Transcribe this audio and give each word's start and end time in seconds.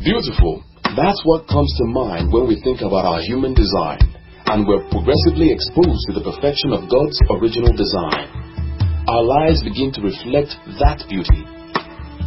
Beautiful. 0.00 0.64
That's 0.96 1.20
what 1.28 1.44
comes 1.44 1.68
to 1.76 1.84
mind 1.84 2.32
when 2.32 2.48
we 2.48 2.56
think 2.64 2.80
about 2.80 3.04
our 3.04 3.20
human 3.20 3.52
design, 3.52 4.00
and 4.48 4.64
we're 4.64 4.88
progressively 4.88 5.52
exposed 5.52 6.08
to 6.08 6.16
the 6.16 6.24
perfection 6.24 6.72
of 6.72 6.88
God's 6.88 7.20
original 7.28 7.76
design. 7.76 8.32
Our 9.04 9.20
lives 9.20 9.60
begin 9.60 9.92
to 9.92 10.00
reflect 10.00 10.56
that 10.80 11.04
beauty. 11.04 11.44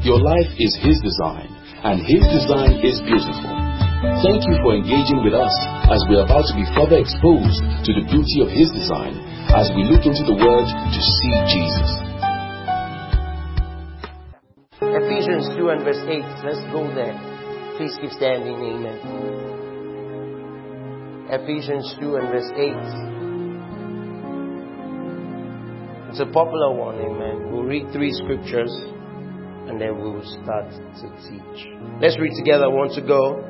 Your 0.06 0.22
life 0.22 0.54
is 0.62 0.78
His 0.86 1.01
design, 1.01 1.49
and 1.81 2.06
His 2.06 2.22
design 2.29 2.78
is 2.86 3.01
beautiful. 3.01 3.54
Thank 4.21 4.46
you 4.46 4.55
for 4.62 4.78
engaging 4.78 5.26
with 5.26 5.33
us 5.33 5.53
as 5.90 6.05
we're 6.05 6.29
about 6.29 6.46
to 6.53 6.55
be 6.55 6.69
further 6.78 7.01
exposed 7.01 7.58
to 7.90 7.92
the 7.97 8.05
beauty 8.05 8.46
of 8.46 8.53
His 8.53 8.69
design 8.69 9.17
as 9.49 9.74
we 9.74 9.90
look 9.90 10.05
into 10.05 10.21
the 10.29 10.37
Word 10.37 10.69
to 10.69 11.01
see 11.01 11.33
Jesus. 11.49 11.90
Ephesians 14.78 15.49
2 15.58 15.74
and 15.74 15.81
verse 15.81 16.05
8. 16.05 16.21
Let's 16.45 16.62
go 16.70 16.85
there. 16.94 17.33
Please 17.77 17.98
keep 18.00 18.12
standing. 18.12 18.54
Amen. 18.54 19.00
Ephesians 21.30 21.96
2 21.99 22.16
and 22.18 22.27
verse 22.30 22.52
8. 22.55 22.73
It's 26.12 26.20
a 26.20 26.26
popular 26.27 26.72
one. 26.72 26.99
Amen. 26.99 27.52
We'll 27.52 27.63
read 27.63 27.91
three 27.91 28.12
scriptures 28.13 28.72
and 29.68 29.82
then 29.82 29.96
we 29.98 30.04
will 30.12 30.23
start 30.44 30.70
to 30.70 31.09
teach. 31.27 31.68
Let's 31.99 32.20
read 32.20 32.34
together. 32.38 32.70
Want 32.70 32.94
to 32.94 33.02
go? 33.02 33.41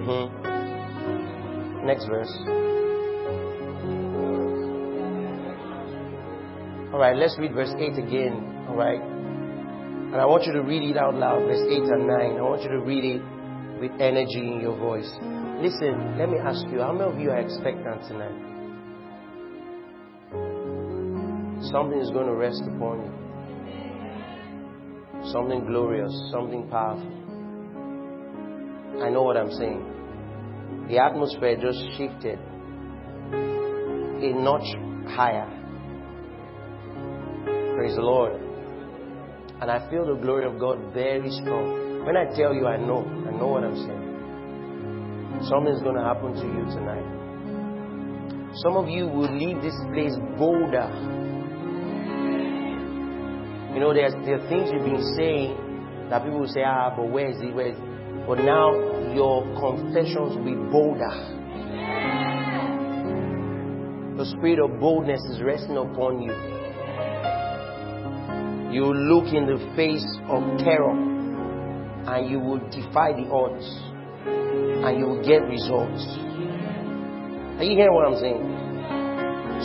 Mm-hmm. 0.00 1.86
Next 1.86 2.06
verse. 2.06 2.69
All 7.00 7.06
right, 7.06 7.16
let's 7.16 7.34
read 7.38 7.54
verse 7.54 7.72
8 7.78 7.96
again. 7.96 8.66
All 8.68 8.76
right. 8.76 9.00
And 9.00 10.16
I 10.16 10.26
want 10.26 10.44
you 10.44 10.52
to 10.52 10.60
read 10.60 10.82
it 10.82 10.98
out 10.98 11.14
loud, 11.14 11.46
verse 11.46 11.64
8 11.66 11.78
and 11.96 12.06
9. 12.06 12.36
I 12.36 12.42
want 12.42 12.60
you 12.62 12.68
to 12.68 12.80
read 12.80 13.02
it 13.02 13.22
with 13.80 13.98
energy 13.98 14.40
in 14.40 14.60
your 14.60 14.76
voice. 14.76 15.10
Listen, 15.64 16.18
let 16.18 16.28
me 16.28 16.36
ask 16.36 16.60
you, 16.68 16.80
how 16.80 16.92
many 16.92 17.10
of 17.10 17.18
you 17.18 17.30
are 17.30 17.38
expectant 17.38 18.02
tonight? 18.06 18.36
Something 21.72 22.00
is 22.00 22.10
going 22.10 22.26
to 22.26 22.34
rest 22.34 22.60
upon 22.68 23.00
you. 23.00 23.12
Something 25.32 25.64
glorious, 25.64 26.12
something 26.30 26.68
powerful. 26.68 27.08
I 29.02 29.08
know 29.08 29.22
what 29.22 29.38
I'm 29.38 29.52
saying. 29.52 29.82
The 30.90 30.98
atmosphere 30.98 31.56
just 31.56 31.80
shifted 31.96 32.38
a 33.32 34.34
notch 34.34 34.68
higher. 35.16 35.59
Praise 37.80 37.96
the 37.96 38.02
Lord. 38.02 38.34
And 39.62 39.70
I 39.70 39.88
feel 39.88 40.04
the 40.04 40.20
glory 40.20 40.44
of 40.44 40.60
God 40.60 40.92
very 40.92 41.30
strong. 41.30 42.04
When 42.04 42.14
I 42.14 42.26
tell 42.36 42.52
you 42.52 42.66
I 42.66 42.76
know, 42.76 43.00
I 43.24 43.32
know 43.32 43.46
what 43.48 43.64
I'm 43.64 43.74
saying. 43.74 45.48
Something's 45.48 45.80
going 45.80 45.96
to 45.96 46.04
happen 46.04 46.34
to 46.34 46.44
you 46.44 46.68
tonight. 46.76 47.08
Some 48.60 48.76
of 48.76 48.86
you 48.86 49.08
will 49.08 49.32
leave 49.32 49.62
this 49.62 49.72
place 49.94 50.12
bolder. 50.36 50.92
You 53.72 53.80
know, 53.80 53.94
there's, 53.94 54.12
there 54.28 54.36
are 54.36 54.48
things 54.50 54.68
you've 54.68 54.84
been 54.84 55.16
saying 55.16 55.56
that 56.10 56.22
people 56.22 56.40
will 56.40 56.52
say, 56.52 56.60
ah, 56.62 56.92
but 56.94 57.08
where 57.08 57.30
is 57.30 57.40
it? 57.40 57.54
Where 57.54 57.72
is? 57.72 57.78
But 58.28 58.44
now 58.44 58.76
your 59.16 59.40
confessions 59.56 60.36
will 60.36 60.44
be 60.44 60.60
bolder. 60.68 61.16
The 64.20 64.26
spirit 64.36 64.60
of 64.60 64.78
boldness 64.78 65.24
is 65.32 65.40
resting 65.40 65.78
upon 65.78 66.20
you. 66.20 66.59
You 68.72 68.94
look 68.94 69.32
in 69.34 69.46
the 69.46 69.58
face 69.74 70.06
of 70.28 70.58
terror 70.58 70.94
and 72.06 72.30
you 72.30 72.38
will 72.38 72.60
defy 72.70 73.12
the 73.12 73.28
odds 73.30 73.66
and 74.24 74.98
you 74.98 75.06
will 75.06 75.22
get 75.26 75.42
results. 75.42 76.06
Are 77.58 77.64
you 77.64 77.76
hearing 77.76 77.94
what 77.94 78.06
I'm 78.06 78.18
saying? 78.18 78.60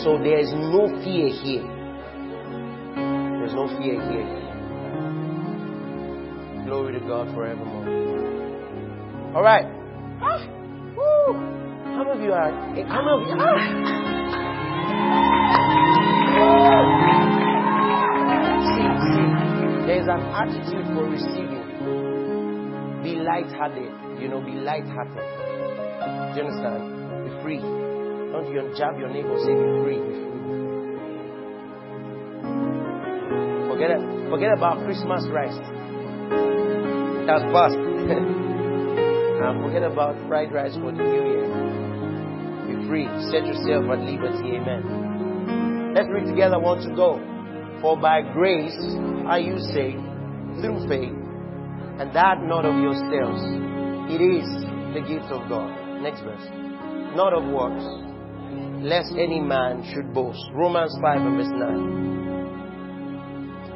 So 0.02 0.18
there 0.18 0.38
is 0.38 0.52
no 0.52 0.88
fear 1.02 1.28
here. 1.28 1.64
There's 3.38 3.54
no 3.54 3.68
fear 3.78 3.96
here. 4.10 4.28
Glory 6.66 6.98
to 6.98 7.06
God 7.06 7.32
forevermore. 7.32 7.86
All 9.36 9.42
right. 9.42 9.66
Ah, 10.20 10.42
woo. 10.96 11.32
How 11.94 12.04
many 12.04 12.18
of 12.18 12.24
you 12.24 12.32
are? 12.32 12.50
How 12.50 13.02
many 13.02 13.22
of 13.22 13.28
you? 13.28 13.36
Ah. 13.38 14.05
There's 19.96 20.12
an 20.12 20.20
attitude 20.28 20.84
for 20.92 21.08
receiving. 21.08 21.64
Be 23.02 23.16
light-hearted. 23.16 24.20
You 24.20 24.28
know, 24.28 24.44
be 24.44 24.52
light-hearted. 24.52 25.16
Do 25.16 26.36
you 26.36 26.44
understand? 26.44 27.24
Be 27.24 27.32
free. 27.40 27.64
Don't 27.64 28.44
you 28.52 28.60
jab 28.76 28.98
your 29.00 29.08
neighbor, 29.08 29.32
say 29.40 29.56
be 29.56 29.64
free, 29.80 29.96
be 29.96 30.20
free. 30.20 30.36
Forget. 33.72 33.96
Forget 34.28 34.52
about 34.52 34.84
Christmas 34.84 35.24
rice. 35.32 35.56
That's 37.24 37.48
past. 37.56 37.80
forget 39.64 39.80
about 39.82 40.12
fried 40.28 40.52
rice 40.52 40.76
for 40.76 40.92
the 40.92 41.00
new 41.00 41.24
year. 41.24 41.48
Be 42.68 42.84
free. 42.86 43.08
Set 43.32 43.48
yourself 43.48 43.88
at 43.88 44.04
liberty. 44.04 44.60
Amen. 44.60 45.94
Let's 45.96 46.10
read 46.12 46.26
together. 46.26 46.58
Want 46.58 46.82
to 46.82 46.92
go? 46.94 47.16
For 47.80 47.96
by 47.96 48.20
grace 48.20 48.76
are 49.26 49.40
you 49.40 49.58
saved 49.74 50.02
through 50.62 50.86
faith, 50.88 51.12
and 51.98 52.14
that 52.14 52.42
not 52.42 52.64
of 52.64 52.78
yourselves. 52.78 53.42
It 54.08 54.20
is 54.22 54.46
the 54.94 55.00
gift 55.02 55.32
of 55.32 55.48
God. 55.48 56.00
Next 56.00 56.20
verse. 56.20 56.46
Not 57.16 57.32
of 57.34 57.44
works, 57.50 57.84
lest 58.84 59.12
any 59.18 59.40
man 59.40 59.82
should 59.92 60.14
boast. 60.14 60.38
Romans 60.54 60.96
5 61.02 61.20
and 61.20 61.36
verse 61.36 61.50
9. 61.50 62.06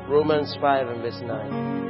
Romans 0.09 0.57
5 0.61 0.89
and 0.89 1.03
verse 1.03 1.21
9. 1.21 1.81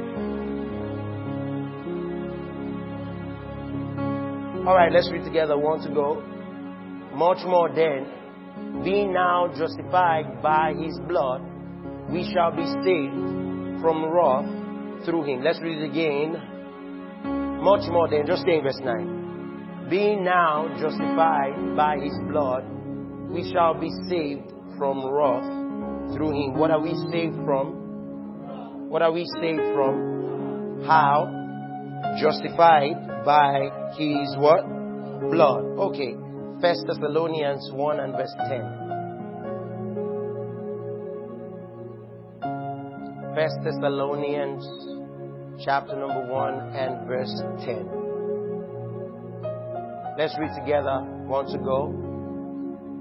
All 4.67 4.75
right, 4.75 4.91
let's 4.91 5.09
read 5.11 5.23
together. 5.23 5.57
One 5.57 5.81
to 5.81 5.89
go? 5.93 6.21
Much 7.13 7.43
more 7.45 7.69
then, 7.73 8.05
being 8.83 9.13
now 9.13 9.47
justified 9.55 10.41
by 10.41 10.73
his 10.73 10.99
blood, 11.07 11.41
we 12.09 12.23
shall 12.33 12.51
be 12.55 12.65
saved 12.83 13.40
from 13.81 14.05
wrath 14.05 15.05
through 15.05 15.23
him. 15.23 15.43
Let's 15.43 15.59
read 15.59 15.79
it 15.81 15.89
again. 15.89 16.33
Much 17.61 17.89
more 17.89 18.07
than 18.09 18.25
just 18.25 18.47
in 18.47 18.63
verse 18.63 18.79
9. 18.81 19.87
Being 19.89 20.23
now 20.23 20.69
justified 20.79 21.75
by 21.75 21.97
his 21.97 22.13
blood, 22.29 22.63
we 23.29 23.51
shall 23.51 23.73
be 23.73 23.89
saved 24.07 24.51
from 24.77 25.05
wrath 25.05 26.15
through 26.15 26.31
him. 26.31 26.57
What 26.57 26.71
are 26.71 26.79
we 26.79 26.93
saved 27.11 27.35
from? 27.43 28.89
What 28.89 29.01
are 29.01 29.11
we 29.11 29.25
saved 29.41 29.61
from? 29.73 30.83
How? 30.85 31.27
Justified 32.19 33.25
by 33.25 33.69
his 33.97 34.35
what? 34.37 34.63
Blood. 35.29 35.63
Okay. 35.91 36.15
First 36.61 36.85
Thessalonians 36.87 37.69
1 37.73 37.99
and 37.99 38.13
verse 38.13 38.33
10. 38.47 38.80
First 43.33 43.63
Thessalonians 43.63 44.67
chapter 45.63 45.95
number 45.95 46.27
1 46.27 46.75
and 46.75 47.07
verse 47.07 47.31
10. 47.63 47.87
Let's 50.17 50.35
read 50.37 50.51
together. 50.59 50.99
Want 51.31 51.47
to 51.55 51.57
go? 51.57 51.95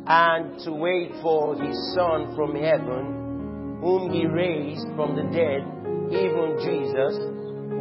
And 0.07 0.57
to 0.63 0.71
wait 0.71 1.11
for 1.21 1.57
his 1.57 1.75
Son 1.97 2.37
from 2.37 2.55
heaven, 2.55 3.81
whom 3.82 4.12
he 4.12 4.25
raised 4.25 4.87
from 4.94 5.17
the 5.17 5.27
dead, 5.35 5.67
even 6.15 6.62
Jesus, 6.62 7.19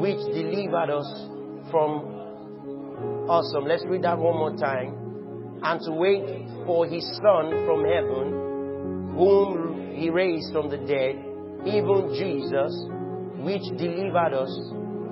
which 0.02 0.18
delivered 0.34 0.90
us 0.90 1.06
from 1.70 3.30
awesome. 3.30 3.66
Let's 3.66 3.86
read 3.86 4.02
that 4.06 4.18
one 4.18 4.38
more 4.40 4.58
time. 4.58 5.62
And 5.62 5.80
to 5.82 5.92
wait 5.92 6.26
for 6.66 6.88
his 6.88 7.06
Son 7.22 7.52
from 7.70 7.86
heaven, 7.86 9.14
whom 9.14 9.94
he 9.94 10.10
raised 10.10 10.52
from 10.52 10.72
the 10.72 10.78
dead, 10.78 11.29
even 11.66 12.14
Jesus, 12.16 12.86
which 13.44 13.64
delivered 13.78 14.34
us 14.34 14.52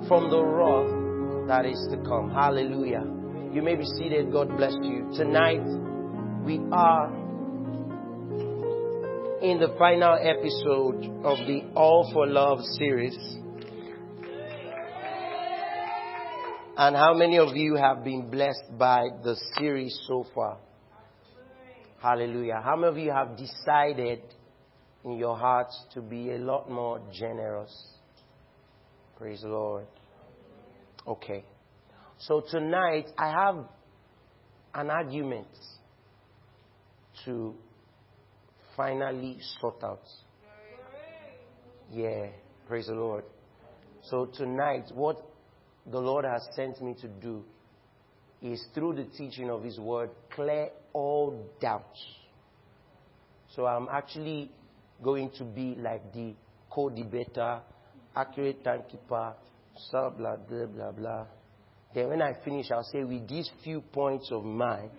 from 0.08 0.30
the 0.30 0.42
wrath 0.42 1.48
that 1.48 1.66
is 1.66 1.78
to 1.90 1.96
come. 2.08 2.30
Hallelujah. 2.30 3.04
You 3.52 3.62
may 3.62 3.74
be 3.74 3.84
seated. 3.98 4.32
God 4.32 4.56
bless 4.56 4.74
you. 4.82 5.10
Tonight, 5.16 5.64
we 6.44 6.60
are 6.72 7.08
in 9.42 9.58
the 9.58 9.74
final 9.78 10.18
episode 10.20 11.04
of 11.24 11.38
the 11.46 11.62
All 11.74 12.10
for 12.12 12.26
Love 12.26 12.60
series. 12.78 13.16
And 16.76 16.94
how 16.94 17.14
many 17.14 17.38
of 17.38 17.56
you 17.56 17.74
have 17.74 18.04
been 18.04 18.30
blessed 18.30 18.78
by 18.78 19.08
the 19.24 19.36
series 19.58 19.98
so 20.06 20.24
far? 20.34 20.58
Hallelujah. 22.00 22.60
How 22.64 22.76
many 22.76 22.88
of 22.88 22.98
you 22.98 23.10
have 23.10 23.36
decided 23.36 24.20
in 25.08 25.18
your 25.18 25.36
hearts 25.36 25.78
to 25.94 26.02
be 26.02 26.32
a 26.32 26.38
lot 26.38 26.70
more 26.70 27.00
generous. 27.12 27.72
Praise 29.16 29.40
the 29.40 29.48
Lord. 29.48 29.86
Okay. 31.06 31.44
So 32.18 32.42
tonight 32.50 33.06
I 33.16 33.30
have 33.30 33.64
an 34.74 34.90
argument 34.90 35.48
to 37.24 37.54
finally 38.76 39.38
sort 39.60 39.82
out. 39.82 40.02
Yeah, 41.90 42.26
praise 42.66 42.86
the 42.86 42.94
Lord. 42.94 43.24
So 44.02 44.26
tonight, 44.26 44.90
what 44.94 45.16
the 45.90 45.98
Lord 45.98 46.24
has 46.24 46.46
sent 46.54 46.82
me 46.82 46.94
to 47.00 47.08
do 47.08 47.44
is 48.42 48.62
through 48.74 48.94
the 48.94 49.04
teaching 49.16 49.50
of 49.50 49.64
His 49.64 49.78
Word, 49.78 50.10
clear 50.30 50.68
all 50.92 51.50
doubts. 51.60 51.98
So 53.54 53.66
I'm 53.66 53.88
actually 53.90 54.50
going 55.02 55.30
to 55.38 55.44
be 55.44 55.76
like 55.78 56.12
the 56.12 56.34
co-debater, 56.70 57.60
accurate 58.14 58.62
timekeeper, 58.64 59.34
blah, 59.90 60.10
blah, 60.10 60.36
blah, 60.36 60.66
blah, 60.66 60.92
blah. 60.92 61.26
Then 61.94 62.08
when 62.08 62.22
I 62.22 62.32
finish, 62.44 62.70
I'll 62.70 62.82
say, 62.84 63.04
with 63.04 63.28
these 63.28 63.50
few 63.64 63.80
points 63.80 64.30
of 64.30 64.44
mine, 64.44 64.90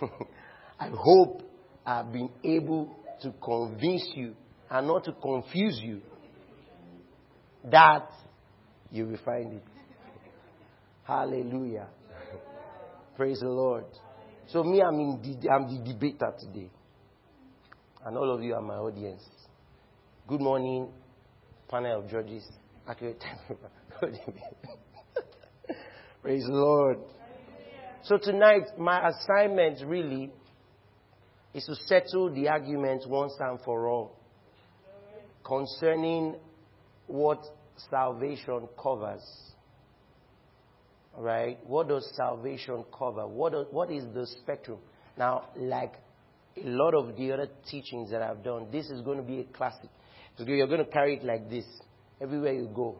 I 0.80 0.90
hope 0.92 1.42
I've 1.86 2.12
been 2.12 2.30
able 2.42 2.96
to 3.22 3.32
convince 3.42 4.10
you 4.14 4.34
and 4.70 4.86
not 4.86 5.04
to 5.04 5.12
confuse 5.12 5.80
you 5.82 6.00
that 7.70 8.10
you 8.90 9.06
will 9.06 9.18
find 9.24 9.54
it. 9.54 9.62
Hallelujah. 11.04 11.88
Praise 13.16 13.40
the 13.40 13.48
Lord. 13.48 13.84
So 14.48 14.62
me, 14.62 14.80
I'm, 14.80 14.94
in 14.94 15.20
the, 15.22 15.50
I'm 15.50 15.66
the 15.66 15.92
debater 15.92 16.32
today. 16.38 16.70
And 18.04 18.16
all 18.16 18.30
of 18.30 18.42
you 18.42 18.54
are 18.54 18.62
my 18.62 18.76
audience. 18.76 19.24
Good 20.28 20.40
morning, 20.40 20.88
panel 21.68 22.00
of 22.00 22.08
judges. 22.08 22.48
Accurate 22.86 23.22
Praise 26.22 26.44
the 26.44 26.52
Lord. 26.52 26.98
So 28.04 28.16
tonight, 28.16 28.78
my 28.78 29.08
assignment 29.08 29.80
really 29.84 30.30
is 31.52 31.64
to 31.64 31.74
settle 31.74 32.32
the 32.32 32.48
argument 32.48 33.02
once 33.08 33.34
and 33.40 33.58
for 33.64 33.88
all 33.88 34.16
concerning 35.44 36.36
what 37.08 37.40
salvation 37.90 38.68
covers. 38.80 39.24
Right? 41.16 41.58
What 41.66 41.88
does 41.88 42.08
salvation 42.14 42.84
cover? 42.96 43.26
What, 43.26 43.52
do, 43.52 43.66
what 43.72 43.90
is 43.90 44.04
the 44.14 44.26
spectrum? 44.40 44.78
Now, 45.18 45.48
like 45.56 45.94
a 46.64 46.68
lot 46.68 46.94
of 46.94 47.16
the 47.16 47.32
other 47.32 47.48
teachings 47.70 48.10
that 48.10 48.22
I've 48.22 48.42
done, 48.42 48.68
this 48.70 48.86
is 48.86 49.02
going 49.02 49.18
to 49.18 49.24
be 49.24 49.40
a 49.40 49.44
classic. 49.44 49.90
You're 50.38 50.66
going 50.66 50.84
to 50.84 50.90
carry 50.90 51.16
it 51.16 51.24
like 51.24 51.50
this 51.50 51.64
everywhere 52.20 52.52
you 52.52 52.70
go. 52.74 52.98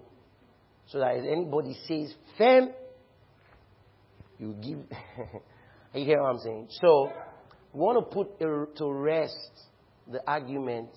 So 0.88 0.98
that 0.98 1.16
if 1.16 1.24
anybody 1.24 1.76
says, 1.86 2.14
fam, 2.36 2.70
you 4.38 4.54
give. 4.54 4.78
you 5.94 6.04
hear 6.04 6.22
what 6.22 6.30
I'm 6.30 6.38
saying? 6.38 6.68
So, 6.80 7.12
we 7.72 7.80
want 7.80 7.98
to 7.98 8.14
put 8.14 8.38
to 8.76 8.92
rest 8.92 9.50
the 10.10 10.20
argument 10.26 10.90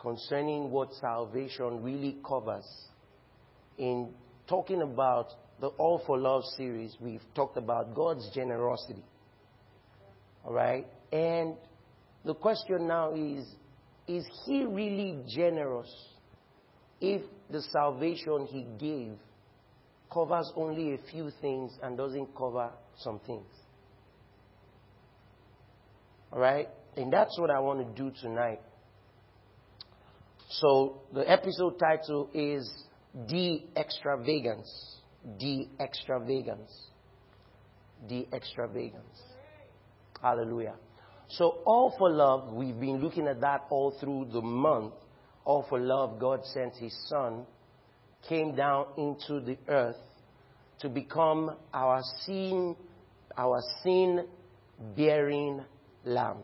concerning 0.00 0.70
what 0.70 0.92
salvation 1.00 1.82
really 1.82 2.16
covers. 2.26 2.66
In 3.78 4.12
talking 4.48 4.82
about 4.82 5.28
the 5.60 5.68
All 5.68 6.02
for 6.06 6.18
Love 6.18 6.42
series, 6.56 6.96
we've 7.00 7.22
talked 7.34 7.56
about 7.56 7.94
God's 7.94 8.28
generosity. 8.34 9.04
All 10.44 10.52
right? 10.52 10.86
And 11.12 11.54
the 12.24 12.34
question 12.34 12.86
now 12.86 13.14
is 13.14 13.46
is 14.06 14.26
He 14.44 14.64
really 14.64 15.18
generous 15.28 15.90
if 17.00 17.22
the 17.50 17.62
salvation 17.62 18.46
He 18.46 18.66
gave 18.78 19.12
covers 20.12 20.50
only 20.56 20.94
a 20.94 20.98
few 21.10 21.30
things 21.40 21.72
and 21.82 21.96
doesn't 21.96 22.36
cover 22.36 22.70
some 22.98 23.20
things? 23.26 23.46
All 26.32 26.40
right? 26.40 26.68
And 26.96 27.12
that's 27.12 27.38
what 27.38 27.50
I 27.50 27.60
want 27.60 27.96
to 27.96 28.02
do 28.02 28.10
tonight. 28.20 28.60
So 30.48 31.02
the 31.14 31.28
episode 31.30 31.78
title 31.78 32.28
is 32.34 32.68
The 33.28 33.62
Extravagance. 33.76 34.98
The 35.38 35.68
Extravagance. 35.80 36.88
The 38.08 38.26
Extravagance. 38.32 39.22
Hallelujah. 40.20 40.74
So 41.30 41.60
all 41.64 41.94
for 41.96 42.10
love, 42.10 42.52
we've 42.52 42.78
been 42.78 43.00
looking 43.00 43.28
at 43.28 43.40
that 43.40 43.66
all 43.70 43.92
through 44.00 44.28
the 44.32 44.42
month. 44.42 44.94
All 45.44 45.64
for 45.68 45.78
love, 45.78 46.18
God 46.18 46.40
sent 46.44 46.74
his 46.76 46.96
son, 47.08 47.46
came 48.28 48.54
down 48.54 48.86
into 48.98 49.40
the 49.40 49.56
earth 49.68 49.96
to 50.80 50.88
become 50.88 51.56
our 51.72 52.02
sin, 52.26 52.74
our 53.36 53.60
sin 53.82 54.26
bearing 54.96 55.64
lamb. 56.04 56.38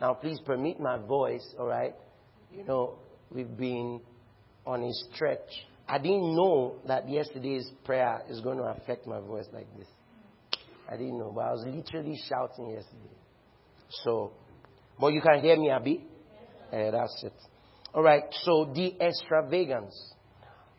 Now, 0.00 0.14
please 0.14 0.38
permit 0.44 0.78
my 0.78 0.98
voice, 0.98 1.54
all 1.58 1.66
right? 1.66 1.94
You 2.54 2.64
know, 2.64 2.98
we've 3.30 3.56
been 3.56 4.00
on 4.66 4.82
a 4.82 4.90
stretch. 5.14 5.38
I 5.88 5.98
didn't 5.98 6.34
know 6.34 6.76
that 6.86 7.08
yesterday's 7.08 7.70
prayer 7.84 8.22
is 8.28 8.40
going 8.40 8.58
to 8.58 8.64
affect 8.64 9.06
my 9.06 9.20
voice 9.20 9.46
like 9.52 9.66
this. 9.78 9.88
I 10.88 10.96
didn't 10.96 11.18
know, 11.18 11.32
but 11.34 11.42
I 11.42 11.52
was 11.52 11.64
literally 11.66 12.18
shouting 12.28 12.70
yesterday. 12.70 13.21
So, 14.04 14.32
but 14.98 15.12
you 15.12 15.20
can 15.20 15.40
hear 15.40 15.56
me, 15.56 15.70
Abby? 15.70 16.04
Uh, 16.72 16.90
that's 16.90 17.22
it. 17.24 17.34
All 17.94 18.02
right, 18.02 18.24
so 18.42 18.72
the 18.74 18.94
extravagance. 19.00 20.14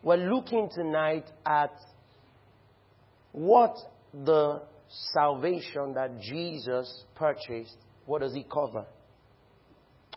We're 0.02 0.16
looking 0.16 0.68
tonight 0.74 1.30
at 1.46 1.72
what 3.32 3.76
the 4.12 4.62
salvation 5.12 5.94
that 5.94 6.20
Jesus 6.20 7.04
purchased 7.14 7.76
what 8.06 8.20
does 8.20 8.34
it 8.34 8.50
cover? 8.50 8.84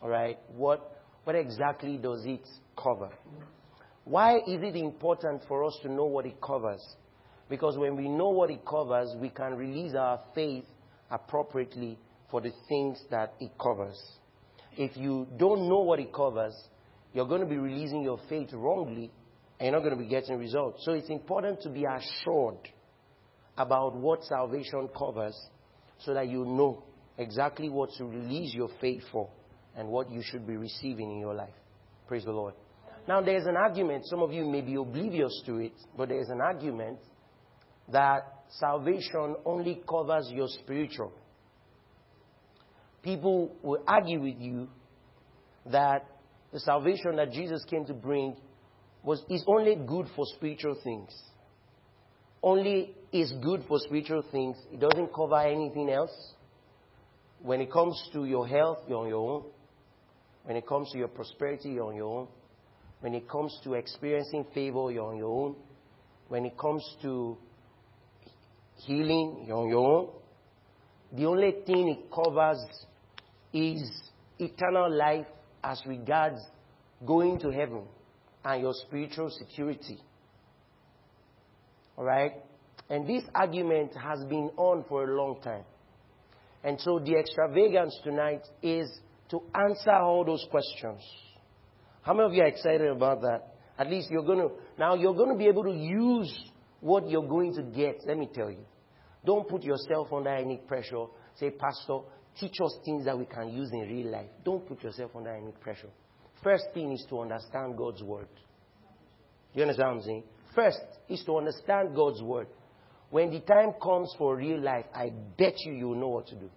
All 0.02 0.10
right. 0.10 0.38
What, 0.56 1.02
what 1.24 1.36
exactly 1.36 1.98
does 1.98 2.24
it 2.26 2.48
cover? 2.82 3.10
Why 4.04 4.38
is 4.38 4.62
it 4.62 4.76
important 4.76 5.44
for 5.48 5.64
us 5.64 5.78
to 5.84 5.92
know 5.92 6.06
what 6.06 6.26
it 6.26 6.40
covers? 6.42 6.82
Because 7.50 7.78
when 7.78 7.96
we 7.96 8.10
know 8.10 8.30
what 8.30 8.50
it 8.50 8.66
covers, 8.66 9.16
we 9.20 9.30
can 9.30 9.56
release 9.56 9.94
our 9.96 10.20
faith 10.36 10.66
appropriately 11.10 11.98
for 12.30 12.42
the 12.42 12.52
things 12.68 13.02
that 13.10 13.34
it 13.40 13.52
covers. 13.62 13.98
If 14.78 14.96
you 14.98 15.28
don't 15.38 15.68
know 15.68 15.80
what 15.80 16.00
it 16.00 16.14
covers, 16.14 16.54
you're 17.14 17.28
going 17.28 17.42
to 17.42 17.48
be 17.48 17.58
releasing 17.58 18.04
your 18.04 18.20
faith 18.30 18.50
wrongly 18.54 19.12
and 19.60 19.68
you're 19.68 19.72
not 19.72 19.80
going 19.80 19.98
to 19.98 20.04
be 20.04 20.10
getting 20.10 20.38
results. 20.38 20.84
So 20.86 20.94
it's 20.94 21.10
important 21.10 21.62
to 21.62 21.70
be 21.70 21.86
assured 21.86 22.70
about 23.58 23.96
what 23.96 24.24
salvation 24.24 24.88
covers 24.96 25.36
so 26.00 26.14
that 26.14 26.28
you 26.28 26.46
know 26.46 26.84
exactly 27.18 27.70
what 27.70 27.90
to 27.98 28.06
release 28.06 28.54
your 28.54 28.70
faith 28.80 29.02
for 29.12 29.30
and 29.76 29.88
what 29.88 30.12
you 30.12 30.22
should 30.24 30.46
be 30.46 30.58
receiving 30.58 31.12
in 31.12 31.20
your 31.20 31.34
life. 31.34 31.54
Praise 32.08 32.24
the 32.24 32.32
Lord. 32.32 32.54
Now, 33.08 33.22
there's 33.22 33.46
an 33.46 33.56
argument, 33.56 34.06
some 34.06 34.22
of 34.22 34.34
you 34.34 34.46
may 34.46 34.62
be 34.62 34.76
oblivious 34.76 35.42
to 35.46 35.58
it, 35.58 35.74
but 35.98 36.10
there's 36.10 36.30
an 36.30 36.42
argument 36.42 37.00
that 37.92 38.22
salvation 38.50 39.36
only 39.46 39.82
covers 39.90 40.30
your 40.32 40.48
spiritual. 40.50 41.14
People 43.08 43.56
will 43.64 43.82
argue 43.88 44.20
with 44.20 44.36
you 44.38 44.68
that 45.72 46.06
the 46.52 46.60
salvation 46.60 47.16
that 47.16 47.32
Jesus 47.32 47.64
came 47.64 47.86
to 47.86 47.94
bring 47.94 48.36
was, 49.02 49.24
is 49.30 49.46
only 49.48 49.76
good 49.76 50.08
for 50.14 50.26
spiritual 50.36 50.78
things. 50.84 51.16
Only 52.44 52.94
is 53.14 53.32
good 53.42 53.64
for 53.66 53.80
spiritual 53.80 54.26
things. 54.30 54.58
It 54.74 54.82
doesn't 54.82 55.16
cover 55.16 55.40
anything 55.40 55.90
else. 55.90 56.12
When 57.42 57.62
it 57.62 57.72
comes 57.72 57.98
to 58.12 58.26
your 58.26 58.46
health, 58.46 58.80
you're 58.90 59.00
on 59.00 59.08
your 59.08 59.36
own. 59.36 59.44
When 60.44 60.58
it 60.58 60.68
comes 60.68 60.92
to 60.92 60.98
your 60.98 61.08
prosperity, 61.08 61.70
you're 61.70 61.88
on 61.88 61.96
your 61.96 62.20
own. 62.20 62.28
When 63.00 63.14
it 63.14 63.30
comes 63.30 63.58
to 63.64 63.76
experiencing 63.76 64.48
favor, 64.54 64.92
you're 64.92 65.06
on 65.06 65.16
your 65.16 65.32
own. 65.32 65.56
When 66.28 66.46
it 66.46 66.58
comes 66.58 66.84
to 67.04 67.38
healing, 68.86 69.46
you're 69.48 69.60
on 69.60 69.70
your 69.70 69.98
own. 69.98 70.10
The 71.14 71.26
only 71.26 71.56
thing 71.66 71.88
it 71.88 72.12
covers 72.14 72.58
is 73.54 73.82
eternal 74.40 74.96
life 74.96 75.26
as 75.64 75.82
regards 75.86 76.40
going 77.06 77.40
to 77.40 77.50
heaven 77.52 77.84
and 78.44 78.62
your 78.62 78.74
spiritual 78.86 79.30
security. 79.30 80.00
All 81.98 82.06
right? 82.06 82.34
And 82.90 83.08
this 83.08 83.24
argument 83.36 83.92
has 83.96 84.24
been 84.26 84.52
on 84.56 84.86
for 84.88 85.04
a 85.04 85.18
long 85.18 85.42
time. 85.42 85.64
And 86.64 86.80
so 86.80 87.00
the 87.00 87.16
extravagance 87.18 87.98
tonight 88.04 88.42
is 88.62 88.88
to 89.30 89.42
answer 89.54 89.92
all 89.92 90.24
those 90.24 90.46
questions. 90.50 91.02
How 92.02 92.14
many 92.14 92.28
of 92.28 92.34
you 92.34 92.42
are 92.44 92.48
excited 92.48 92.88
about 92.88 93.22
that? 93.22 93.56
At 93.78 93.90
least 93.90 94.10
you're 94.10 94.24
going 94.24 94.40
to, 94.40 94.50
now 94.80 94.96
you're 94.96 95.14
going 95.14 95.32
to 95.32 95.38
be 95.38 95.48
able 95.48 95.64
to 95.64 95.74
use 95.74 96.34
what 96.80 97.10
you're 97.10 97.28
going 97.28 97.54
to 97.56 97.64
get. 97.64 97.98
Let 98.06 98.18
me 98.18 98.30
tell 98.34 98.50
you. 98.50 98.66
Don't 99.26 99.48
put 99.48 99.64
yourself 99.64 100.14
under 100.14 100.30
any 100.30 100.58
pressure. 100.58 101.06
Say, 101.36 101.50
Pastor, 101.52 102.00
teach 102.40 102.60
us 102.64 102.78
things 102.86 103.06
that 103.06 103.18
we 103.18 103.26
can 103.26 103.50
use 103.50 103.72
in 103.72 103.82
real 103.82 104.12
life. 104.12 104.30
Don't 104.44 104.68
put 104.68 104.84
yourself 104.84 105.12
under 105.16 105.34
any 105.34 105.52
pressure. 105.62 105.90
First 106.44 106.66
thing 106.74 106.92
is 106.92 107.06
to 107.10 107.22
understand 107.22 107.78
God's 107.78 108.04
word. 108.04 108.28
You 109.54 109.64
understand 109.64 109.90
what 109.90 109.98
I'm 109.98 110.04
saying? 110.04 110.24
First 110.54 110.80
is 111.10 111.24
to 111.26 111.38
understand 111.38 111.96
God's 111.96 112.22
word. 112.22 112.48
When 113.10 113.32
the 113.32 113.40
time 113.40 113.74
comes 113.82 114.14
for 114.18 114.36
real 114.36 114.62
life, 114.62 114.86
I 114.94 115.12
bet 115.38 115.54
you 115.66 115.74
you 115.74 115.96
know 115.96 116.10
what 116.10 116.28
to 116.28 116.36
do. 116.36 116.50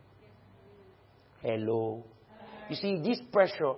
Hello. 1.42 2.04
You 2.68 2.76
see, 2.76 3.00
this 3.02 3.20
pressure 3.32 3.74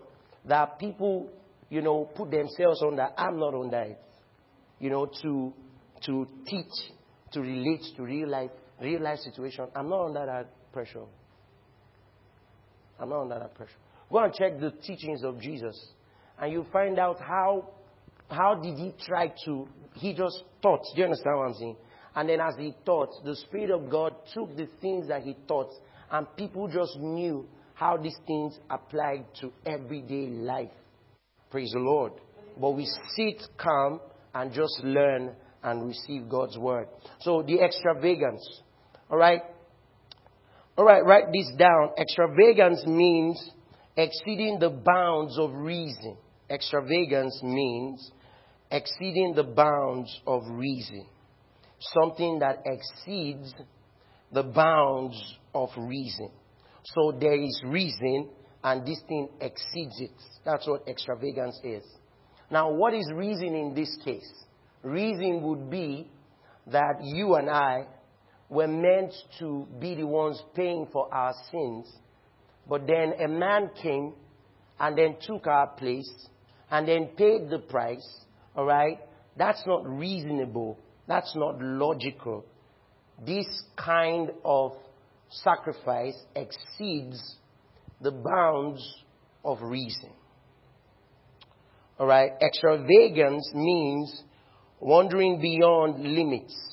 that 0.47 0.79
people, 0.79 1.31
you 1.71 1.83
know, 1.83 2.11
put 2.17 2.31
themselves 2.31 2.83
under, 2.83 3.09
I'm 3.17 3.39
not 3.39 3.55
under 3.55 3.81
it. 3.83 4.01
You 4.81 4.91
know, 4.91 5.07
to 5.23 5.53
to 6.07 6.27
teach, 6.47 6.73
to 7.33 7.41
relate 7.41 7.83
to 7.97 8.03
real 8.03 8.29
life, 8.29 8.51
real 8.81 9.01
life 9.01 9.19
situation. 9.21 9.67
I'm 9.77 9.89
not 9.89 10.07
under 10.07 10.27
that 10.27 10.73
pressure. 10.73 11.05
I'm 13.03 13.09
not 13.09 13.23
under 13.23 13.39
that 13.41 13.55
pressure. 13.55 13.73
Go 14.11 14.19
and 14.19 14.33
check 14.33 14.61
the 14.61 14.71
teachings 14.71 15.25
of 15.25 15.41
Jesus, 15.41 15.77
and 16.41 16.53
you 16.53 16.65
find 16.73 16.99
out 16.99 17.19
how 17.21 17.71
how 18.31 18.55
did 18.55 18.79
he 18.79 18.95
try 19.07 19.33
to. 19.45 19.69
He 19.95 20.15
just 20.15 20.45
taught. 20.63 20.81
Do 20.95 21.01
you 21.01 21.05
understand 21.05 21.37
what 21.37 21.49
I'm 21.49 21.55
saying? 21.55 21.77
And 22.15 22.29
then 22.29 22.41
as 22.41 22.55
he 22.59 22.75
taught, 22.85 23.11
the 23.25 23.35
Spirit 23.37 23.71
of 23.71 23.91
God 23.91 24.15
took 24.33 24.57
the 24.57 24.69
things 24.81 25.09
that 25.09 25.23
he 25.23 25.37
taught, 25.49 25.71
and 26.11 26.27
people 26.37 26.69
just 26.69 26.97
knew 26.99 27.47
how 27.75 27.97
these 27.97 28.17
things 28.27 28.59
applied 28.71 29.25
to 29.41 29.51
everyday 29.67 30.29
life. 30.29 30.71
Praise 31.51 31.73
the 31.73 31.81
Lord. 31.81 32.13
But 32.61 32.71
we 32.73 32.87
sit 33.17 33.43
calm 33.59 34.01
and 34.35 34.53
just 34.53 34.83
learn 34.85 35.35
and 35.63 35.87
receive 35.87 36.29
God's 36.29 36.57
word. 36.59 36.87
So 37.21 37.43
the 37.43 37.61
extravagance. 37.61 38.63
All 39.11 39.19
right. 39.19 39.43
All 40.77 40.87
right, 40.87 41.05
write 41.05 41.33
this 41.33 41.51
down. 41.59 41.91
Extravagance 41.99 42.87
means 42.87 43.51
exceeding 43.97 44.59
the 44.59 44.71
bounds 44.71 45.39
of 45.39 45.53
reason. 45.53 46.17
Extravagance 46.49 47.39
means 47.43 48.11
exceeding 48.71 49.35
the 49.35 49.45
bounds 49.45 50.19
of 50.27 50.43
reason. 50.49 51.05
Something 51.79 52.39
that 52.39 52.63
exceeds 52.65 53.53
the 54.33 54.45
bounds 54.45 55.23
of 55.55 55.69
reason. 55.77 56.31
So 56.85 57.19
there 57.21 57.39
is 57.41 57.61
reason 57.67 58.31
and 58.65 58.87
this 58.87 59.01
thing 59.09 59.29
exceeds 59.41 60.01
it. 60.01 60.11
That's 60.45 60.67
what 60.67 60.89
extravagance 60.89 61.61
is. 61.63 61.85
Now, 62.51 62.73
what 62.73 62.95
is 62.95 63.11
reason 63.15 63.55
in 63.55 63.75
this 63.75 63.95
case? 64.05 64.31
Reason 64.83 65.43
would 65.43 65.71
be 65.71 66.11
that 66.69 67.01
you 67.03 67.35
and 67.35 67.51
I 67.51 67.87
were 68.53 68.69
meant 68.69 69.15
to 69.39 69.67
be 69.81 69.95
the 69.95 70.07
ones 70.07 70.41
paying 70.55 70.87
for 70.93 71.13
our 71.13 71.33
sins, 71.51 71.91
but 72.69 72.87
then 72.87 73.15
a 73.19 73.27
man 73.27 73.71
came 73.83 74.13
and 74.79 74.97
then 74.97 75.17
took 75.27 75.47
our 75.47 75.69
place 75.69 76.13
and 76.71 76.87
then 76.87 77.07
paid 77.17 77.49
the 77.49 77.59
price, 77.59 78.07
all 78.55 78.67
right? 78.67 78.99
That's 79.39 79.63
not 79.67 79.89
reasonable. 79.89 80.79
That's 81.09 81.35
not 81.35 81.63
logical. 81.63 82.45
This 83.25 83.47
kind 83.75 84.31
of 84.45 84.73
sacrifice 85.31 86.17
exceeds 86.37 87.37
the 88.03 88.11
bounds 88.11 88.87
of 89.45 89.63
reason. 89.63 90.11
All 91.99 92.07
right? 92.07 92.33
Extravagance 92.43 93.51
means 93.55 94.23
wandering 94.79 95.41
beyond 95.41 96.05
limits. 96.05 96.72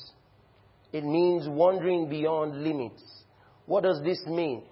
It 0.92 1.04
means 1.04 1.48
wandering 1.48 2.08
beyond 2.08 2.62
limits. 2.64 3.02
What 3.66 3.84
does 3.84 4.00
this 4.02 4.20
mean? 4.26 4.64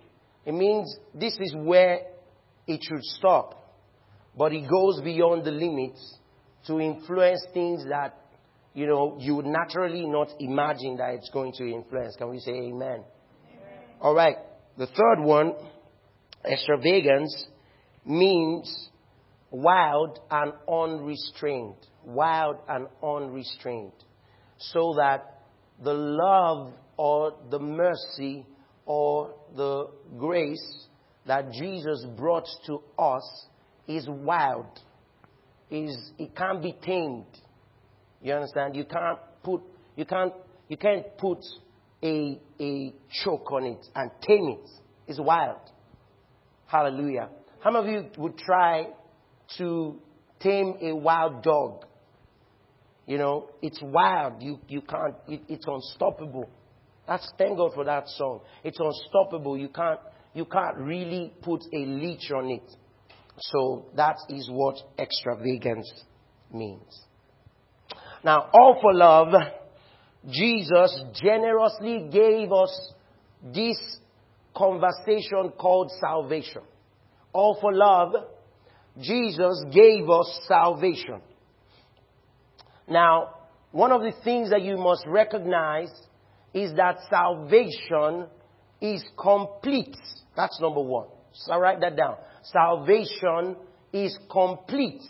It 0.45 0.53
means 0.53 0.97
this 1.15 1.37
is 1.41 1.55
where 1.57 2.01
it 2.67 2.81
should 2.83 3.05
stop. 3.05 3.55
But 4.37 4.53
it 4.53 4.69
goes 4.69 5.01
beyond 5.03 5.45
the 5.45 5.51
limits 5.51 6.19
to 6.67 6.81
influence 6.81 7.45
things 7.53 7.85
that, 7.89 8.17
you 8.75 8.87
know, 8.87 9.17
you 9.19 9.37
would 9.37 9.47
naturally 9.47 10.07
not 10.07 10.29
imagine 10.39 10.97
that 10.97 11.15
it's 11.15 11.31
going 11.31 11.53
to 11.55 11.65
influence. 11.65 12.17
Can 12.17 12.31
we 12.31 12.39
say 12.39 12.53
amen? 12.53 13.05
All 14.01 14.15
right. 14.15 14.37
The 14.77 14.87
third 14.87 15.21
one, 15.21 15.55
extravagance, 16.45 17.47
means 18.05 18.91
wild 19.51 20.21
and 20.31 20.53
unrestrained. 20.69 21.75
Wild 22.05 22.57
and 22.69 22.87
unrestrained. 23.03 23.93
So 24.59 24.95
that 24.99 25.38
the 25.83 25.95
love 25.95 26.73
or 26.97 27.35
the 27.51 27.59
mercy 27.59 28.47
or 28.87 29.35
the 29.57 29.89
grace 30.19 30.87
that 31.27 31.53
Jesus 31.53 32.05
brought 32.17 32.49
to 32.67 32.81
us 32.99 33.47
is 33.87 34.07
wild. 34.09 34.67
Is 35.71 36.13
it 36.19 36.35
can't 36.35 36.63
be 36.63 36.75
tamed. 36.83 37.27
You 38.23 38.33
understand? 38.33 38.75
You 38.75 38.85
can't 38.85 39.19
put 39.43 39.63
you 39.97 40.07
can't 40.07 40.33
you 40.69 40.77
can't 40.77 41.05
put 41.19 41.39
a, 42.03 42.41
a 42.61 42.95
choke 43.23 43.53
on 43.53 43.65
it 43.65 43.87
and 43.95 44.11
tame 44.27 44.49
it. 44.49 44.71
It's 45.07 45.21
wild. 45.21 45.61
Hallelujah. 46.67 47.29
How 47.61 47.71
many 47.71 47.97
of 47.97 48.05
you 48.05 48.11
would 48.19 48.39
try 48.39 48.89
to 49.59 50.01
tame 50.41 50.75
a 50.81 50.95
wild 50.95 51.43
dog? 51.43 51.85
You 53.09 53.17
know, 53.17 53.49
it's 53.63 53.81
wild. 53.83 54.43
You, 54.43 54.61
you 54.69 54.83
can't, 54.83 55.15
it, 55.27 55.41
it's 55.49 55.65
unstoppable. 55.67 56.49
That's, 57.07 57.29
thank 57.39 57.57
God 57.57 57.73
for 57.75 57.85
that 57.85 58.07
song. 58.09 58.43
It's 58.63 58.79
unstoppable. 58.79 59.57
You 59.57 59.71
can't, 59.71 59.99
you 60.35 60.45
can't 60.45 60.77
really 60.77 61.33
put 61.41 61.63
a 61.73 61.79
leash 61.79 62.31
on 62.31 62.51
it. 62.51 62.71
So 63.39 63.87
that 63.97 64.17
is 64.29 64.51
what 64.53 64.77
extravagance 64.99 65.91
means. 66.53 67.01
Now, 68.23 68.51
all 68.53 68.79
for 68.83 68.93
love 68.93 69.33
Jesus 70.29 71.03
generously 71.15 72.09
gave 72.13 72.53
us 72.53 72.93
this 73.55 73.79
conversation 74.55 75.53
called 75.59 75.91
salvation. 75.99 76.63
All 77.33 77.57
for 77.61 77.73
love, 77.73 78.13
Jesus 79.01 79.65
gave 79.73 80.11
us 80.11 80.41
salvation. 80.47 81.23
Now, 82.89 83.35
one 83.71 83.93
of 83.93 84.01
the 84.01 84.13
things 84.25 84.51
that 84.51 84.63
you 84.63 84.77
must 84.77 85.05
recognize 85.07 85.91
is 86.55 86.73
that 86.77 86.99
salvation 87.11 88.27
is 88.81 89.05
complete. 89.19 89.97
That's 90.37 90.59
number 90.61 90.81
one. 90.81 91.09
So 91.33 91.59
write 91.59 91.81
that 91.81 91.97
down. 91.97 92.17
Salvation 92.43 93.57
is 93.93 94.17
complete. 94.31 95.03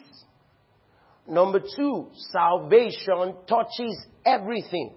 Number 1.28 1.60
two, 1.60 2.08
salvation 2.32 3.36
touches 3.46 4.06
everything. 4.24 4.94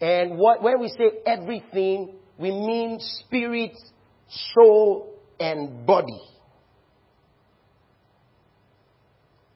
And 0.00 0.38
what, 0.38 0.62
when 0.62 0.80
we 0.80 0.88
say 0.88 1.10
everything, 1.26 2.14
we 2.38 2.52
mean 2.52 2.98
spirit, 3.00 3.76
soul, 4.54 5.12
and 5.40 5.84
body. 5.84 6.20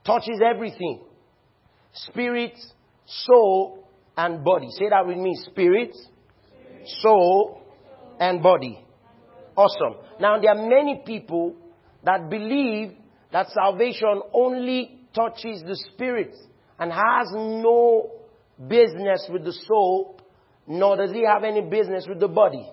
Touches 0.04 0.40
everything. 0.44 1.00
Spirit, 1.92 2.58
soul, 3.06 3.88
and 4.16 4.44
body. 4.44 4.68
Say 4.70 4.88
that 4.90 5.06
with 5.06 5.16
me. 5.16 5.34
Spirit, 5.50 5.94
soul, 7.00 7.62
and 8.18 8.42
body. 8.42 8.84
Awesome. 9.56 10.00
Now 10.20 10.40
there 10.40 10.50
are 10.50 10.68
many 10.68 11.02
people 11.04 11.56
that 12.04 12.28
believe 12.30 12.92
that 13.32 13.48
salvation 13.50 14.22
only 14.32 14.98
touches 15.14 15.62
the 15.62 15.76
spirit 15.92 16.34
and 16.78 16.90
has 16.90 17.28
no 17.32 18.10
business 18.68 19.26
with 19.30 19.44
the 19.44 19.52
soul 19.52 20.18
nor 20.66 20.96
does 20.96 21.12
he 21.12 21.24
have 21.24 21.44
any 21.44 21.60
business 21.60 22.06
with 22.08 22.20
the 22.20 22.28
body. 22.28 22.68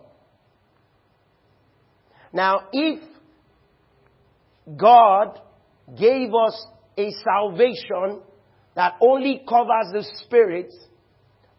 Now, 2.31 2.67
if 2.71 3.01
God 4.77 5.39
gave 5.97 6.29
us 6.33 6.67
a 6.99 7.11
salvation 7.23 8.21
that 8.75 8.95
only 9.01 9.41
covers 9.47 9.91
the 9.93 10.05
spirit 10.23 10.71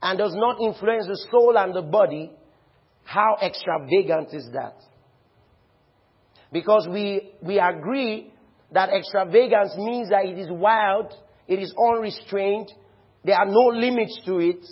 and 0.02 0.18
does 0.18 0.34
not 0.34 0.60
influence 0.60 1.06
the 1.06 1.26
soul 1.30 1.56
and 1.56 1.74
the 1.74 1.82
body, 1.82 2.30
how 3.04 3.36
extravagant 3.42 4.32
is 4.32 4.48
that? 4.52 4.76
Because 6.52 6.86
we, 6.90 7.32
we 7.42 7.58
agree 7.58 8.32
that 8.72 8.90
extravagance 8.90 9.72
means 9.76 10.10
that 10.10 10.26
it 10.26 10.38
is 10.38 10.48
wild, 10.50 11.12
it 11.48 11.58
is 11.58 11.74
unrestrained, 11.78 12.70
there 13.24 13.36
are 13.36 13.46
no 13.46 13.78
limits 13.78 14.20
to 14.26 14.38
it, 14.38 14.64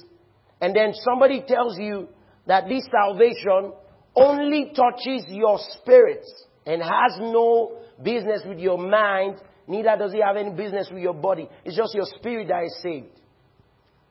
and 0.61 0.75
then 0.75 0.93
somebody 1.05 1.43
tells 1.47 1.79
you 1.79 2.09
that 2.47 2.69
this 2.69 2.87
salvation 2.91 3.73
only 4.15 4.73
touches 4.75 5.25
your 5.29 5.59
spirit 5.75 6.25
and 6.67 6.83
has 6.83 7.19
no 7.19 7.79
business 8.03 8.43
with 8.47 8.59
your 8.59 8.79
mind, 8.79 9.37
neither 9.69 9.97
does 9.99 10.15
it 10.15 10.23
have 10.25 10.37
any 10.37 10.51
business 10.51 10.89
with 10.91 11.03
your 11.03 11.15
body. 11.15 11.49
It's 11.65 11.77
just 11.77 11.95
your 11.95 12.07
spirit 12.19 12.49
that 12.49 12.65
is 12.65 12.79
saved. 12.83 13.21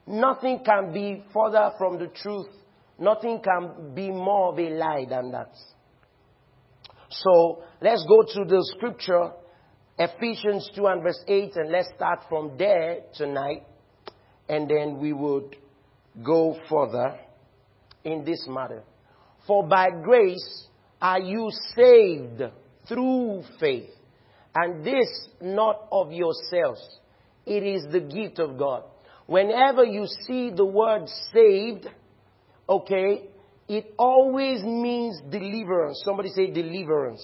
Nothing 0.06 0.62
can 0.64 0.94
be 0.94 1.24
further 1.34 1.72
from 1.78 2.00
the 2.00 2.08
truth. 2.08 2.48
Nothing 3.00 3.42
can 3.44 3.94
be 3.94 4.10
more 4.10 4.54
of 4.54 4.60
a 4.60 4.70
lie 4.70 5.06
than 5.10 5.32
that. 5.32 5.52
So 7.10 7.64
let's 7.82 8.06
go 8.08 8.24
to 8.24 8.46
the 8.46 8.64
scripture, 8.76 9.32
Ephesians 9.98 10.70
2 10.76 10.88
and 10.88 11.04
verse 11.04 11.24
8, 11.28 11.56
and 11.56 11.72
let's 11.72 11.90
start 11.96 12.20
from 12.30 12.58
there 12.58 13.00
tonight. 13.16 13.64
And 14.50 14.70
then 14.70 15.00
we 15.00 15.14
would 15.14 15.58
go 16.24 16.58
further 16.70 17.20
in 18.04 18.24
this 18.24 18.46
matter. 18.48 18.84
For 19.46 19.68
by 19.68 19.90
grace 20.04 20.68
are 21.02 21.20
you 21.20 21.50
saved 21.76 22.44
through 22.88 23.44
faith. 23.60 23.90
And 24.60 24.84
this 24.84 25.08
not 25.40 25.88
of 25.92 26.12
yourselves. 26.12 26.82
It 27.46 27.62
is 27.62 27.86
the 27.92 28.00
gift 28.00 28.40
of 28.40 28.58
God. 28.58 28.86
Whenever 29.28 29.84
you 29.84 30.08
see 30.26 30.50
the 30.50 30.66
word 30.66 31.08
saved, 31.32 31.86
okay, 32.68 33.30
it 33.68 33.94
always 34.00 34.64
means 34.64 35.22
deliverance. 35.30 36.02
Somebody 36.04 36.30
say 36.30 36.50
deliverance. 36.50 37.24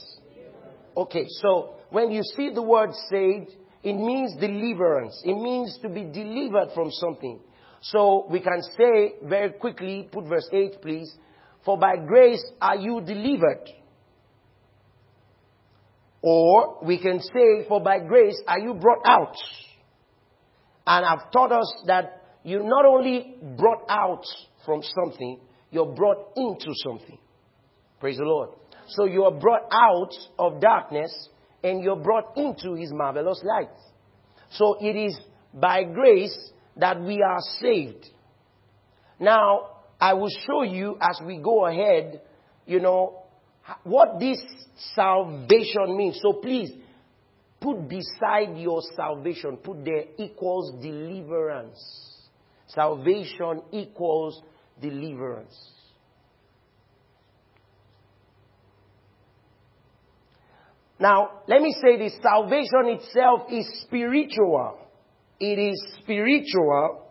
Okay, 0.95 1.25
so 1.41 1.73
when 1.89 2.11
you 2.11 2.21
see 2.35 2.51
the 2.53 2.61
word 2.61 2.91
saved, 3.09 3.49
it 3.81 3.93
means 3.93 4.35
deliverance. 4.39 5.19
It 5.25 5.35
means 5.35 5.79
to 5.81 5.89
be 5.89 6.03
delivered 6.03 6.69
from 6.75 6.91
something. 6.91 7.39
So 7.81 8.27
we 8.29 8.41
can 8.41 8.61
say 8.77 9.15
very 9.23 9.53
quickly, 9.53 10.07
put 10.11 10.25
verse 10.25 10.47
8 10.53 10.83
please. 10.83 11.11
For 11.65 11.79
by 11.79 11.95
grace 11.97 12.43
are 12.61 12.75
you 12.75 13.01
delivered. 13.01 13.69
Or 16.25 16.79
we 16.81 16.99
can 16.99 17.19
say, 17.19 17.67
for 17.67 17.81
by 17.81 17.99
grace 17.99 18.41
are 18.47 18.57
you 18.57 18.73
brought 18.75 19.05
out. 19.05 19.35
And 20.87 21.05
I've 21.05 21.29
taught 21.31 21.51
us 21.51 21.83
that 21.87 22.21
you're 22.43 22.63
not 22.63 22.85
only 22.85 23.35
brought 23.57 23.83
out 23.89 24.23
from 24.65 24.81
something, 24.81 25.41
you're 25.69 25.93
brought 25.93 26.31
into 26.37 26.71
something. 26.75 27.19
Praise 27.99 28.17
the 28.17 28.23
Lord. 28.23 28.51
So 28.87 29.03
you 29.03 29.25
are 29.25 29.37
brought 29.37 29.67
out 29.69 30.11
of 30.39 30.61
darkness 30.61 31.11
and 31.61 31.83
you're 31.83 31.97
brought 31.97 32.37
into 32.37 32.75
his 32.75 32.91
marvelous 32.93 33.41
light. 33.43 33.75
So 34.51 34.77
it 34.79 34.95
is 34.95 35.19
by 35.53 35.83
grace 35.83 36.51
that 36.77 37.01
we 37.01 37.21
are 37.21 37.41
saved. 37.59 38.07
Now, 39.19 39.71
I 39.99 40.13
will 40.13 40.31
show 40.47 40.63
you 40.63 40.97
as 41.01 41.19
we 41.25 41.37
go 41.37 41.65
ahead, 41.65 42.21
you 42.65 42.79
know, 42.79 43.22
what 43.83 44.19
this 44.19 44.39
salvation 44.95 45.97
means. 45.97 46.19
So 46.21 46.33
please, 46.33 46.71
put 47.59 47.87
beside 47.87 48.57
your 48.57 48.81
salvation, 48.95 49.57
put 49.57 49.85
there 49.85 50.03
equals 50.17 50.81
deliverance. 50.81 51.79
Salvation 52.67 53.61
equals 53.71 54.41
deliverance. 54.81 55.55
Now, 60.99 61.41
let 61.47 61.61
me 61.61 61.75
say 61.81 61.97
this 61.97 62.15
salvation 62.21 62.97
itself 62.97 63.51
is 63.51 63.67
spiritual. 63.81 64.79
It 65.39 65.59
is 65.59 65.97
spiritual. 66.01 67.07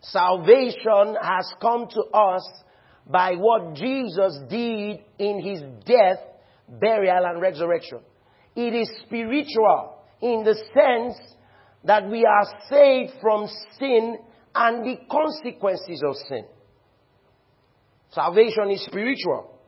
Salvation 0.00 1.16
has 1.20 1.52
come 1.60 1.88
to 1.88 2.00
us 2.14 2.42
by 3.06 3.34
what 3.34 3.74
Jesus 3.74 4.38
did 4.48 5.00
in 5.18 5.40
his 5.40 5.60
death, 5.84 6.18
burial, 6.68 7.24
and 7.24 7.40
resurrection. 7.40 8.00
It 8.54 8.74
is 8.74 8.90
spiritual 9.06 9.96
in 10.20 10.44
the 10.44 10.54
sense 10.54 11.18
that 11.84 12.08
we 12.08 12.24
are 12.24 12.46
saved 12.70 13.12
from 13.20 13.48
sin 13.78 14.18
and 14.54 14.84
the 14.84 14.96
consequences 15.10 16.02
of 16.06 16.14
sin. 16.28 16.44
Salvation 18.10 18.70
is 18.70 18.84
spiritual. 18.84 19.58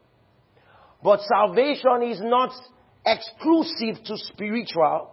But 1.03 1.21
salvation 1.23 2.03
is 2.09 2.21
not 2.23 2.53
exclusive 3.05 4.05
to 4.05 4.17
spiritual 4.17 5.11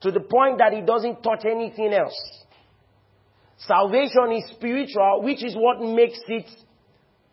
to 0.00 0.10
the 0.10 0.20
point 0.20 0.58
that 0.58 0.72
it 0.72 0.84
doesn't 0.84 1.22
touch 1.22 1.44
anything 1.44 1.92
else. 1.92 2.16
Salvation 3.58 4.32
is 4.32 4.50
spiritual, 4.54 5.22
which 5.22 5.44
is 5.44 5.54
what 5.56 5.80
makes 5.80 6.18
it 6.26 6.46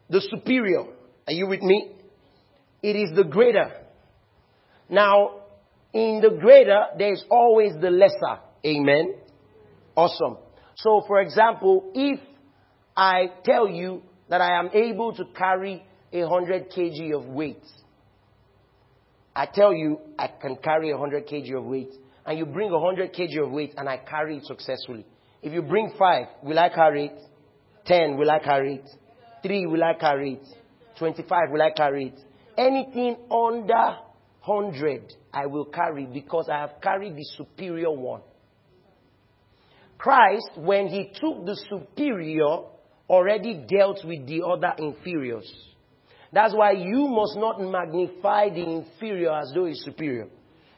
the 0.10 0.22
superior. 0.22 0.86
Are 1.28 1.34
you 1.34 1.48
with 1.48 1.62
me? 1.62 1.92
It 2.82 2.96
is 2.96 3.16
the 3.16 3.24
greater. 3.24 3.72
Now, 4.90 5.42
in 5.94 6.22
the 6.22 6.38
greater, 6.40 6.86
there 6.98 7.14
is 7.14 7.24
always 7.30 7.74
the 7.80 7.90
lesser. 7.90 8.42
Amen. 8.66 9.16
Awesome. 9.96 10.38
So, 10.76 11.04
for 11.08 11.22
example, 11.22 11.92
if 11.94 12.20
I 12.96 13.32
tell 13.44 13.68
you 13.68 14.02
that 14.30 14.42
I 14.42 14.60
am 14.60 14.70
able 14.74 15.14
to 15.14 15.26
carry 15.36 15.84
a 16.12 16.28
hundred 16.28 16.72
kg 16.72 17.16
of 17.16 17.26
weight, 17.26 17.64
I 19.36 19.46
tell 19.46 19.74
you 19.74 20.00
I 20.18 20.28
can 20.28 20.58
carry 20.58 20.92
a 20.92 20.98
hundred 20.98 21.28
kg 21.28 21.58
of 21.58 21.66
weight, 21.66 21.94
and 22.26 22.38
you 22.38 22.46
bring 22.46 22.72
a 22.72 22.80
hundred 22.80 23.14
kg 23.14 23.46
of 23.46 23.52
weight 23.52 23.74
and 23.78 23.88
I 23.88 23.98
carry 23.98 24.38
it 24.38 24.46
successfully. 24.46 25.06
If 25.42 25.54
you 25.54 25.62
bring 25.62 25.94
five, 25.98 26.28
will 26.44 26.60
I 26.60 26.70
carry 26.70 27.06
it? 27.08 27.20
Ten, 27.86 28.18
will 28.18 28.30
I 28.30 28.40
carry 28.40 28.76
it? 28.76 28.90
Three, 29.42 29.66
will 29.66 29.84
I 29.84 29.94
carry 29.94 30.34
it? 30.34 30.48
Twenty-five, 30.98 31.52
will 31.52 31.62
I 31.62 31.72
carry 31.76 32.08
it? 32.08 32.20
Anything 32.58 33.16
under 33.32 33.98
hundred, 34.42 35.14
I 35.34 35.46
will 35.46 35.66
carry 35.66 36.06
because 36.06 36.50
I 36.52 36.60
have 36.60 36.82
carried 36.82 37.16
the 37.16 37.24
superior 37.38 37.92
one. 37.92 38.22
Christ, 39.98 40.52
when 40.56 40.88
he 40.88 41.12
took 41.14 41.46
the 41.46 41.56
superior, 41.70 42.64
already 43.10 43.66
dealt 43.68 44.04
with 44.06 44.28
the 44.28 44.44
other 44.46 44.74
inferiors. 44.78 45.52
That's 46.32 46.54
why 46.54 46.72
you 46.72 47.08
must 47.08 47.38
not 47.38 47.60
magnify 47.60 48.50
the 48.50 48.64
inferior 48.64 49.34
as 49.34 49.52
though 49.54 49.66
it's 49.66 49.84
superior. 49.84 50.28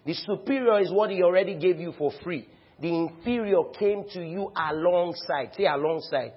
The 0.06 0.14
superior 0.14 0.80
is 0.80 0.92
what 0.92 1.12
he 1.12 1.22
already 1.22 1.56
gave 1.56 1.80
you 1.80 1.94
for 1.98 2.12
free. 2.24 2.48
The 2.80 2.88
inferior 2.88 3.64
came 3.78 4.06
to 4.14 4.26
you 4.26 4.52
alongside. 4.56 5.52
Say 5.56 5.66
alongside. 5.66 6.34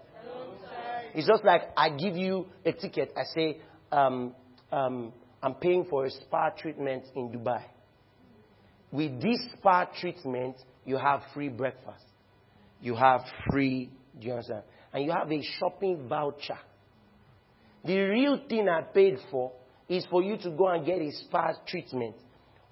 It's 1.15 1.29
just 1.29 1.45
like 1.45 1.63
I 1.77 1.91
give 1.91 2.17
you 2.17 2.47
a 2.65 2.73
ticket. 2.73 3.13
I 3.17 3.23
say, 3.35 3.59
um, 3.93 4.35
um, 4.73 5.13
I'm 5.43 5.55
paying 5.55 5.87
for 5.89 6.07
a 6.07 6.11
spa 6.11 6.51
treatment 6.51 7.05
in 7.15 7.31
Dubai. 7.31 7.63
With 8.91 9.21
this 9.23 9.39
spa 9.57 9.87
treatment, 10.01 10.57
you 10.85 10.97
have 10.97 11.23
free 11.33 11.49
breakfast. 11.49 12.05
You 12.81 12.97
have 12.97 13.21
free, 13.51 13.91
do 14.19 14.27
you 14.27 14.33
understand? 14.33 14.63
And 14.93 15.05
you 15.05 15.13
have 15.13 15.31
a 15.31 15.43
shopping 15.59 16.07
voucher. 16.09 16.59
The 17.85 17.99
real 17.99 18.41
thing 18.49 18.69
I 18.69 18.83
paid 18.83 19.19
for 19.31 19.53
is 19.89 20.07
for 20.11 20.23
you 20.23 20.37
to 20.39 20.51
go 20.51 20.69
and 20.69 20.85
get 20.85 21.01
a 21.01 21.13
spa 21.13 21.53
treatment. 21.67 22.17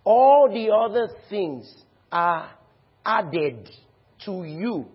All 0.04 0.48
the 0.52 0.72
other 0.72 1.08
things 1.30 1.72
are 2.10 2.50
added 3.04 3.68
to 4.24 4.44
you 4.44 4.86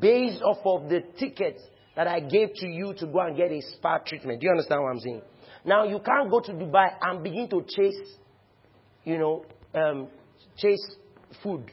based 0.00 0.42
off 0.42 0.58
of 0.64 0.88
the 0.88 1.02
ticket 1.18 1.60
that 1.96 2.06
I 2.06 2.20
gave 2.20 2.52
to 2.56 2.66
you 2.66 2.94
to 2.98 3.06
go 3.06 3.20
and 3.20 3.36
get 3.36 3.50
a 3.50 3.60
spa 3.62 3.98
treatment. 3.98 4.40
Do 4.40 4.46
you 4.46 4.50
understand 4.52 4.82
what 4.82 4.90
I'm 4.90 5.00
saying? 5.00 5.22
Now 5.64 5.84
you 5.84 5.98
can't 5.98 6.30
go 6.30 6.40
to 6.40 6.52
Dubai 6.52 6.90
and 7.00 7.22
begin 7.24 7.48
to 7.50 7.62
chase, 7.62 7.98
you 9.04 9.18
know, 9.18 9.44
um, 9.74 10.08
chase 10.56 10.84
food 11.42 11.72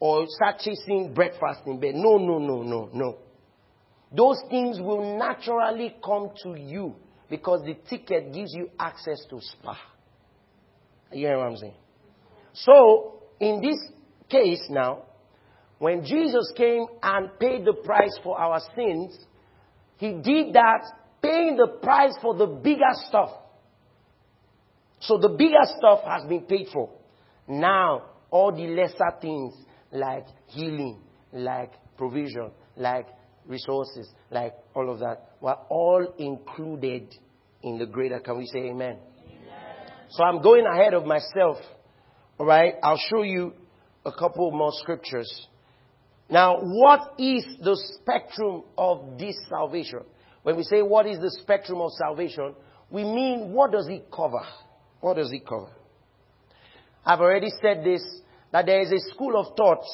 or 0.00 0.26
start 0.28 0.58
chasing 0.60 1.12
breakfast 1.12 1.60
in 1.66 1.80
bed. 1.80 1.94
No, 1.96 2.16
no, 2.16 2.38
no, 2.38 2.62
no, 2.62 2.88
no. 2.92 3.18
Those 4.16 4.40
things 4.48 4.78
will 4.80 5.18
naturally 5.18 5.96
come 6.02 6.30
to 6.44 6.58
you 6.58 6.94
because 7.28 7.62
the 7.64 7.74
ticket 7.90 8.32
gives 8.32 8.54
you 8.54 8.70
access 8.78 9.18
to 9.30 9.40
spa. 9.40 9.76
You 11.12 11.26
hear 11.26 11.38
what 11.38 11.48
I'm 11.48 11.56
saying? 11.56 11.74
So, 12.52 13.22
in 13.40 13.60
this 13.60 13.78
case 14.28 14.64
now, 14.70 15.02
when 15.84 16.02
Jesus 16.02 16.50
came 16.56 16.86
and 17.02 17.38
paid 17.38 17.66
the 17.66 17.74
price 17.74 18.18
for 18.22 18.40
our 18.40 18.58
sins, 18.74 19.18
he 19.98 20.12
did 20.12 20.54
that 20.54 20.80
paying 21.20 21.56
the 21.56 21.78
price 21.82 22.14
for 22.22 22.34
the 22.34 22.46
bigger 22.46 22.94
stuff. 23.06 23.28
So 25.00 25.18
the 25.18 25.28
bigger 25.28 25.62
stuff 25.76 26.00
has 26.06 26.26
been 26.26 26.44
paid 26.46 26.68
for. 26.72 26.88
Now, 27.46 28.04
all 28.30 28.50
the 28.50 28.66
lesser 28.66 29.12
things 29.20 29.52
like 29.92 30.24
healing, 30.46 31.02
like 31.34 31.72
provision, 31.98 32.50
like 32.78 33.06
resources, 33.44 34.10
like 34.30 34.54
all 34.74 34.90
of 34.90 35.00
that, 35.00 35.32
were 35.42 35.58
all 35.68 36.14
included 36.16 37.14
in 37.62 37.76
the 37.76 37.84
greater. 37.84 38.20
Can 38.20 38.38
we 38.38 38.46
say 38.46 38.70
amen? 38.70 38.96
amen? 39.22 39.36
So 40.08 40.24
I'm 40.24 40.40
going 40.40 40.64
ahead 40.64 40.94
of 40.94 41.04
myself. 41.04 41.58
All 42.38 42.46
right. 42.46 42.72
I'll 42.82 42.96
show 43.10 43.20
you 43.20 43.52
a 44.06 44.12
couple 44.12 44.50
more 44.50 44.72
scriptures. 44.72 45.30
Now, 46.34 46.58
what 46.60 47.14
is 47.16 47.44
the 47.62 47.80
spectrum 48.00 48.64
of 48.76 49.20
this 49.20 49.36
salvation? 49.48 50.00
When 50.42 50.56
we 50.56 50.64
say 50.64 50.82
what 50.82 51.06
is 51.06 51.20
the 51.20 51.30
spectrum 51.40 51.80
of 51.80 51.92
salvation, 51.92 52.56
we 52.90 53.04
mean 53.04 53.52
what 53.52 53.70
does 53.70 53.86
it 53.86 54.10
cover? 54.12 54.42
What 55.00 55.14
does 55.14 55.32
it 55.32 55.46
cover? 55.46 55.70
I've 57.06 57.20
already 57.20 57.50
said 57.62 57.84
this, 57.84 58.02
that 58.50 58.66
there 58.66 58.80
is 58.80 58.90
a 58.90 59.14
school 59.14 59.38
of 59.38 59.56
thought 59.56 59.84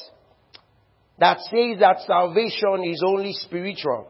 that 1.19 1.41
says 1.41 1.79
that 1.79 1.97
salvation 2.07 2.85
is 2.85 3.03
only 3.05 3.33
spiritual. 3.33 4.07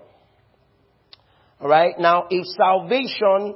Alright? 1.60 2.00
Now, 2.00 2.28
if 2.30 2.46
salvation 2.46 3.56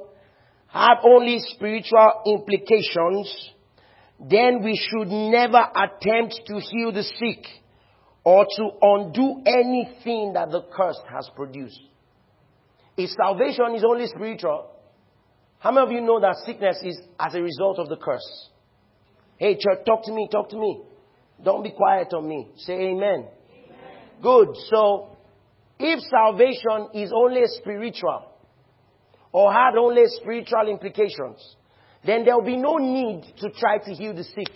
have 0.68 0.98
only 1.06 1.40
spiritual 1.40 2.12
implications, 2.26 3.52
then 4.20 4.62
we 4.66 4.76
should 4.76 5.08
never 5.08 5.64
attempt 5.74 6.42
to 6.48 6.60
heal 6.60 6.92
the 6.92 7.04
sick 7.04 7.64
or 8.26 8.46
to 8.58 8.70
undo 8.82 9.42
anything 9.46 10.34
that 10.34 10.50
the 10.50 10.64
curse 10.76 11.00
has 11.14 11.30
produced. 11.36 11.80
If 12.98 13.12
salvation 13.12 13.76
is 13.76 13.84
only 13.88 14.08
spiritual, 14.08 14.72
how 15.60 15.72
many 15.72 15.86
of 15.86 15.92
you 15.92 16.02
know 16.02 16.20
that 16.20 16.36
sickness 16.46 16.78
is 16.84 17.00
as 17.20 17.36
a 17.36 17.42
result 17.42 17.78
of 17.78 17.88
the 17.88 17.98
curse? 17.98 18.50
Hey, 19.38 19.54
church, 19.54 19.86
talk 19.86 20.04
to 20.06 20.14
me, 20.14 20.28
talk 20.32 20.50
to 20.50 20.58
me. 20.58 20.82
Don't 21.44 21.64
be 21.64 21.72
quiet 21.72 22.14
on 22.14 22.28
me. 22.28 22.50
Say 22.58 22.74
amen. 22.74 23.28
amen. 23.28 23.28
Good. 24.22 24.48
So, 24.70 25.18
if 25.78 26.00
salvation 26.10 26.90
is 26.94 27.12
only 27.14 27.42
spiritual, 27.60 28.32
or 29.32 29.52
had 29.52 29.76
only 29.78 30.04
spiritual 30.22 30.70
implications, 30.70 31.58
then 32.06 32.24
there 32.24 32.36
will 32.38 32.46
be 32.46 32.56
no 32.56 32.78
need 32.78 33.24
to 33.42 33.50
try 33.50 33.78
to 33.80 33.94
heal 33.94 34.16
the 34.16 34.24
sick. 34.24 34.54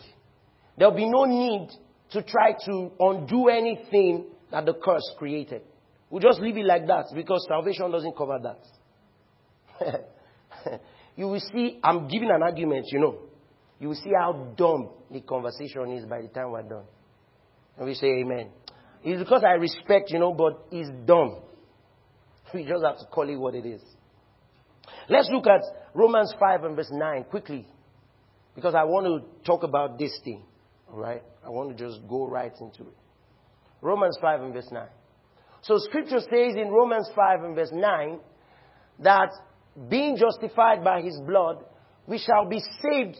There 0.77 0.89
will 0.89 0.95
be 0.95 1.09
no 1.09 1.25
need 1.25 1.67
to 2.11 2.23
try 2.23 2.53
to 2.65 2.91
undo 2.99 3.49
anything 3.49 4.25
that 4.51 4.65
the 4.65 4.73
curse 4.73 5.13
created. 5.17 5.61
We'll 6.09 6.21
just 6.21 6.39
leave 6.39 6.57
it 6.57 6.65
like 6.65 6.87
that 6.87 7.05
because 7.13 7.45
salvation 7.47 7.91
doesn't 7.91 8.17
cover 8.17 8.39
that. 8.41 10.01
you 11.15 11.27
will 11.27 11.39
see, 11.39 11.79
I'm 11.83 12.07
giving 12.07 12.31
an 12.31 12.41
argument, 12.41 12.87
you 12.91 12.99
know. 12.99 13.19
You 13.79 13.89
will 13.89 13.95
see 13.95 14.11
how 14.19 14.53
dumb 14.57 14.89
the 15.11 15.21
conversation 15.21 15.91
is 15.91 16.05
by 16.05 16.21
the 16.21 16.27
time 16.27 16.51
we're 16.51 16.63
done. 16.63 16.85
And 17.77 17.85
we 17.85 17.93
say 17.93 18.07
amen. 18.21 18.49
It's 19.03 19.23
because 19.23 19.43
I 19.45 19.53
respect, 19.53 20.11
you 20.11 20.19
know, 20.19 20.33
but 20.33 20.65
it's 20.71 20.89
dumb. 21.05 21.37
We 22.53 22.63
just 22.63 22.83
have 22.83 22.97
to 22.97 23.05
call 23.05 23.29
it 23.29 23.35
what 23.35 23.53
it 23.53 23.65
is. 23.65 23.81
Let's 25.07 25.29
look 25.31 25.45
at 25.45 25.61
Romans 25.93 26.33
5 26.39 26.63
and 26.63 26.75
verse 26.75 26.89
9 26.91 27.25
quickly. 27.25 27.67
Because 28.55 28.73
I 28.73 28.83
want 28.85 29.05
to 29.05 29.45
talk 29.45 29.63
about 29.63 29.99
this 29.99 30.11
thing. 30.23 30.43
Alright? 30.91 31.23
I 31.45 31.49
want 31.49 31.75
to 31.77 31.83
just 31.83 32.07
go 32.07 32.27
right 32.27 32.53
into 32.59 32.81
it. 32.83 32.97
Romans 33.81 34.17
5 34.21 34.41
and 34.41 34.53
verse 34.53 34.69
9. 34.71 34.87
So 35.61 35.77
scripture 35.77 36.19
says 36.19 36.55
in 36.55 36.69
Romans 36.69 37.09
5 37.15 37.43
and 37.43 37.55
verse 37.55 37.71
9 37.71 38.19
that 38.99 39.29
being 39.89 40.17
justified 40.17 40.83
by 40.83 41.01
his 41.01 41.19
blood, 41.25 41.63
we 42.07 42.17
shall 42.17 42.47
be 42.47 42.61
saved. 42.81 43.17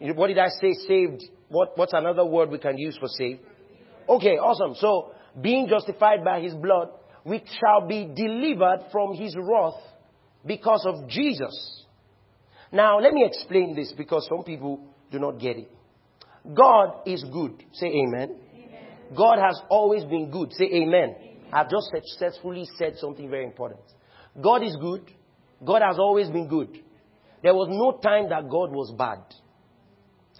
What 0.00 0.28
did 0.28 0.38
I 0.38 0.48
say? 0.48 0.72
Saved. 0.86 1.22
What, 1.48 1.76
what's 1.76 1.92
another 1.92 2.24
word 2.24 2.50
we 2.50 2.58
can 2.58 2.76
use 2.76 2.96
for 2.98 3.08
saved? 3.08 3.40
Okay, 4.08 4.36
awesome. 4.38 4.74
So, 4.74 5.12
being 5.40 5.68
justified 5.68 6.24
by 6.24 6.40
his 6.40 6.54
blood, 6.54 6.88
we 7.24 7.42
shall 7.60 7.86
be 7.86 8.10
delivered 8.14 8.86
from 8.90 9.14
his 9.14 9.36
wrath 9.38 9.80
because 10.44 10.84
of 10.86 11.08
Jesus. 11.08 11.84
Now, 12.72 12.98
let 12.98 13.12
me 13.12 13.24
explain 13.24 13.74
this 13.74 13.92
because 13.96 14.26
some 14.28 14.44
people 14.44 14.80
do 15.10 15.18
not 15.18 15.38
get 15.38 15.56
it. 15.56 15.70
God 16.54 17.02
is 17.06 17.24
good. 17.32 17.62
Say 17.72 17.86
amen. 17.86 18.36
amen. 18.54 19.16
God 19.16 19.38
has 19.38 19.60
always 19.68 20.04
been 20.04 20.30
good. 20.30 20.52
Say 20.52 20.66
amen. 20.66 21.14
amen. 21.16 21.28
I've 21.52 21.70
just 21.70 21.90
successfully 21.94 22.68
said 22.78 22.96
something 22.98 23.28
very 23.28 23.44
important. 23.44 23.80
God 24.40 24.62
is 24.62 24.76
good. 24.80 25.10
God 25.64 25.82
has 25.82 25.98
always 25.98 26.28
been 26.28 26.48
good. 26.48 26.78
There 27.42 27.54
was 27.54 27.68
no 27.70 27.98
time 28.00 28.28
that 28.30 28.48
God 28.48 28.72
was 28.72 28.94
bad. 28.96 29.22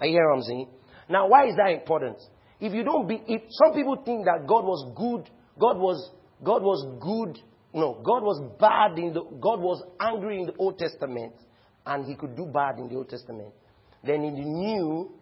Are 0.00 0.06
you 0.06 0.12
hearing 0.12 0.30
what 0.30 0.36
I'm 0.36 0.42
saying? 0.42 0.68
Now, 1.08 1.28
why 1.28 1.46
is 1.48 1.56
that 1.56 1.70
important? 1.70 2.18
If 2.60 2.72
you 2.72 2.84
don't 2.84 3.06
be, 3.06 3.22
if 3.26 3.42
some 3.50 3.72
people 3.74 3.96
think 4.04 4.24
that 4.26 4.46
God 4.46 4.64
was 4.64 4.92
good, 4.96 5.30
God 5.58 5.78
was, 5.78 6.10
God 6.42 6.62
was 6.62 6.84
good, 7.00 7.42
no, 7.72 7.94
God 8.04 8.22
was 8.22 8.42
bad 8.58 8.98
in 8.98 9.12
the, 9.12 9.22
God 9.40 9.60
was 9.60 9.82
angry 10.00 10.40
in 10.40 10.46
the 10.46 10.54
Old 10.56 10.78
Testament, 10.78 11.34
and 11.86 12.04
he 12.04 12.14
could 12.14 12.36
do 12.36 12.46
bad 12.46 12.78
in 12.78 12.88
the 12.88 12.96
Old 12.96 13.08
Testament. 13.08 13.52
Then 14.04 14.22
in 14.22 14.34
the 14.34 14.44
New, 14.44 15.12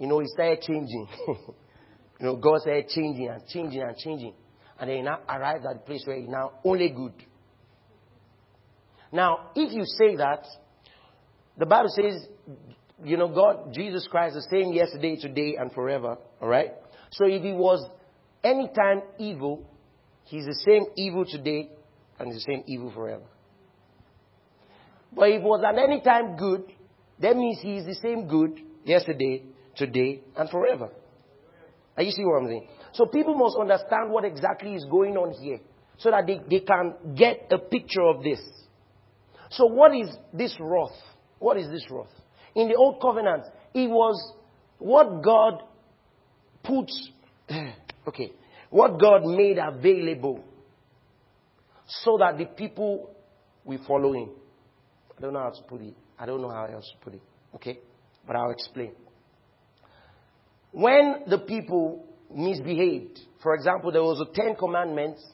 you 0.00 0.06
know, 0.06 0.18
he 0.18 0.26
started 0.28 0.62
changing. 0.62 1.06
you 1.28 1.46
know, 2.20 2.36
God 2.36 2.62
started 2.62 2.88
changing 2.88 3.28
and 3.28 3.46
changing 3.46 3.82
and 3.82 3.96
changing. 3.98 4.32
And 4.80 4.88
then 4.88 4.96
he 4.96 5.02
now 5.02 5.20
arrived 5.28 5.66
at 5.66 5.74
the 5.74 5.80
place 5.80 6.02
where 6.06 6.16
he's 6.18 6.28
now 6.28 6.52
only 6.64 6.88
good. 6.88 7.12
Now, 9.12 9.50
if 9.54 9.72
you 9.74 9.84
say 9.84 10.16
that, 10.16 10.46
the 11.58 11.66
Bible 11.66 11.90
says, 11.94 12.26
you 13.04 13.18
know, 13.18 13.28
God, 13.28 13.74
Jesus 13.74 14.08
Christ, 14.10 14.36
the 14.36 14.46
same 14.50 14.72
yesterday, 14.72 15.16
today, 15.20 15.56
and 15.60 15.70
forever. 15.72 16.16
All 16.40 16.48
right? 16.48 16.72
So 17.10 17.26
if 17.26 17.42
he 17.42 17.52
was 17.52 17.86
anytime 18.42 19.02
evil, 19.18 19.68
he's 20.24 20.46
the 20.46 20.54
same 20.54 20.84
evil 20.96 21.26
today 21.26 21.68
and 22.18 22.32
the 22.32 22.40
same 22.40 22.64
evil 22.66 22.90
forever. 22.90 23.24
But 25.12 25.28
if 25.28 25.42
he 25.42 25.46
was 25.46 25.62
at 25.62 25.78
any 25.78 26.00
time 26.00 26.36
good, 26.38 26.72
that 27.20 27.36
means 27.36 27.58
he 27.60 27.76
is 27.76 27.84
the 27.84 27.96
same 27.96 28.28
good 28.28 28.60
yesterday, 28.84 29.42
today, 29.80 30.20
and 30.36 30.48
forever. 30.50 30.90
Are 31.96 32.02
you 32.02 32.10
see 32.12 32.22
what 32.24 32.42
I'm 32.42 32.48
saying? 32.48 32.68
So 32.92 33.06
people 33.06 33.34
must 33.34 33.56
understand 33.58 34.10
what 34.10 34.24
exactly 34.24 34.74
is 34.74 34.84
going 34.90 35.16
on 35.16 35.32
here 35.32 35.58
so 35.98 36.10
that 36.10 36.26
they, 36.26 36.40
they 36.48 36.60
can 36.60 36.94
get 37.16 37.48
a 37.50 37.58
picture 37.58 38.02
of 38.02 38.22
this. 38.22 38.40
So 39.50 39.66
what 39.66 39.94
is 39.94 40.08
this 40.32 40.56
wrath? 40.60 40.96
What 41.38 41.56
is 41.56 41.68
this 41.70 41.84
wrath? 41.90 42.12
In 42.54 42.68
the 42.68 42.74
old 42.74 43.00
covenant, 43.00 43.44
it 43.74 43.88
was 43.88 44.34
what 44.78 45.22
God 45.22 45.62
put, 46.62 46.90
okay, 48.08 48.32
what 48.68 49.00
God 49.00 49.24
made 49.24 49.58
available 49.58 50.44
so 51.86 52.18
that 52.18 52.38
the 52.38 52.44
people 52.44 53.10
will 53.64 53.80
follow 53.86 54.12
him. 54.12 54.30
I 55.16 55.20
don't 55.22 55.32
know 55.32 55.40
how 55.40 55.50
to 55.50 55.62
put 55.68 55.80
it. 55.80 55.94
I 56.18 56.26
don't 56.26 56.40
know 56.40 56.50
how 56.50 56.66
else 56.66 56.90
to 56.92 57.04
put 57.04 57.14
it. 57.14 57.22
Okay? 57.54 57.78
But 58.26 58.36
I'll 58.36 58.50
explain. 58.50 58.92
When 60.72 61.24
the 61.26 61.38
people 61.38 62.06
misbehaved, 62.32 63.18
for 63.42 63.54
example, 63.54 63.90
there 63.92 64.02
was 64.02 64.20
a 64.20 64.32
Ten 64.34 64.54
Commandments, 64.56 65.24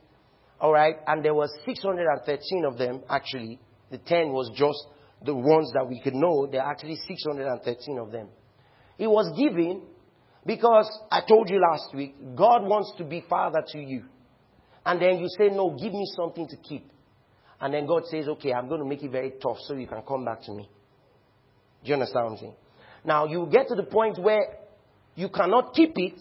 alright, 0.61 0.97
and 1.07 1.25
there 1.25 1.35
was 1.35 1.51
613 1.67 2.65
of 2.65 2.79
them 2.79 3.03
actually. 3.11 3.61
The 3.91 3.99
ten 3.99 4.33
was 4.33 4.51
just 4.57 4.79
the 5.25 5.35
ones 5.35 5.71
that 5.75 5.87
we 5.89 6.01
could 6.01 6.15
know. 6.15 6.49
There 6.51 6.63
are 6.63 6.71
actually 6.71 6.97
613 7.07 7.99
of 7.99 8.11
them. 8.11 8.29
It 8.99 9.07
was 9.07 9.33
given 9.39 9.83
because 10.45 10.89
I 11.11 11.21
told 11.27 11.51
you 11.51 11.61
last 11.61 11.95
week, 11.95 12.15
God 12.35 12.63
wants 12.65 12.95
to 12.99 13.05
be 13.05 13.25
father 13.29 13.63
to 13.73 13.79
you. 13.79 14.05
And 14.85 15.01
then 15.01 15.19
you 15.19 15.29
say, 15.39 15.49
no, 15.49 15.71
give 15.71 15.93
me 15.93 16.05
something 16.17 16.47
to 16.49 16.57
keep. 16.57 16.89
And 17.61 17.75
then 17.75 17.87
God 17.87 18.03
says, 18.07 18.29
okay, 18.29 18.53
I'm 18.53 18.69
going 18.69 18.81
to 18.81 18.87
make 18.87 19.03
it 19.03 19.11
very 19.11 19.33
tough 19.43 19.59
so 19.67 19.75
you 19.75 19.87
can 19.87 20.03
come 20.03 20.25
back 20.25 20.43
to 20.43 20.53
me. 20.53 20.69
Do 21.83 21.89
you 21.89 21.95
understand 21.95 22.25
what 22.25 22.33
I'm 22.33 22.39
saying? 22.39 22.55
Now 23.05 23.27
you 23.27 23.49
get 23.51 23.69
to 23.69 23.75
the 23.75 23.85
point 23.85 24.19
where 24.19 24.59
you 25.17 25.29
cannot 25.31 25.75
keep 25.75 25.93
it, 25.97 26.21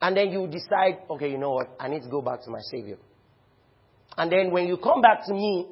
and 0.00 0.16
then 0.16 0.30
you 0.30 0.46
decide, 0.46 0.98
okay, 1.10 1.30
you 1.30 1.38
know 1.38 1.52
what, 1.52 1.68
I 1.78 1.88
need 1.88 2.02
to 2.02 2.08
go 2.08 2.22
back 2.22 2.42
to 2.44 2.50
my 2.50 2.60
Savior. 2.70 2.96
And 4.16 4.32
then 4.32 4.50
when 4.50 4.66
you 4.66 4.78
come 4.78 5.00
back 5.00 5.26
to 5.26 5.34
me, 5.34 5.66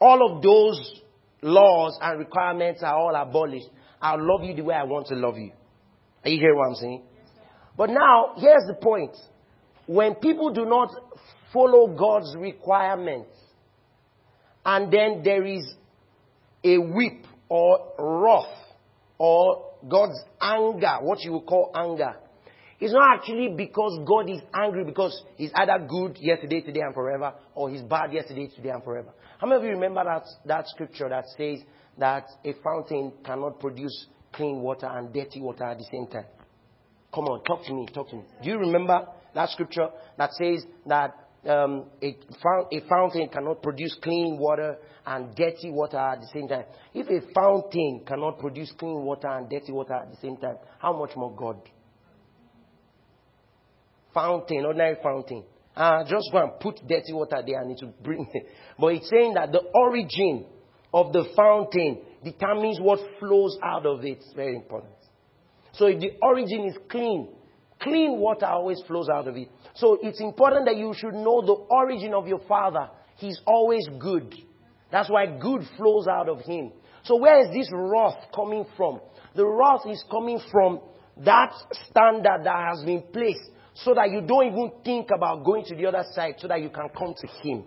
all 0.00 0.36
of 0.36 0.42
those 0.42 1.02
laws 1.42 1.98
and 2.00 2.18
requirements 2.18 2.82
are 2.82 2.94
all 2.94 3.14
abolished. 3.14 3.68
I'll 4.00 4.20
love 4.20 4.44
you 4.44 4.54
the 4.54 4.62
way 4.62 4.74
I 4.74 4.84
want 4.84 5.06
to 5.08 5.14
love 5.14 5.36
you. 5.36 5.52
Are 6.24 6.30
you 6.30 6.38
hearing 6.38 6.56
what 6.56 6.68
I'm 6.68 6.74
saying? 6.74 7.02
But 7.76 7.90
now, 7.90 8.34
here's 8.36 8.66
the 8.66 8.74
point. 8.74 9.16
When 9.86 10.14
people 10.16 10.52
do 10.52 10.66
not 10.66 10.90
follow 11.52 11.88
God's 11.88 12.36
requirements, 12.36 13.36
and 14.64 14.92
then 14.92 15.22
there 15.24 15.44
is 15.44 15.74
a 16.62 16.76
whip 16.78 17.24
or 17.48 17.92
wrath 17.98 18.59
or 19.20 19.72
God's 19.86 20.18
anger, 20.40 20.96
what 21.02 21.20
you 21.20 21.32
would 21.32 21.44
call 21.44 21.70
anger. 21.74 22.14
It's 22.80 22.94
not 22.94 23.18
actually 23.18 23.52
because 23.54 24.00
God 24.08 24.30
is 24.30 24.40
angry 24.54 24.82
because 24.82 25.22
he's 25.36 25.50
either 25.54 25.86
good 25.86 26.16
yesterday, 26.18 26.62
today, 26.62 26.80
and 26.80 26.94
forever, 26.94 27.34
or 27.54 27.68
he's 27.68 27.82
bad 27.82 28.14
yesterday, 28.14 28.48
today, 28.56 28.70
and 28.70 28.82
forever. 28.82 29.12
How 29.38 29.46
many 29.46 29.58
of 29.58 29.64
you 29.64 29.72
remember 29.72 30.02
that, 30.04 30.24
that 30.46 30.68
scripture 30.68 31.10
that 31.10 31.26
says 31.36 31.58
that 31.98 32.28
a 32.46 32.54
fountain 32.64 33.12
cannot 33.22 33.60
produce 33.60 34.06
clean 34.32 34.62
water 34.62 34.88
and 34.90 35.12
dirty 35.12 35.42
water 35.42 35.64
at 35.64 35.76
the 35.76 35.86
same 35.92 36.06
time? 36.06 36.24
Come 37.14 37.24
on, 37.24 37.44
talk 37.44 37.66
to 37.66 37.74
me, 37.74 37.88
talk 37.92 38.08
to 38.08 38.16
me. 38.16 38.22
Do 38.42 38.48
you 38.48 38.56
remember 38.56 39.06
that 39.34 39.50
scripture 39.50 39.90
that 40.16 40.30
says 40.32 40.64
that 40.86 41.14
um, 41.48 41.86
a, 42.02 42.16
a 42.72 42.80
fountain 42.88 43.28
cannot 43.28 43.62
produce 43.62 43.96
clean 44.02 44.36
water 44.38 44.76
and 45.06 45.34
dirty 45.34 45.70
water 45.70 45.98
at 45.98 46.20
the 46.20 46.28
same 46.32 46.48
time? 46.48 46.64
If 46.92 47.08
a 47.08 47.32
fountain 47.32 48.02
cannot 48.06 48.38
produce 48.38 48.72
clean 48.78 49.04
water 49.04 49.28
and 49.28 49.48
dirty 49.48 49.72
water 49.72 49.94
at 49.94 50.10
the 50.10 50.16
same 50.20 50.36
time, 50.36 50.56
how 50.78 50.98
much 50.98 51.16
more 51.16 51.34
God? 51.34 51.60
Fountain, 54.12 54.64
ordinary 54.66 54.96
fountain. 55.02 55.44
Uh, 55.74 56.04
just 56.04 56.28
go 56.32 56.38
and 56.38 56.60
put 56.60 56.76
dirty 56.86 57.12
water 57.12 57.42
there 57.46 57.62
and 57.62 57.70
it 57.70 57.78
will 57.82 57.94
bring 58.02 58.26
it. 58.32 58.46
But 58.78 58.94
it's 58.94 59.08
saying 59.08 59.34
that 59.34 59.52
the 59.52 59.62
origin 59.74 60.46
of 60.92 61.12
the 61.12 61.24
fountain 61.36 62.02
determines 62.24 62.80
what 62.80 62.98
flows 63.18 63.56
out 63.62 63.86
of 63.86 64.04
it. 64.04 64.18
It's 64.18 64.32
very 64.34 64.56
important. 64.56 64.92
So 65.72 65.86
if 65.86 66.00
the 66.00 66.10
origin 66.20 66.66
is 66.66 66.76
clean, 66.90 67.28
clean 67.80 68.18
water 68.18 68.46
always 68.46 68.80
flows 68.86 69.08
out 69.08 69.28
of 69.28 69.36
it. 69.36 69.48
So 69.74 69.98
it's 70.02 70.20
important 70.20 70.66
that 70.66 70.76
you 70.76 70.92
should 70.96 71.14
know 71.14 71.42
the 71.42 71.54
origin 71.70 72.14
of 72.14 72.26
your 72.26 72.40
father. 72.46 72.88
He's 73.16 73.40
always 73.46 73.86
good. 73.98 74.34
That's 74.90 75.10
why 75.10 75.26
good 75.26 75.62
flows 75.76 76.06
out 76.06 76.28
of 76.28 76.40
him. 76.40 76.72
So 77.04 77.16
where 77.16 77.40
is 77.40 77.52
this 77.52 77.70
wrath 77.72 78.26
coming 78.34 78.64
from? 78.76 79.00
The 79.34 79.46
wrath 79.46 79.82
is 79.86 80.04
coming 80.10 80.40
from 80.50 80.80
that 81.24 81.52
standard 81.88 82.44
that 82.44 82.68
has 82.70 82.84
been 82.84 83.02
placed 83.12 83.50
so 83.74 83.94
that 83.94 84.10
you 84.10 84.20
don't 84.20 84.46
even 84.46 84.72
think 84.84 85.08
about 85.14 85.44
going 85.44 85.64
to 85.66 85.74
the 85.74 85.86
other 85.86 86.04
side 86.12 86.34
so 86.38 86.48
that 86.48 86.60
you 86.60 86.70
can 86.70 86.88
come 86.96 87.14
to 87.16 87.26
him. 87.42 87.64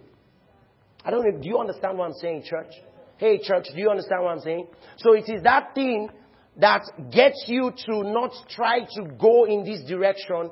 I 1.05 1.11
don't 1.11 1.23
know, 1.23 1.39
do 1.41 1.47
you 1.47 1.57
understand 1.57 1.97
what 1.97 2.05
I'm 2.05 2.13
saying, 2.13 2.43
church? 2.45 2.73
Hey, 3.17 3.39
church, 3.41 3.65
do 3.73 3.79
you 3.79 3.89
understand 3.89 4.23
what 4.23 4.31
I'm 4.31 4.39
saying? 4.39 4.67
So 4.97 5.13
it 5.13 5.25
is 5.27 5.43
that 5.43 5.75
thing 5.75 6.09
that 6.57 6.83
gets 7.11 7.45
you 7.47 7.71
to 7.85 8.03
not 8.03 8.31
try 8.49 8.79
to 8.79 9.05
go 9.19 9.45
in 9.45 9.63
this 9.63 9.81
direction, 9.87 10.51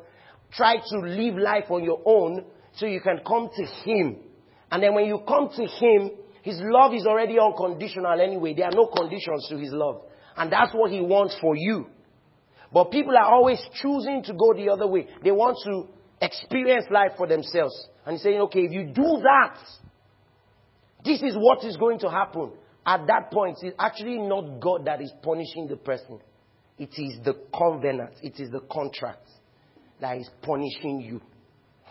try 0.52 0.78
to 0.78 1.00
live 1.00 1.36
life 1.36 1.66
on 1.70 1.84
your 1.84 2.02
own 2.06 2.46
so 2.74 2.86
you 2.86 3.02
can 3.02 3.20
come 3.26 3.50
to 3.56 3.66
Him. 3.84 4.18
And 4.72 4.82
then 4.82 4.96
when 4.96 5.06
you 5.06 5.20
come 5.28 5.50
to 5.56 5.66
Him, 5.66 6.12
His 6.42 6.60
love 6.62 6.94
is 6.94 7.06
already 7.06 7.38
unconditional 7.40 8.20
anyway. 8.20 8.54
There 8.54 8.66
are 8.66 8.72
no 8.72 8.88
conditions 8.88 9.48
to 9.50 9.58
His 9.58 9.72
love. 9.72 10.02
And 10.36 10.52
that's 10.52 10.74
what 10.74 10.92
He 10.92 11.02
wants 11.02 11.36
for 11.40 11.56
you. 11.56 11.88
But 12.74 12.90
people 12.92 13.16
are 13.18 13.32
always 13.32 13.60
choosing 13.82 14.24
to 14.24 14.34
go 14.34 14.54
the 14.54 14.70
other 14.70 14.88
way. 14.88 15.08
They 15.24 15.32
want 15.32 15.58
to 15.66 15.88
experience 16.26 16.86
life 16.90 17.12
for 17.18 17.28
themselves. 17.28 17.76
And 18.06 18.20
saying, 18.20 18.40
okay, 18.42 18.62
if 18.62 18.72
you 18.72 18.86
do 18.86 19.22
that, 19.22 19.58
this 21.04 21.22
is 21.22 21.36
what 21.38 21.64
is 21.64 21.78
going 21.78 22.00
to 22.00 22.10
happen. 22.10 22.54
At 22.86 23.06
that 23.08 23.32
point, 23.32 23.58
it's 23.62 23.76
actually 23.80 24.18
not 24.18 24.60
God 24.60 24.86
that 24.86 25.02
is 25.02 25.12
punishing 25.22 25.68
the 25.68 25.78
person. 25.78 26.20
It 26.78 26.90
is 26.98 27.20
the 27.24 27.36
covenant. 27.56 28.16
It 28.24 28.40
is 28.40 28.50
the 28.50 28.62
contract 28.62 29.28
that 30.00 30.18
is 30.18 30.30
punishing 30.42 31.02
you. 31.02 31.22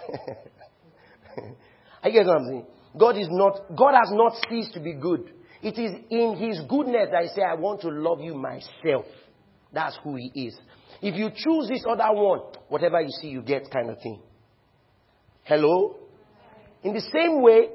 I 2.03 2.11
get 2.11 2.27
what 2.27 2.39
I'm 2.39 2.47
saying? 2.47 2.67
God 2.99 3.17
is 3.17 3.29
not, 3.31 3.77
God 3.77 3.95
has 3.95 4.11
not 4.11 4.33
ceased 4.49 4.75
to 4.75 4.81
be 4.81 4.95
good. 4.95 5.33
It 5.63 5.79
is 5.79 5.93
in 6.11 6.37
His 6.37 6.61
goodness 6.69 7.09
that 7.13 7.23
He 7.23 7.29
say, 7.29 7.43
I 7.43 7.55
want 7.55 7.83
to 7.83 7.89
love 7.89 8.21
you 8.21 8.35
myself. 8.35 9.05
That's 9.73 9.97
who 10.03 10.17
He 10.17 10.47
is. 10.47 10.59
If 11.01 11.15
you 11.15 11.31
choose 11.31 11.69
this 11.69 11.85
other 11.89 12.13
one, 12.13 12.41
whatever 12.69 13.01
you 13.01 13.11
see, 13.21 13.29
you 13.29 13.43
get 13.43 13.71
kind 13.71 13.91
of 13.91 14.01
thing. 14.03 14.21
Hello? 15.45 15.97
In 16.83 16.95
the 16.95 17.01
same 17.01 17.43
way, 17.43 17.69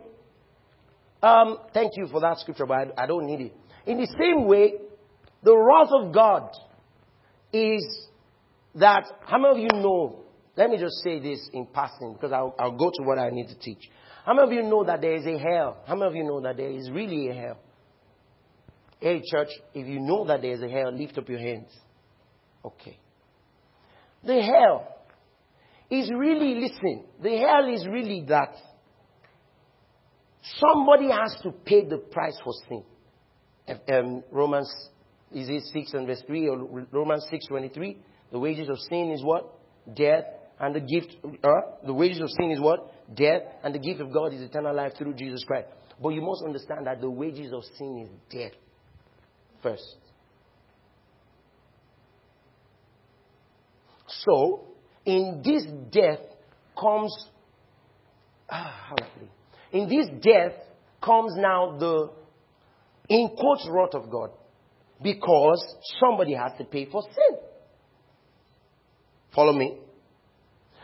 um, 1.21 1.59
thank 1.73 1.93
you 1.95 2.07
for 2.11 2.21
that 2.21 2.39
scripture, 2.39 2.65
but 2.65 2.73
I, 2.97 3.03
I 3.03 3.05
don't 3.07 3.25
need 3.25 3.41
it. 3.41 3.53
In 3.85 3.97
the 3.97 4.07
same 4.19 4.47
way, 4.47 4.73
the 5.43 5.55
wrath 5.55 5.89
of 5.91 6.13
God 6.13 6.49
is 7.53 8.07
that, 8.75 9.05
how 9.25 9.37
many 9.37 9.65
of 9.65 9.71
you 9.71 9.81
know, 9.81 10.23
let 10.57 10.69
me 10.69 10.77
just 10.77 10.95
say 11.03 11.19
this 11.19 11.49
in 11.53 11.67
passing 11.67 12.13
because 12.13 12.31
I'll, 12.31 12.55
I'll 12.59 12.77
go 12.77 12.89
to 12.89 13.03
what 13.03 13.19
I 13.19 13.29
need 13.29 13.47
to 13.47 13.59
teach. 13.59 13.89
How 14.25 14.33
many 14.33 14.47
of 14.47 14.53
you 14.53 14.63
know 14.63 14.83
that 14.85 15.01
there 15.01 15.15
is 15.15 15.25
a 15.25 15.37
hell? 15.37 15.83
How 15.85 15.95
many 15.95 16.07
of 16.07 16.15
you 16.15 16.23
know 16.23 16.41
that 16.41 16.57
there 16.57 16.71
is 16.71 16.89
really 16.89 17.29
a 17.29 17.33
hell? 17.33 17.57
Hey, 18.99 19.21
church, 19.29 19.49
if 19.73 19.85
you 19.87 19.99
know 19.99 20.25
that 20.25 20.41
there 20.41 20.53
is 20.53 20.61
a 20.61 20.69
hell, 20.69 20.91
lift 20.91 21.17
up 21.17 21.29
your 21.29 21.39
hands. 21.39 21.69
Okay. 22.63 22.97
The 24.23 24.41
hell 24.41 24.87
is 25.91 26.09
really, 26.17 26.55
listen, 26.55 27.05
the 27.21 27.37
hell 27.37 27.71
is 27.71 27.85
really 27.87 28.25
that 28.29 28.55
Somebody 30.59 31.09
has 31.09 31.35
to 31.43 31.51
pay 31.51 31.85
the 31.85 31.97
price 31.97 32.37
for 32.43 32.53
sin. 32.67 32.83
Um, 33.89 34.23
Romans, 34.31 34.71
is 35.33 35.49
it 35.49 35.63
6 35.73 35.93
and 35.93 36.07
verse 36.07 36.21
3 36.27 36.47
or 36.49 36.85
Romans 36.91 37.25
6 37.31 37.47
23? 37.47 37.97
The 38.31 38.39
wages 38.39 38.69
of 38.69 38.77
sin 38.79 39.11
is 39.11 39.23
what? 39.23 39.53
Death. 39.95 40.25
And 40.59 40.75
the 40.75 40.79
gift, 40.79 41.17
uh, 41.43 41.49
the 41.85 41.93
wages 41.93 42.21
of 42.21 42.29
sin 42.29 42.51
is 42.51 42.59
what? 42.59 42.91
Death. 43.15 43.41
And 43.63 43.73
the 43.73 43.79
gift 43.79 44.01
of 44.01 44.13
God 44.13 44.33
is 44.33 44.41
eternal 44.41 44.75
life 44.75 44.93
through 44.97 45.15
Jesus 45.15 45.43
Christ. 45.43 45.67
But 46.01 46.09
you 46.09 46.21
must 46.21 46.43
understand 46.45 46.85
that 46.87 47.01
the 47.01 47.09
wages 47.09 47.51
of 47.53 47.63
sin 47.77 48.07
is 48.07 48.09
death. 48.29 48.51
First. 49.63 49.97
So, 54.07 54.65
in 55.05 55.41
this 55.43 55.65
death 55.91 56.19
comes, 56.79 57.11
ah, 58.49 58.89
how 58.89 58.95
I 58.99 59.07
in 59.75 59.89
this 59.89 60.07
death 60.21 60.53
comes 61.03 61.33
now 61.35 61.77
the, 61.77 62.09
in 63.09 63.29
quotes, 63.37 63.67
wrath 63.69 63.93
of 63.93 64.09
God. 64.09 64.31
Because 65.03 65.61
somebody 65.99 66.33
has 66.33 66.53
to 66.57 66.63
pay 66.63 66.85
for 66.89 67.01
sin. 67.01 67.37
Follow 69.35 69.51
me? 69.51 69.77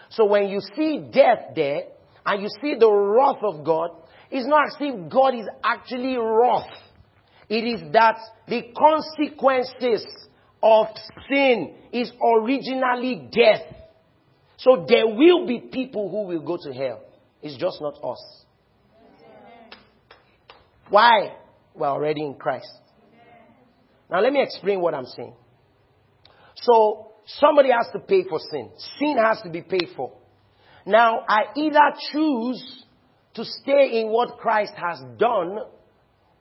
So 0.10 0.26
when 0.26 0.50
you 0.50 0.60
see 0.76 1.10
death 1.14 1.56
there, 1.56 1.84
and 2.26 2.44
you 2.44 2.50
see 2.62 2.76
the 2.78 2.92
wrath 2.92 3.42
of 3.42 3.66
God, 3.66 3.92
it's 4.30 4.46
not 4.46 4.68
as 4.68 4.76
if 4.80 5.10
God 5.10 5.36
is 5.36 5.48
actually 5.64 6.18
wrath. 6.18 6.68
It 7.48 7.64
is 7.64 7.94
that 7.94 8.18
the 8.48 8.64
consequences 8.78 10.06
of 10.62 10.88
sin 11.30 11.76
is 11.94 12.12
originally 12.22 13.30
death. 13.32 13.62
So 14.58 14.86
there 14.88 15.08
will 15.08 15.48
be 15.48 15.60
people 15.72 16.10
who 16.10 16.28
will 16.28 16.46
go 16.46 16.58
to 16.62 16.74
hell. 16.74 17.02
It's 17.42 17.58
just 17.58 17.82
not 17.82 17.96
us. 18.04 18.46
Why? 20.92 21.38
We're 21.74 21.88
already 21.88 22.22
in 22.22 22.36
Christ. 22.36 22.70
Now 24.12 24.20
let 24.22 24.34
me 24.34 24.44
explain 24.44 24.82
what 24.82 24.94
I'm 24.94 25.06
saying. 25.06 25.34
So, 26.56 27.14
somebody 27.26 27.70
has 27.72 27.88
to 27.94 28.00
pay 28.00 28.24
for 28.30 28.40
sin. 28.52 28.70
Sin 29.00 29.18
has 29.18 29.42
to 29.44 29.50
be 29.50 29.62
paid 29.62 29.88
for. 29.96 30.12
Now, 30.86 31.24
I 31.28 31.44
either 31.56 31.80
choose 32.12 32.86
to 33.36 33.46
stay 33.46 34.02
in 34.02 34.10
what 34.10 34.38
Christ 34.38 34.74
has 34.76 35.00
done, 35.18 35.60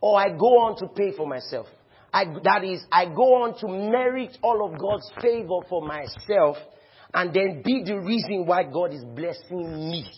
or 0.01 0.19
I 0.19 0.31
go 0.31 0.59
on 0.65 0.77
to 0.79 0.89
pay 0.89 1.13
for 1.17 1.27
myself. 1.29 1.67
I, 2.13 2.25
that 2.43 2.65
is, 2.65 2.81
I 2.91 3.07
go 3.07 3.45
on 3.45 3.57
to 3.61 3.69
merit 3.69 4.37
all 4.43 4.69
of 4.69 4.81
God's 4.81 5.09
favor 5.23 5.61
for 5.69 5.87
myself, 5.87 6.57
and 7.15 7.33
then 7.33 7.63
be 7.65 7.85
the 7.85 8.01
reason 8.01 8.47
why 8.47 8.65
God 8.65 8.93
is 8.93 9.05
blessing 9.05 9.91
me. 9.91 10.11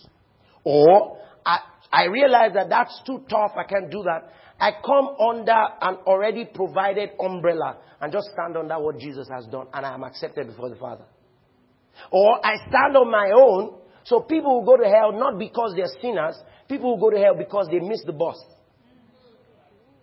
Or 0.65 1.19
I, 1.45 1.59
I 1.93 2.05
realize 2.07 2.53
that 2.55 2.69
that's 2.71 3.03
too 3.05 3.23
tough. 3.29 3.53
I 3.57 3.65
can't 3.65 3.91
do 3.91 4.03
that. 4.05 4.33
I 4.59 4.73
come 4.85 5.09
under 5.21 5.53
an 5.81 5.97
already 6.07 6.47
provided 6.47 7.11
umbrella 7.21 7.79
and 8.01 8.13
just 8.13 8.29
stand 8.33 8.57
under 8.57 8.79
what 8.81 8.99
Jesus 8.99 9.29
has 9.31 9.47
done 9.47 9.67
and 9.75 9.85
I 9.85 9.93
am 9.93 10.05
accepted 10.05 10.47
before 10.47 10.71
the 10.71 10.77
Father. 10.77 11.05
Or 12.11 12.45
I 12.45 12.57
stand 12.69 12.97
on 12.97 13.11
my 13.11 13.31
own. 13.35 13.79
So 14.05 14.21
people 14.21 14.61
will 14.61 14.67
go 14.67 14.83
to 14.83 14.89
hell 14.89 15.13
not 15.13 15.39
because 15.39 15.75
they're 15.77 16.01
sinners. 16.01 16.37
People 16.69 16.97
will 16.97 17.11
go 17.11 17.15
to 17.15 17.23
hell 17.23 17.37
because 17.37 17.69
they 17.71 17.81
missed 17.81 18.07
the 18.07 18.13
bus. 18.13 18.43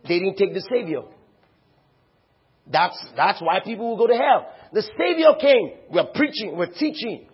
They 0.08 0.20
didn't 0.20 0.38
take 0.38 0.54
the 0.54 0.66
Savior. 0.72 1.02
That's, 2.72 3.04
that's 3.16 3.42
why 3.42 3.60
people 3.64 3.90
will 3.90 3.98
go 3.98 4.08
to 4.08 4.14
hell. 4.14 4.48
The 4.72 4.84
Savior 4.98 5.34
came. 5.42 5.72
We're 5.90 6.12
preaching. 6.14 6.56
We're 6.56 6.72
teaching. 6.72 7.28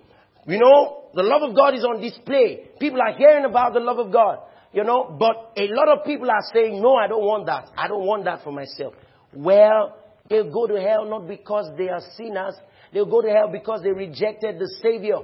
You 0.48 0.60
know, 0.60 1.06
the 1.14 1.24
love 1.24 1.50
of 1.50 1.56
God 1.56 1.74
is 1.74 1.84
on 1.84 2.02
display. 2.02 2.70
People 2.80 3.00
are 3.02 3.18
hearing 3.18 3.46
about 3.46 3.74
the 3.74 3.80
love 3.80 4.00
of 4.00 4.12
God. 4.12 4.40
You 4.74 4.84
know, 4.84 5.16
but 5.18 5.54
a 5.58 5.68
lot 5.70 5.88
of 5.88 6.06
people 6.06 6.30
are 6.30 6.44
saying, 6.54 6.82
no, 6.82 6.96
I 6.96 7.08
don't 7.08 7.24
want 7.24 7.46
that. 7.46 7.70
I 7.78 7.88
don't 7.88 8.06
want 8.06 8.26
that 8.26 8.44
for 8.44 8.52
myself. 8.52 8.94
Well, 9.34 9.98
they'll 10.30 10.52
go 10.52 10.68
to 10.68 10.80
hell 10.82 11.06
not 11.06 11.28
because 11.28 11.70
they 11.78 11.88
are 11.88 12.02
sinners. 12.18 12.56
They'll 12.92 13.10
go 13.10 13.22
to 13.22 13.30
hell 13.30 13.50
because 13.52 13.82
they 13.84 13.92
rejected 13.92 14.60
the 14.60 14.70
Savior. 14.82 15.20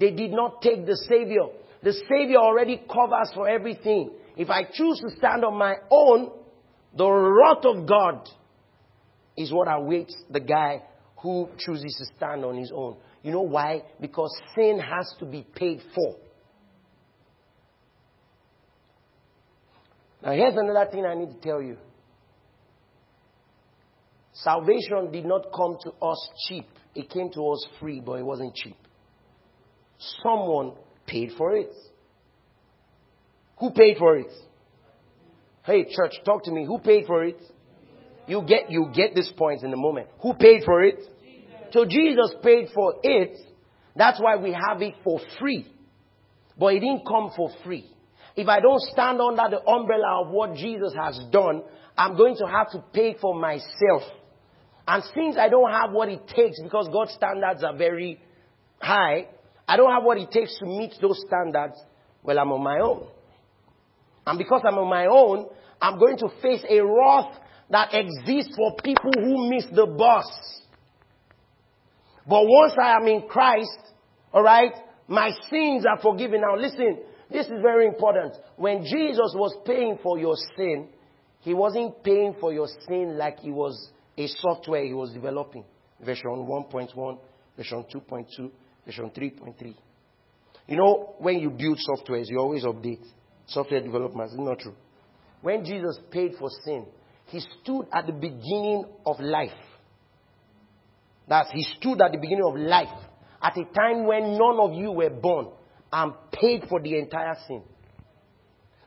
They 0.00 0.10
did 0.10 0.30
not 0.30 0.62
take 0.62 0.86
the 0.86 0.96
Savior. 1.08 1.48
The 1.82 1.92
Savior 2.08 2.38
already 2.38 2.78
covers 2.78 3.30
for 3.34 3.48
everything. 3.48 4.10
If 4.36 4.48
I 4.50 4.64
choose 4.64 5.00
to 5.00 5.16
stand 5.18 5.44
on 5.44 5.58
my 5.58 5.74
own, 5.90 6.30
the 6.96 7.08
wrath 7.08 7.64
of 7.64 7.86
God 7.86 8.28
is 9.36 9.52
what 9.52 9.68
awaits 9.68 10.16
the 10.30 10.40
guy 10.40 10.82
who 11.22 11.48
chooses 11.58 11.94
to 11.98 12.16
stand 12.16 12.44
on 12.44 12.56
his 12.56 12.72
own. 12.74 12.96
You 13.28 13.34
know 13.34 13.42
why? 13.42 13.82
Because 14.00 14.34
sin 14.54 14.80
has 14.80 15.14
to 15.18 15.26
be 15.26 15.46
paid 15.54 15.82
for. 15.94 16.16
Now, 20.22 20.32
here's 20.32 20.54
another 20.56 20.90
thing 20.90 21.04
I 21.04 21.12
need 21.12 21.28
to 21.32 21.40
tell 21.46 21.60
you. 21.60 21.76
Salvation 24.32 25.10
did 25.12 25.26
not 25.26 25.48
come 25.54 25.76
to 25.82 25.90
us 26.02 26.30
cheap. 26.48 26.64
It 26.94 27.10
came 27.10 27.30
to 27.34 27.50
us 27.50 27.66
free, 27.78 28.00
but 28.00 28.14
it 28.14 28.24
wasn't 28.24 28.54
cheap. 28.54 28.78
Someone 30.22 30.72
paid 31.06 31.32
for 31.36 31.54
it. 31.54 31.74
Who 33.58 33.72
paid 33.72 33.98
for 33.98 34.16
it? 34.16 34.32
Hey, 35.64 35.84
church, 35.94 36.14
talk 36.24 36.44
to 36.44 36.50
me. 36.50 36.64
Who 36.64 36.78
paid 36.78 37.04
for 37.04 37.24
it? 37.24 37.42
You 38.26 38.40
get, 38.48 38.70
you 38.70 38.90
get 38.94 39.14
this 39.14 39.30
point 39.36 39.64
in 39.64 39.72
a 39.74 39.76
moment. 39.76 40.06
Who 40.22 40.32
paid 40.32 40.62
for 40.64 40.82
it? 40.82 41.00
So 41.70 41.84
Jesus 41.84 42.34
paid 42.42 42.68
for 42.74 42.94
it. 43.02 43.36
That's 43.96 44.20
why 44.20 44.36
we 44.36 44.52
have 44.52 44.80
it 44.82 44.94
for 45.04 45.20
free. 45.38 45.66
But 46.58 46.74
it 46.74 46.80
didn't 46.80 47.06
come 47.06 47.30
for 47.36 47.50
free. 47.64 47.90
If 48.36 48.48
I 48.48 48.60
don't 48.60 48.80
stand 48.92 49.20
under 49.20 49.56
the 49.56 49.68
umbrella 49.68 50.22
of 50.22 50.30
what 50.30 50.54
Jesus 50.54 50.94
has 50.94 51.20
done, 51.30 51.62
I'm 51.96 52.16
going 52.16 52.36
to 52.36 52.46
have 52.46 52.70
to 52.70 52.84
pay 52.92 53.16
for 53.20 53.34
myself. 53.34 54.02
And 54.86 55.02
since 55.14 55.36
I 55.36 55.48
don't 55.48 55.70
have 55.70 55.92
what 55.92 56.08
it 56.08 56.26
takes, 56.28 56.62
because 56.62 56.88
God's 56.92 57.12
standards 57.12 57.62
are 57.64 57.76
very 57.76 58.20
high, 58.80 59.28
I 59.66 59.76
don't 59.76 59.92
have 59.92 60.04
what 60.04 60.18
it 60.18 60.30
takes 60.30 60.58
to 60.60 60.66
meet 60.66 60.94
those 61.00 61.22
standards, 61.26 61.74
well, 62.22 62.38
I'm 62.38 62.52
on 62.52 62.62
my 62.62 62.78
own. 62.78 63.06
And 64.26 64.38
because 64.38 64.62
I'm 64.66 64.78
on 64.78 64.88
my 64.88 65.06
own, 65.06 65.48
I'm 65.80 65.98
going 65.98 66.16
to 66.18 66.28
face 66.40 66.64
a 66.68 66.80
wrath 66.80 67.38
that 67.70 67.92
exists 67.92 68.54
for 68.56 68.76
people 68.82 69.10
who 69.16 69.50
miss 69.50 69.66
the 69.66 69.86
bus. 69.86 70.26
But 72.28 72.44
once 72.46 72.74
I 72.80 72.96
am 72.96 73.08
in 73.08 73.26
Christ, 73.26 73.78
alright, 74.34 74.74
my 75.06 75.30
sins 75.50 75.86
are 75.86 75.98
forgiven. 76.00 76.42
Now 76.42 76.56
listen, 76.56 76.98
this 77.30 77.46
is 77.46 77.62
very 77.62 77.86
important. 77.86 78.34
When 78.56 78.82
Jesus 78.84 79.34
was 79.34 79.56
paying 79.64 79.98
for 80.02 80.18
your 80.18 80.36
sin, 80.56 80.88
he 81.40 81.54
wasn't 81.54 82.02
paying 82.04 82.34
for 82.38 82.52
your 82.52 82.68
sin 82.86 83.16
like 83.16 83.40
he 83.40 83.50
was 83.50 83.90
a 84.16 84.26
software 84.26 84.84
he 84.84 84.92
was 84.92 85.12
developing. 85.12 85.64
Version 86.04 86.46
1.1, 86.46 87.18
version 87.56 87.84
2.2, 87.94 88.50
version 88.84 89.10
3.3. 89.10 89.74
You 90.66 90.76
know, 90.76 91.14
when 91.18 91.38
you 91.38 91.50
build 91.50 91.78
softwares, 91.88 92.26
you 92.28 92.38
always 92.38 92.64
update 92.64 93.04
software 93.46 93.80
development. 93.80 94.32
Is 94.32 94.38
not 94.38 94.58
true? 94.58 94.74
When 95.40 95.64
Jesus 95.64 95.98
paid 96.10 96.32
for 96.38 96.50
sin, 96.64 96.84
he 97.26 97.40
stood 97.40 97.86
at 97.92 98.06
the 98.06 98.12
beginning 98.12 98.84
of 99.06 99.18
life. 99.20 99.50
That 101.28 101.46
he 101.52 101.62
stood 101.78 102.00
at 102.00 102.12
the 102.12 102.18
beginning 102.18 102.44
of 102.44 102.56
life 102.56 102.88
at 103.42 103.56
a 103.56 103.64
time 103.64 104.06
when 104.06 104.36
none 104.38 104.58
of 104.58 104.72
you 104.72 104.92
were 104.92 105.10
born 105.10 105.48
and 105.92 106.12
paid 106.32 106.64
for 106.68 106.80
the 106.80 106.98
entire 106.98 107.36
sin. 107.46 107.62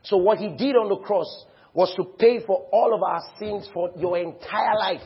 So 0.02 0.16
what 0.16 0.38
he 0.38 0.48
did 0.48 0.76
on 0.76 0.88
the 0.88 0.98
cross 1.04 1.46
was 1.74 1.92
to 1.96 2.04
pay 2.18 2.44
for 2.44 2.66
all 2.72 2.94
of 2.94 3.02
our 3.02 3.22
sins 3.38 3.68
for 3.72 3.90
your 3.96 4.18
entire 4.18 4.76
life. 4.78 5.00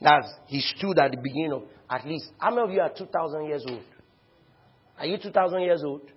That's, 0.00 0.28
he 0.46 0.60
stood 0.60 0.98
at 0.98 1.12
the 1.12 1.18
beginning 1.18 1.52
of, 1.52 1.62
at 1.88 2.06
least, 2.06 2.26
how 2.38 2.50
many 2.50 2.62
of 2.62 2.70
you 2.72 2.80
are 2.80 2.90
2,000 2.96 3.46
years 3.46 3.64
old? 3.68 3.82
Are 4.98 5.06
you 5.06 5.18
2,000 5.18 5.60
years 5.60 5.82
old? 5.84 6.10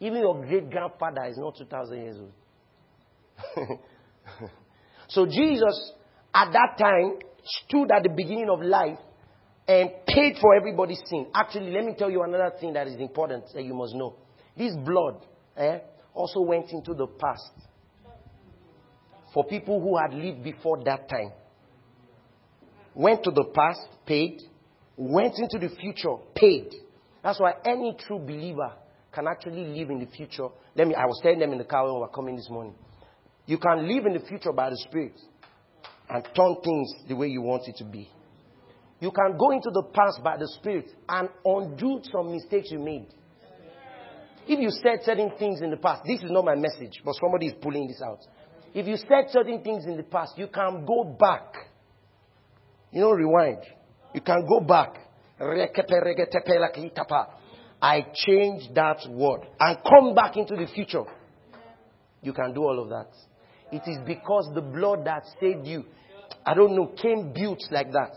Even 0.00 0.18
your 0.18 0.44
great 0.44 0.70
grandfather 0.70 1.24
is 1.24 1.38
not 1.38 1.56
2,000 1.56 1.96
years 1.96 2.18
old. 2.18 3.78
so 5.08 5.26
Jesus, 5.26 5.92
at 6.34 6.52
that 6.52 6.76
time, 6.78 7.18
stood 7.44 7.90
at 7.92 8.02
the 8.02 8.08
beginning 8.08 8.48
of 8.50 8.60
life 8.60 8.98
and 9.66 9.90
paid 10.06 10.36
for 10.40 10.54
everybody's 10.54 11.00
sin. 11.06 11.26
Actually, 11.34 11.70
let 11.70 11.84
me 11.84 11.94
tell 11.96 12.10
you 12.10 12.22
another 12.22 12.52
thing 12.60 12.72
that 12.74 12.86
is 12.86 12.96
important 13.00 13.44
that 13.54 13.64
you 13.64 13.74
must 13.74 13.94
know. 13.94 14.14
This 14.56 14.74
blood 14.84 15.24
eh, 15.56 15.78
also 16.12 16.40
went 16.40 16.70
into 16.70 16.94
the 16.94 17.06
past 17.06 17.52
for 19.32 19.44
people 19.44 19.80
who 19.80 19.96
had 19.96 20.14
lived 20.14 20.44
before 20.44 20.82
that 20.84 21.08
time. 21.08 21.32
Went 22.94 23.24
to 23.24 23.30
the 23.32 23.44
past, 23.54 23.80
paid. 24.06 24.40
Went 24.96 25.34
into 25.38 25.58
the 25.58 25.74
future, 25.74 26.14
paid. 26.36 26.72
That's 27.22 27.40
why 27.40 27.54
any 27.64 27.96
true 27.98 28.20
believer 28.20 28.72
can 29.12 29.26
actually 29.26 29.64
live 29.64 29.90
in 29.90 29.98
the 29.98 30.06
future. 30.06 30.48
Let 30.76 30.86
me, 30.86 30.94
I 30.94 31.06
was 31.06 31.18
telling 31.22 31.40
them 31.40 31.52
in 31.52 31.58
the 31.58 31.64
car 31.64 31.84
when 31.84 31.94
we 31.94 32.00
were 32.00 32.08
coming 32.08 32.36
this 32.36 32.48
morning. 32.48 32.74
You 33.46 33.58
can 33.58 33.88
live 33.88 34.06
in 34.06 34.12
the 34.12 34.20
future 34.20 34.52
by 34.52 34.70
the 34.70 34.76
Spirit 34.88 35.20
and 36.08 36.24
turn 36.36 36.56
things 36.62 36.92
the 37.08 37.14
way 37.14 37.28
you 37.28 37.42
want 37.42 37.66
it 37.66 37.76
to 37.76 37.84
be. 37.84 38.10
You 39.00 39.10
can 39.10 39.36
go 39.36 39.50
into 39.50 39.70
the 39.70 39.82
past 39.92 40.22
by 40.22 40.36
the 40.36 40.48
Spirit 40.58 40.90
and 41.08 41.28
undo 41.44 42.00
some 42.10 42.32
mistakes 42.32 42.70
you 42.70 42.78
made. 42.78 43.08
If 44.46 44.60
you 44.60 44.70
said 44.70 45.00
certain 45.04 45.32
things 45.38 45.62
in 45.62 45.70
the 45.70 45.76
past, 45.76 46.02
this 46.06 46.22
is 46.22 46.30
not 46.30 46.44
my 46.44 46.54
message, 46.54 47.00
but 47.04 47.14
somebody 47.20 47.46
is 47.46 47.54
pulling 47.60 47.86
this 47.86 48.00
out. 48.06 48.20
If 48.74 48.86
you 48.86 48.96
said 48.96 49.30
certain 49.30 49.62
things 49.62 49.86
in 49.86 49.96
the 49.96 50.02
past, 50.02 50.36
you 50.36 50.48
can 50.48 50.84
go 50.84 51.04
back. 51.04 51.54
You 52.92 53.00
know, 53.00 53.12
rewind. 53.12 53.62
You 54.14 54.20
can 54.20 54.46
go 54.46 54.60
back. 54.60 54.96
I 57.80 58.06
change 58.14 58.72
that 58.74 58.98
word 59.10 59.46
and 59.58 59.78
come 59.88 60.14
back 60.14 60.36
into 60.36 60.56
the 60.56 60.66
future. 60.72 61.04
You 62.22 62.32
can 62.32 62.54
do 62.54 62.62
all 62.62 62.80
of 62.80 62.88
that. 62.90 63.08
It 63.74 63.90
is 63.90 63.98
because 64.06 64.48
the 64.54 64.60
blood 64.60 65.04
that 65.06 65.24
saved 65.40 65.66
you, 65.66 65.84
I 66.46 66.54
don't 66.54 66.76
know, 66.76 66.86
came 66.86 67.32
built 67.32 67.60
like 67.72 67.90
that. 67.90 68.14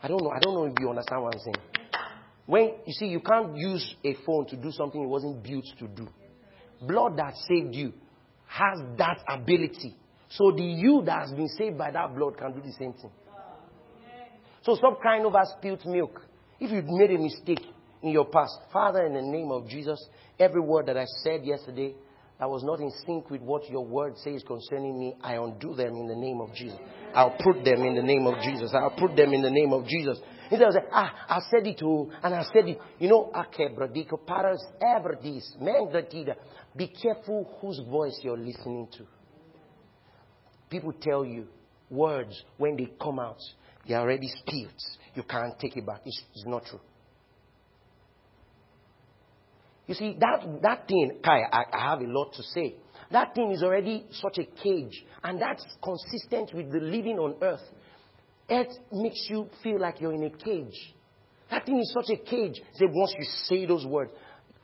I 0.00 0.06
don't 0.06 0.22
know. 0.22 0.30
I 0.30 0.38
don't 0.38 0.54
know 0.54 0.66
if 0.66 0.74
you 0.78 0.88
understand 0.88 1.20
what 1.20 1.34
I'm 1.34 1.40
saying. 1.40 1.56
When 2.46 2.74
you 2.86 2.92
see, 2.92 3.06
you 3.06 3.18
can't 3.18 3.56
use 3.56 3.96
a 4.04 4.14
phone 4.24 4.46
to 4.46 4.56
do 4.56 4.70
something 4.70 5.02
it 5.02 5.08
wasn't 5.08 5.42
built 5.42 5.64
to 5.80 5.88
do. 5.88 6.06
Blood 6.86 7.16
that 7.16 7.34
saved 7.48 7.74
you 7.74 7.92
has 8.46 8.78
that 8.98 9.18
ability. 9.26 9.96
So 10.28 10.52
the 10.52 10.62
you 10.62 11.02
that 11.06 11.22
has 11.22 11.32
been 11.32 11.48
saved 11.48 11.76
by 11.76 11.90
that 11.90 12.14
blood 12.14 12.36
can 12.38 12.52
do 12.52 12.60
the 12.60 12.72
same 12.78 12.92
thing. 12.92 13.10
So 14.62 14.76
stop 14.76 15.00
crying 15.00 15.24
over 15.24 15.42
spilt 15.58 15.84
milk. 15.86 16.22
If 16.60 16.70
you've 16.70 16.86
made 16.86 17.10
a 17.10 17.18
mistake 17.18 17.66
in 18.00 18.10
your 18.10 18.26
past, 18.26 18.60
Father, 18.72 19.06
in 19.06 19.14
the 19.14 19.22
name 19.22 19.50
of 19.50 19.66
Jesus, 19.68 20.06
every 20.38 20.60
word 20.60 20.86
that 20.86 20.96
I 20.96 21.06
said 21.24 21.44
yesterday 21.44 21.94
that 22.44 22.50
was 22.50 22.62
not 22.62 22.78
in 22.78 22.90
sync 23.06 23.30
with 23.30 23.40
what 23.40 23.70
your 23.70 23.86
word 23.86 24.18
says 24.18 24.44
concerning 24.46 24.98
me, 24.98 25.14
I 25.22 25.36
undo 25.36 25.74
them 25.74 25.96
in 25.96 26.06
the 26.06 26.14
name 26.14 26.42
of 26.42 26.52
Jesus. 26.52 26.78
I'll 27.14 27.38
put 27.42 27.64
them 27.64 27.82
in 27.82 27.94
the 27.94 28.02
name 28.02 28.26
of 28.26 28.34
Jesus. 28.42 28.70
I'll 28.74 28.90
put 28.90 29.16
them 29.16 29.32
in 29.32 29.40
the 29.40 29.50
name 29.50 29.72
of 29.72 29.86
Jesus. 29.86 30.20
He 30.50 30.56
says, 30.58 30.76
ah, 30.92 31.10
I 31.26 31.40
said 31.50 31.66
it 31.66 31.78
to, 31.78 32.10
and 32.22 32.34
I 32.34 32.42
said 32.52 32.68
it. 32.68 32.78
You 32.98 33.08
know, 33.08 33.32
akebradiko 33.34 34.26
paras 34.26 34.62
ever 34.82 35.18
this. 35.22 35.56
Be 36.76 36.88
careful 36.88 37.50
whose 37.62 37.80
voice 37.88 38.20
you're 38.22 38.36
listening 38.36 38.88
to. 38.98 39.06
People 40.68 40.92
tell 41.00 41.24
you 41.24 41.46
words 41.88 42.44
when 42.58 42.76
they 42.76 42.90
come 43.00 43.20
out, 43.20 43.40
they're 43.88 44.00
already 44.00 44.28
spilled. 44.28 44.70
You 45.14 45.22
can't 45.22 45.58
take 45.58 45.78
it 45.78 45.86
back. 45.86 46.02
It's, 46.04 46.22
it's 46.34 46.44
not 46.46 46.66
true. 46.66 46.80
You 49.86 49.94
see, 49.94 50.16
that, 50.18 50.62
that 50.62 50.88
thing, 50.88 51.18
Kai, 51.22 51.40
I, 51.52 51.64
I 51.72 51.90
have 51.90 52.00
a 52.00 52.06
lot 52.06 52.32
to 52.34 52.42
say. 52.42 52.76
That 53.10 53.34
thing 53.34 53.50
is 53.52 53.62
already 53.62 54.06
such 54.12 54.38
a 54.38 54.44
cage, 54.62 55.04
and 55.22 55.40
that's 55.40 55.64
consistent 55.82 56.54
with 56.54 56.72
the 56.72 56.80
living 56.80 57.18
on 57.18 57.36
earth. 57.42 57.60
Earth 58.50 58.72
makes 58.90 59.26
you 59.28 59.48
feel 59.62 59.78
like 59.78 60.00
you're 60.00 60.14
in 60.14 60.24
a 60.24 60.30
cage. 60.30 60.94
That 61.50 61.66
thing 61.66 61.78
is 61.78 61.92
such 61.92 62.10
a 62.10 62.16
cage. 62.16 62.60
Say, 62.74 62.86
once 62.88 63.14
you 63.18 63.24
say 63.44 63.66
those 63.66 63.86
words, 63.86 64.10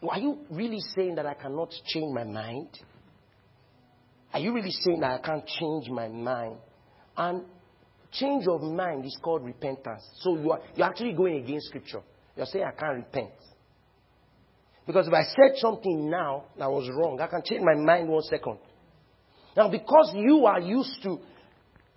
are 0.08 0.18
you 0.18 0.38
really 0.50 0.80
saying 0.94 1.16
that 1.16 1.26
I 1.26 1.34
cannot 1.34 1.70
change 1.86 2.14
my 2.14 2.24
mind? 2.24 2.68
Are 4.32 4.40
you 4.40 4.54
really 4.54 4.70
saying 4.70 5.00
that 5.00 5.10
I 5.10 5.18
can't 5.18 5.46
change 5.46 5.88
my 5.90 6.08
mind? 6.08 6.56
And 7.16 7.44
change 8.12 8.46
of 8.48 8.62
mind 8.62 9.04
is 9.04 9.18
called 9.22 9.44
repentance. 9.44 10.02
So 10.20 10.38
you 10.38 10.50
are 10.52 10.60
you're 10.74 10.86
actually 10.86 11.12
going 11.12 11.44
against 11.44 11.66
scripture. 11.66 12.00
You're 12.36 12.46
saying 12.46 12.64
I 12.64 12.78
can't 12.78 12.96
repent. 12.96 13.32
Because 14.90 15.06
if 15.06 15.14
I 15.14 15.22
said 15.22 15.56
something 15.58 16.10
now 16.10 16.46
that 16.58 16.68
was 16.68 16.90
wrong, 16.92 17.20
I 17.20 17.28
can 17.28 17.42
change 17.44 17.62
my 17.62 17.76
mind 17.80 18.08
one 18.08 18.22
second. 18.22 18.58
Now, 19.56 19.70
because 19.70 20.10
you 20.16 20.46
are 20.46 20.58
used 20.58 21.00
to 21.04 21.20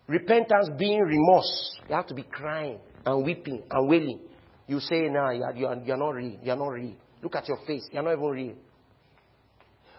repentance 0.05 0.69
being 0.77 0.99
remorse, 0.99 1.75
you 1.89 1.95
have 1.95 2.05
to 2.05 2.13
be 2.13 2.21
crying 2.21 2.77
and 3.03 3.25
weeping 3.25 3.63
and 3.71 3.89
wailing. 3.89 4.19
You 4.67 4.79
say, 4.79 5.09
"No, 5.09 5.31
you 5.31 5.43
are, 5.43 5.55
you 5.55 5.67
you 5.85 5.93
are 5.93 5.97
not 5.97 6.09
real. 6.11 6.37
You 6.43 6.51
are 6.51 6.55
not 6.55 6.67
real. 6.67 6.93
Look 7.23 7.35
at 7.35 7.47
your 7.47 7.57
face. 7.65 7.89
You 7.91 7.99
are 7.99 8.03
not 8.03 8.11
even 8.11 8.25
real." 8.25 8.55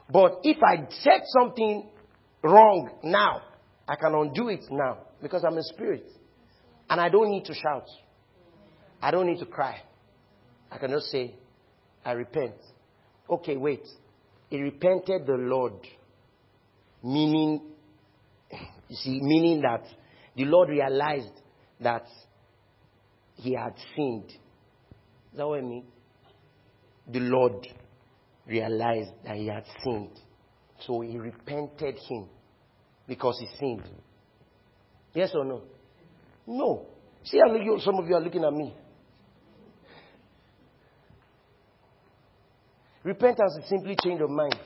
But 0.09 0.38
if 0.44 0.59
I 0.62 0.87
said 1.02 1.22
something 1.37 1.90
wrong 2.44 2.90
now, 3.02 3.42
I 3.88 3.96
can 3.96 4.14
undo 4.14 4.50
it 4.50 4.66
now 4.70 4.98
because 5.20 5.42
I'm 5.44 5.59
a 5.59 5.64
spirit, 5.64 6.07
and 6.88 7.00
I 7.00 7.09
don't 7.09 7.30
need 7.30 7.46
to 7.46 7.54
shout. 7.54 7.88
I 9.02 9.11
don't 9.11 9.26
need 9.26 9.40
to 9.40 9.46
cry. 9.46 9.80
I 10.70 10.78
can 10.78 10.92
just 10.92 11.11
say, 11.11 11.35
"I 12.04 12.12
repent." 12.12 12.54
Okay, 13.28 13.56
wait. 13.56 13.87
He 14.50 14.60
repented 14.60 15.26
the 15.26 15.37
Lord. 15.38 15.74
Meaning, 17.02 17.60
you 18.88 18.96
see, 18.96 19.20
meaning 19.20 19.62
that 19.62 19.84
the 20.37 20.44
Lord 20.44 20.68
realized 20.68 21.32
that 21.80 22.06
he 23.37 23.54
had 23.54 23.74
sinned. 23.96 24.30
Is 24.30 25.38
that 25.38 25.46
what 25.46 25.58
I 25.58 25.62
mean? 25.62 25.84
The 27.12 27.20
Lord 27.20 27.66
realized 28.46 29.10
that 29.26 29.37
he 29.37 29.46
had 29.46 29.64
sinned. 29.82 30.18
So 30.87 31.00
he 31.00 31.18
repented 31.18 31.98
him 32.08 32.29
because 33.06 33.38
he 33.38 33.48
sinned. 33.58 33.88
Yes 35.14 35.31
or 35.35 35.44
no? 35.44 35.62
No. 36.46 36.87
See 37.25 37.38
some 37.81 37.98
of 37.98 38.08
you 38.08 38.14
are 38.14 38.20
looking 38.20 38.44
at 38.44 38.52
me. 38.52 38.75
Repentance 43.05 43.59
is 43.63 43.69
simply 43.69 43.96
change 44.02 44.21
of 44.21 44.31
mind. 44.31 44.59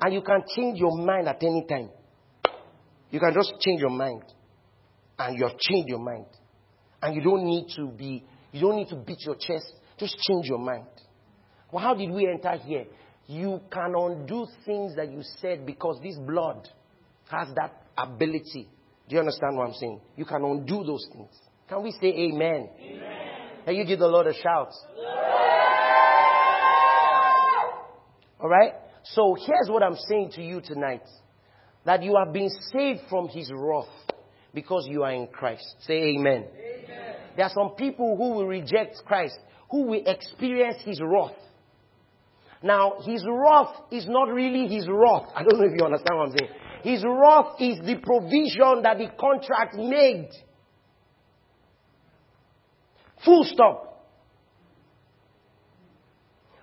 And 0.00 0.14
you 0.14 0.22
can 0.22 0.42
change 0.54 0.78
your 0.78 0.96
mind 1.04 1.28
at 1.28 1.42
any 1.42 1.64
time. 1.68 1.90
You 3.10 3.20
can 3.20 3.32
just 3.34 3.52
change 3.60 3.80
your 3.80 3.90
mind. 3.90 4.22
And 5.18 5.38
you 5.38 5.46
have 5.46 5.58
changed 5.58 5.88
your 5.88 5.98
mind. 5.98 6.26
And 7.02 7.14
you 7.14 7.22
don't 7.22 7.44
need 7.44 7.66
to 7.76 7.88
be, 7.88 8.24
you 8.52 8.60
don't 8.60 8.76
need 8.76 8.88
to 8.88 8.96
beat 8.96 9.20
your 9.20 9.36
chest. 9.36 9.72
Just 9.98 10.16
change 10.18 10.46
your 10.46 10.58
mind. 10.58 10.86
Well, 11.70 11.82
how 11.82 11.94
did 11.94 12.10
we 12.10 12.26
enter 12.26 12.56
here? 12.56 12.86
You 13.26 13.60
can 13.70 13.94
undo 13.94 14.46
things 14.64 14.96
that 14.96 15.10
you 15.10 15.20
said 15.40 15.66
because 15.66 16.00
this 16.02 16.16
blood 16.16 16.68
has 17.30 17.48
that 17.56 17.82
ability. 17.98 18.68
Do 19.08 19.14
you 19.14 19.20
understand 19.20 19.56
what 19.56 19.68
I'm 19.68 19.74
saying? 19.74 20.00
You 20.16 20.24
can 20.24 20.44
undo 20.44 20.84
those 20.84 21.06
things. 21.12 21.30
Can 21.68 21.82
we 21.82 21.90
say 21.92 22.08
amen? 22.08 22.68
Amen. 22.80 23.26
And 23.66 23.76
you 23.76 23.84
give 23.84 23.98
the 23.98 24.06
Lord 24.06 24.28
a 24.28 24.34
shout. 24.34 24.68
All 28.40 28.48
right? 28.48 28.72
So 29.02 29.36
here's 29.38 29.68
what 29.68 29.82
I'm 29.82 29.96
saying 30.08 30.30
to 30.34 30.42
you 30.42 30.60
tonight. 30.60 31.02
that 31.86 32.02
you 32.02 32.16
have 32.22 32.32
been 32.34 32.50
saved 32.72 33.02
from 33.08 33.28
his 33.28 33.50
wrath 33.54 33.86
because 34.52 34.86
you 34.88 35.04
are 35.04 35.12
in 35.12 35.28
Christ. 35.28 35.64
Say 35.86 36.16
amen. 36.16 36.44
amen. 36.52 37.14
There 37.36 37.44
are 37.44 37.52
some 37.54 37.76
people 37.76 38.16
who 38.16 38.32
will 38.32 38.46
reject 38.46 38.96
Christ, 39.06 39.38
who 39.70 39.82
will 39.82 40.02
experience 40.04 40.78
his 40.84 41.00
wrath. 41.00 41.36
Now, 42.62 42.94
his 43.04 43.24
wrath 43.28 43.74
is 43.92 44.06
not 44.08 44.28
really 44.28 44.66
his 44.66 44.88
wrath. 44.88 45.30
I 45.34 45.44
don't 45.44 45.60
know 45.60 45.66
if 45.66 45.78
you 45.78 45.84
understand 45.84 46.18
what 46.18 46.30
I'm 46.30 46.38
saying. 46.38 46.50
His 46.82 47.04
wrath 47.04 47.60
is 47.60 47.78
the 47.78 47.96
provision 48.02 48.82
that 48.82 48.98
the 48.98 49.08
contract 49.18 49.76
made. 49.76 50.30
Full 53.24 53.44
stop. 53.44 54.08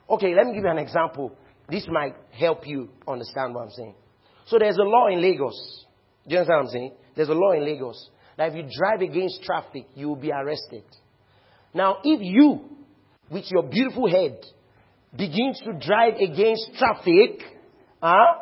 Okay, 0.10 0.36
let 0.36 0.48
me 0.48 0.54
give 0.54 0.64
you 0.64 0.70
an 0.70 0.80
example. 0.80 1.36
This 1.74 1.88
might 1.90 2.14
help 2.40 2.68
you 2.68 2.90
understand 3.08 3.56
what 3.56 3.64
I'm 3.64 3.72
saying. 3.72 3.96
So 4.46 4.60
there's 4.60 4.78
a 4.78 4.84
law 4.84 5.08
in 5.08 5.24
Lagos. 5.24 5.88
Do 6.28 6.36
you 6.36 6.38
understand 6.38 6.58
what 6.60 6.66
I'm 6.66 6.72
saying? 6.72 6.92
There's 7.16 7.30
a 7.30 7.34
law 7.34 7.54
in 7.54 7.66
Lagos 7.66 8.12
that 8.38 8.50
if 8.50 8.56
you 8.56 8.70
drive 8.78 9.02
against 9.02 9.42
traffic, 9.42 9.88
you 9.96 10.10
will 10.10 10.16
be 10.16 10.32
arrested. 10.32 10.84
Now, 11.74 11.98
if 12.04 12.22
you, 12.22 12.62
with 13.32 13.46
your 13.50 13.64
beautiful 13.64 14.08
head, 14.08 14.38
begins 15.18 15.60
to 15.66 15.74
drive 15.84 16.18
against 16.18 16.70
traffic, 16.78 17.42
huh, 18.00 18.36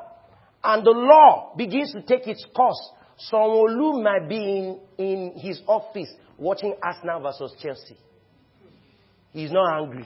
and 0.65 0.85
the 0.85 0.91
law 0.91 1.53
begins 1.55 1.93
to 1.93 2.01
take 2.01 2.27
its 2.27 2.45
course, 2.53 2.91
Sanwo-Olu 3.31 4.03
might 4.03 4.27
be 4.27 4.35
in, 4.35 4.79
in 4.97 5.33
his 5.37 5.61
office 5.67 6.13
watching 6.37 6.75
Arsenal 6.83 7.21
versus 7.21 7.55
Chelsea. 7.61 7.95
He's 9.31 9.53
not 9.53 9.83
angry. 9.83 10.05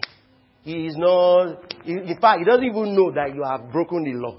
He 0.66 0.88
is 0.88 0.98
not, 0.98 1.62
in 1.86 2.18
fact, 2.20 2.40
he 2.40 2.46
doesn't 2.46 2.66
even 2.66 2.96
know 2.96 3.12
that 3.14 3.36
you 3.36 3.44
have 3.46 3.72
broken 3.72 4.04
the 4.04 4.14
law. 4.18 4.36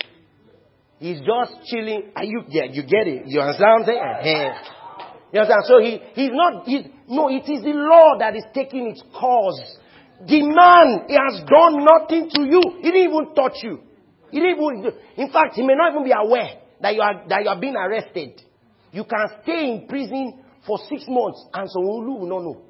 He's 0.99 1.21
just 1.21 1.55
chilling. 1.71 2.11
Are 2.17 2.25
you, 2.25 2.43
yeah, 2.49 2.65
you 2.65 2.83
get 2.83 3.07
it. 3.07 3.23
You 3.27 3.41
understand? 3.41 3.87
You 3.87 5.41
understand? 5.41 5.63
So 5.67 5.79
he, 5.79 6.03
he's 6.15 6.33
not, 6.33 6.65
he's, 6.67 6.83
no, 7.07 7.29
it 7.29 7.47
is 7.49 7.63
the 7.63 7.71
law 7.79 8.19
that 8.19 8.35
is 8.35 8.43
taking 8.53 8.89
its 8.91 9.03
course. 9.15 9.61
The 10.27 10.43
man, 10.43 11.07
he 11.07 11.15
has 11.15 11.45
done 11.47 11.87
nothing 11.87 12.29
to 12.35 12.43
you. 12.43 12.61
He 12.83 12.91
didn't 12.91 13.09
even 13.09 13.35
touch 13.37 13.63
you. 13.63 13.81
He 14.33 14.41
didn't 14.41 14.59
even, 14.59 14.93
in 15.17 15.31
fact, 15.31 15.55
he 15.55 15.63
may 15.63 15.75
not 15.75 15.93
even 15.93 16.03
be 16.03 16.11
aware 16.11 16.59
that 16.81 16.93
you 16.93 17.03
are, 17.03 17.23
that 17.29 17.45
you 17.45 17.49
are 17.51 17.61
being 17.61 17.77
arrested. 17.77 18.43
You 18.91 19.05
can 19.05 19.29
stay 19.45 19.71
in 19.71 19.87
prison 19.87 20.43
for 20.67 20.79
six 20.89 21.05
months 21.07 21.47
and 21.55 21.69
Sanwo-Olu 21.71 22.19
will 22.19 22.27
not 22.27 22.43
know. 22.43 22.66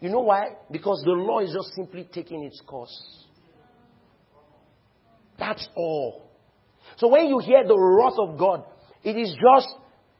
You 0.00 0.10
know 0.10 0.20
why? 0.20 0.48
Because 0.70 1.02
the 1.04 1.12
law 1.12 1.40
is 1.40 1.52
just 1.52 1.74
simply 1.74 2.08
taking 2.12 2.44
its 2.44 2.60
course. 2.66 3.24
That's 5.38 5.68
all. 5.74 6.30
So 6.96 7.08
when 7.08 7.26
you 7.26 7.38
hear 7.38 7.66
the 7.66 7.78
wrath 7.78 8.18
of 8.18 8.38
God, 8.38 8.64
it 9.02 9.16
is 9.16 9.30
just 9.30 9.68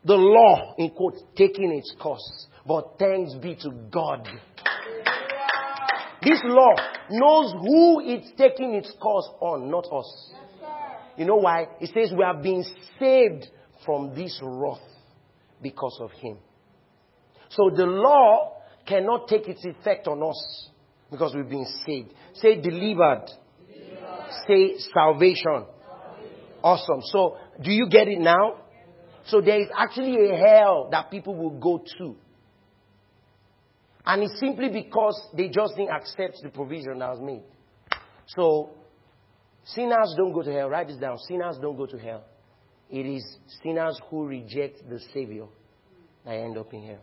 the 0.05 0.14
law, 0.14 0.74
in 0.79 0.91
quotes, 0.91 1.22
taking 1.37 1.72
its 1.72 1.95
course. 2.01 2.47
But 2.66 2.99
thanks 2.99 3.35
be 3.35 3.55
to 3.62 3.70
God. 3.91 4.29
This 6.22 6.41
law 6.45 6.74
knows 7.11 7.53
who 7.53 8.01
it's 8.05 8.31
taking 8.37 8.74
its 8.74 8.91
course 9.01 9.29
on, 9.41 9.70
not 9.70 9.87
us. 9.93 10.33
You 11.16 11.24
know 11.24 11.37
why? 11.37 11.66
It 11.81 11.91
says 11.95 12.12
we 12.16 12.24
are 12.24 12.41
being 12.41 12.64
saved 12.99 13.47
from 13.85 14.14
this 14.14 14.39
wrath 14.43 14.81
because 15.62 15.99
of 16.01 16.11
Him. 16.12 16.39
So 17.51 17.70
the 17.74 17.87
law 17.87 18.55
cannot 18.87 19.28
take 19.28 19.49
its 19.49 19.64
effect 19.64 20.07
on 20.07 20.22
us 20.22 20.70
because 21.11 21.34
we've 21.34 21.49
been 21.49 21.66
saved. 21.87 22.12
Say 22.34 22.61
delivered. 22.61 23.26
delivered. 23.68 24.30
Say 24.47 24.76
salvation. 24.93 25.66
Awesome. 26.62 27.01
So, 27.03 27.37
do 27.62 27.70
you 27.70 27.89
get 27.89 28.09
it 28.09 28.18
now? 28.18 28.62
So, 29.26 29.41
there 29.41 29.61
is 29.61 29.68
actually 29.76 30.30
a 30.30 30.37
hell 30.37 30.89
that 30.91 31.11
people 31.11 31.34
will 31.34 31.59
go 31.59 31.84
to. 31.99 32.16
And 34.05 34.22
it's 34.22 34.39
simply 34.39 34.68
because 34.68 35.20
they 35.37 35.49
just 35.49 35.74
didn't 35.76 35.95
accept 35.95 36.39
the 36.43 36.49
provision 36.49 37.01
that 37.01 37.11
was 37.11 37.20
made. 37.20 37.43
So, 38.28 38.70
sinners 39.64 40.14
don't 40.16 40.32
go 40.32 40.43
to 40.43 40.53
hell. 40.53 40.68
Write 40.68 40.89
this 40.89 40.97
down. 40.97 41.18
Sinners 41.28 41.59
don't 41.61 41.76
go 41.76 41.87
to 41.87 41.99
hell. 41.99 42.24
It 42.89 43.05
is 43.05 43.24
sinners 43.62 44.01
who 44.11 44.26
reject 44.26 44.89
the 44.89 45.01
Savior 45.12 45.47
that 46.24 46.34
end 46.34 46.57
up 46.57 46.72
in 46.72 46.87
hell. 46.87 47.03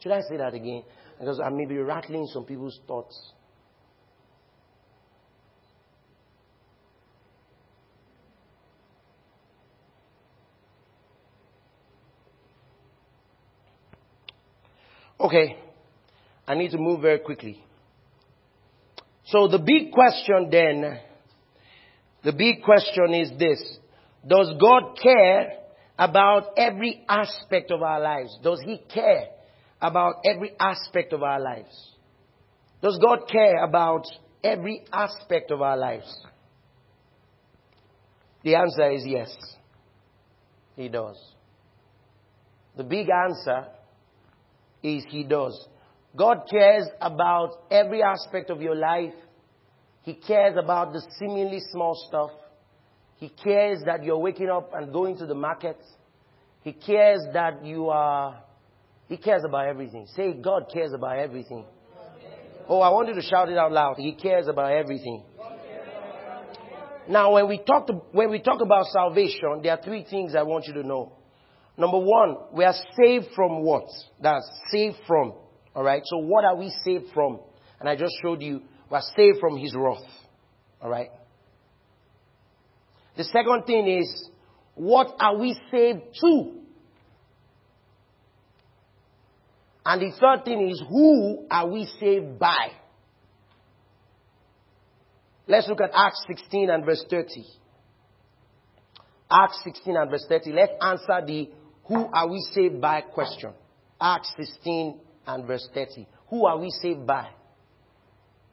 Should 0.00 0.12
I 0.12 0.20
say 0.20 0.36
that 0.36 0.54
again? 0.54 0.84
Because 1.18 1.40
I 1.40 1.48
may 1.50 1.66
be 1.66 1.78
rattling 1.78 2.26
some 2.32 2.44
people's 2.44 2.78
thoughts. 2.86 3.32
Okay. 15.20 15.56
I 16.46 16.54
need 16.54 16.70
to 16.70 16.78
move 16.78 17.02
very 17.02 17.18
quickly. 17.18 17.62
So 19.26 19.48
the 19.48 19.58
big 19.58 19.92
question 19.92 20.48
then, 20.50 21.00
the 22.24 22.32
big 22.32 22.62
question 22.62 23.12
is 23.12 23.30
this. 23.38 23.78
Does 24.26 24.54
God 24.60 24.96
care 25.02 25.58
about 25.98 26.52
every 26.56 27.04
aspect 27.08 27.70
of 27.70 27.82
our 27.82 28.00
lives? 28.00 28.38
Does 28.42 28.60
He 28.64 28.78
care 28.92 29.26
about 29.80 30.16
every 30.24 30.52
aspect 30.58 31.12
of 31.12 31.22
our 31.22 31.40
lives? 31.40 31.92
Does 32.82 32.98
God 33.02 33.28
care 33.30 33.64
about 33.64 34.04
every 34.42 34.84
aspect 34.92 35.50
of 35.50 35.62
our 35.62 35.76
lives? 35.76 36.26
The 38.44 38.54
answer 38.54 38.90
is 38.90 39.04
yes. 39.06 39.36
He 40.76 40.88
does. 40.88 41.16
The 42.76 42.84
big 42.84 43.08
answer 43.10 43.66
is 44.82 45.04
He 45.08 45.24
does. 45.24 45.66
God 46.16 46.42
cares 46.50 46.86
about 47.00 47.50
every 47.70 48.02
aspect 48.02 48.50
of 48.50 48.62
your 48.62 48.76
life. 48.76 49.14
He 50.02 50.14
cares 50.14 50.56
about 50.56 50.92
the 50.92 51.04
seemingly 51.18 51.60
small 51.72 51.94
stuff. 52.08 52.30
He 53.16 53.28
cares 53.28 53.82
that 53.84 54.04
you're 54.04 54.18
waking 54.18 54.48
up 54.48 54.70
and 54.72 54.92
going 54.92 55.18
to 55.18 55.26
the 55.26 55.34
market. 55.34 55.76
He 56.62 56.72
cares 56.72 57.20
that 57.32 57.64
you 57.64 57.88
are, 57.88 58.40
He 59.08 59.16
cares 59.16 59.42
about 59.44 59.66
everything. 59.66 60.06
Say, 60.14 60.34
God 60.34 60.70
cares 60.72 60.92
about 60.92 61.18
everything. 61.18 61.64
Oh, 62.68 62.80
I 62.80 62.90
want 62.90 63.08
you 63.08 63.14
to 63.14 63.22
shout 63.22 63.48
it 63.48 63.56
out 63.56 63.72
loud. 63.72 63.96
He 63.96 64.12
cares 64.12 64.46
about 64.46 64.72
everything. 64.72 65.24
Now, 67.08 67.32
when 67.32 67.48
we 67.48 67.56
talk 67.58 67.86
to, 67.86 67.94
when 68.12 68.30
we 68.30 68.40
talk 68.40 68.60
about 68.60 68.84
salvation, 68.92 69.60
there 69.62 69.72
are 69.72 69.82
three 69.82 70.04
things 70.08 70.34
I 70.36 70.42
want 70.42 70.66
you 70.66 70.74
to 70.74 70.86
know. 70.86 71.14
Number 71.78 71.98
one, 71.98 72.36
we 72.52 72.64
are 72.64 72.74
saved 73.00 73.28
from 73.34 73.62
what? 73.62 73.86
That's 74.20 74.46
saved 74.70 74.96
from. 75.06 75.32
Alright, 75.74 76.02
so 76.04 76.18
what 76.18 76.44
are 76.44 76.56
we 76.56 76.70
saved 76.84 77.06
from? 77.14 77.40
And 77.80 77.88
I 77.88 77.96
just 77.96 78.12
showed 78.20 78.42
you, 78.42 78.60
we 78.90 78.96
are 78.96 79.02
saved 79.16 79.38
from 79.40 79.56
His 79.56 79.74
wrath. 79.74 80.02
Alright? 80.82 81.10
The 83.16 83.24
second 83.24 83.62
thing 83.64 83.88
is, 83.88 84.28
what 84.74 85.14
are 85.18 85.36
we 85.38 85.58
saved 85.70 86.02
to? 86.20 86.52
And 89.88 90.02
the 90.02 90.12
third 90.20 90.44
thing 90.44 90.68
is, 90.68 90.82
who 90.86 91.46
are 91.50 91.66
we 91.66 91.86
saved 91.98 92.38
by? 92.38 92.72
Let's 95.46 95.66
look 95.66 95.80
at 95.80 95.92
Acts 95.94 96.22
16 96.28 96.68
and 96.68 96.84
verse 96.84 97.02
30. 97.08 97.26
Acts 99.30 99.62
16 99.64 99.96
and 99.96 100.10
verse 100.10 100.26
30. 100.28 100.52
Let's 100.52 100.72
answer 100.82 101.26
the 101.26 101.48
who 101.84 102.06
are 102.12 102.28
we 102.28 102.38
saved 102.52 102.82
by? 102.82 103.00
Question. 103.00 103.54
Acts 103.98 104.30
16 104.36 105.00
and 105.26 105.46
verse 105.46 105.66
30. 105.72 106.06
Who 106.28 106.44
are 106.44 106.58
we 106.58 106.68
saved 106.82 107.06
by? 107.06 107.28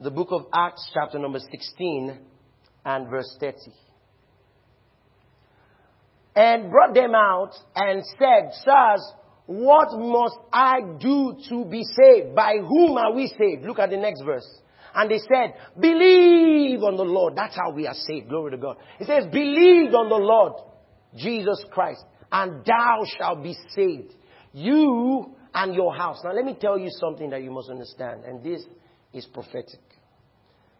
The 0.00 0.10
book 0.10 0.28
of 0.30 0.46
Acts, 0.54 0.90
chapter 0.94 1.18
number 1.18 1.40
16 1.40 2.18
and 2.86 3.10
verse 3.10 3.36
30. 3.38 3.56
And 6.34 6.70
brought 6.70 6.94
them 6.94 7.14
out 7.14 7.52
and 7.74 8.02
said, 8.18 8.52
Sirs, 8.64 9.12
what 9.46 9.88
must 9.98 10.38
I 10.52 10.80
do 10.98 11.36
to 11.48 11.64
be 11.64 11.84
saved? 11.84 12.34
By 12.34 12.56
whom 12.58 12.96
are 12.96 13.12
we 13.12 13.28
saved? 13.38 13.64
Look 13.64 13.78
at 13.78 13.90
the 13.90 13.96
next 13.96 14.22
verse. 14.22 14.46
And 14.94 15.10
they 15.10 15.18
said, 15.18 15.54
believe 15.78 16.82
on 16.82 16.96
the 16.96 17.04
Lord. 17.04 17.34
That's 17.36 17.54
how 17.54 17.70
we 17.70 17.86
are 17.86 17.94
saved. 17.94 18.28
Glory 18.28 18.52
to 18.52 18.56
God. 18.56 18.76
It 18.98 19.06
says, 19.06 19.24
believe 19.30 19.94
on 19.94 20.08
the 20.08 20.16
Lord 20.16 20.52
Jesus 21.16 21.64
Christ 21.70 22.04
and 22.32 22.64
thou 22.64 23.02
shalt 23.18 23.42
be 23.42 23.56
saved. 23.74 24.12
You 24.52 25.36
and 25.54 25.74
your 25.74 25.94
house. 25.94 26.20
Now, 26.24 26.32
let 26.32 26.44
me 26.44 26.56
tell 26.60 26.78
you 26.78 26.88
something 26.90 27.30
that 27.30 27.42
you 27.42 27.50
must 27.50 27.70
understand, 27.70 28.24
and 28.24 28.42
this 28.42 28.62
is 29.12 29.26
prophetic. 29.26 29.80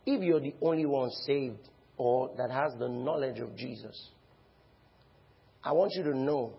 If 0.04 0.22
you're 0.22 0.40
the 0.40 0.54
only 0.60 0.86
one 0.86 1.10
saved 1.26 1.68
or 1.96 2.30
that 2.36 2.50
has 2.50 2.72
the 2.78 2.88
knowledge 2.88 3.38
of 3.40 3.56
Jesus, 3.56 4.10
I 5.64 5.72
want 5.72 5.92
you 5.94 6.04
to 6.04 6.16
know 6.16 6.54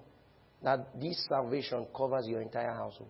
that 0.64 1.00
this 1.00 1.26
salvation 1.28 1.86
covers 1.96 2.28
your 2.28 2.42
entire 2.42 2.74
household. 2.74 3.10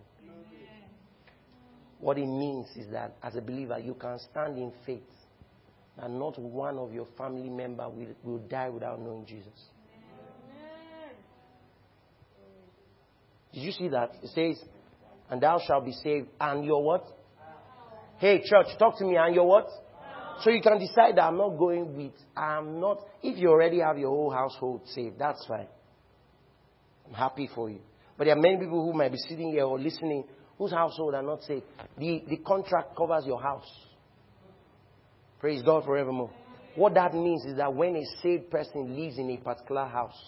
What 2.00 2.18
it 2.18 2.26
means 2.26 2.68
is 2.76 2.90
that 2.92 3.16
as 3.22 3.34
a 3.34 3.40
believer, 3.40 3.78
you 3.78 3.94
can 3.94 4.18
stand 4.30 4.56
in 4.56 4.72
faith. 4.86 5.02
that 5.98 6.10
not 6.10 6.38
one 6.38 6.78
of 6.78 6.92
your 6.92 7.06
family 7.16 7.48
member 7.48 7.88
will, 7.88 8.14
will 8.22 8.38
die 8.38 8.68
without 8.68 9.00
knowing 9.00 9.26
Jesus. 9.26 9.46
Did 13.52 13.60
you 13.60 13.72
see 13.72 13.88
that? 13.88 14.12
It 14.22 14.28
says, 14.28 14.64
and 15.30 15.40
thou 15.40 15.60
shalt 15.66 15.84
be 15.84 15.92
saved, 15.92 16.28
and 16.40 16.64
your 16.64 16.82
what? 16.82 17.04
Hey, 18.18 18.42
church, 18.44 18.66
talk 18.78 18.98
to 18.98 19.04
me, 19.04 19.16
and 19.16 19.34
your 19.34 19.46
what? 19.46 19.68
So 20.42 20.50
you 20.50 20.62
can 20.62 20.78
decide 20.78 21.16
that 21.16 21.24
I'm 21.24 21.38
not 21.38 21.58
going 21.58 21.96
with, 21.96 22.12
I'm 22.36 22.78
not, 22.78 23.00
if 23.22 23.38
you 23.38 23.48
already 23.48 23.80
have 23.80 23.98
your 23.98 24.10
whole 24.10 24.30
household 24.30 24.82
saved, 24.94 25.18
that's 25.18 25.44
fine. 25.46 25.66
I'm 27.08 27.14
happy 27.14 27.48
for 27.54 27.70
you. 27.70 27.80
But 28.16 28.24
there 28.24 28.36
are 28.36 28.40
many 28.40 28.56
people 28.58 28.84
who 28.84 28.96
might 28.96 29.12
be 29.12 29.18
sitting 29.18 29.52
here 29.52 29.64
or 29.64 29.78
listening 29.78 30.24
whose 30.58 30.72
household 30.72 31.14
are 31.14 31.22
not 31.22 31.42
saved. 31.42 31.64
The, 31.96 32.24
the 32.28 32.36
contract 32.38 32.96
covers 32.96 33.24
your 33.26 33.40
house. 33.40 33.70
Praise 35.38 35.62
God 35.62 35.84
forevermore. 35.84 36.30
What 36.74 36.94
that 36.94 37.14
means 37.14 37.44
is 37.44 37.56
that 37.56 37.72
when 37.72 37.96
a 37.96 38.04
saved 38.22 38.50
person 38.50 38.96
lives 38.96 39.18
in 39.18 39.30
a 39.30 39.36
particular 39.36 39.86
house, 39.86 40.18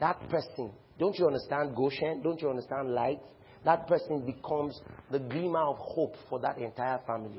that 0.00 0.20
person, 0.28 0.72
don't 0.98 1.18
you 1.18 1.26
understand 1.26 1.74
Goshen? 1.74 2.22
Don't 2.22 2.40
you 2.40 2.50
understand 2.50 2.90
light? 2.90 3.20
That 3.64 3.86
person 3.86 4.26
becomes 4.26 4.78
the 5.10 5.18
glimmer 5.18 5.62
of 5.62 5.76
hope 5.78 6.16
for 6.28 6.38
that 6.40 6.58
entire 6.58 7.00
family. 7.06 7.38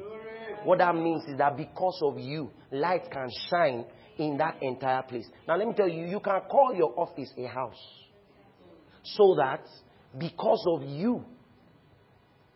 What 0.64 0.80
that 0.80 0.96
means 0.96 1.24
is 1.26 1.38
that 1.38 1.56
because 1.56 2.00
of 2.02 2.18
you, 2.18 2.50
light 2.72 3.10
can 3.12 3.30
shine 3.50 3.86
in 4.18 4.38
that 4.38 4.58
entire 4.62 5.04
place. 5.04 5.28
Now, 5.48 5.58
let 5.58 5.68
me 5.68 5.74
tell 5.76 5.88
you, 5.88 6.06
you 6.08 6.20
can 6.20 6.42
call 6.50 6.74
your 6.76 7.00
office 7.00 7.32
a 7.38 7.46
house. 7.46 7.78
So 9.14 9.36
that 9.38 9.66
because 10.18 10.64
of 10.68 10.84
you, 10.84 11.24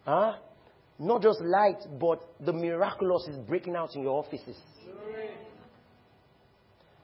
huh, 0.06 0.34
not 0.98 1.22
just 1.22 1.40
light, 1.42 1.78
but 2.00 2.20
the 2.40 2.52
miraculous 2.54 3.28
is 3.30 3.38
breaking 3.48 3.76
out 3.76 3.96
in 3.96 4.02
your 4.02 4.18
offices. 4.18 4.58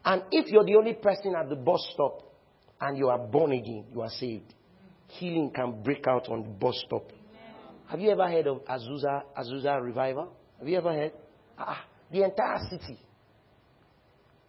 And 0.04 0.24
if 0.32 0.48
you're 0.52 0.66
the 0.66 0.76
only 0.76 0.94
person 0.94 1.34
at 1.36 1.50
the 1.50 1.56
bus 1.56 1.88
stop 1.94 2.22
and 2.82 2.98
you 2.98 3.08
are 3.10 3.18
born 3.18 3.52
again, 3.52 3.86
you 3.94 4.02
are 4.02 4.10
saved, 4.10 4.54
healing 5.08 5.52
can 5.54 5.82
break 5.82 6.06
out 6.08 6.30
on 6.30 6.44
the 6.44 6.50
bus 6.50 6.76
stop. 6.86 7.12
Have 7.88 8.00
you 8.00 8.12
ever 8.12 8.28
heard 8.28 8.48
of 8.48 8.66
Azusa, 8.66 9.22
Azusa 9.38 9.82
Revival? 9.82 10.32
Have 10.60 10.68
you 10.68 10.78
ever 10.78 10.92
heard? 10.92 11.12
Ah, 11.58 11.86
the 12.12 12.24
entire 12.24 12.60
city, 12.70 13.00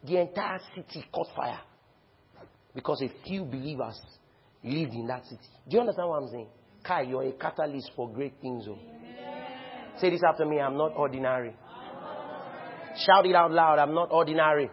the 0.05 0.21
entire 0.21 0.61
city 0.75 1.05
caught 1.13 1.29
fire 1.35 1.61
because 2.75 3.03
a 3.03 3.11
few 3.27 3.45
believers 3.45 4.01
lived 4.65 4.95
in 4.95 5.07
that 5.07 5.25
city. 5.25 5.41
Do 5.69 5.77
you 5.77 5.81
understand 5.81 6.09
what 6.09 6.23
I'm 6.23 6.29
saying? 6.29 6.49
Kai, 6.85 7.03
you're 7.03 7.25
a 7.25 7.33
catalyst 7.33 7.91
for 7.97 8.09
great 8.13 8.35
things. 8.41 8.67
Oh. 8.69 8.79
Say 10.01 10.11
this 10.11 10.23
after 10.27 10.45
me 10.45 10.61
I'm 10.61 10.77
not 10.77 10.93
ordinary. 10.97 11.55
Shout 13.05 13.27
it 13.27 13.35
out 13.35 13.51
loud 13.51 13.79
I'm 13.79 13.95
not 13.95 14.11
ordinary. 14.11 14.71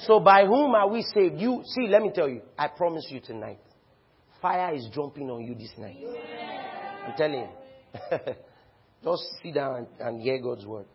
So 0.00 0.20
by 0.20 0.46
whom 0.46 0.74
are 0.74 0.88
we 0.88 1.02
saved? 1.02 1.38
You 1.38 1.62
see, 1.64 1.88
let 1.88 2.02
me 2.02 2.12
tell 2.14 2.28
you, 2.28 2.42
I 2.56 2.68
promise 2.68 3.06
you 3.10 3.20
tonight. 3.20 3.58
Fire 4.40 4.74
is 4.74 4.88
jumping 4.94 5.28
on 5.30 5.44
you 5.44 5.54
this 5.54 5.72
night. 5.76 5.96
I'm 7.06 7.14
telling 7.16 7.40
you. 7.40 8.18
Just 9.04 9.22
sit 9.42 9.54
down 9.54 9.76
and, 9.76 9.86
and 10.00 10.22
hear 10.22 10.40
God's 10.40 10.66
word. 10.66 10.86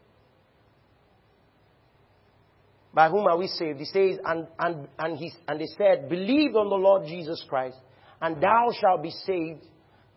By 2.94 3.10
whom 3.10 3.26
are 3.26 3.38
we 3.38 3.48
saved? 3.48 3.80
He 3.80 3.86
says, 3.86 4.20
and, 4.24 4.48
and, 4.60 4.88
and, 5.00 5.18
he, 5.18 5.32
and 5.48 5.60
they 5.60 5.68
said, 5.78 6.10
Believe 6.10 6.56
on 6.56 6.70
the 6.70 6.76
Lord 6.76 7.08
Jesus 7.08 7.44
Christ, 7.50 7.78
and 8.22 8.42
thou 8.42 8.70
shalt 8.80 9.02
be 9.02 9.10
saved, 9.10 9.64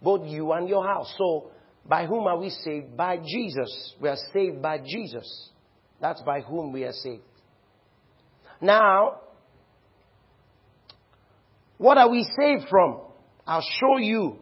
both 0.03 0.27
you 0.29 0.53
and 0.53 0.68
your 0.68 0.87
house. 0.87 1.12
So, 1.16 1.51
by 1.87 2.07
whom 2.07 2.27
are 2.27 2.39
we 2.39 2.51
saved? 2.51 2.97
By 2.97 3.16
Jesus. 3.16 3.95
We 4.01 4.09
are 4.09 4.18
saved 4.33 4.61
by 4.61 4.79
Jesus. 4.79 5.51
That's 6.01 6.20
by 6.22 6.41
whom 6.41 6.72
we 6.72 6.85
are 6.85 6.93
saved. 6.93 7.22
Now, 8.61 9.20
what 11.79 11.97
are 11.97 12.11
we 12.11 12.27
saved 12.39 12.68
from? 12.68 13.01
I'll 13.47 13.66
show 13.81 13.99
you 13.99 14.37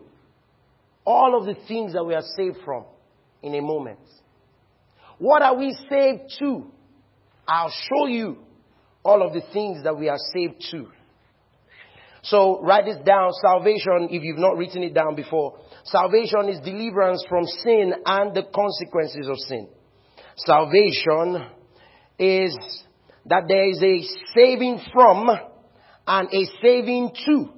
all 1.04 1.38
of 1.38 1.46
the 1.46 1.54
things 1.68 1.92
that 1.92 2.04
we 2.04 2.14
are 2.14 2.24
saved 2.36 2.58
from 2.64 2.84
in 3.42 3.54
a 3.54 3.60
moment. 3.60 3.98
What 5.18 5.42
are 5.42 5.56
we 5.56 5.76
saved 5.88 6.32
to? 6.40 6.70
I'll 7.46 7.72
show 7.88 8.06
you 8.06 8.38
all 9.04 9.22
of 9.22 9.32
the 9.32 9.42
things 9.52 9.84
that 9.84 9.98
we 9.98 10.08
are 10.08 10.18
saved 10.32 10.64
to. 10.70 10.88
So 12.22 12.62
write 12.62 12.86
this 12.86 12.96
down. 13.04 13.32
Salvation, 13.42 14.08
if 14.10 14.22
you've 14.22 14.38
not 14.38 14.56
written 14.56 14.82
it 14.82 14.94
down 14.94 15.14
before, 15.14 15.58
salvation 15.84 16.48
is 16.48 16.58
deliverance 16.60 17.24
from 17.28 17.44
sin 17.62 17.92
and 18.06 18.34
the 18.34 18.44
consequences 18.54 19.28
of 19.28 19.36
sin. 19.40 19.68
Salvation 20.36 21.46
is 22.18 22.56
that 23.26 23.44
there 23.46 23.68
is 23.68 23.82
a 23.82 24.02
saving 24.34 24.80
from 24.92 25.28
and 26.06 26.28
a 26.32 26.44
saving 26.62 27.10
to. 27.26 27.48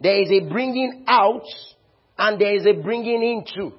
There 0.00 0.22
is 0.22 0.30
a 0.30 0.48
bringing 0.48 1.04
out 1.06 1.44
and 2.18 2.40
there 2.40 2.54
is 2.54 2.66
a 2.66 2.82
bringing 2.82 3.22
into. 3.22 3.76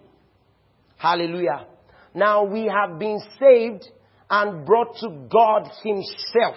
Hallelujah. 0.98 1.68
Now 2.14 2.44
we 2.46 2.66
have 2.66 3.00
been 3.00 3.20
saved 3.40 3.88
and 4.30 4.66
brought 4.66 4.98
to 4.98 5.28
God 5.30 5.70
Himself. 5.84 6.56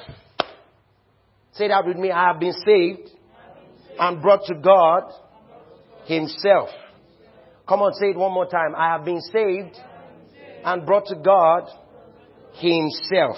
Say 1.53 1.69
that 1.69 1.87
with 1.87 1.97
me. 1.97 2.11
I 2.11 2.29
have 2.29 2.41
been 2.41 2.53
saved 2.53 3.11
and 3.99 4.23
brought 4.23 4.45
to 4.47 4.55
God 4.55 5.05
Himself. 6.07 6.69
Come 7.69 7.83
on, 7.83 7.93
say 7.95 8.11
it 8.11 8.17
one 8.17 8.33
more 8.33 8.47
time. 8.47 8.75
I 8.77 8.93
have 8.93 9.05
been 9.05 9.21
saved 9.21 9.77
and 10.65 10.87
brought 10.87 11.07
to 11.07 11.17
God 11.17 11.69
Himself. 12.55 13.37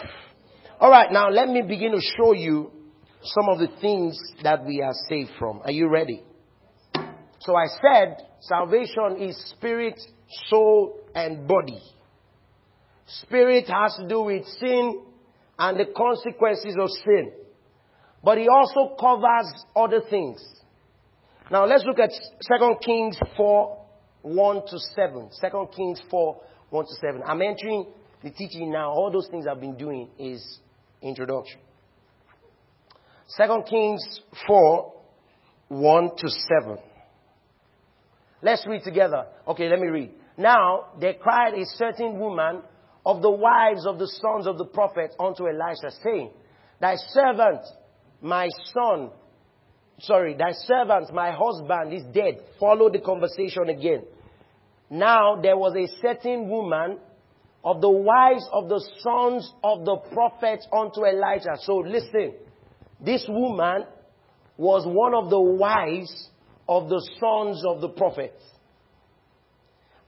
Alright, 0.81 1.13
now 1.13 1.29
let 1.29 1.49
me 1.49 1.63
begin 1.63 1.93
to 1.93 2.01
show 2.01 2.33
you 2.33 2.73
some 3.23 3.49
of 3.49 3.59
the 3.59 3.69
things 3.81 4.19
that 4.43 4.65
we 4.65 4.83
are 4.83 4.95
saved 5.09 5.31
from. 5.39 5.61
Are 5.65 5.71
you 5.71 5.89
ready? 5.89 6.23
So 7.41 7.55
I 7.57 7.67
said 7.67 8.27
salvation 8.41 9.17
is 9.21 9.37
spirit, 9.51 10.01
soul, 10.49 11.01
and 11.15 11.47
body. 11.47 11.81
Spirit 13.07 13.69
has 13.69 13.97
to 14.01 14.09
do 14.09 14.23
with 14.23 14.47
sin 14.59 15.03
and 15.59 15.79
the 15.79 15.87
consequences 15.97 16.77
of 16.81 16.89
sin. 17.05 17.33
But 18.25 18.39
he 18.39 18.49
also 18.49 18.95
covers 18.99 19.53
other 19.75 20.01
things. 20.09 20.43
Now 21.51 21.67
let's 21.67 21.85
look 21.85 21.99
at 21.99 22.11
2 22.11 22.75
Kings 22.85 23.19
4, 23.37 23.79
1 24.23 24.57
to 24.69 24.79
7. 24.95 25.31
2 25.41 25.69
Kings 25.77 26.01
4, 26.11 26.41
1 26.71 26.85
to 26.85 26.95
7. 27.01 27.23
I'm 27.27 27.43
entering 27.43 27.87
the 28.23 28.31
teaching 28.31 28.71
now. 28.71 28.91
All 28.91 29.11
those 29.13 29.29
things 29.31 29.47
I've 29.51 29.61
been 29.61 29.77
doing 29.77 30.09
is 30.19 30.61
introduction. 31.03 31.61
2 33.37 33.63
Kings 33.69 34.21
4, 34.47 34.93
1 35.69 36.11
to 36.17 36.29
7. 36.61 36.79
Let's 38.43 38.67
read 38.67 38.83
together. 38.83 39.27
Okay, 39.49 39.69
let 39.69 39.79
me 39.79 39.89
read. 39.89 40.11
Now, 40.37 40.89
there 41.01 41.15
cried 41.15 41.55
a 41.55 41.65
certain 41.77 42.19
woman 42.19 42.63
of 43.05 43.23
the 43.23 43.31
wives 43.31 43.87
of 43.87 43.99
the 43.99 44.07
sons 44.07 44.47
of 44.47 44.59
the 44.59 44.65
prophets 44.65 45.15
unto 45.19 45.49
Elisha, 45.49 45.91
saying, 46.03 46.31
Thy 46.81 46.97
servant, 46.97 47.61
my 48.21 48.49
son, 48.73 49.11
sorry, 50.01 50.35
thy 50.35 50.53
servant, 50.53 51.13
my 51.13 51.33
husband, 51.33 51.93
is 51.93 52.05
dead. 52.15 52.41
Follow 52.61 52.91
the 52.91 53.01
conversation 53.01 53.69
again. 53.69 54.05
Now, 54.91 55.41
there 55.41 55.57
was 55.57 55.75
a 55.75 55.89
certain 56.01 56.49
woman 56.49 56.99
of 57.65 57.81
the 57.81 57.91
wives 57.91 58.47
of 58.53 58.69
the 58.69 58.85
sons 59.01 59.53
of 59.63 59.85
the 59.85 59.97
prophets 60.13 60.67
unto 60.73 61.05
Elijah. 61.05 61.57
So 61.61 61.77
listen, 61.77 62.35
this 63.01 63.25
woman 63.29 63.85
was 64.57 64.85
one 64.87 65.15
of 65.15 65.31
the 65.31 65.41
wives 65.41 66.29
of 66.69 66.89
the 66.89 67.01
sons 67.21 67.65
of 67.67 67.81
the 67.81 67.89
prophets. 67.89 68.43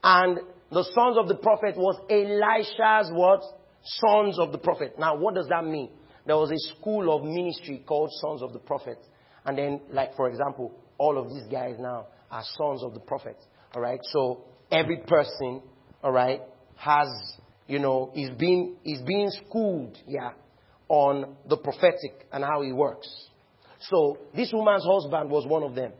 And 0.03 0.39
the 0.71 0.83
sons 0.93 1.17
of 1.17 1.27
the 1.27 1.35
prophet 1.35 1.75
was 1.77 1.99
Elisha's 2.09 3.11
what? 3.13 3.41
Sons 3.83 4.39
of 4.39 4.51
the 4.51 4.57
prophet. 4.57 4.97
Now, 4.97 5.15
what 5.15 5.35
does 5.35 5.47
that 5.49 5.63
mean? 5.63 5.89
There 6.25 6.35
was 6.35 6.51
a 6.51 6.57
school 6.75 7.15
of 7.15 7.23
ministry 7.23 7.83
called 7.85 8.09
Sons 8.19 8.41
of 8.41 8.51
the 8.51 8.59
Prophet. 8.59 8.97
And 9.45 9.57
then, 9.57 9.81
like, 9.91 10.15
for 10.15 10.27
example, 10.27 10.73
all 10.97 11.17
of 11.19 11.29
these 11.29 11.45
guys 11.51 11.75
now 11.79 12.07
are 12.31 12.43
sons 12.57 12.83
of 12.83 12.93
the 12.93 12.99
prophet. 12.99 13.37
Alright? 13.75 13.99
So, 14.05 14.45
every 14.71 14.97
person, 14.97 15.61
alright, 16.03 16.41
has, 16.77 17.07
you 17.67 17.77
know, 17.77 18.11
is 18.15 18.31
being, 18.31 18.75
is 18.83 19.01
being 19.05 19.29
schooled, 19.29 19.97
yeah, 20.07 20.31
on 20.89 21.35
the 21.47 21.57
prophetic 21.57 22.27
and 22.31 22.43
how 22.43 22.63
it 22.63 22.71
works. 22.71 23.07
So, 23.81 24.17
this 24.35 24.51
woman's 24.51 24.85
husband 24.85 25.29
was 25.29 25.45
one 25.45 25.61
of 25.61 25.75
them. 25.75 25.91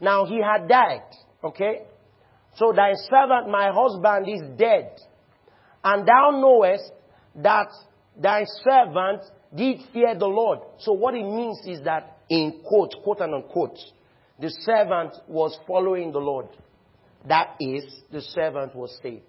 Now, 0.00 0.26
he 0.26 0.40
had 0.42 0.68
died, 0.68 1.02
okay? 1.42 1.82
So 2.56 2.72
thy 2.74 2.92
servant, 3.08 3.50
my 3.50 3.70
husband, 3.72 4.28
is 4.28 4.58
dead. 4.58 4.98
And 5.84 6.06
thou 6.06 6.30
knowest 6.32 6.90
that 7.36 7.68
thy 8.20 8.44
servant 8.64 9.22
did 9.54 9.80
fear 9.92 10.14
the 10.18 10.26
Lord. 10.26 10.60
So 10.78 10.92
what 10.92 11.14
it 11.14 11.24
means 11.24 11.60
is 11.66 11.84
that 11.84 12.18
in 12.28 12.60
quote, 12.64 12.94
quote 13.04 13.20
and 13.20 13.34
unquote, 13.34 13.78
the 14.40 14.50
servant 14.50 15.14
was 15.28 15.58
following 15.66 16.12
the 16.12 16.18
Lord. 16.18 16.48
That 17.28 17.56
is, 17.60 17.84
the 18.10 18.20
servant 18.20 18.74
was 18.74 18.98
saved. 19.02 19.22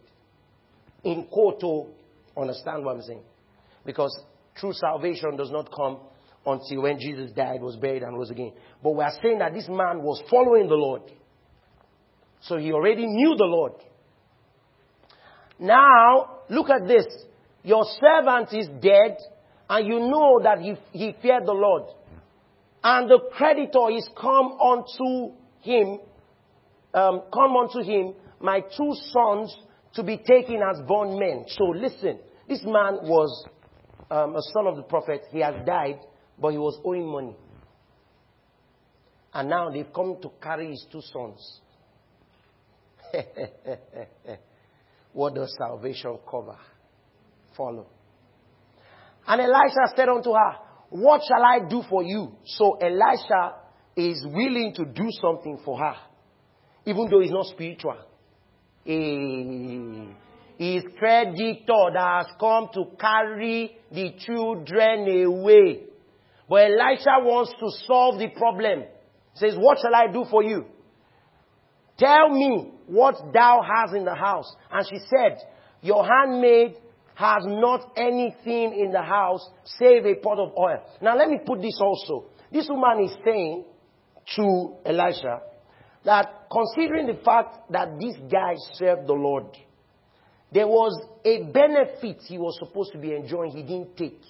In 1.03 1.25
quote, 1.25 1.59
to 1.61 1.87
understand 2.39 2.85
what 2.85 2.95
I'm 2.95 3.01
saying. 3.01 3.23
Because 3.85 4.17
true 4.55 4.73
salvation 4.73 5.35
does 5.37 5.51
not 5.51 5.69
come 5.75 5.99
until 6.45 6.83
when 6.83 6.99
Jesus 6.99 7.31
died, 7.31 7.61
was 7.61 7.75
buried, 7.75 8.03
and 8.03 8.17
rose 8.17 8.31
again. 8.31 8.53
But 8.81 8.91
we 8.91 9.03
are 9.03 9.13
saying 9.21 9.39
that 9.39 9.53
this 9.53 9.67
man 9.67 10.01
was 10.01 10.21
following 10.29 10.67
the 10.67 10.75
Lord. 10.75 11.03
So 12.41 12.57
he 12.57 12.71
already 12.71 13.05
knew 13.05 13.35
the 13.37 13.45
Lord. 13.45 13.73
Now, 15.59 16.41
look 16.49 16.69
at 16.69 16.87
this. 16.87 17.05
Your 17.63 17.83
servant 17.99 18.53
is 18.53 18.67
dead, 18.81 19.17
and 19.69 19.87
you 19.87 19.99
know 19.99 20.39
that 20.43 20.59
he, 20.59 20.75
he 20.91 21.15
feared 21.21 21.45
the 21.45 21.53
Lord. 21.53 21.83
And 22.83 23.09
the 23.09 23.19
creditor 23.33 23.89
is 23.91 24.07
come 24.15 24.57
unto 24.61 25.33
him, 25.61 25.99
um, 26.93 27.23
come 27.33 27.57
unto 27.57 27.81
him, 27.81 28.13
my 28.39 28.61
two 28.61 28.93
sons 29.11 29.55
to 29.95 30.03
be 30.03 30.17
taken 30.17 30.61
as 30.61 30.79
bondmen. 30.87 31.45
So 31.47 31.65
listen, 31.65 32.19
this 32.47 32.61
man 32.63 32.99
was 33.01 33.45
um, 34.09 34.35
a 34.35 34.41
son 34.53 34.67
of 34.67 34.75
the 34.77 34.83
prophet. 34.83 35.23
He 35.31 35.39
has 35.39 35.55
died, 35.65 35.99
but 36.39 36.49
he 36.49 36.57
was 36.57 36.79
owing 36.85 37.11
money. 37.11 37.35
And 39.33 39.49
now 39.49 39.69
they've 39.69 39.91
come 39.93 40.17
to 40.21 40.31
carry 40.41 40.69
his 40.69 40.85
two 40.91 41.01
sons. 41.01 41.61
what 45.13 45.35
does 45.35 45.55
salvation 45.57 46.17
cover? 46.29 46.57
Follow. 47.55 47.87
And 49.27 49.41
Elisha 49.41 49.93
said 49.95 50.09
unto 50.09 50.31
her, 50.31 50.55
What 50.89 51.21
shall 51.27 51.43
I 51.43 51.67
do 51.69 51.83
for 51.89 52.03
you? 52.03 52.33
So 52.45 52.77
Elisha 52.81 53.55
is 53.95 54.25
willing 54.25 54.73
to 54.75 54.85
do 54.85 55.09
something 55.21 55.59
for 55.65 55.79
her, 55.79 55.95
even 56.85 57.09
though 57.09 57.19
he's 57.19 57.31
not 57.31 57.47
spiritual. 57.47 57.97
He 58.85 60.07
is 60.59 60.83
creditor 60.97 61.91
that 61.93 62.25
has 62.25 62.27
come 62.39 62.69
to 62.73 62.85
carry 62.99 63.77
the 63.91 64.13
children 64.19 65.25
away. 65.25 65.83
But 66.47 66.71
Elisha 66.71 67.19
wants 67.19 67.51
to 67.59 67.85
solve 67.85 68.19
the 68.19 68.29
problem. 68.29 68.83
He 69.33 69.39
says, 69.39 69.55
What 69.57 69.79
shall 69.81 69.93
I 69.93 70.11
do 70.11 70.25
for 70.29 70.43
you? 70.43 70.65
Tell 71.97 72.29
me 72.29 72.71
what 72.87 73.15
thou 73.33 73.61
hast 73.61 73.93
in 73.93 74.05
the 74.05 74.15
house. 74.15 74.53
And 74.71 74.85
she 74.89 74.97
said, 75.09 75.37
Your 75.81 76.05
handmaid 76.05 76.77
has 77.15 77.43
not 77.45 77.91
anything 77.95 78.79
in 78.79 78.91
the 78.91 79.01
house 79.01 79.47
save 79.79 80.05
a 80.05 80.15
pot 80.15 80.39
of 80.39 80.53
oil. 80.57 80.83
Now 81.01 81.15
let 81.17 81.29
me 81.29 81.39
put 81.45 81.61
this 81.61 81.79
also. 81.81 82.25
This 82.51 82.67
woman 82.69 83.03
is 83.05 83.15
saying 83.25 83.65
to 84.35 84.75
Elisha 84.85 85.41
that 86.05 86.47
considering 86.51 87.07
the 87.07 87.21
fact 87.23 87.71
that 87.71 87.99
this 87.99 88.15
guy 88.31 88.55
served 88.73 89.07
the 89.07 89.13
Lord, 89.13 89.45
there 90.51 90.67
was 90.67 90.93
a 91.25 91.43
benefit 91.51 92.21
he 92.25 92.37
was 92.37 92.57
supposed 92.59 92.93
to 92.93 92.97
be 92.97 93.13
enjoying 93.13 93.51
he 93.51 93.63
didn't 93.63 93.97
take. 93.97 94.21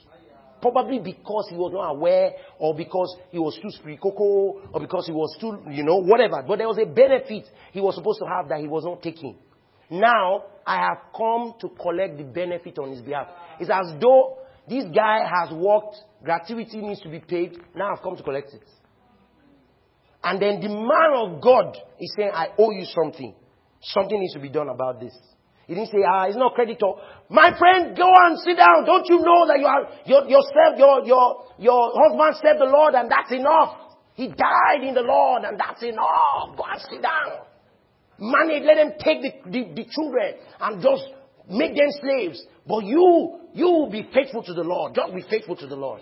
Probably 0.61 0.99
because 0.99 1.47
he 1.49 1.55
was 1.55 1.71
not 1.73 1.91
aware, 1.91 2.31
or 2.59 2.75
because 2.75 3.15
he 3.29 3.37
was 3.37 3.57
too 3.61 3.69
spiritual, 3.69 4.61
or 4.73 4.79
because 4.79 5.05
he 5.05 5.11
was 5.11 5.35
too, 5.39 5.59
you 5.69 5.83
know, 5.83 5.97
whatever. 5.97 6.43
But 6.47 6.57
there 6.57 6.67
was 6.67 6.79
a 6.79 6.85
benefit 6.85 7.47
he 7.71 7.79
was 7.79 7.95
supposed 7.95 8.19
to 8.19 8.25
have 8.25 8.49
that 8.49 8.59
he 8.59 8.67
was 8.67 8.83
not 8.83 9.01
taking. 9.01 9.37
Now, 9.89 10.43
I 10.65 10.77
have 10.81 10.97
come 11.15 11.53
to 11.61 11.69
collect 11.69 12.17
the 12.17 12.23
benefit 12.23 12.77
on 12.79 12.91
his 12.91 13.01
behalf. 13.01 13.27
It's 13.59 13.69
as 13.69 13.93
though 14.01 14.39
this 14.67 14.83
guy 14.93 15.19
has 15.23 15.53
worked, 15.53 15.95
gratuity 16.23 16.81
needs 16.81 17.01
to 17.01 17.09
be 17.09 17.19
paid. 17.19 17.57
Now 17.73 17.93
I've 17.93 18.03
come 18.03 18.17
to 18.17 18.23
collect 18.23 18.53
it. 18.53 18.63
And 20.23 20.41
then 20.41 20.59
the 20.59 20.67
man 20.67 21.13
of 21.15 21.41
God 21.41 21.77
is 21.99 22.13
saying, 22.17 22.31
I 22.33 22.49
owe 22.57 22.71
you 22.71 22.85
something. 22.85 23.33
Something 23.81 24.19
needs 24.19 24.33
to 24.33 24.39
be 24.39 24.49
done 24.49 24.67
about 24.67 24.99
this. 24.99 25.17
He 25.67 25.75
didn't 25.75 25.91
say, 25.91 25.99
ah, 26.07 26.25
it's 26.27 26.37
not 26.37 26.55
creditor. 26.55 26.93
My 27.29 27.51
friend, 27.59 27.95
go 27.95 28.07
and 28.07 28.39
sit 28.39 28.55
down. 28.55 28.85
Don't 28.85 29.05
you 29.09 29.19
know 29.19 29.47
that 29.47 29.59
you 29.59 29.67
are, 29.67 29.83
your, 30.05 30.23
yourself, 30.23 30.79
your, 30.79 31.03
your, 31.03 31.43
your 31.59 31.91
husband 31.93 32.39
served 32.41 32.61
the 32.61 32.71
Lord 32.71 32.95
and 32.95 33.11
that's 33.11 33.31
enough. 33.33 33.75
He 34.13 34.29
died 34.29 34.81
in 34.81 34.93
the 34.95 35.01
Lord 35.01 35.43
and 35.43 35.59
that's 35.59 35.83
enough. 35.83 36.55
Go 36.55 36.63
and 36.71 36.81
sit 36.89 37.01
down. 37.01 37.43
Manage, 38.17 38.63
let 38.63 38.75
them 38.77 38.93
take 38.97 39.21
the, 39.21 39.51
the, 39.51 39.83
the 39.83 39.85
children 39.91 40.35
and 40.61 40.81
just 40.81 41.03
make 41.49 41.75
them 41.75 41.91
slaves. 42.01 42.41
But 42.65 42.85
you, 42.85 43.39
you 43.53 43.65
will 43.65 43.91
be 43.91 44.09
faithful 44.13 44.43
to 44.43 44.53
the 44.53 44.63
Lord. 44.63 44.95
Just 44.95 45.13
be 45.13 45.23
faithful 45.29 45.57
to 45.57 45.67
the 45.67 45.75
Lord. 45.75 46.01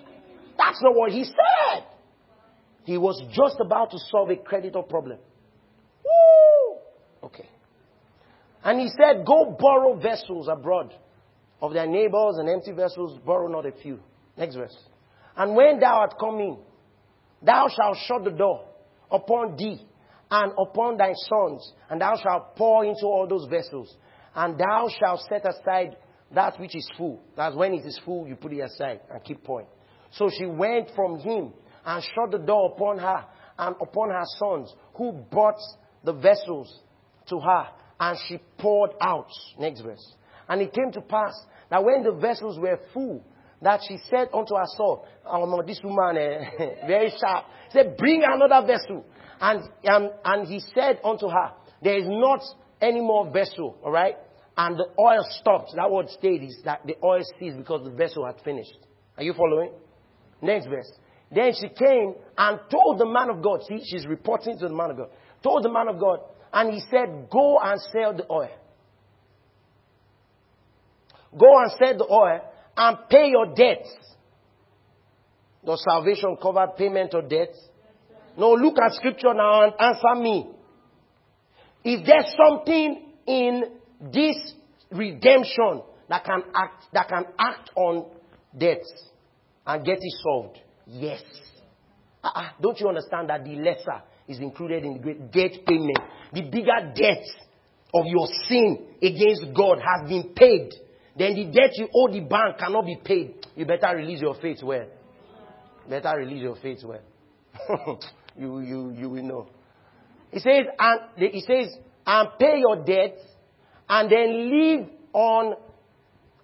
That's 0.57 0.80
not 0.82 0.95
what 0.95 1.11
he 1.11 1.24
said. 1.24 1.84
He 2.86 2.99
was 2.99 3.20
just 3.34 3.57
about 3.59 3.89
to 3.91 3.97
solve 4.11 4.30
a 4.30 4.36
creditor 4.36 4.84
problem. 4.84 5.18
Woo! 6.05 6.34
And 8.66 8.82
he 8.82 8.89
said, 8.89 9.26
Go 9.26 9.55
borrow 9.57 9.93
vessels 9.97 10.47
abroad 10.51 10.91
of 11.61 11.72
their 11.72 11.86
neighbors 11.86 12.38
and 12.38 12.49
empty 12.49 12.72
vessels, 12.72 13.20
borrow 13.24 13.47
not 13.47 13.66
a 13.68 13.72
few. 13.72 13.99
Next 14.36 14.55
verse. 14.55 14.76
And 15.38 15.55
when 15.55 15.80
thou 15.80 15.99
art 15.99 16.16
come 16.20 16.39
in, 16.39 16.57
thou 17.43 17.68
shalt 17.70 17.97
shut 18.07 18.24
the 18.24 18.32
door 18.32 18.66
upon 19.11 19.55
thee 19.55 19.80
and 20.32 20.51
upon 20.57 20.97
thy 20.97 21.13
sons, 21.13 21.74
and 21.89 22.01
thou 22.01 22.16
shalt 22.22 22.55
pour 22.55 22.84
into 22.84 23.05
all 23.05 23.28
those 23.30 23.47
vessels, 23.47 23.95
and 24.34 24.57
thou 24.57 24.89
shalt 24.99 25.22
set 25.30 25.45
aside 25.45 25.95
that 26.34 26.59
which 26.59 26.76
is 26.76 26.89
full. 26.97 27.22
That's 27.38 27.55
when 27.55 27.74
it 27.76 27.86
is 27.86 27.99
full, 28.03 28.28
you 28.28 28.36
put 28.36 28.51
it 28.51 28.61
aside 28.61 29.01
and 29.11 29.24
keep 29.24 29.43
pouring. 29.43 29.68
So 30.11 30.30
she 30.36 30.47
went 30.47 30.89
from 30.95 31.20
him 31.20 31.53
and 31.86 32.03
shut 32.03 32.32
the 32.32 32.39
door 32.39 32.72
upon 32.76 32.97
her 32.97 33.26
and 33.59 33.76
upon 33.80 34.09
her 34.09 34.24
sons, 34.39 34.74
who 34.95 35.11
brought 35.30 35.59
the 36.03 36.13
vessels 36.13 36.80
to 37.28 37.39
her 37.39 37.68
and 38.00 38.18
she 38.28 38.39
poured 38.58 38.91
out. 39.02 39.30
Next 39.58 39.82
verse. 39.82 40.14
And 40.48 40.62
it 40.62 40.74
came 40.74 40.91
to 40.93 41.02
pass 41.02 41.34
that 41.70 41.84
when 41.84 42.04
the 42.04 42.12
vessels 42.12 42.60
were 42.60 42.80
full, 42.93 43.24
that 43.62 43.82
she 43.88 43.98
said 44.10 44.28
unto 44.34 44.56
her 44.56 44.66
son, 44.78 44.98
Oh 45.26 45.46
no, 45.46 45.64
this 45.66 45.80
woman, 45.84 46.18
eh, 46.18 46.86
very 46.88 47.10
sharp, 47.10 47.46
said, 47.72 47.98
Bring 47.98 48.24
another 48.24 48.66
vessel. 48.68 49.06
And, 49.39 49.62
um, 49.91 50.10
and 50.24 50.48
he 50.48 50.60
said 50.74 51.00
unto 51.04 51.28
her, 51.28 51.52
There 51.82 51.98
is 51.98 52.06
not 52.08 52.41
any 52.82 53.02
more 53.02 53.32
vessel, 53.32 53.78
alright? 53.84 54.16
And 54.58 54.78
the 54.78 54.88
oil 55.00 55.26
stopped. 55.41 55.74
That 55.76 55.91
word 55.91 56.10
stayed 56.10 56.43
is 56.43 56.62
that 56.64 56.82
the 56.86 56.96
oil 57.04 57.22
ceased 57.39 57.58
because 57.58 57.84
the 57.84 57.91
vessel 57.91 58.26
had 58.26 58.39
finished. 58.43 58.78
Are 59.18 59.24
you 59.24 59.34
following? 59.34 59.72
Next 60.41 60.68
verse. 60.68 60.89
Then 61.32 61.52
she 61.60 61.68
came 61.70 62.14
and 62.38 62.60
told 62.70 63.00
the 63.00 63.06
man 63.06 63.30
of 63.30 63.41
God. 63.41 63.62
See, 63.68 63.82
she's 63.84 64.06
reporting 64.06 64.58
to 64.60 64.68
the 64.68 64.74
man 64.76 64.91
of 64.91 64.98
God. 64.98 65.10
Told 65.43 65.64
the 65.64 65.72
man 65.72 65.88
of 65.88 66.00
God, 66.00 66.20
and 66.56 66.74
he 66.74 66.80
said, 66.89 67.28
Go 67.30 67.60
and 67.62 67.80
sell 67.91 68.16
the 68.16 68.26
oil. 68.32 68.49
Go 71.38 71.60
and 71.60 71.72
sell 71.72 71.97
the 71.97 72.08
oil 72.10 72.39
and 72.78 72.97
pay 73.10 73.30
your 73.30 73.47
debts. 73.53 73.89
Does 75.66 75.84
salvation 75.84 76.38
cover 76.41 76.66
payment 76.78 77.14
of 77.14 77.28
debts? 77.30 77.60
No, 78.38 78.53
look 78.53 78.76
at 78.82 78.93
scripture 78.93 79.34
now 79.34 79.64
and 79.64 79.74
answer 79.80 80.16
me. 80.16 80.47
Is 81.84 82.06
there 82.06 82.24
something 82.38 83.03
in 83.28 83.64
this 84.14 84.53
redemption 84.91 85.82
that 86.08 86.24
can 86.24 86.41
act, 86.56 86.86
that 86.93 87.10
can 87.10 87.26
act 87.38 87.70
on 87.76 88.06
debts 88.58 88.91
and 89.68 89.86
get 89.86 89.97
it 89.99 90.14
solved? 90.24 90.60
Yes. 90.88 91.22
Uh-uh. 92.24 92.49
Don't 92.62 92.80
you 92.80 92.88
understand 92.88 93.30
that 93.30 93.43
the 93.43 93.56
lesser 93.56 94.03
is 94.28 94.39
included 94.39 94.84
in 94.84 94.93
the 94.93 94.99
great 94.99 95.32
debt 95.32 95.51
payment? 95.65 95.99
The 96.34 96.41
bigger 96.41 96.93
debt 96.95 97.23
of 97.93 98.05
your 98.05 98.28
sin 98.47 98.88
against 99.01 99.45
God 99.55 99.80
has 99.80 100.09
been 100.09 100.34
paid. 100.36 100.71
Then 101.17 101.36
the 101.36 101.45
debt 101.45 101.71
you 101.76 101.88
owe 101.95 102.11
the 102.11 102.21
bank 102.21 102.57
cannot 102.59 102.86
be 102.86 102.97
paid. 103.03 103.45
You 103.55 103.65
better 103.65 103.95
release 103.95 104.21
your 104.21 104.36
faith 104.36 104.61
well. 104.63 104.86
Better 105.89 106.13
release 106.17 106.41
your 106.41 106.55
faith 106.57 106.80
well. 106.84 107.01
you, 108.38 108.59
you, 108.59 108.95
you 108.97 109.09
will 109.09 109.23
know. 109.23 109.47
He 110.32 110.39
says, 110.39 110.65
and 110.78 110.99
he 111.32 111.41
says, 111.41 111.78
and 112.05 112.30
pay 112.38 112.59
your 112.59 112.84
debt, 112.84 113.17
and 113.88 114.11
then 114.11 114.49
live 114.49 114.89
on, 115.13 115.55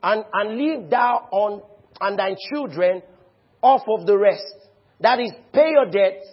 and, 0.02 0.24
and 0.34 0.58
live 0.58 0.90
thou 0.90 1.28
on, 1.32 1.62
and 2.00 2.18
thy 2.18 2.36
children 2.50 3.02
off 3.62 3.82
of 3.88 4.06
the 4.06 4.18
rest. 4.18 4.56
That 5.02 5.20
is, 5.20 5.32
pay 5.52 5.72
your 5.72 5.86
debts, 5.86 6.26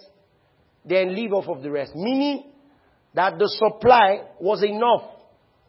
then 0.85 1.15
live 1.15 1.33
off 1.33 1.47
of 1.47 1.61
the 1.61 1.71
rest. 1.71 1.95
Meaning 1.95 2.51
that 3.13 3.37
the 3.37 3.47
supply 3.47 4.21
was 4.39 4.63
enough 4.63 5.03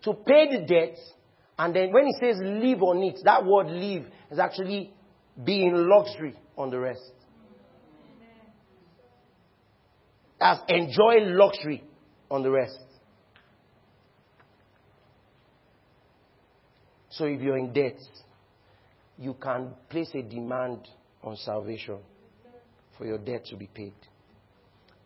to 0.03 0.15
pay 0.15 0.49
the 0.51 0.67
debts, 0.67 1.01
and 1.59 1.75
then 1.75 1.93
when 1.93 2.07
he 2.07 2.13
says 2.21 2.37
live 2.41 2.83
on 2.83 3.03
it, 3.03 3.21
that 3.25 3.45
word 3.45 3.67
live 3.67 4.07
is 4.31 4.39
actually 4.39 4.93
being 5.43 5.73
luxury 5.75 6.35
on 6.57 6.71
the 6.71 6.79
rest. 6.79 7.13
As 10.41 10.59
enjoy 10.69 11.19
luxury 11.21 11.85
on 12.31 12.43
the 12.43 12.51
rest. 12.51 12.79
So 17.11 17.27
if 17.27 17.43
you're 17.43 17.59
in 17.59 17.73
debt, 17.73 17.99
you 19.19 19.35
can 19.35 19.75
place 19.91 20.11
a 20.15 20.23
demand 20.23 20.89
on 21.23 21.37
salvation 21.37 21.99
for 22.97 23.05
your 23.05 23.19
debt 23.19 23.45
to 23.47 23.57
be 23.57 23.67
paid. 23.67 23.93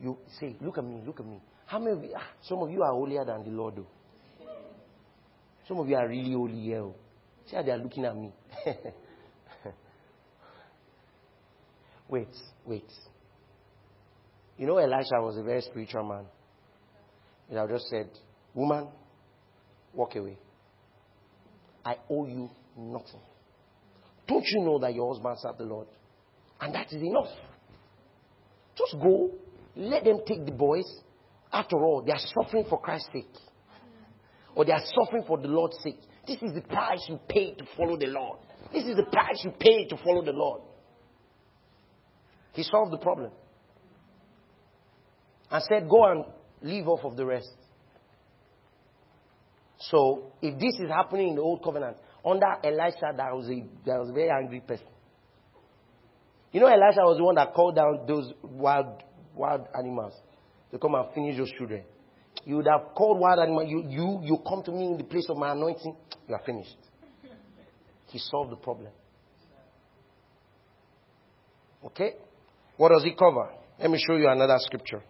You 0.01 0.19
say, 0.39 0.57
look 0.61 0.79
at 0.79 0.85
me, 0.85 1.03
look 1.07 1.21
at 1.21 1.27
me. 1.27 1.41
How 1.67 1.79
many 1.79 1.93
of 1.93 2.03
you, 2.03 2.11
ah, 2.17 2.27
some 2.43 2.59
of 2.59 2.71
you 2.71 2.83
are 2.83 2.93
holier 2.93 3.25
than 3.25 3.45
the 3.45 3.51
Lord, 3.51 3.77
though. 3.77 3.87
Some 5.67 5.79
of 5.79 5.89
you 5.89 5.97
are 5.97 6.07
really 6.07 6.33
holy. 6.33 6.75
Oh. 6.75 6.95
See 7.47 7.57
how 7.57 7.63
they 7.63 7.71
are 7.71 7.79
looking 7.79 8.05
at 8.05 8.15
me. 8.17 8.33
Wait, 12.09 12.29
wait. 12.65 12.93
You 14.59 14.67
know, 14.67 14.77
Elisha 14.77 15.21
was 15.21 15.37
a 15.37 15.43
very 15.43 15.63
spiritual 15.63 16.05
man. 16.05 16.27
He 17.49 17.57
have 17.57 17.69
just 17.69 17.89
said, 17.89 18.09
Woman, 18.55 18.89
walk 19.93 20.15
away. 20.17 20.39
I 21.85 21.97
owe 22.09 22.27
you 22.27 22.51
nothing. 22.77 23.21
Don't 24.27 24.45
you 24.47 24.61
know 24.61 24.79
that 24.79 24.95
your 24.95 25.13
husband 25.13 25.39
served 25.41 25.59
the 25.59 25.65
Lord? 25.65 25.89
And 26.61 26.75
that 26.75 26.87
is 26.93 27.03
enough. 27.03 27.29
Just 28.77 28.95
go, 29.03 29.31
let 29.77 30.05
them 30.05 30.21
take 30.27 30.45
the 30.45 30.53
boys. 30.53 30.85
After 31.53 31.77
all, 31.77 32.03
they 32.05 32.13
are 32.13 32.19
suffering 32.19 32.65
for 32.69 32.81
Christ's 32.81 33.09
sake. 33.13 33.31
Or 34.55 34.65
they 34.65 34.73
are 34.73 34.83
suffering 34.95 35.25
for 35.27 35.39
the 35.39 35.49
Lord's 35.49 35.77
sake. 35.83 35.99
This 36.27 36.41
is 36.43 36.55
the 36.55 36.63
price 36.63 37.05
you 37.09 37.19
pay 37.29 37.55
to 37.55 37.65
follow 37.77 37.97
the 37.97 38.07
Lord. 38.07 38.39
This 38.73 38.85
is 38.85 38.97
the 38.97 39.05
price 39.05 39.41
you 39.45 39.53
pay 39.59 39.87
to 39.89 39.97
follow 39.97 40.25
the 40.25 40.33
Lord. 40.33 40.63
He 42.53 42.63
solved 42.63 42.93
the 42.93 42.99
problem. 42.99 43.31
And 45.51 45.63
said, 45.69 45.89
Go 45.89 46.05
and 46.11 46.25
leave 46.63 46.89
off 46.89 47.05
of 47.05 47.17
the 47.17 47.27
rest. 47.27 47.53
So, 49.79 50.33
if 50.41 50.59
this 50.59 50.75
is 50.81 50.89
happening 50.89 51.31
in 51.31 51.35
the 51.35 51.43
old 51.43 51.63
covenant, 51.63 51.97
under 52.25 52.47
Elisha, 52.65 53.13
that 53.17 53.35
was 53.35 53.49
a, 53.49 53.63
was 53.87 54.09
a 54.09 54.13
very 54.13 54.31
angry 54.31 54.61
person. 54.61 54.87
You 56.53 56.61
know, 56.61 56.67
Elisha 56.67 57.01
was 57.01 57.19
the 57.19 57.25
one 57.25 57.35
that 57.35 57.53
called 57.53 57.75
down 57.77 58.07
those 58.07 58.33
wild, 58.43 59.03
wild 59.35 59.67
animals 59.77 60.15
to 60.71 60.79
come 60.79 60.95
and 60.95 61.07
finish 61.15 61.37
those 61.37 61.51
children. 61.53 61.85
You 62.45 62.57
would 62.57 62.67
have 62.67 62.95
called 62.95 63.21
wild 63.21 63.41
animals. 63.41 63.67
You, 63.69 63.85
you, 63.89 64.21
you 64.23 64.39
come 64.47 64.63
to 64.65 64.73
me 64.73 64.87
in 64.87 64.97
the 64.99 65.05
place 65.05 65.27
of 65.29 65.37
my 65.37 65.53
anointing. 65.53 65.97
You 66.29 66.35
are 66.35 66.43
finished. 66.45 66.77
He 68.09 68.19
solved 68.19 68.53
the 68.53 68.57
problem. 68.57 68.93
Okay? 71.87 72.13
What 72.77 72.91
does 72.91 73.05
he 73.05 73.15
cover? 73.15 73.51
Let 73.79 73.91
me 73.91 74.03
show 74.07 74.17
you 74.17 74.29
another 74.29 74.57
scripture. 74.59 75.03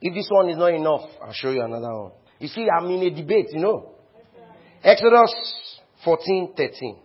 If 0.00 0.14
this 0.14 0.28
one 0.30 0.48
is 0.48 0.56
not 0.56 0.74
enough, 0.74 1.08
I'll 1.24 1.32
show 1.32 1.50
you 1.50 1.62
another 1.62 1.92
one. 1.92 2.12
You 2.38 2.48
see, 2.48 2.66
I'm 2.68 2.86
in 2.86 3.02
a 3.02 3.10
debate, 3.10 3.46
you 3.52 3.60
know. 3.60 3.94
Exodus 4.82 5.32
14, 6.04 6.54
13. 6.56 6.96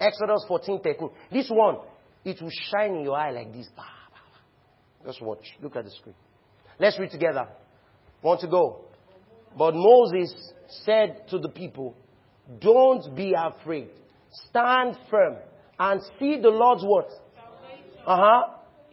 Exodus 0.00 0.44
14, 0.48 0.80
13. 0.82 1.10
This 1.30 1.50
one, 1.50 1.76
it 2.24 2.40
will 2.40 2.50
shine 2.70 2.96
in 2.96 3.02
your 3.02 3.16
eye 3.16 3.30
like 3.30 3.52
this. 3.52 3.68
Just 5.04 5.22
watch. 5.22 5.44
Look 5.62 5.76
at 5.76 5.84
the 5.84 5.90
screen. 5.90 6.14
Let's 6.78 6.98
read 6.98 7.10
together. 7.10 7.48
Want 8.22 8.40
to 8.40 8.48
go? 8.48 8.84
But 9.56 9.74
Moses 9.74 10.34
said 10.84 11.22
to 11.30 11.38
the 11.38 11.48
people, 11.48 11.96
Don't 12.60 13.14
be 13.16 13.34
afraid. 13.36 13.88
Stand 14.48 14.96
firm 15.10 15.36
and 15.78 16.00
see 16.18 16.38
the 16.40 16.50
Lord's 16.50 16.82
what? 16.84 17.08
Uh 18.06 18.16
huh. 18.16 18.42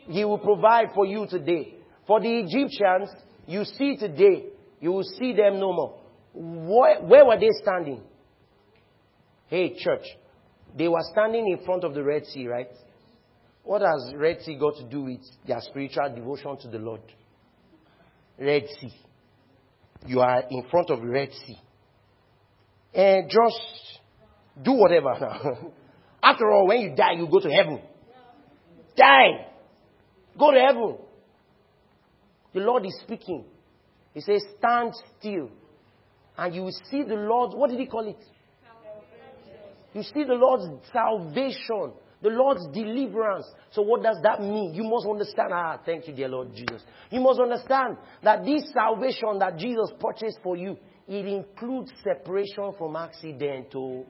He 0.10 0.24
will 0.24 0.40
provide 0.40 0.88
for 0.96 1.06
you 1.06 1.28
today. 1.30 1.76
For 2.08 2.22
the 2.22 2.40
Egyptians, 2.40 3.10
you 3.46 3.66
see 3.66 3.98
today, 3.98 4.46
you 4.80 4.92
will 4.92 5.04
see 5.04 5.34
them 5.34 5.60
no 5.60 5.74
more. 5.74 6.00
Where, 6.34 7.02
where 7.02 7.26
were 7.26 7.40
they 7.40 7.50
standing? 7.62 8.02
Hey, 9.48 9.76
church. 9.78 10.06
They 10.78 10.88
were 10.88 11.04
standing 11.12 11.48
in 11.58 11.66
front 11.66 11.84
of 11.84 11.94
the 11.94 12.04
Red 12.04 12.26
Sea, 12.28 12.48
right? 12.48 12.68
What 13.68 13.82
has 13.82 14.14
Red 14.16 14.44
Sea 14.44 14.56
got 14.56 14.78
to 14.78 14.86
do 14.86 15.02
with 15.02 15.20
their 15.46 15.60
spiritual 15.60 16.16
devotion 16.16 16.58
to 16.62 16.70
the 16.70 16.78
Lord? 16.78 17.02
Red 18.40 18.64
Sea. 18.80 18.94
You 20.06 20.22
are 20.22 20.44
in 20.50 20.64
front 20.72 20.90
of 20.90 21.04
Red 21.04 21.32
Sea. 21.34 21.58
And 22.94 23.30
just 23.30 24.00
do 24.64 24.72
whatever 24.72 25.14
now. 25.20 25.74
After 26.24 26.50
all, 26.50 26.68
when 26.68 26.80
you 26.80 26.96
die, 26.96 27.12
you 27.18 27.28
go 27.30 27.42
to 27.42 27.50
heaven. 27.50 27.82
Die. 28.96 29.48
Go 30.40 30.52
to 30.52 30.60
heaven. 30.66 30.98
The 32.54 32.62
Lord 32.62 32.86
is 32.86 32.98
speaking. 33.04 33.44
He 34.14 34.22
says, 34.22 34.44
Stand 34.60 34.94
still. 35.20 35.50
And 36.38 36.56
you 36.56 36.62
will 36.62 36.78
see 36.90 37.04
the 37.04 37.16
Lord. 37.16 37.54
What 37.54 37.70
did 37.70 37.82
he 37.82 37.86
call 37.86 38.08
it? 38.08 38.24
You 39.94 40.04
see 40.04 40.24
the 40.24 40.36
Lord's 40.36 40.88
salvation, 40.94 41.92
the 42.22 42.30
Lord's 42.30 42.66
deliverance. 42.74 43.46
So, 43.72 43.82
what 43.82 44.04
does 44.04 44.18
that 44.24 44.42
mean? 44.42 44.74
You 44.74 44.84
must 44.84 45.06
understand. 45.08 45.50
Ah, 45.54 45.80
thank 45.86 46.08
you, 46.08 46.14
dear 46.14 46.28
Lord 46.28 46.54
Jesus. 46.54 46.82
You 47.12 47.22
must 47.22 47.40
understand 47.40 47.98
that 48.24 48.44
this 48.44 48.72
salvation 48.74 49.40
that 49.40 49.58
Jesus 49.58 49.92
purchased 50.00 50.40
for 50.42 50.56
you, 50.56 50.78
it 51.08 51.26
includes 51.26 51.92
separation 52.04 52.74
from 52.78 52.96
accident. 52.96 53.68
Oh. 53.76 54.06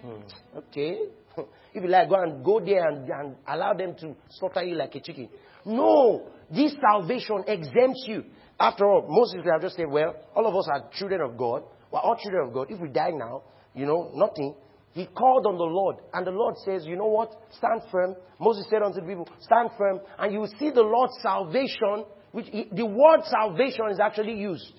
Hmm. 0.00 0.58
Okay. 0.58 0.98
If 1.74 1.82
you 1.82 1.88
like, 1.88 2.10
go 2.10 2.20
and 2.20 2.44
go 2.44 2.60
there 2.60 2.86
and, 2.86 3.08
and 3.08 3.36
allow 3.48 3.72
them 3.72 3.94
to 4.00 4.14
slaughter 4.28 4.62
you 4.62 4.74
like 4.74 4.94
a 4.94 5.00
chicken. 5.00 5.30
No, 5.64 6.28
this 6.50 6.74
salvation 6.80 7.44
exempts 7.46 8.04
you. 8.06 8.24
After 8.60 8.84
all, 8.84 9.06
most 9.08 9.34
people 9.34 9.50
have 9.50 9.62
just 9.62 9.76
said, 9.76 9.88
well, 9.88 10.14
all 10.34 10.46
of 10.46 10.54
us 10.54 10.68
are 10.70 10.90
children 10.92 11.22
of 11.22 11.38
God. 11.38 11.62
We're 11.90 12.00
all 12.00 12.16
children 12.16 12.48
of 12.48 12.52
God. 12.52 12.66
If 12.70 12.80
we 12.80 12.88
die 12.88 13.12
now, 13.12 13.42
you 13.74 13.86
know, 13.86 14.10
nothing. 14.14 14.54
He 14.92 15.06
called 15.06 15.46
on 15.46 15.56
the 15.56 15.64
Lord, 15.64 15.96
and 16.12 16.26
the 16.26 16.30
Lord 16.30 16.56
says, 16.64 16.84
You 16.84 16.96
know 16.96 17.06
what? 17.06 17.32
Stand 17.56 17.82
firm. 17.90 18.14
Moses 18.38 18.66
said 18.68 18.82
unto 18.82 19.00
the 19.00 19.06
people, 19.06 19.28
Stand 19.40 19.70
firm, 19.78 20.00
and 20.18 20.32
you 20.32 20.40
will 20.40 20.52
see 20.58 20.70
the 20.70 20.82
Lord's 20.82 21.14
salvation, 21.22 22.04
which 22.32 22.46
the 22.72 22.84
word 22.84 23.24
salvation 23.24 23.86
is 23.90 24.00
actually 24.00 24.34
used. 24.34 24.74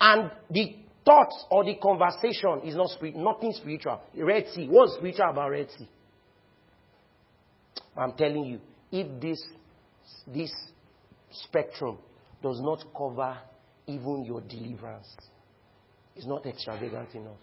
And 0.00 0.30
the 0.50 0.76
thoughts 1.04 1.44
or 1.50 1.64
the 1.64 1.74
conversation 1.74 2.62
is 2.64 2.74
not 2.74 2.88
spirit, 2.90 3.16
nothing 3.16 3.52
spiritual. 3.52 4.00
Red 4.16 4.46
Sea. 4.54 4.68
What's 4.68 4.94
spiritual 4.94 5.30
about 5.30 5.50
Red 5.50 5.68
Sea? 5.76 5.88
I'm 7.96 8.12
telling 8.12 8.44
you, 8.44 8.60
if 8.90 9.20
this 9.20 9.42
this 10.26 10.52
spectrum 11.30 11.98
does 12.42 12.60
not 12.60 12.84
cover 12.96 13.36
even 13.86 14.24
your 14.24 14.40
deliverance. 14.42 15.14
It's 16.14 16.26
not 16.26 16.46
extravagant 16.46 17.14
enough. 17.14 17.36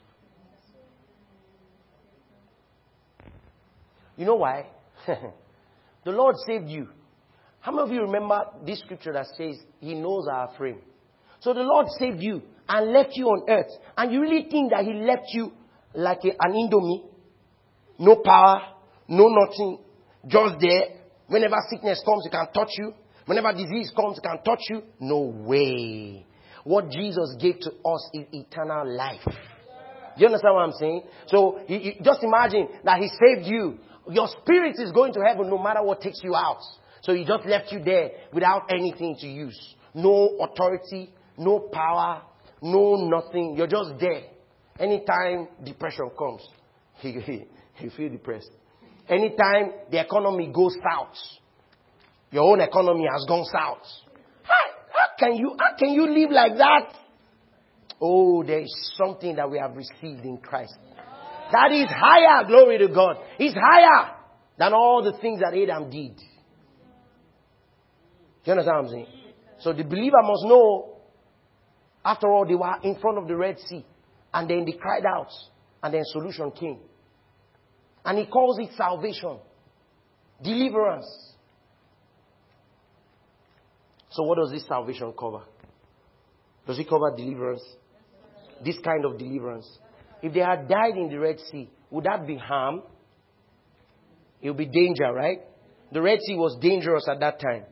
You 4.17 4.25
know 4.25 4.35
why? 4.35 4.67
the 5.07 6.11
Lord 6.11 6.35
saved 6.47 6.69
you. 6.69 6.87
How 7.59 7.71
many 7.71 7.83
of 7.83 7.93
you 7.93 8.01
remember 8.01 8.45
this 8.65 8.79
scripture 8.79 9.13
that 9.13 9.25
says 9.37 9.55
He 9.79 9.95
knows 9.95 10.27
our 10.31 10.53
frame? 10.57 10.79
So 11.39 11.53
the 11.53 11.61
Lord 11.61 11.87
saved 11.99 12.21
you 12.21 12.41
and 12.69 12.91
left 12.91 13.11
you 13.15 13.25
on 13.25 13.49
earth. 13.49 13.71
And 13.97 14.11
you 14.11 14.21
really 14.21 14.47
think 14.49 14.71
that 14.71 14.83
He 14.83 14.93
left 14.93 15.33
you 15.33 15.51
like 15.93 16.19
a, 16.23 16.29
an 16.39 16.53
indomie? 16.53 17.05
No 17.97 18.17
power, 18.17 18.61
no 19.07 19.27
nothing, 19.27 19.79
just 20.27 20.59
there. 20.59 21.01
Whenever 21.27 21.55
sickness 21.69 22.01
comes, 22.05 22.23
He 22.25 22.29
can 22.29 22.47
touch 22.53 22.71
you. 22.77 22.93
Whenever 23.25 23.51
disease 23.53 23.91
comes, 23.95 24.17
He 24.17 24.21
can 24.21 24.43
touch 24.43 24.61
you? 24.69 24.83
No 24.99 25.21
way. 25.21 26.25
What 26.63 26.89
Jesus 26.89 27.35
gave 27.39 27.59
to 27.59 27.69
us 27.69 28.09
is 28.13 28.25
eternal 28.31 28.95
life. 28.95 29.25
Do 29.25 30.21
you 30.21 30.27
understand 30.27 30.55
what 30.55 30.61
I'm 30.61 30.71
saying? 30.79 31.03
So 31.27 31.59
just 32.03 32.23
imagine 32.23 32.69
that 32.83 32.99
He 32.99 33.07
saved 33.07 33.47
you. 33.47 33.79
Your 34.09 34.27
spirit 34.41 34.75
is 34.77 34.91
going 34.91 35.13
to 35.13 35.19
heaven 35.21 35.49
no 35.49 35.57
matter 35.57 35.83
what 35.83 36.01
takes 36.01 36.21
you 36.23 36.35
out. 36.35 36.61
So 37.01 37.13
He 37.13 37.25
just 37.25 37.45
left 37.45 37.71
you 37.71 37.83
there 37.83 38.09
without 38.33 38.63
anything 38.69 39.15
to 39.19 39.27
use. 39.27 39.75
No 39.93 40.37
authority, 40.39 41.13
no 41.37 41.59
power, 41.71 42.21
no 42.61 42.95
nothing. 43.09 43.55
You're 43.57 43.67
just 43.67 43.91
there. 43.99 44.23
Anytime 44.79 45.47
depression 45.63 46.09
comes, 46.17 46.47
you 47.03 47.89
feel 47.95 48.09
depressed. 48.09 48.51
Anytime 49.07 49.71
the 49.91 50.01
economy 50.01 50.51
goes 50.53 50.75
south, 50.75 51.15
your 52.31 52.43
own 52.43 52.59
economy 52.59 53.05
has 53.11 53.25
gone 53.27 53.45
south. 53.45 53.83
How, 54.43 55.07
can 55.19 55.35
you 55.35 55.55
how 55.57 55.77
can 55.77 55.93
you 55.93 56.07
live 56.07 56.31
like 56.31 56.57
that? 56.57 56.93
Oh, 58.01 58.43
there 58.43 58.59
is 58.59 58.93
something 58.97 59.35
that 59.35 59.49
we 59.49 59.57
have 59.59 59.75
received 59.75 60.25
in 60.25 60.37
Christ. 60.37 60.75
That 61.51 61.71
is 61.71 61.87
higher, 61.89 62.45
glory 62.45 62.77
to 62.79 62.87
God. 62.87 63.17
It's 63.39 63.55
higher 63.55 64.15
than 64.57 64.73
all 64.73 65.03
the 65.03 65.17
things 65.19 65.41
that 65.41 65.53
Adam 65.53 65.89
did. 65.89 66.17
Do 66.17 66.23
You 68.45 68.51
understand 68.53 68.77
what 68.77 68.85
I'm 68.85 68.89
saying? 68.89 69.07
So 69.59 69.73
the 69.73 69.83
believer 69.83 70.21
must 70.21 70.45
know, 70.45 70.97
after 72.03 72.27
all, 72.27 72.45
they 72.45 72.55
were 72.55 72.75
in 72.83 72.99
front 72.99 73.17
of 73.17 73.27
the 73.27 73.35
Red 73.35 73.57
Sea. 73.59 73.85
And 74.33 74.49
then 74.49 74.65
they 74.65 74.73
cried 74.73 75.05
out. 75.05 75.29
And 75.81 75.93
then 75.93 76.01
solution 76.05 76.51
came. 76.51 76.79
And 78.03 78.19
he 78.19 78.25
calls 78.25 78.59
it 78.59 78.69
salvation. 78.75 79.39
Deliverance. 80.43 81.07
So, 84.09 84.23
what 84.23 84.37
does 84.37 84.51
this 84.51 84.65
salvation 84.67 85.13
cover? 85.17 85.43
Does 86.67 86.79
it 86.79 86.87
cover 86.87 87.15
deliverance? 87.15 87.63
This 88.63 88.77
kind 88.79 89.05
of 89.05 89.17
deliverance. 89.17 89.67
If 90.21 90.33
they 90.33 90.39
had 90.39 90.67
died 90.67 90.97
in 90.97 91.09
the 91.09 91.19
Red 91.19 91.39
Sea, 91.51 91.69
would 91.91 92.05
that 92.05 92.25
be 92.25 92.37
harm? 92.37 92.83
It 94.41 94.49
would 94.49 94.57
be 94.57 94.65
danger, 94.65 95.11
right? 95.13 95.39
The 95.91 96.01
Red 96.01 96.19
Sea 96.21 96.35
was 96.35 96.57
dangerous 96.61 97.07
at 97.09 97.19
that 97.19 97.39
time. 97.39 97.63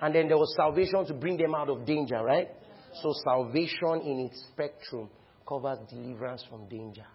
And 0.00 0.14
then 0.14 0.28
there 0.28 0.36
was 0.36 0.54
salvation 0.56 1.06
to 1.06 1.14
bring 1.14 1.36
them 1.36 1.54
out 1.54 1.68
of 1.68 1.86
danger, 1.86 2.22
right? 2.22 2.48
So 3.02 3.12
salvation 3.24 4.02
in 4.04 4.30
its 4.30 4.44
spectrum 4.52 5.08
covers 5.48 5.78
deliverance 5.90 6.44
from 6.48 6.68
danger. 6.68 7.06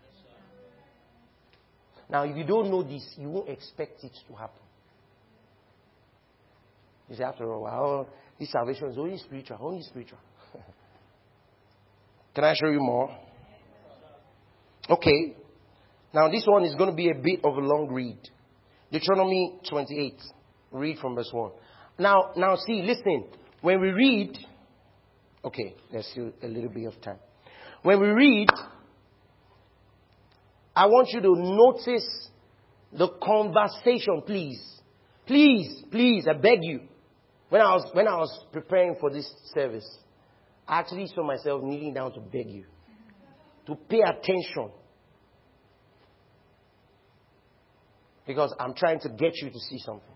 Now, 2.10 2.24
if 2.24 2.36
you 2.36 2.44
don't 2.44 2.72
know 2.72 2.84
this, 2.84 3.08
you 3.18 3.30
won't 3.30 3.50
expect 3.50 4.04
it 4.04 4.12
to 4.28 4.34
happen. 4.36 4.62
You 7.08 7.16
say, 7.16 7.24
after 7.24 7.52
all, 7.52 7.64
well, 7.64 8.10
this 8.40 8.52
salvation 8.52 8.90
is 8.90 8.98
only 8.98 9.18
spiritual, 9.18 9.58
only 9.62 9.84
spiritual. 9.84 10.20
Can 12.36 12.44
I 12.44 12.54
show 12.54 12.70
you 12.70 12.80
more? 12.80 13.16
Okay. 14.90 15.36
Now, 16.14 16.30
this 16.30 16.44
one 16.46 16.64
is 16.64 16.76
going 16.76 16.90
to 16.90 16.96
be 16.96 17.10
a 17.10 17.16
bit 17.16 17.42
of 17.44 17.56
a 17.56 17.62
long 17.62 17.90
read. 17.92 18.18
Deuteronomy 18.92 19.60
28. 19.70 20.16
Read 20.72 20.98
from 20.98 21.16
verse 21.16 21.30
1. 21.32 21.52
Now, 22.00 22.32
now 22.36 22.56
see, 22.56 22.82
listen. 22.82 23.26
When 23.62 23.82
we 23.82 23.90
read, 23.90 24.38
okay, 25.44 25.76
there's 25.92 26.08
still 26.08 26.32
a 26.42 26.48
little 26.48 26.70
bit 26.70 26.88
of 26.88 27.00
time. 27.02 27.20
When 27.84 28.00
we 28.02 28.08
read, 28.08 28.50
I 30.76 30.88
want 30.88 31.10
you 31.12 31.22
to 31.22 31.36
notice 31.36 32.30
the 32.92 33.10
conversation, 33.22 34.24
please. 34.26 34.62
Please, 35.28 35.84
please, 35.92 36.26
I 36.28 36.34
beg 36.34 36.60
you. 36.62 36.82
When 37.50 37.62
I 37.62 37.76
was, 37.76 37.90
when 37.94 38.08
I 38.08 38.16
was 38.16 38.46
preparing 38.52 38.96
for 39.00 39.12
this 39.12 39.32
service, 39.54 39.88
I 40.68 40.80
actually 40.80 41.08
saw 41.08 41.24
myself 41.24 41.62
kneeling 41.64 41.94
down 41.94 42.14
to 42.14 42.20
beg 42.20 42.50
you 42.50 42.66
to 43.70 43.76
pay 43.76 44.02
attention. 44.02 44.72
Because 48.30 48.54
I'm 48.60 48.76
trying 48.76 49.00
to 49.00 49.10
get 49.10 49.32
you 49.38 49.50
to 49.50 49.58
see 49.58 49.80
something. 49.80 50.16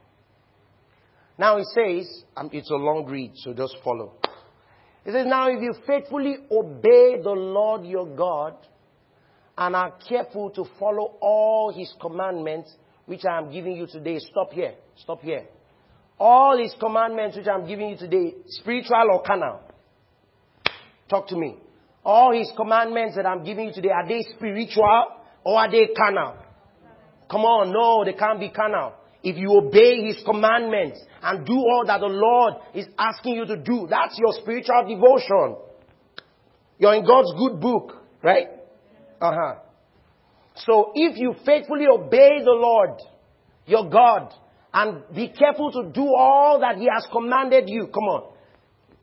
Now 1.40 1.58
he 1.58 1.64
says, 1.74 2.24
um, 2.38 2.48
it's 2.54 2.70
a 2.70 2.76
long 2.76 3.08
read, 3.08 3.32
so 3.38 3.56
just 3.56 3.76
follow. 3.84 4.14
He 5.04 5.12
says, 5.12 5.26
Now 5.26 5.50
if 5.50 5.60
you 5.60 5.74
faithfully 5.88 6.36
obey 6.52 7.20
the 7.24 7.32
Lord 7.32 7.88
your 7.88 8.06
God 8.16 8.54
and 9.58 9.76
are 9.76 9.96
careful 10.08 10.52
to 10.52 10.64
follow 10.80 11.16
all 11.22 11.74
his 11.76 11.92
commandments, 12.00 12.72
which 13.08 13.26
I 13.26 13.40
am 13.40 13.52
giving 13.52 13.78
you 13.78 13.88
today, 13.88 14.20
stop 14.20 14.52
here. 14.52 14.76
Stop 14.98 15.22
here. 15.22 15.48
All 16.20 16.56
his 16.62 16.76
commandments, 16.80 17.36
which 17.36 17.48
I'm 17.48 17.66
giving 17.66 17.90
you 17.90 17.98
today, 17.98 18.36
spiritual 18.46 19.08
or 19.12 19.24
carnal? 19.24 19.60
Talk 21.10 21.30
to 21.30 21.36
me. 21.36 21.58
All 22.06 22.32
his 22.32 22.52
commandments 22.56 23.16
that 23.16 23.26
I'm 23.26 23.44
giving 23.44 23.70
you 23.70 23.74
today, 23.74 23.90
are 23.90 24.08
they 24.08 24.22
spiritual 24.38 25.06
or 25.44 25.58
are 25.58 25.72
they 25.72 25.88
carnal? 25.98 26.43
Come 27.30 27.42
on, 27.42 27.72
no, 27.72 28.04
they 28.06 28.18
can't 28.18 28.40
be 28.40 28.50
carnal. 28.50 28.94
If 29.24 29.38
you 29.38 29.52
obey 29.58 30.04
his 30.06 30.22
commandments 30.26 31.00
and 31.22 31.46
do 31.46 31.54
all 31.54 31.84
that 31.88 32.00
the 32.02 32.08
Lord 32.08 32.56
is 32.76 32.86
asking 32.98 33.36
you 33.36 33.46
to 33.46 33.58
do, 33.58 33.88
that's 33.90 34.18
your 34.20 34.34
spiritual 34.42 34.84
devotion. 34.88 35.56
You're 36.78 36.96
in 36.96 37.06
God's 37.06 37.34
good 37.38 37.62
book, 37.62 38.04
right? 38.22 38.48
Uh 39.22 39.32
huh. 39.32 39.56
So 40.56 40.92
if 40.94 41.18
you 41.18 41.36
faithfully 41.46 41.86
obey 41.88 42.44
the 42.44 42.52
Lord, 42.52 43.00
your 43.66 43.90
God, 43.90 44.34
and 44.74 45.04
be 45.16 45.30
careful 45.30 45.72
to 45.72 45.90
do 45.92 46.06
all 46.06 46.60
that 46.60 46.78
He 46.78 46.90
has 46.94 47.08
commanded 47.12 47.70
you, 47.70 47.88
come 47.88 48.04
on. 48.04 48.33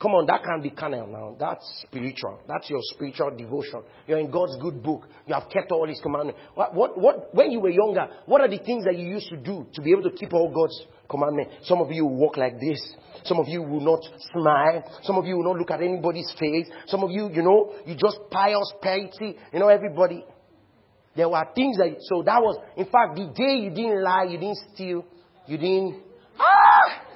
Come 0.01 0.13
on, 0.13 0.25
that 0.27 0.43
can't 0.43 0.63
be 0.63 0.71
carnal 0.71 1.07
now. 1.07 1.37
That's 1.39 1.85
spiritual. 1.87 2.41
That's 2.49 2.71
your 2.71 2.81
spiritual 2.95 3.37
devotion. 3.37 3.83
You're 4.07 4.19
in 4.19 4.31
God's 4.31 4.57
good 4.59 4.83
book. 4.83 5.07
You 5.27 5.35
have 5.35 5.51
kept 5.51 5.71
all 5.73 5.87
His 5.87 6.01
commandments. 6.01 6.41
What, 6.55 6.75
what, 6.75 6.99
what, 6.99 7.35
when 7.35 7.51
you 7.51 7.61
were 7.61 7.69
younger, 7.69 8.09
what 8.25 8.41
are 8.41 8.49
the 8.49 8.57
things 8.65 8.87
that 8.87 8.97
you 8.97 9.07
used 9.07 9.29
to 9.29 9.37
do 9.37 9.67
to 9.75 9.83
be 9.83 9.93
able 9.93 10.05
to 10.05 10.11
keep 10.11 10.33
all 10.33 10.49
God's 10.49 10.87
commandments? 11.07 11.69
Some 11.69 11.83
of 11.83 11.91
you 11.91 12.07
walk 12.07 12.39
like 12.39 12.55
this. 12.59 12.81
Some 13.25 13.39
of 13.41 13.49
you 13.49 13.63
will 13.63 13.83
not 13.83 14.01
smile. 14.33 15.01
Some 15.03 15.19
of 15.19 15.27
you 15.27 15.37
will 15.37 15.45
not 15.45 15.59
look 15.59 15.71
at 15.71 15.83
anybody's 15.83 16.33
face. 16.41 16.67
Some 16.87 17.05
of 17.05 17.11
you, 17.11 17.29
you 17.31 17.43
know, 17.43 17.75
you 17.85 17.95
just 17.95 18.21
pious 18.31 18.73
piety. 18.81 19.37
You 19.53 19.59
know, 19.59 19.69
everybody. 19.69 20.25
There 21.15 21.29
were 21.29 21.45
things 21.55 21.77
that, 21.77 21.97
so 22.09 22.23
that 22.23 22.41
was, 22.41 22.57
in 22.75 22.87
fact, 22.87 23.17
the 23.17 23.27
day 23.37 23.65
you 23.65 23.69
didn't 23.69 24.03
lie, 24.03 24.25
you 24.31 24.39
didn't 24.39 24.61
steal, 24.73 25.05
you 25.47 25.59
didn't, 25.59 26.03
ah! 26.39 27.10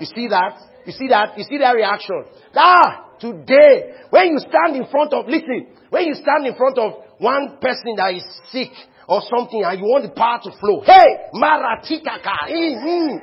You 0.00 0.06
see 0.06 0.28
that? 0.28 0.58
You 0.86 0.92
see 0.92 1.08
that? 1.08 1.36
You 1.36 1.44
see 1.44 1.58
that 1.58 1.72
reaction? 1.72 2.24
Ah, 2.56 3.10
today, 3.20 3.92
when 4.08 4.28
you 4.28 4.38
stand 4.38 4.76
in 4.76 4.86
front 4.90 5.12
of, 5.12 5.26
listen, 5.26 5.68
when 5.90 6.06
you 6.06 6.14
stand 6.14 6.46
in 6.46 6.54
front 6.56 6.78
of 6.78 6.92
one 7.18 7.58
person 7.60 7.94
that 7.96 8.14
is 8.14 8.24
sick 8.50 8.72
or 9.06 9.20
something 9.36 9.62
and 9.62 9.78
you 9.78 9.84
want 9.84 10.04
the 10.04 10.10
power 10.10 10.40
to 10.42 10.50
flow, 10.58 10.80
hey, 10.80 11.28
maratikaka, 11.34 12.48
mm-hmm. 12.48 13.16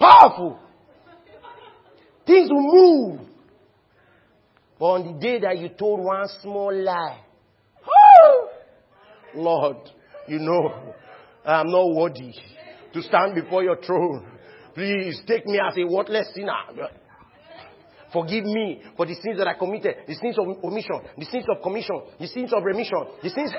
powerful. 0.00 0.58
Things 2.26 2.48
will 2.50 2.62
move. 2.62 3.20
But 4.78 4.86
on 4.86 5.12
the 5.12 5.20
day 5.20 5.40
that 5.40 5.58
you 5.58 5.68
told 5.68 6.00
one 6.00 6.26
small 6.40 6.74
lie, 6.74 7.20
oh, 7.86 8.48
Lord, 9.34 9.76
you 10.26 10.38
know, 10.38 10.94
I'm 11.44 11.70
not 11.70 11.94
worthy 11.94 12.32
to 12.94 13.02
stand 13.02 13.34
before 13.34 13.62
your 13.62 13.76
throne. 13.76 14.31
Please 14.74 15.20
take 15.26 15.46
me 15.46 15.60
as 15.60 15.76
a 15.76 15.84
worthless 15.84 16.28
sinner. 16.34 16.88
Forgive 18.12 18.44
me 18.44 18.82
for 18.96 19.06
the 19.06 19.14
sins 19.14 19.38
that 19.38 19.48
I 19.48 19.54
committed, 19.54 19.96
the 20.06 20.14
sins 20.14 20.38
of 20.38 20.46
omission, 20.62 21.00
the 21.16 21.24
sins 21.24 21.46
of 21.48 21.62
commission, 21.62 21.98
the 22.20 22.26
sins 22.26 22.52
of 22.52 22.62
remission, 22.62 23.06
the 23.22 23.30
sins. 23.30 23.50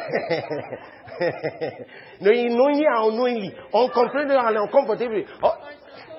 knowingly 2.22 2.86
and 2.86 3.10
unknowingly, 3.10 3.52
uncomfortably 3.74 4.36
and 4.36 4.58
uncomfortably, 4.58 5.26
uh, 5.42 5.56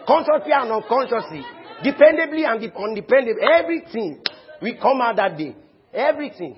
consciously 0.05 0.53
and 0.53 0.73
unconsciously, 0.73 1.45
dependably 1.85 2.45
and 2.45 2.73
undependably, 2.73 3.41
everything 3.41 4.21
we 4.61 4.75
come 4.75 5.01
out 5.01 5.15
that 5.17 5.39
day. 5.39 5.55
Everything. 5.93 6.57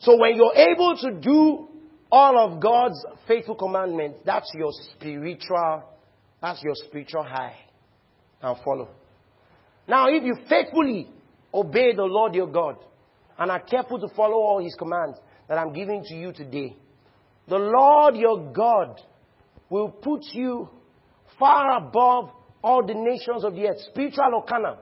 So 0.00 0.16
when 0.18 0.34
you're 0.34 0.54
able 0.54 0.96
to 1.00 1.12
do 1.20 1.68
all 2.10 2.38
of 2.38 2.60
God's 2.60 3.04
faithful 3.28 3.54
commandments, 3.54 4.18
that's 4.24 4.50
your 4.56 4.72
spiritual 4.94 5.84
that's 6.40 6.62
your 6.62 6.74
spiritual 6.74 7.24
high. 7.24 7.56
Now 8.42 8.58
follow. 8.64 8.88
Now, 9.88 10.08
if 10.08 10.22
you 10.22 10.36
faithfully 10.48 11.08
obey 11.52 11.94
the 11.94 12.02
Lord 12.04 12.34
your 12.34 12.48
God 12.48 12.76
and 13.38 13.50
are 13.50 13.60
careful 13.60 13.98
to 14.00 14.08
follow 14.14 14.36
all 14.36 14.62
his 14.62 14.74
commands 14.74 15.18
that 15.48 15.58
I'm 15.58 15.72
giving 15.72 16.02
to 16.04 16.14
you 16.14 16.32
today, 16.32 16.76
the 17.48 17.56
Lord 17.56 18.16
your 18.16 18.52
God 18.52 19.00
will 19.70 19.90
put 19.90 20.22
you 20.32 20.68
far 21.38 21.78
above 21.78 22.30
all 22.62 22.84
the 22.84 22.94
nations 22.94 23.44
of 23.44 23.54
the 23.54 23.68
earth, 23.68 23.78
spiritual 23.90 24.34
or 24.34 24.44
carnal. 24.44 24.78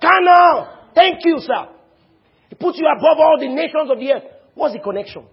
Carnal! 0.00 0.68
Thank 0.94 1.24
you, 1.24 1.38
sir. 1.40 1.68
He 2.50 2.54
puts 2.54 2.78
you 2.78 2.86
above 2.86 3.18
all 3.18 3.36
the 3.40 3.48
nations 3.48 3.90
of 3.90 3.98
the 3.98 4.12
earth. 4.12 4.22
What's 4.54 4.74
the 4.74 4.80
connection? 4.80 5.26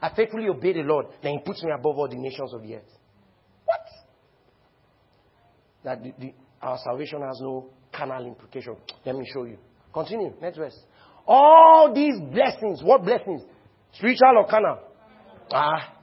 I 0.00 0.14
faithfully 0.14 0.48
obey 0.48 0.72
the 0.72 0.82
Lord, 0.82 1.06
then 1.22 1.34
He 1.34 1.38
puts 1.44 1.62
me 1.64 1.70
above 1.72 1.98
all 1.98 2.08
the 2.08 2.16
nations 2.16 2.54
of 2.54 2.62
the 2.62 2.76
earth 2.76 2.97
that 5.84 6.02
the, 6.02 6.12
the, 6.18 6.34
our 6.60 6.78
salvation 6.84 7.22
has 7.22 7.40
no 7.40 7.70
carnal 7.92 8.26
implication. 8.26 8.76
Let 9.04 9.16
me 9.16 9.28
show 9.32 9.44
you. 9.44 9.58
Continue. 9.92 10.34
Next 10.40 10.58
verse. 10.58 10.78
All 11.26 11.92
these 11.94 12.14
blessings, 12.32 12.82
what 12.82 13.04
blessings? 13.04 13.42
Spiritual 13.92 14.38
or 14.38 14.48
carnal? 14.48 14.78
Ah. 15.52 15.94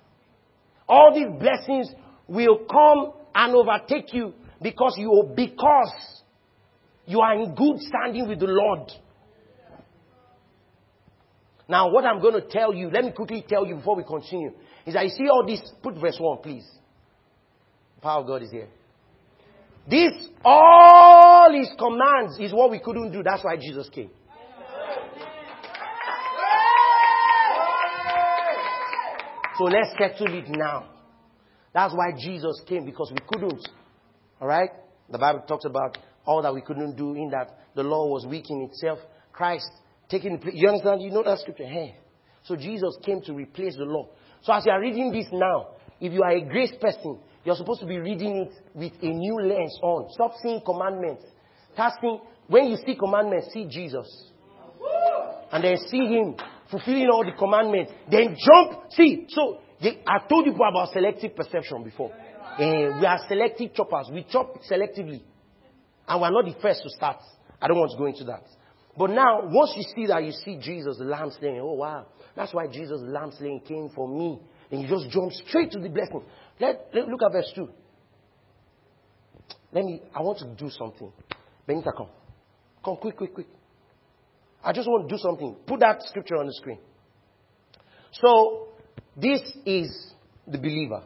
All 0.88 1.14
these 1.14 1.40
blessings 1.40 1.90
will 2.28 2.60
come 2.70 3.14
and 3.34 3.56
overtake 3.56 4.14
you 4.14 4.34
because 4.62 4.96
you 4.98 5.32
because 5.36 6.22
you 7.06 7.22
are 7.22 7.36
in 7.36 7.54
good 7.56 7.80
standing 7.80 8.28
with 8.28 8.40
the 8.40 8.48
Lord. 8.48 8.92
Now, 11.68 11.90
what 11.92 12.06
I'm 12.06 12.22
going 12.22 12.36
to 12.36 12.48
tell 12.48 12.74
you, 12.74 12.90
let 12.92 13.04
me 13.04 13.12
quickly 13.12 13.44
tell 13.48 13.66
you 13.66 13.76
before 13.76 13.96
we 13.96 14.04
continue, 14.04 14.52
is 14.86 14.96
I 14.96 15.08
see 15.08 15.28
all 15.28 15.46
this. 15.48 15.62
Put 15.82 15.96
verse 15.96 16.18
1, 16.20 16.38
please. 16.44 16.66
The 17.96 18.02
power 18.02 18.22
of 18.22 18.28
God 18.28 18.44
is 18.44 18.52
here. 18.52 18.68
This, 19.88 20.12
all 20.44 21.54
his 21.54 21.70
commands 21.78 22.40
is 22.40 22.54
what 22.54 22.72
we 22.72 22.80
couldn't 22.80 23.12
do. 23.12 23.22
That's 23.24 23.44
why 23.44 23.56
Jesus 23.56 23.88
came. 23.90 24.10
So 29.58 29.66
let's 29.66 29.92
settle 29.98 30.38
it 30.38 30.46
now. 30.50 30.90
That's 31.74 31.94
why 31.94 32.12
Jesus 32.18 32.62
came 32.68 32.86
because 32.86 33.12
we 33.12 33.20
couldn't. 33.28 33.68
Alright? 34.42 34.70
The 35.10 35.18
Bible 35.18 35.44
talks 35.48 35.66
about 35.66 35.98
all 36.26 36.42
that 36.42 36.54
we 36.54 36.62
couldn't 36.62 36.96
do 36.96 37.14
in 37.14 37.30
that 37.30 37.58
the 37.76 37.84
law 37.84 38.08
was 38.08 38.26
weak 38.26 38.50
in 38.50 38.62
itself. 38.62 39.00
Christ 39.32 39.70
taking 40.10 40.40
place. 40.40 40.56
You 40.58 40.70
understand? 40.70 41.02
You 41.02 41.12
know 41.12 41.24
that 41.24 41.40
scripture? 41.40 41.66
Hey. 41.66 41.98
So 42.44 42.56
Jesus 42.56 42.98
came 43.04 43.22
to 43.22 43.34
replace 43.34 43.76
the 43.76 43.84
law. 43.84 44.10
So 44.42 44.54
as 44.54 44.66
you 44.66 44.72
are 44.72 44.80
reading 44.80 45.12
this 45.12 45.28
now, 45.32 45.70
if 46.00 46.12
you 46.12 46.22
are 46.24 46.32
a 46.32 46.42
grace 46.42 46.74
person, 46.80 47.20
you're 47.46 47.56
supposed 47.56 47.80
to 47.82 47.86
be 47.86 47.98
reading 47.98 48.38
it 48.38 48.54
with 48.74 48.94
a 49.02 49.08
new 49.08 49.40
lens 49.40 49.78
on. 49.82 50.12
Stop 50.12 50.34
seeing 50.42 50.62
commandments. 50.66 51.24
Start 51.74 51.94
when 52.48 52.68
you 52.68 52.78
see 52.86 52.96
commandments, 52.96 53.48
see 53.54 53.66
Jesus. 53.70 54.08
And 55.52 55.64
then 55.64 55.78
see 55.90 56.06
Him 56.08 56.36
fulfilling 56.70 57.10
all 57.10 57.24
the 57.24 57.32
commandments. 57.38 57.92
Then 58.10 58.36
jump. 58.36 58.92
See, 58.92 59.26
so 59.30 59.60
they, 59.82 60.02
I 60.08 60.28
told 60.28 60.46
you 60.46 60.54
about 60.54 60.92
selective 60.92 61.36
perception 61.36 61.84
before. 61.84 62.12
Uh, 62.12 63.00
we 63.00 63.06
are 63.06 63.20
selective 63.28 63.74
choppers. 63.74 64.10
We 64.12 64.26
chop 64.30 64.62
selectively. 64.70 65.22
And 66.08 66.22
we're 66.22 66.32
not 66.32 66.46
the 66.46 66.56
first 66.62 66.84
to 66.84 66.90
start. 66.90 67.18
I 67.62 67.68
don't 67.68 67.80
want 67.80 67.92
to 67.92 67.98
go 67.98 68.06
into 68.06 68.24
that. 68.26 68.44
But 68.98 69.10
now, 69.10 69.42
once 69.44 69.74
you 69.76 69.84
see 69.96 70.08
that, 70.08 70.24
you 70.24 70.32
see 70.32 70.58
Jesus, 70.62 70.98
the 70.98 71.06
lamb 71.06 71.32
slain. 71.38 71.60
Oh, 71.62 71.74
wow. 71.74 72.06
That's 72.36 72.54
why 72.54 72.68
Jesus, 72.68 73.02
the 73.02 73.12
lamb 73.12 73.32
slain, 73.38 73.62
came 73.68 73.90
for 73.94 74.08
me. 74.08 74.40
and 74.72 74.82
you 74.82 74.88
just 74.88 75.10
jump 75.10 75.32
straight 75.32 75.72
to 75.72 75.80
the 75.80 75.90
blessing. 75.90 76.24
Let, 76.60 76.90
let 76.94 77.08
look 77.08 77.22
at 77.24 77.32
verse 77.32 77.52
2. 77.56 77.68
Let 79.74 79.84
me, 79.84 80.02
I 80.14 80.22
want 80.22 80.40
to 80.40 80.56
do 80.56 80.70
something. 80.70 81.12
Benita, 81.68 81.92
come. 81.96 82.08
Come, 82.84 82.98
quick, 82.98 83.18
quick, 83.18 83.34
quick. 83.34 83.48
I 84.64 84.72
just 84.72 84.88
want 84.88 85.10
to 85.10 85.16
do 85.16 85.22
something. 85.22 85.56
Put 85.68 85.82
that 85.82 86.02
scripture 86.04 86.38
on 86.38 86.48
the 86.48 86.54
screen. 86.54 86.80
So, 88.14 88.70
this 89.18 89.42
is 89.66 90.14
the 90.48 90.58
believer. 90.58 91.04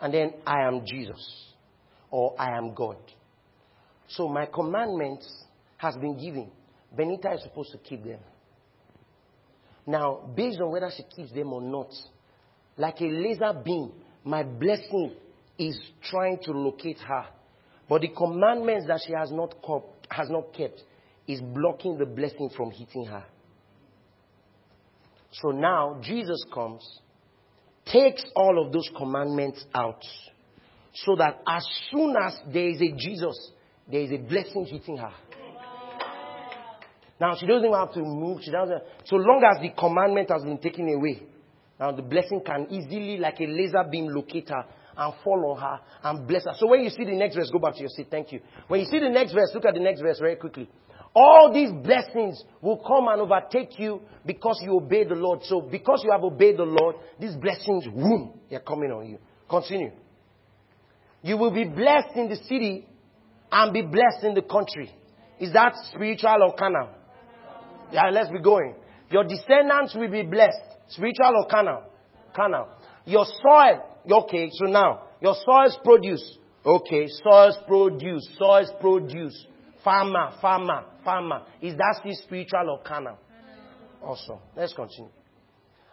And 0.00 0.12
then 0.12 0.34
I 0.46 0.66
am 0.66 0.82
Jesus. 0.86 1.54
Or 2.10 2.34
I 2.38 2.56
am 2.56 2.74
God. 2.74 2.96
So 4.08 4.28
my 4.28 4.46
commandments 4.46 5.28
has 5.76 5.94
been 5.96 6.18
given. 6.18 6.50
Benita 6.96 7.32
is 7.32 7.42
supposed 7.42 7.72
to 7.72 7.78
keep 7.78 8.04
them. 8.04 8.20
Now, 9.86 10.30
based 10.34 10.60
on 10.60 10.70
whether 10.70 10.90
she 10.94 11.02
keeps 11.02 11.32
them 11.32 11.52
or 11.52 11.62
not, 11.62 11.90
like 12.76 13.00
a 13.00 13.04
laser 13.06 13.52
beam, 13.64 13.92
my 14.24 14.42
blessing 14.42 15.14
is 15.58 15.78
trying 16.02 16.38
to 16.44 16.52
locate 16.52 16.98
her. 16.98 17.26
But 17.88 18.02
the 18.02 18.08
commandments 18.08 18.86
that 18.86 19.00
she 19.06 19.12
has 19.12 19.30
not, 19.32 19.54
has 20.10 20.28
not 20.30 20.52
kept 20.52 20.82
is 21.26 21.40
blocking 21.40 21.98
the 21.98 22.06
blessing 22.06 22.50
from 22.56 22.70
hitting 22.70 23.06
her. 23.06 23.24
So 25.30 25.50
now 25.50 25.98
Jesus 26.02 26.42
comes, 26.52 26.82
takes 27.86 28.24
all 28.34 28.64
of 28.64 28.72
those 28.72 28.90
commandments 28.96 29.64
out, 29.74 30.02
so 30.94 31.16
that 31.16 31.42
as 31.46 31.66
soon 31.90 32.14
as 32.16 32.38
there 32.52 32.68
is 32.68 32.80
a 32.80 32.92
Jesus, 32.96 33.52
there 33.90 34.00
is 34.00 34.10
a 34.12 34.18
blessing 34.18 34.66
hitting 34.66 34.96
her. 34.96 35.12
Now 37.20 37.34
she 37.36 37.46
doesn't 37.46 37.72
have 37.72 37.92
to 37.94 38.00
move. 38.00 38.40
She 38.42 38.50
doesn't. 38.50 38.82
So 39.04 39.16
long 39.16 39.42
as 39.44 39.60
the 39.60 39.70
commandment 39.70 40.30
has 40.30 40.44
been 40.44 40.58
taken 40.58 40.88
away, 40.88 41.22
now 41.78 41.92
the 41.92 42.02
blessing 42.02 42.42
can 42.44 42.66
easily, 42.70 43.18
like 43.18 43.40
a 43.40 43.46
laser 43.46 43.84
beam, 43.90 44.08
locate 44.08 44.48
her 44.48 44.64
and 44.96 45.14
fall 45.22 45.52
on 45.52 45.60
her 45.60 45.80
and 46.02 46.26
bless 46.26 46.44
her. 46.44 46.52
So 46.56 46.66
when 46.66 46.82
you 46.82 46.90
see 46.90 47.04
the 47.04 47.14
next 47.14 47.36
verse, 47.36 47.50
go 47.52 47.60
back 47.60 47.74
to 47.74 47.80
your 47.80 47.88
seat. 47.90 48.08
Thank 48.10 48.32
you. 48.32 48.40
When 48.66 48.80
you 48.80 48.86
see 48.86 48.98
the 48.98 49.08
next 49.08 49.32
verse, 49.32 49.50
look 49.54 49.64
at 49.64 49.74
the 49.74 49.80
next 49.80 50.00
verse 50.00 50.18
very 50.18 50.36
quickly. 50.36 50.68
All 51.14 51.50
these 51.52 51.70
blessings 51.70 52.42
will 52.60 52.78
come 52.78 53.08
and 53.08 53.20
overtake 53.20 53.78
you 53.78 54.02
because 54.26 54.60
you 54.62 54.76
obey 54.76 55.04
the 55.04 55.14
Lord. 55.14 55.40
So 55.44 55.60
because 55.60 56.02
you 56.04 56.10
have 56.10 56.22
obeyed 56.22 56.58
the 56.58 56.64
Lord, 56.64 56.96
these 57.18 57.34
blessings, 57.36 57.86
boom, 57.86 58.40
they're 58.50 58.60
coming 58.60 58.90
on 58.90 59.08
you. 59.08 59.18
Continue. 59.48 59.92
You 61.22 61.36
will 61.36 61.50
be 61.50 61.64
blessed 61.64 62.14
in 62.16 62.28
the 62.28 62.36
city 62.36 62.86
and 63.50 63.72
be 63.72 63.82
blessed 63.82 64.24
in 64.24 64.34
the 64.34 64.42
country. 64.42 64.92
Is 65.40 65.52
that 65.52 65.74
spiritual 65.92 66.36
or 66.42 66.54
carnal? 66.54 66.90
Yeah, 67.92 68.10
let's 68.10 68.30
be 68.30 68.40
going. 68.40 68.74
Your 69.10 69.24
descendants 69.24 69.94
will 69.94 70.10
be 70.10 70.22
blessed. 70.22 70.67
Spiritual 70.88 71.34
or 71.36 71.46
carnal? 71.48 71.82
Carnal. 72.34 72.68
Your 73.04 73.24
soil, 73.24 73.84
okay, 74.10 74.50
so 74.52 74.66
now, 74.66 75.02
your 75.20 75.34
soils 75.44 75.78
produce. 75.84 76.38
Okay, 76.64 77.06
soils 77.22 77.58
produce, 77.66 78.28
soils 78.38 78.70
produce. 78.80 79.46
Farmer, 79.84 80.32
farmer, 80.40 80.84
farmer. 81.04 81.42
Is 81.62 81.74
that 81.76 81.96
still 82.00 82.14
spiritual 82.24 82.70
or 82.70 82.82
carnal? 82.82 83.16
Awesome. 84.02 84.38
Let's 84.56 84.74
continue. 84.74 85.10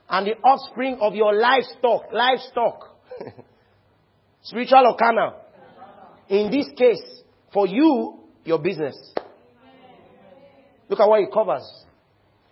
And 0.09 0.27
the 0.27 0.33
offspring 0.43 0.97
of 0.99 1.15
your 1.15 1.33
livestock, 1.33 2.11
livestock. 2.11 2.97
spiritual 4.43 4.87
or 4.87 4.97
carnal? 4.97 5.33
In 6.29 6.51
this 6.51 6.67
case, 6.77 7.01
for 7.53 7.67
you, 7.67 8.19
your 8.43 8.59
business. 8.59 8.95
Look 10.89 10.99
at 10.99 11.07
what 11.07 11.21
it 11.21 11.31
covers. 11.33 11.63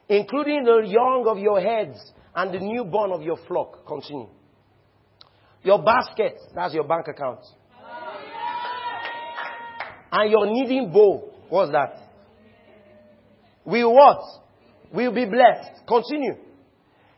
Including 0.10 0.64
the 0.64 0.84
young 0.88 1.26
of 1.28 1.38
your 1.38 1.60
heads 1.60 1.98
and 2.36 2.54
the 2.54 2.60
newborn 2.60 3.12
of 3.12 3.22
your 3.22 3.38
flock. 3.48 3.86
Continue. 3.86 4.28
Your 5.64 5.82
basket, 5.82 6.38
that's 6.54 6.74
your 6.74 6.84
bank 6.84 7.08
account. 7.08 7.40
And 10.12 10.30
your 10.30 10.46
kneading 10.46 10.92
bowl, 10.92 11.34
what's 11.50 11.72
that? 11.72 11.98
Will 13.66 13.94
what? 13.94 14.20
We 14.94 15.08
will 15.08 15.16
be 15.16 15.26
blessed. 15.26 15.88
Continue. 15.88 16.36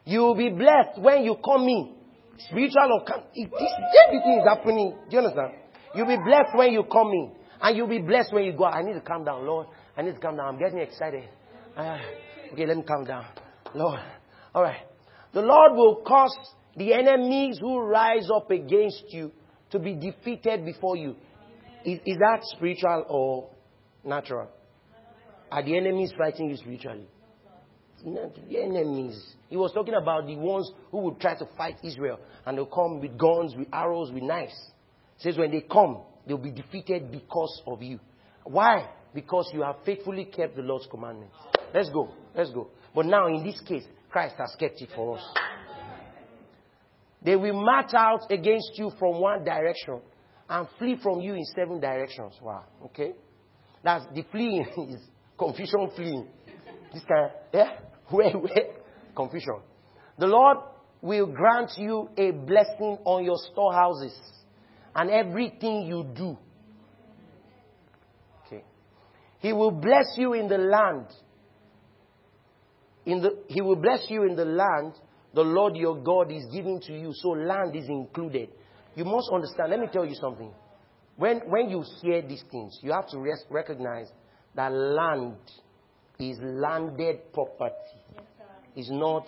You 0.05 0.19
will 0.19 0.35
be 0.35 0.49
blessed 0.49 0.99
when 1.01 1.23
you 1.23 1.35
come 1.43 1.63
in. 1.63 1.95
Spiritual 2.37 2.99
or 2.99 3.05
come. 3.05 3.23
everything 3.35 4.39
is 4.39 4.47
happening. 4.47 4.95
Do 5.09 5.17
you 5.17 5.23
understand? 5.23 5.53
You'll 5.95 6.07
be 6.07 6.17
blessed 6.17 6.55
when 6.55 6.71
you 6.71 6.83
come 6.83 7.07
in. 7.07 7.35
And 7.61 7.77
you'll 7.77 7.87
be 7.87 7.99
blessed 7.99 8.33
when 8.33 8.43
you 8.43 8.53
go. 8.53 8.65
Out. 8.65 8.75
I 8.75 8.83
need 8.83 8.93
to 8.93 9.01
calm 9.01 9.23
down, 9.23 9.45
Lord. 9.45 9.67
I 9.97 10.01
need 10.01 10.15
to 10.15 10.19
calm 10.19 10.37
down. 10.37 10.53
I'm 10.53 10.59
getting 10.59 10.79
excited. 10.79 11.23
Uh, 11.75 11.97
okay, 12.53 12.65
let 12.65 12.77
me 12.77 12.83
calm 12.83 13.05
down. 13.05 13.25
Lord. 13.73 13.99
All 14.53 14.63
right. 14.63 14.81
The 15.35 15.41
Lord 15.41 15.73
will 15.73 15.97
cause 15.97 16.33
the 16.77 16.93
enemies 16.93 17.57
who 17.59 17.81
rise 17.81 18.29
up 18.33 18.49
against 18.51 19.03
you 19.09 19.33
to 19.71 19.79
be 19.79 19.93
defeated 19.93 20.63
before 20.63 20.95
you. 20.95 21.17
Is, 21.83 21.99
is 22.05 22.17
that 22.19 22.39
spiritual 22.43 23.03
or 23.09 23.49
natural? 24.09 24.47
Are 25.51 25.61
the 25.61 25.75
enemies 25.75 26.13
fighting 26.17 26.49
you 26.49 26.55
spiritually? 26.55 27.09
The 28.01 28.61
enemies. 28.63 29.35
He 29.49 29.57
was 29.57 29.73
talking 29.73 29.95
about 29.95 30.25
the 30.25 30.37
ones 30.37 30.71
who 30.89 30.99
would 30.99 31.19
try 31.19 31.37
to 31.37 31.45
fight 31.57 31.79
Israel 31.83 32.17
and 32.45 32.57
they'll 32.57 32.65
come 32.65 33.01
with 33.01 33.17
guns, 33.17 33.55
with 33.57 33.67
arrows, 33.73 34.13
with 34.13 34.23
knives. 34.23 34.55
He 35.17 35.23
says 35.23 35.37
when 35.37 35.51
they 35.51 35.61
come, 35.69 36.01
they'll 36.25 36.37
be 36.37 36.51
defeated 36.51 37.11
because 37.11 37.61
of 37.67 37.81
you. 37.81 37.99
Why? 38.45 38.89
Because 39.13 39.49
you 39.53 39.63
have 39.63 39.75
faithfully 39.85 40.23
kept 40.23 40.55
the 40.55 40.61
Lord's 40.61 40.87
commandments. 40.89 41.35
Let's 41.73 41.89
go. 41.89 42.09
Let's 42.33 42.51
go. 42.51 42.69
But 42.93 43.07
now 43.07 43.27
in 43.27 43.43
this 43.43 43.59
case, 43.59 43.83
Christ 44.15 44.35
has 44.37 44.55
kept 44.57 44.81
it 44.81 44.87
for 44.95 45.17
us. 45.17 45.23
They 47.21 47.35
will 47.35 47.61
march 47.61 47.93
out 47.93 48.31
against 48.31 48.71
you 48.75 48.89
from 48.97 49.19
one 49.19 49.43
direction 49.43 49.99
and 50.49 50.69
flee 50.79 50.97
from 51.03 51.19
you 51.19 51.33
in 51.33 51.43
seven 51.53 51.81
directions. 51.81 52.33
Wow. 52.41 52.63
Okay? 52.85 53.11
That's 53.83 54.05
the 54.15 54.23
fleeing 54.31 54.67
is 54.89 55.01
confusion 55.37 55.89
fleeing. 55.97 56.29
This 56.93 57.03
kind, 57.03 57.31
yeah? 57.53 57.71
Where, 58.09 58.31
where? 58.37 58.75
Confusion. 59.13 59.59
The 60.17 60.27
Lord 60.27 60.59
will 61.01 61.25
grant 61.25 61.71
you 61.75 62.07
a 62.17 62.31
blessing 62.31 62.97
on 63.03 63.25
your 63.25 63.37
storehouses 63.51 64.17
and 64.95 65.09
everything 65.09 65.87
you 65.87 66.05
do. 66.15 66.37
Okay. 68.47 68.63
He 69.39 69.51
will 69.51 69.71
bless 69.71 70.05
you 70.15 70.31
in 70.31 70.47
the 70.47 70.57
land. 70.57 71.07
In 73.05 73.21
the, 73.21 73.37
he 73.47 73.61
will 73.61 73.75
bless 73.75 74.05
you 74.09 74.23
in 74.23 74.35
the 74.35 74.45
land 74.45 74.93
the 75.35 75.41
Lord 75.41 75.75
your 75.75 76.01
God 76.01 76.31
is 76.31 76.45
giving 76.51 76.79
to 76.81 76.93
you. 76.93 77.11
So 77.13 77.29
land 77.29 77.75
is 77.75 77.89
included. 77.89 78.49
You 78.95 79.03
must 79.03 79.29
understand. 79.33 79.69
Let 79.69 79.81
me 79.81 79.87
tell 79.91 80.05
you 80.05 80.15
something. 80.15 80.51
When, 81.17 81.41
when 81.47 81.69
you 81.69 81.83
hear 82.01 82.21
these 82.21 82.43
things, 82.49 82.79
you 82.81 82.93
have 82.93 83.09
to 83.09 83.19
res- 83.19 83.45
recognize 83.49 84.07
that 84.55 84.71
land 84.71 85.35
is 86.19 86.37
landed 86.41 87.33
property. 87.33 87.75
It's 88.77 88.89
not, 88.89 89.27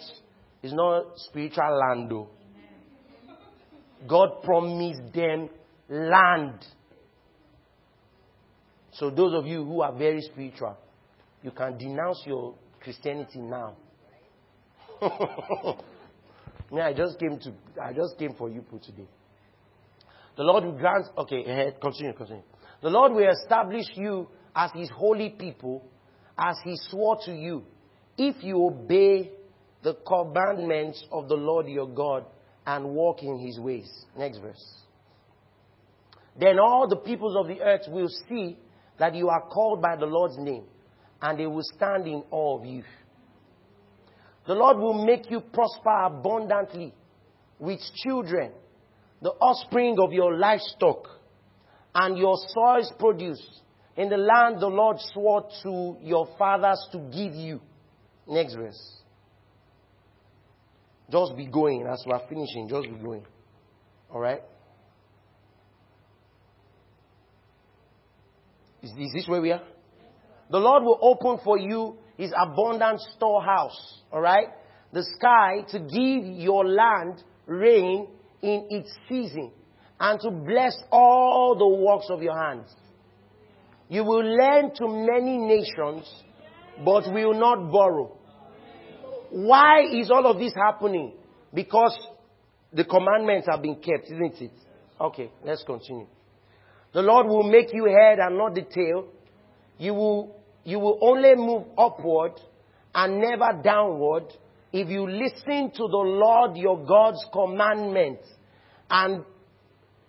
it's 0.63 0.73
not 0.73 1.05
spiritual 1.17 1.78
land 1.78 2.09
though. 2.09 2.30
God 4.07 4.41
promised 4.43 5.13
them 5.13 5.49
land. 5.89 6.65
So 8.93 9.09
those 9.09 9.34
of 9.34 9.45
you 9.45 9.65
who 9.65 9.82
are 9.82 9.93
very 9.93 10.21
spiritual, 10.21 10.78
you 11.43 11.51
can 11.51 11.78
denounce 11.78 12.23
your 12.25 12.55
Christianity 12.82 13.39
now. 13.39 13.75
yeah, 16.71 16.88
I 16.88 16.93
just 16.93 17.19
came 17.19 17.39
to 17.39 17.53
I 17.82 17.93
just 17.93 18.17
came 18.17 18.34
for 18.38 18.49
you 18.49 18.63
for 18.69 18.80
today. 18.80 19.07
The 20.36 20.43
Lord 20.43 20.63
will 20.63 20.78
grant 20.78 21.05
okay, 21.17 21.43
ahead, 21.43 21.82
continue, 21.82 22.13
continue. 22.13 22.43
The 22.82 22.89
Lord 22.89 23.13
will 23.13 23.30
establish 23.30 23.86
you 23.95 24.28
as 24.55 24.71
his 24.73 24.89
holy 24.89 25.30
people, 25.30 25.84
as 26.38 26.55
he 26.63 26.75
swore 26.89 27.17
to 27.25 27.34
you, 27.34 27.63
if 28.17 28.43
you 28.43 28.63
obey 28.63 29.32
the 29.84 29.95
commandments 30.05 31.03
of 31.11 31.28
the 31.28 31.36
Lord 31.36 31.67
your 31.67 31.88
God 31.88 32.25
and 32.65 32.89
walk 32.89 33.23
in 33.23 33.39
his 33.39 33.59
ways. 33.59 33.89
Next 34.17 34.39
verse. 34.39 34.63
Then 36.39 36.59
all 36.59 36.88
the 36.88 36.97
peoples 36.97 37.36
of 37.36 37.47
the 37.47 37.61
earth 37.61 37.88
will 37.88 38.09
see 38.30 38.57
that 38.99 39.15
you 39.15 39.30
are 39.30 39.41
called 39.47 39.82
by 39.82 39.95
the 39.95 40.05
Lord's 40.05 40.38
name, 40.38 40.63
and 41.22 41.39
they 41.39 41.47
will 41.47 41.63
stand 41.76 42.07
in 42.07 42.24
awe 42.32 42.59
of 42.59 42.65
you. 42.65 42.84
The 44.45 44.53
Lord 44.53 44.78
will 44.78 45.05
make 45.05 45.30
you 45.30 45.41
prosper 45.41 46.03
abundantly 46.05 46.93
with 47.59 47.80
children, 48.03 48.51
the 49.22 49.32
offspring 49.32 49.97
of 49.99 50.13
your 50.13 50.38
livestock, 50.38 51.07
and 51.93 52.18
your 52.18 52.38
soil's 52.53 52.91
produce 52.99 53.61
in 53.97 54.09
the 54.09 54.18
land 54.18 54.59
the 54.61 54.68
Lord 54.68 54.97
swore 55.13 55.49
to 55.63 55.97
your 56.01 56.30
fathers 56.38 56.88
to 56.91 56.99
give 56.99 57.34
you. 57.34 57.59
Next 58.28 58.55
verse. 58.55 58.97
Just 61.09 61.36
be 61.36 61.47
going 61.47 61.88
as 61.88 62.03
we 62.05 62.11
are 62.11 62.22
finishing. 62.30 62.68
Just 62.70 62.84
be 62.84 63.03
going. 63.03 63.26
All 64.11 64.20
right? 64.20 64.41
Is, 68.84 68.91
is 68.91 69.13
this 69.13 69.28
where 69.28 69.41
we 69.41 69.51
are? 69.51 69.61
The 70.49 70.57
Lord 70.57 70.83
will 70.83 70.99
open 71.01 71.39
for 71.43 71.57
you 71.57 71.97
his 72.17 72.31
abundant 72.35 73.01
storehouse. 73.15 74.01
All 74.11 74.21
right? 74.21 74.47
The 74.93 75.03
sky 75.17 75.65
to 75.71 75.79
give 75.79 76.39
your 76.39 76.65
land 76.65 77.23
rain 77.45 78.07
in 78.41 78.67
its 78.69 78.89
season, 79.09 79.51
and 79.99 80.19
to 80.19 80.29
bless 80.29 80.77
all 80.91 81.55
the 81.57 81.67
works 81.67 82.07
of 82.09 82.21
your 82.21 82.37
hands. 82.37 82.73
You 83.89 84.03
will 84.03 84.23
lend 84.23 84.75
to 84.75 84.87
many 84.87 85.37
nations, 85.37 86.07
but 86.85 87.11
will 87.11 87.33
not 87.33 87.71
borrow. 87.71 88.17
Why 89.31 89.81
is 89.91 90.11
all 90.11 90.25
of 90.27 90.37
this 90.39 90.53
happening? 90.55 91.13
Because 91.53 91.97
the 92.71 92.83
commandments 92.83 93.47
have 93.49 93.61
been 93.61 93.75
kept, 93.75 94.05
isn't 94.05 94.41
it? 94.41 94.51
Okay, 94.99 95.31
let's 95.43 95.63
continue. 95.63 96.07
The 96.93 97.01
Lord 97.01 97.27
will 97.27 97.43
make 97.43 97.73
you 97.73 97.85
head 97.85 98.19
and 98.19 98.37
not 98.37 98.55
the 98.55 98.63
tail. 98.63 99.07
You 99.77 99.93
will, 99.93 100.36
you 100.68 100.80
will 100.80 100.99
only 100.99 101.34
move 101.36 101.63
upward 101.78 102.34
and 102.93 103.22
never 103.22 103.61
downward 103.63 104.26
if 104.74 104.89
you 104.89 105.09
listen 105.09 105.72
to 105.72 105.78
the 105.78 106.03
Lord 106.03 106.57
your 106.57 106.86
God's 106.86 107.26
commandments. 107.32 108.28
And 108.89 109.24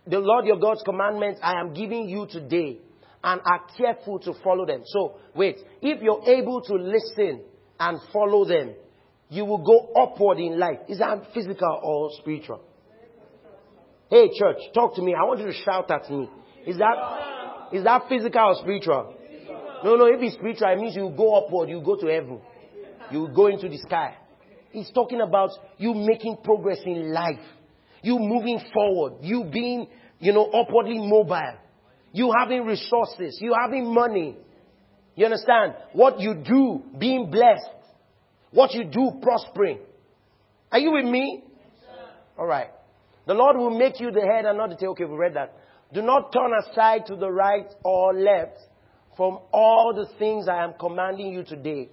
the 0.04 0.18
Lord 0.18 0.46
your 0.46 0.58
God's 0.58 0.82
commandments 0.84 1.38
I 1.44 1.60
am 1.60 1.74
giving 1.74 2.08
you 2.08 2.26
today 2.28 2.78
and 3.22 3.40
are 3.44 3.66
careful 3.76 4.18
to 4.18 4.34
follow 4.42 4.66
them. 4.66 4.82
So, 4.84 5.20
wait, 5.32 5.58
if 5.80 6.02
you're 6.02 6.24
able 6.28 6.60
to 6.62 6.74
listen 6.74 7.44
and 7.78 8.00
follow 8.12 8.44
them, 8.44 8.74
you 9.28 9.44
will 9.44 9.64
go 9.64 9.92
upward 9.94 10.40
in 10.40 10.58
life. 10.58 10.80
Is 10.88 10.98
that 10.98 11.22
physical 11.32 11.78
or 11.84 12.10
spiritual? 12.20 12.62
Hey, 14.10 14.30
church, 14.36 14.56
talk 14.74 14.96
to 14.96 15.02
me. 15.02 15.14
I 15.14 15.22
want 15.22 15.38
you 15.38 15.46
to 15.46 15.52
shout 15.52 15.88
at 15.92 16.10
me. 16.10 16.28
Is 16.66 16.78
that, 16.78 17.68
is 17.72 17.84
that 17.84 18.08
physical 18.08 18.42
or 18.42 18.54
spiritual? 18.56 19.14
No, 19.84 19.96
no, 19.96 20.06
if 20.06 20.20
it's 20.20 20.34
spiritual, 20.34 20.68
it 20.68 20.78
means 20.78 20.96
you 20.96 21.12
go 21.16 21.34
upward, 21.36 21.68
you 21.68 21.80
go 21.80 21.96
to 21.96 22.06
heaven. 22.06 22.40
You 23.10 23.28
go 23.34 23.46
into 23.46 23.68
the 23.68 23.78
sky. 23.78 24.16
He's 24.70 24.90
talking 24.90 25.20
about 25.20 25.50
you 25.78 25.94
making 25.94 26.38
progress 26.44 26.78
in 26.84 27.12
life. 27.12 27.40
You 28.02 28.18
moving 28.18 28.60
forward. 28.72 29.14
You 29.22 29.44
being, 29.44 29.88
you 30.18 30.32
know, 30.32 30.44
upwardly 30.46 30.98
mobile. 30.98 31.54
You 32.12 32.32
having 32.38 32.64
resources. 32.64 33.38
You 33.40 33.54
having 33.60 33.92
money. 33.92 34.36
You 35.14 35.24
understand? 35.24 35.74
What 35.92 36.20
you 36.20 36.34
do, 36.34 36.82
being 36.98 37.30
blessed. 37.30 37.70
What 38.50 38.72
you 38.74 38.84
do, 38.84 39.12
prospering. 39.22 39.78
Are 40.70 40.78
you 40.78 40.92
with 40.92 41.04
me? 41.04 41.44
Alright. 42.38 42.68
The 43.26 43.34
Lord 43.34 43.56
will 43.56 43.76
make 43.76 44.00
you 44.00 44.10
the 44.10 44.20
head 44.20 44.44
and 44.44 44.56
not 44.56 44.70
the 44.70 44.76
tail. 44.76 44.90
Okay, 44.90 45.04
we 45.04 45.16
read 45.16 45.34
that. 45.34 45.54
Do 45.92 46.02
not 46.02 46.32
turn 46.32 46.50
aside 46.62 47.06
to 47.06 47.16
the 47.16 47.30
right 47.30 47.66
or 47.84 48.14
left 48.14 48.58
from 49.18 49.40
all 49.52 49.92
the 49.92 50.06
things 50.16 50.46
I 50.48 50.62
am 50.62 50.74
commanding 50.78 51.32
you 51.32 51.42
today. 51.42 51.90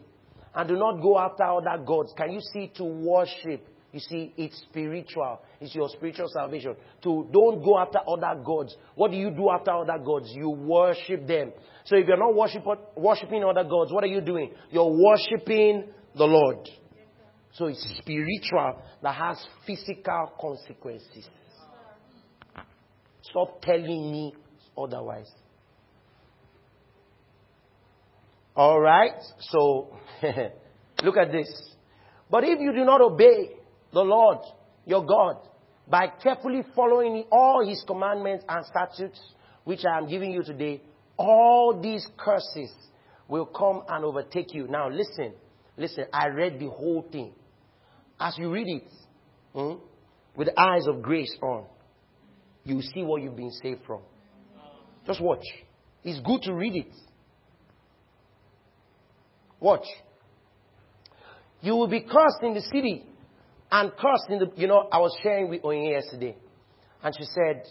And 0.54 0.70
do 0.70 0.76
not 0.76 1.02
go 1.02 1.18
after 1.18 1.44
other 1.44 1.84
gods. 1.84 2.14
Can 2.16 2.32
you 2.32 2.40
see 2.54 2.72
to 2.76 2.84
worship? 2.84 3.68
You 3.92 4.00
see, 4.00 4.32
it's 4.38 4.56
spiritual. 4.70 5.40
It's 5.60 5.74
your 5.74 5.90
spiritual 5.90 6.28
salvation. 6.32 6.76
To 7.02 7.28
don't 7.32 7.64
go 7.64 7.80
after 7.80 7.98
other 8.08 8.40
gods. 8.44 8.78
What 8.94 9.10
do 9.10 9.18
you 9.18 9.32
do 9.32 9.50
after 9.50 9.72
other 9.72 9.98
gods? 10.06 10.32
You 10.36 10.52
worship 10.52 11.26
them. 11.26 11.52
So 11.86 11.96
if 11.96 12.08
you're 12.08 12.16
not 12.16 12.36
worship, 12.36 12.64
worshiping 12.96 13.44
other 13.44 13.68
gods, 13.68 13.92
what 13.92 14.04
are 14.04 14.08
you 14.08 14.22
doing? 14.22 14.52
You're 14.70 14.96
worshiping 14.96 15.86
the 16.16 16.26
Lord. 16.26 16.70
So 17.54 17.66
it's 17.66 17.84
spiritual 17.98 18.82
that 19.02 19.16
has 19.16 19.44
physical 19.66 20.32
consequences. 20.40 21.28
Stop 23.24 23.64
telling 23.64 24.12
me 24.12 24.34
otherwise. 24.78 25.32
All 28.56 28.80
right. 28.80 29.14
So 29.40 29.98
look 31.04 31.18
at 31.18 31.32
this. 31.32 31.50
But 32.30 32.44
if 32.44 32.60
you 32.60 32.74
do 32.74 32.86
not 32.86 33.02
obey 33.02 33.52
the 33.92 34.02
Lord 34.02 34.40
your 34.86 35.06
God 35.06 35.38
by 35.88 36.08
carefully 36.22 36.64
following 36.76 37.26
all 37.32 37.68
his 37.68 37.84
commandments 37.86 38.46
and 38.48 38.66
statutes, 38.66 39.20
which 39.64 39.86
I 39.86 39.98
am 39.98 40.08
giving 40.08 40.32
you 40.32 40.44
today, 40.44 40.82
all 41.18 41.80
these 41.82 42.08
curses 42.18 42.74
will 43.28 43.46
come 43.46 43.84
and 43.88 44.06
overtake 44.06 44.54
you. 44.54 44.68
Now 44.68 44.90
listen, 44.90 45.34
listen, 45.78 46.06
I 46.14 46.28
read 46.28 46.60
the 46.60 46.70
whole 46.70 47.06
thing. 47.12 47.34
As 48.20 48.38
you 48.38 48.52
read 48.52 48.68
it, 48.68 48.92
hmm, 49.54 49.74
with 50.36 50.48
the 50.48 50.60
eyes 50.60 50.88
of 50.88 51.02
grace 51.02 51.36
on, 51.42 51.66
you 52.64 52.82
see 52.82 53.04
what 53.04 53.22
you've 53.22 53.36
been 53.36 53.52
saved 53.52 53.82
from. 53.86 54.02
Just 55.06 55.22
watch. 55.22 55.44
It's 56.04 56.20
good 56.26 56.42
to 56.44 56.54
read 56.54 56.76
it. 56.76 56.94
Watch. 59.60 59.86
You 61.62 61.76
will 61.76 61.88
be 61.88 62.02
cursed 62.02 62.44
in 62.44 62.54
the 62.54 62.62
city 62.62 63.06
and 63.72 63.92
cursed 63.92 64.30
in 64.30 64.40
the, 64.40 64.52
you 64.56 64.68
know, 64.68 64.88
I 64.92 65.00
was 65.00 65.16
sharing 65.24 65.50
with 65.50 65.64
Oyin 65.64 65.92
yesterday. 65.92 66.36
And 67.04 67.14
she 67.18 67.26
said, 67.26 67.64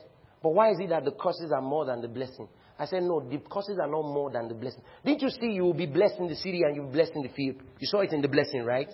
but 0.43 0.51
why 0.51 0.71
is 0.71 0.77
it 0.81 0.91
that 0.91 1.05
the 1.05 1.13
curses 1.13 1.53
are 1.55 1.63
more 1.63 1.87
than 1.87 2.01
the 2.01 2.09
blessing? 2.09 2.49
I 2.79 2.87
said, 2.87 3.03
no, 3.05 3.21
the 3.21 3.39
curses 3.39 3.79
are 3.81 3.89
not 3.89 4.03
more 4.03 4.31
than 4.31 4.49
the 4.49 4.55
blessing. 4.55 4.83
Didn't 5.05 5.23
you 5.23 5.31
see 5.31 5.53
you 5.53 5.63
will 5.63 5.75
be 5.75 5.87
blessed 5.87 6.17
in 6.19 6.29
the 6.29 6.35
city 6.35 6.63
and 6.63 6.75
you'll 6.75 6.87
be 6.87 6.95
blessed 6.95 7.13
in 7.15 7.23
the 7.23 7.29
field? 7.29 7.57
You 7.79 7.87
saw 7.87 8.01
it 8.01 8.13
in 8.13 8.21
the 8.21 8.29
blessing, 8.29 8.65
right? 8.65 8.89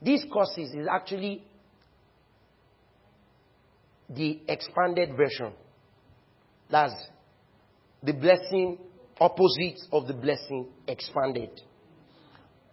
These 0.00 0.24
curses 0.32 0.72
is 0.74 0.86
actually 0.90 1.44
the 4.08 4.40
expanded 4.48 5.16
version. 5.16 5.52
That's 6.70 6.94
the 8.02 8.12
blessing 8.12 8.78
opposite 9.20 9.80
of 9.92 10.06
the 10.06 10.14
blessing 10.14 10.68
expanded. 10.86 11.50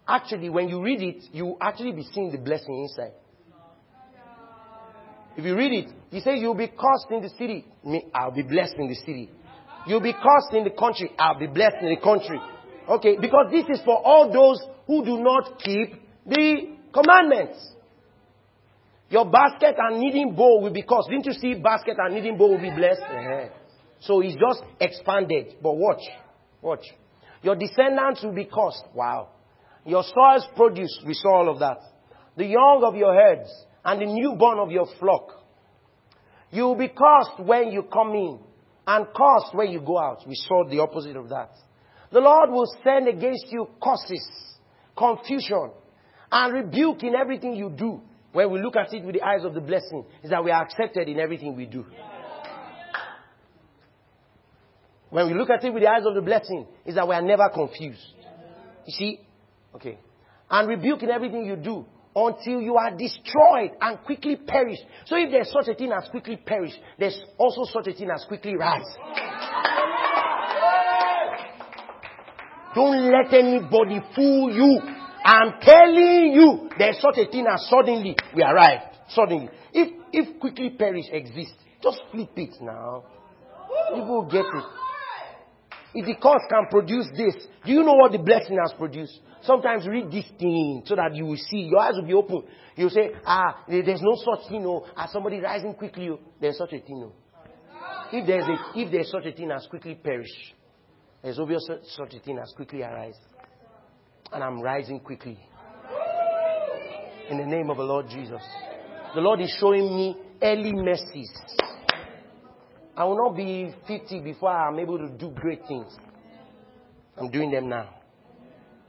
Actually, 0.06 0.50
when 0.50 0.68
you 0.68 0.82
read 0.82 1.00
it, 1.00 1.24
you 1.32 1.46
will 1.46 1.58
actually 1.60 1.92
be 1.92 2.06
seeing 2.12 2.30
the 2.30 2.38
blessing 2.38 2.82
inside. 2.82 3.12
If 5.36 5.44
you 5.44 5.56
read 5.56 5.72
it, 5.72 5.92
he 6.10 6.20
says 6.20 6.34
you'll 6.38 6.54
be 6.54 6.68
cursed 6.68 7.06
in 7.10 7.22
the 7.22 7.30
city. 7.30 7.64
Me, 7.84 8.04
I'll 8.14 8.30
be 8.30 8.42
blessed 8.42 8.74
in 8.78 8.88
the 8.88 8.94
city. 8.94 9.30
You'll 9.86 10.00
be 10.00 10.12
cursed 10.12 10.52
in 10.52 10.64
the 10.64 10.70
country. 10.70 11.10
I'll 11.18 11.38
be 11.38 11.46
blessed 11.46 11.76
in 11.82 11.88
the 11.88 12.00
country. 12.00 12.40
Okay, 12.88 13.16
because 13.20 13.46
this 13.50 13.64
is 13.68 13.82
for 13.84 13.96
all 13.96 14.32
those 14.32 14.60
who 14.86 15.04
do 15.04 15.18
not 15.18 15.58
keep 15.58 15.94
the 16.26 16.76
commandments. 16.92 17.72
Your 19.10 19.30
basket 19.30 19.74
and 19.78 20.00
kneading 20.00 20.34
bowl 20.34 20.62
will 20.62 20.72
be 20.72 20.82
cursed. 20.82 21.08
Didn't 21.08 21.26
you 21.26 21.32
see 21.32 21.54
basket 21.54 21.96
and 21.98 22.14
kneading 22.14 22.36
bowl 22.36 22.50
will 22.50 22.60
be 22.60 22.70
blessed? 22.70 23.02
Uh-huh. 23.02 23.48
So 24.00 24.20
it's 24.20 24.36
just 24.36 24.62
expanded. 24.80 25.56
But 25.62 25.76
watch. 25.76 26.02
Watch. 26.62 26.84
Your 27.42 27.56
descendants 27.56 28.22
will 28.22 28.34
be 28.34 28.44
cursed. 28.44 28.84
Wow. 28.94 29.30
Your 29.84 30.02
soil's 30.02 30.46
produce, 30.56 31.02
we 31.06 31.14
saw 31.14 31.36
all 31.36 31.48
of 31.50 31.58
that. 31.60 31.78
The 32.36 32.46
young 32.46 32.82
of 32.84 32.96
your 32.96 33.14
herds 33.14 33.50
and 33.84 34.00
the 34.00 34.06
newborn 34.06 34.58
of 34.58 34.70
your 34.70 34.86
flock. 34.98 35.44
You 36.50 36.64
will 36.64 36.76
be 36.76 36.88
cursed 36.88 37.40
when 37.40 37.70
you 37.70 37.82
come 37.92 38.10
in 38.14 38.38
and 38.86 39.06
cursed 39.06 39.54
when 39.54 39.70
you 39.70 39.80
go 39.80 39.98
out. 39.98 40.26
We 40.26 40.34
saw 40.34 40.68
the 40.68 40.80
opposite 40.80 41.16
of 41.16 41.28
that. 41.28 41.50
The 42.10 42.20
Lord 42.20 42.50
will 42.50 42.66
send 42.82 43.08
against 43.08 43.46
you 43.50 43.68
curses, 43.82 44.26
confusion, 44.96 45.72
and 46.30 46.54
rebuke 46.54 47.02
in 47.02 47.14
everything 47.14 47.54
you 47.54 47.70
do. 47.70 48.00
When 48.32 48.50
we 48.50 48.60
look 48.60 48.76
at 48.76 48.92
it 48.92 49.04
with 49.04 49.14
the 49.14 49.22
eyes 49.22 49.44
of 49.44 49.54
the 49.54 49.60
blessing, 49.60 50.04
is 50.22 50.30
that 50.30 50.44
we 50.44 50.50
are 50.50 50.62
accepted 50.62 51.08
in 51.08 51.20
everything 51.20 51.56
we 51.56 51.66
do. 51.66 51.84
When 55.10 55.28
we 55.28 55.34
look 55.34 55.50
at 55.50 55.62
it 55.64 55.72
with 55.72 55.82
the 55.82 55.88
eyes 55.88 56.04
of 56.06 56.14
the 56.14 56.22
blessing, 56.22 56.66
is 56.84 56.96
that 56.96 57.06
we 57.06 57.14
are 57.14 57.22
never 57.22 57.48
confused. 57.52 58.04
You 58.86 58.92
see? 58.92 59.20
Okay. 59.74 59.98
And 60.50 60.68
rebuke 60.68 61.02
in 61.02 61.10
everything 61.10 61.44
you 61.46 61.56
do 61.56 61.84
until 62.16 62.60
you 62.60 62.76
are 62.76 62.96
destroyed 62.96 63.72
and 63.80 63.98
quickly 64.04 64.36
perish. 64.36 64.78
So 65.06 65.16
if 65.16 65.30
there's 65.30 65.50
such 65.50 65.68
a 65.68 65.74
thing 65.74 65.90
as 65.92 66.08
quickly 66.10 66.36
perish, 66.36 66.72
there's 66.98 67.20
also 67.38 67.64
such 67.72 67.88
a 67.88 67.92
thing 67.92 68.10
as 68.10 68.24
quickly 68.26 68.56
rise. 68.56 68.82
Don't 72.74 73.10
let 73.10 73.32
anybody 73.32 74.00
fool 74.14 74.52
you. 74.52 74.80
I'm 75.24 75.54
telling 75.60 76.32
you, 76.34 76.68
there's 76.78 77.00
such 77.00 77.18
a 77.18 77.30
thing 77.30 77.46
as 77.50 77.68
suddenly 77.68 78.16
we 78.34 78.42
arrive. 78.42 78.80
Suddenly. 79.08 79.48
If, 79.72 79.92
if 80.12 80.40
quickly 80.40 80.70
perish 80.70 81.06
exists, 81.10 81.54
just 81.82 82.00
flip 82.10 82.30
it 82.36 82.54
now. 82.60 83.04
People 83.94 84.28
get 84.30 84.44
it. 84.44 84.64
If 85.94 86.06
the 86.06 86.16
cause 86.16 86.42
can 86.50 86.66
produce 86.70 87.06
this, 87.16 87.34
do 87.64 87.72
you 87.72 87.84
know 87.84 87.94
what 87.94 88.10
the 88.10 88.18
blessing 88.18 88.58
has 88.60 88.72
produced? 88.76 89.20
Sometimes 89.42 89.86
read 89.86 90.10
this 90.10 90.24
thing 90.38 90.82
so 90.86 90.96
that 90.96 91.14
you 91.14 91.24
will 91.24 91.36
see. 91.36 91.68
Your 91.70 91.78
eyes 91.78 91.94
will 91.94 92.06
be 92.06 92.14
open. 92.14 92.42
You'll 92.76 92.90
say, 92.90 93.12
ah, 93.24 93.62
there's 93.68 94.02
no 94.02 94.16
such 94.16 94.48
thing, 94.48 94.64
no. 94.64 94.86
As 94.96 95.12
somebody 95.12 95.38
rising 95.38 95.74
quickly, 95.74 96.08
oh, 96.10 96.18
there's 96.40 96.58
such 96.58 96.72
a 96.72 96.80
thing, 96.80 97.00
no. 97.00 97.12
If 98.12 98.26
there's, 98.26 98.44
a, 98.44 98.56
if 98.74 98.90
there's 98.90 99.10
such 99.10 99.26
a 99.26 99.32
thing 99.32 99.50
as 99.50 99.66
quickly 99.68 99.94
perish, 99.94 100.54
there's 101.22 101.38
obvious 101.38 101.68
such 101.96 102.14
a 102.14 102.20
thing 102.20 102.38
as 102.38 102.52
quickly 102.56 102.82
arise. 102.82 103.18
And 104.32 104.42
I'm 104.42 104.60
rising 104.60 104.98
quickly. 104.98 105.38
In 107.30 107.38
the 107.38 107.46
name 107.46 107.70
of 107.70 107.76
the 107.76 107.84
Lord 107.84 108.08
Jesus. 108.08 108.42
The 109.14 109.20
Lord 109.20 109.40
is 109.40 109.56
showing 109.60 109.94
me 109.94 110.16
early 110.42 110.72
mercies. 110.72 111.30
I 112.96 113.04
will 113.04 113.16
not 113.16 113.36
be 113.36 113.74
50 113.88 114.20
before 114.20 114.50
I'm 114.50 114.78
able 114.78 114.98
to 114.98 115.08
do 115.08 115.30
great 115.30 115.62
things. 115.66 115.96
I'm 117.16 117.30
doing 117.30 117.50
them 117.50 117.68
now. 117.68 117.88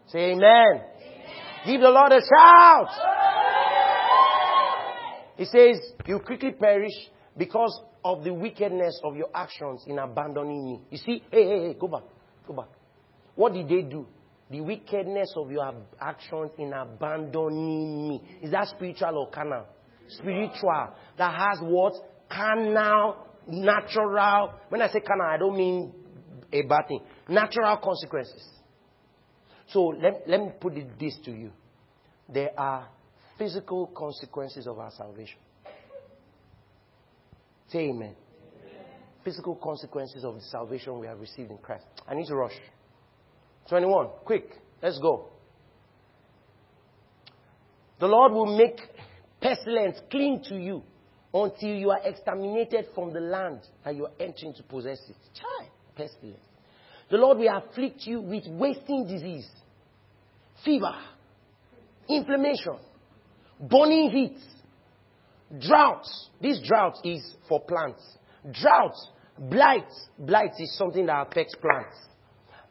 Say 0.07 0.31
amen. 0.31 0.41
amen. 0.41 0.81
Give 1.65 1.81
the 1.81 1.89
Lord 1.89 2.11
a 2.11 2.21
shout. 2.21 2.89
He 5.37 5.45
says, 5.45 5.79
You 6.05 6.19
quickly 6.19 6.51
perish 6.51 6.93
because 7.37 7.81
of 8.03 8.23
the 8.23 8.33
wickedness 8.33 8.99
of 9.03 9.15
your 9.15 9.29
actions 9.33 9.83
in 9.87 9.97
abandoning 9.97 10.65
me. 10.65 10.81
You 10.91 10.97
see, 10.97 11.23
hey, 11.31 11.43
hey, 11.43 11.67
hey, 11.67 11.75
go 11.79 11.87
back. 11.87 12.03
Go 12.47 12.53
back. 12.53 12.69
What 13.35 13.53
did 13.53 13.67
they 13.67 13.81
do? 13.81 14.05
The 14.51 14.61
wickedness 14.61 15.33
of 15.35 15.51
your 15.51 15.73
actions 15.99 16.51
in 16.59 16.71
abandoning 16.71 18.07
me. 18.07 18.21
Is 18.43 18.51
that 18.51 18.67
spiritual 18.67 19.17
or 19.17 19.29
carnal? 19.31 19.65
Spiritual. 20.07 20.89
That 21.17 21.33
has 21.33 21.59
what? 21.61 21.93
Carnal, 22.29 23.17
natural. 23.47 24.53
When 24.69 24.81
I 24.81 24.87
say 24.87 24.99
carnal, 24.99 25.27
I 25.27 25.37
don't 25.37 25.55
mean 25.55 25.93
a 26.51 26.61
bad 26.63 26.87
thing. 26.87 27.01
Natural 27.27 27.77
consequences. 27.77 28.43
So 29.67 29.87
let, 29.87 30.27
let 30.27 30.39
me 30.39 30.51
put 30.59 30.77
it, 30.77 30.99
this 30.99 31.17
to 31.25 31.31
you. 31.31 31.51
There 32.29 32.51
are 32.57 32.87
physical 33.37 33.87
consequences 33.87 34.67
of 34.67 34.79
our 34.79 34.91
salvation. 34.91 35.37
Say 37.69 37.89
amen. 37.89 38.15
amen. 38.15 38.15
Physical 39.23 39.55
consequences 39.55 40.23
of 40.23 40.35
the 40.35 40.41
salvation 40.41 40.99
we 40.99 41.07
have 41.07 41.19
received 41.19 41.51
in 41.51 41.57
Christ. 41.57 41.85
I 42.07 42.13
need 42.13 42.27
to 42.27 42.35
rush. 42.35 42.53
21. 43.69 44.07
Quick. 44.23 44.49
Let's 44.81 44.99
go. 44.99 45.29
The 47.99 48.07
Lord 48.07 48.33
will 48.33 48.57
make 48.57 48.79
pestilence 49.41 49.97
cling 50.11 50.43
to 50.49 50.55
you 50.55 50.83
until 51.35 51.75
you 51.75 51.91
are 51.91 51.99
exterminated 52.05 52.87
from 52.95 53.11
the 53.11 53.19
land 53.19 53.59
and 53.83 53.97
you 53.97 54.05
are 54.05 54.11
entering 54.21 54.53
to 54.53 54.63
possess 54.63 54.99
it. 55.09 55.17
Child, 55.33 55.69
pestilence. 55.97 56.39
The 57.11 57.17
Lord 57.17 57.39
will 57.39 57.55
afflict 57.55 58.07
you 58.07 58.21
with 58.21 58.45
wasting 58.47 59.05
disease, 59.05 59.47
fever, 60.63 60.95
inflammation, 62.07 62.77
burning 63.59 64.09
heat, 64.11 64.37
droughts. 65.59 66.29
This 66.41 66.61
drought 66.65 66.95
is 67.03 67.35
for 67.49 67.59
plants. 67.59 68.01
Drought, 68.53 68.95
blight. 69.37 69.91
Blight 70.17 70.53
is 70.57 70.75
something 70.77 71.05
that 71.05 71.27
affects 71.27 71.55
plants. 71.55 71.97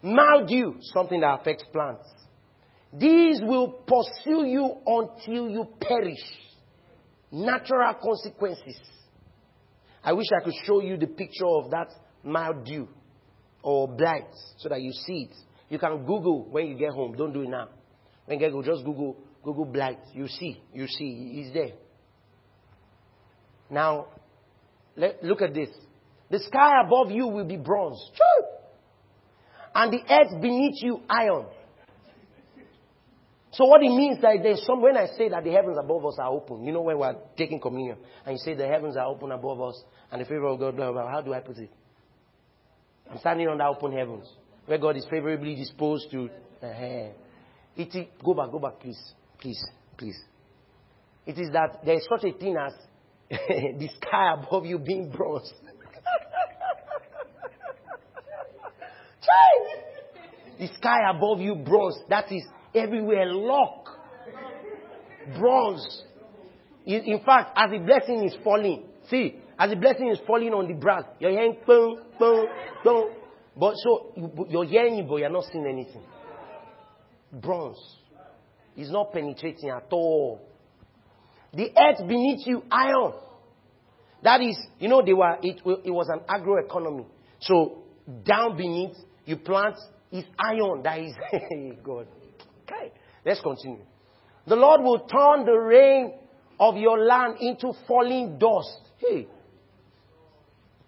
Mildew, 0.03 0.77
something 0.81 1.21
that 1.21 1.41
affects 1.41 1.65
plants. 1.71 2.09
These 2.95 3.41
will 3.43 3.69
pursue 3.87 4.47
you 4.47 4.77
until 4.87 5.51
you 5.51 5.69
perish. 5.81 6.23
Natural 7.35 7.95
consequences. 8.01 8.81
I 10.05 10.13
wish 10.13 10.27
I 10.33 10.45
could 10.45 10.55
show 10.65 10.81
you 10.81 10.97
the 10.97 11.09
picture 11.09 11.47
of 11.47 11.71
that 11.71 11.89
mildew 12.23 12.87
or 13.63 13.89
blight 13.89 14.29
so 14.59 14.69
that 14.69 14.81
you 14.81 14.93
see 14.93 15.29
it. 15.31 15.37
You 15.69 15.81
can 15.81 16.05
Google 16.05 16.47
when 16.51 16.69
you 16.69 16.79
get 16.79 16.91
home. 16.91 17.17
Don't 17.17 17.33
do 17.33 17.43
it 17.43 17.49
now. 17.49 17.71
When 18.27 18.39
you 18.39 18.47
get 18.47 18.53
home, 18.53 18.63
just 18.63 18.85
Google 18.85 19.17
Google 19.43 19.65
blight. 19.65 19.99
You 20.13 20.29
see, 20.29 20.63
you 20.73 20.87
see, 20.87 21.43
it's 21.43 21.53
there. 21.53 21.77
Now, 23.69 24.07
let, 24.97 25.25
look 25.25 25.43
at 25.43 25.55
this. 25.55 25.71
The 26.31 26.39
sky 26.39 26.83
above 26.85 27.11
you 27.11 27.27
will 27.27 27.47
be 27.47 27.57
bronze 27.57 27.99
and 29.75 29.93
the 29.93 30.01
earth 30.09 30.41
beneath 30.41 30.83
you 30.83 31.01
iron. 31.11 31.47
So 33.55 33.67
what 33.67 33.83
it 33.83 33.91
means 33.91 34.21
that 34.21 34.39
there's 34.43 34.65
some, 34.67 34.83
when 34.83 34.97
I 34.97 35.07
say 35.17 35.29
that 35.29 35.45
the 35.45 35.53
heavens 35.53 35.79
above 35.79 36.05
us 36.07 36.17
are 36.19 36.29
open, 36.29 36.65
you 36.65 36.73
know 36.73 36.83
when 36.83 36.99
we're 36.99 37.15
taking 37.37 37.61
communion, 37.61 37.99
and 38.27 38.37
you 38.37 38.39
say 38.39 38.55
the 38.55 38.67
heavens 38.67 38.97
are 38.97 39.07
open 39.07 39.31
above 39.31 39.61
us, 39.61 39.81
and 40.11 40.21
the 40.21 40.25
favor 40.25 40.47
of 40.47 40.59
God, 40.59 40.75
blah, 40.75 40.91
blah, 40.91 41.03
blah, 41.03 41.11
how 41.11 41.21
do 41.21 41.33
I 41.33 41.41
put 41.41 41.59
it? 41.59 41.71
I'm 43.09 43.19
standing 43.19 43.47
on 43.47 43.59
the 43.59 43.65
open 43.65 43.93
heavens, 43.93 44.27
where 44.67 44.79
God 44.79 44.97
is 44.97 45.07
favorably 45.09 45.55
disposed 45.55 46.11
to. 46.11 46.29
Uh, 46.61 47.13
it, 47.77 48.09
go 48.25 48.35
back, 48.35 48.51
go 48.51 48.59
back, 48.59 48.81
please, 48.81 48.99
please, 49.39 49.63
please. 49.97 50.19
It 51.27 51.39
is 51.39 51.51
that 51.53 51.85
there 51.85 51.97
is 51.97 52.07
such 52.09 52.25
a 52.25 52.37
thing 52.37 52.57
as 52.57 52.73
the 53.31 53.89
sky 54.03 54.35
above 54.35 54.67
you 54.67 54.79
being 54.79 55.11
bronze. 55.11 55.53
The 60.57 60.69
sky 60.77 61.11
above 61.11 61.41
you, 61.41 61.57
bronze. 61.57 61.97
That 62.09 62.31
is 62.31 62.45
everywhere 62.75 63.27
lock. 63.27 63.89
Bronze. 65.39 66.03
In, 66.87 67.21
fact, 67.25 67.53
as 67.57 67.71
the 67.71 67.79
blessing 67.79 68.25
is 68.25 68.37
falling, 68.45 68.85
see, 69.09 69.37
as 69.59 69.71
the 69.71 69.77
blessing 69.77 70.11
is 70.11 70.19
falling 70.27 70.53
on 70.53 70.69
the 70.69 70.75
brass, 70.75 71.05
you're 71.19 71.31
hearing 71.31 71.57
boom, 71.67 71.99
boom, 72.19 72.47
boom. 72.83 73.11
But 73.57 73.75
so 73.77 74.13
you're 74.49 74.67
hearing 74.67 74.97
it, 74.97 75.09
but 75.09 75.17
you're 75.17 75.31
not 75.31 75.45
seeing 75.51 75.67
anything. 75.67 76.03
Bronze. 77.33 77.79
is 78.77 78.91
not 78.91 79.13
penetrating 79.13 79.71
at 79.71 79.87
all. 79.91 80.41
The 81.55 81.71
earth 81.71 82.07
beneath 82.07 82.47
you, 82.47 82.63
iron. 82.71 83.13
That 84.23 84.41
is, 84.41 84.59
you 84.79 84.89
know, 84.89 85.03
they 85.05 85.13
were, 85.13 85.37
it, 85.43 85.61
it 85.85 85.91
was 85.91 86.09
an 86.09 86.21
agro 86.29 86.65
economy. 86.65 87.07
So 87.41 87.83
down 88.25 88.57
beneath, 88.57 88.97
you 89.25 89.37
plant 89.37 89.77
is 90.11 90.25
iron 90.39 90.83
that 90.83 90.99
is 91.01 91.15
God. 91.85 92.07
Okay, 92.65 92.93
let's 93.25 93.41
continue. 93.41 93.85
The 94.47 94.57
Lord 94.57 94.83
will 94.83 95.01
turn 95.01 95.45
the 95.45 95.59
rain 95.59 96.15
of 96.59 96.77
your 96.77 96.99
land 96.99 97.37
into 97.41 97.73
falling 97.87 98.39
dust. 98.39 98.81
Hey, 98.99 99.27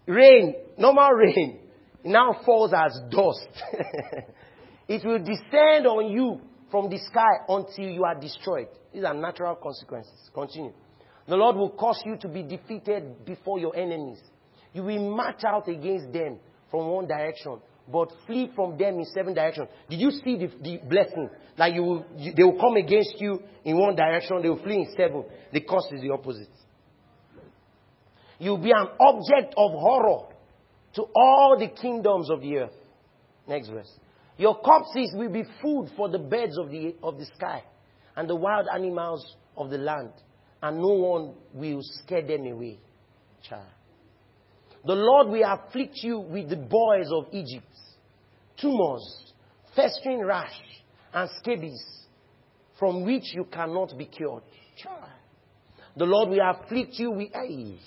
rain, 0.06 0.54
normal 0.78 1.10
rain, 1.10 1.58
now 2.04 2.40
falls 2.44 2.72
as 2.72 3.00
dust. 3.10 3.48
it 4.88 5.04
will 5.04 5.18
descend 5.18 5.86
on 5.86 6.10
you 6.10 6.40
from 6.70 6.88
the 6.90 6.98
sky 6.98 7.44
until 7.48 7.84
you 7.84 8.04
are 8.04 8.18
destroyed. 8.18 8.68
These 8.92 9.04
are 9.04 9.14
natural 9.14 9.56
consequences. 9.56 10.30
Continue. 10.32 10.72
The 11.28 11.36
Lord 11.36 11.56
will 11.56 11.70
cause 11.70 12.00
you 12.04 12.16
to 12.18 12.28
be 12.28 12.42
defeated 12.42 13.24
before 13.24 13.58
your 13.58 13.74
enemies. 13.76 14.20
You 14.72 14.84
will 14.84 15.14
march 15.14 15.42
out 15.44 15.68
against 15.68 16.12
them 16.12 16.38
from 16.70 16.88
one 16.88 17.06
direction 17.06 17.60
but 17.90 18.10
flee 18.26 18.50
from 18.54 18.76
them 18.76 18.98
in 18.98 19.04
seven 19.06 19.34
directions. 19.34 19.68
Did 19.88 20.00
you 20.00 20.10
see 20.10 20.36
the, 20.36 20.46
the 20.60 20.80
blessing? 20.88 21.30
Like 21.56 21.74
you, 21.74 21.82
will, 21.82 22.06
you, 22.16 22.32
they 22.36 22.42
will 22.42 22.58
come 22.58 22.76
against 22.76 23.14
you 23.18 23.40
in 23.64 23.78
one 23.78 23.96
direction, 23.96 24.42
they 24.42 24.48
will 24.48 24.62
flee 24.62 24.76
in 24.76 24.94
seven. 24.96 25.24
The 25.52 25.60
cost 25.60 25.92
is 25.92 26.00
the 26.02 26.10
opposite. 26.10 26.50
You'll 28.38 28.58
be 28.58 28.72
an 28.72 28.88
object 29.00 29.54
of 29.56 29.70
horror 29.72 30.26
to 30.94 31.04
all 31.14 31.56
the 31.58 31.68
kingdoms 31.68 32.30
of 32.30 32.40
the 32.40 32.58
earth. 32.58 32.72
Next 33.48 33.68
verse. 33.68 33.90
Your 34.36 34.58
corpses 34.58 35.12
will 35.14 35.30
be 35.30 35.44
food 35.62 35.88
for 35.96 36.08
the 36.08 36.18
birds 36.18 36.58
of 36.58 36.70
the, 36.70 36.94
of 37.02 37.18
the 37.18 37.26
sky 37.36 37.62
and 38.16 38.28
the 38.28 38.36
wild 38.36 38.66
animals 38.72 39.24
of 39.56 39.70
the 39.70 39.78
land, 39.78 40.12
and 40.62 40.78
no 40.78 40.88
one 40.88 41.34
will 41.54 41.80
scare 42.02 42.26
them 42.26 42.46
away. 42.46 42.78
Child. 43.48 43.66
The 44.86 44.94
Lord 44.94 45.28
will 45.28 45.42
afflict 45.44 45.96
you 45.96 46.20
with 46.20 46.48
the 46.48 46.54
boils 46.56 47.10
of 47.12 47.26
Egypt, 47.32 47.66
tumors, 48.60 49.32
festering 49.74 50.24
rash, 50.24 50.54
and 51.12 51.28
scabies, 51.40 51.82
from 52.78 53.04
which 53.04 53.34
you 53.34 53.46
cannot 53.50 53.98
be 53.98 54.04
cured. 54.04 54.44
The 55.96 56.04
Lord 56.04 56.28
will 56.28 56.40
afflict 56.40 56.92
you 57.00 57.10
with 57.10 57.34
age. 57.34 57.80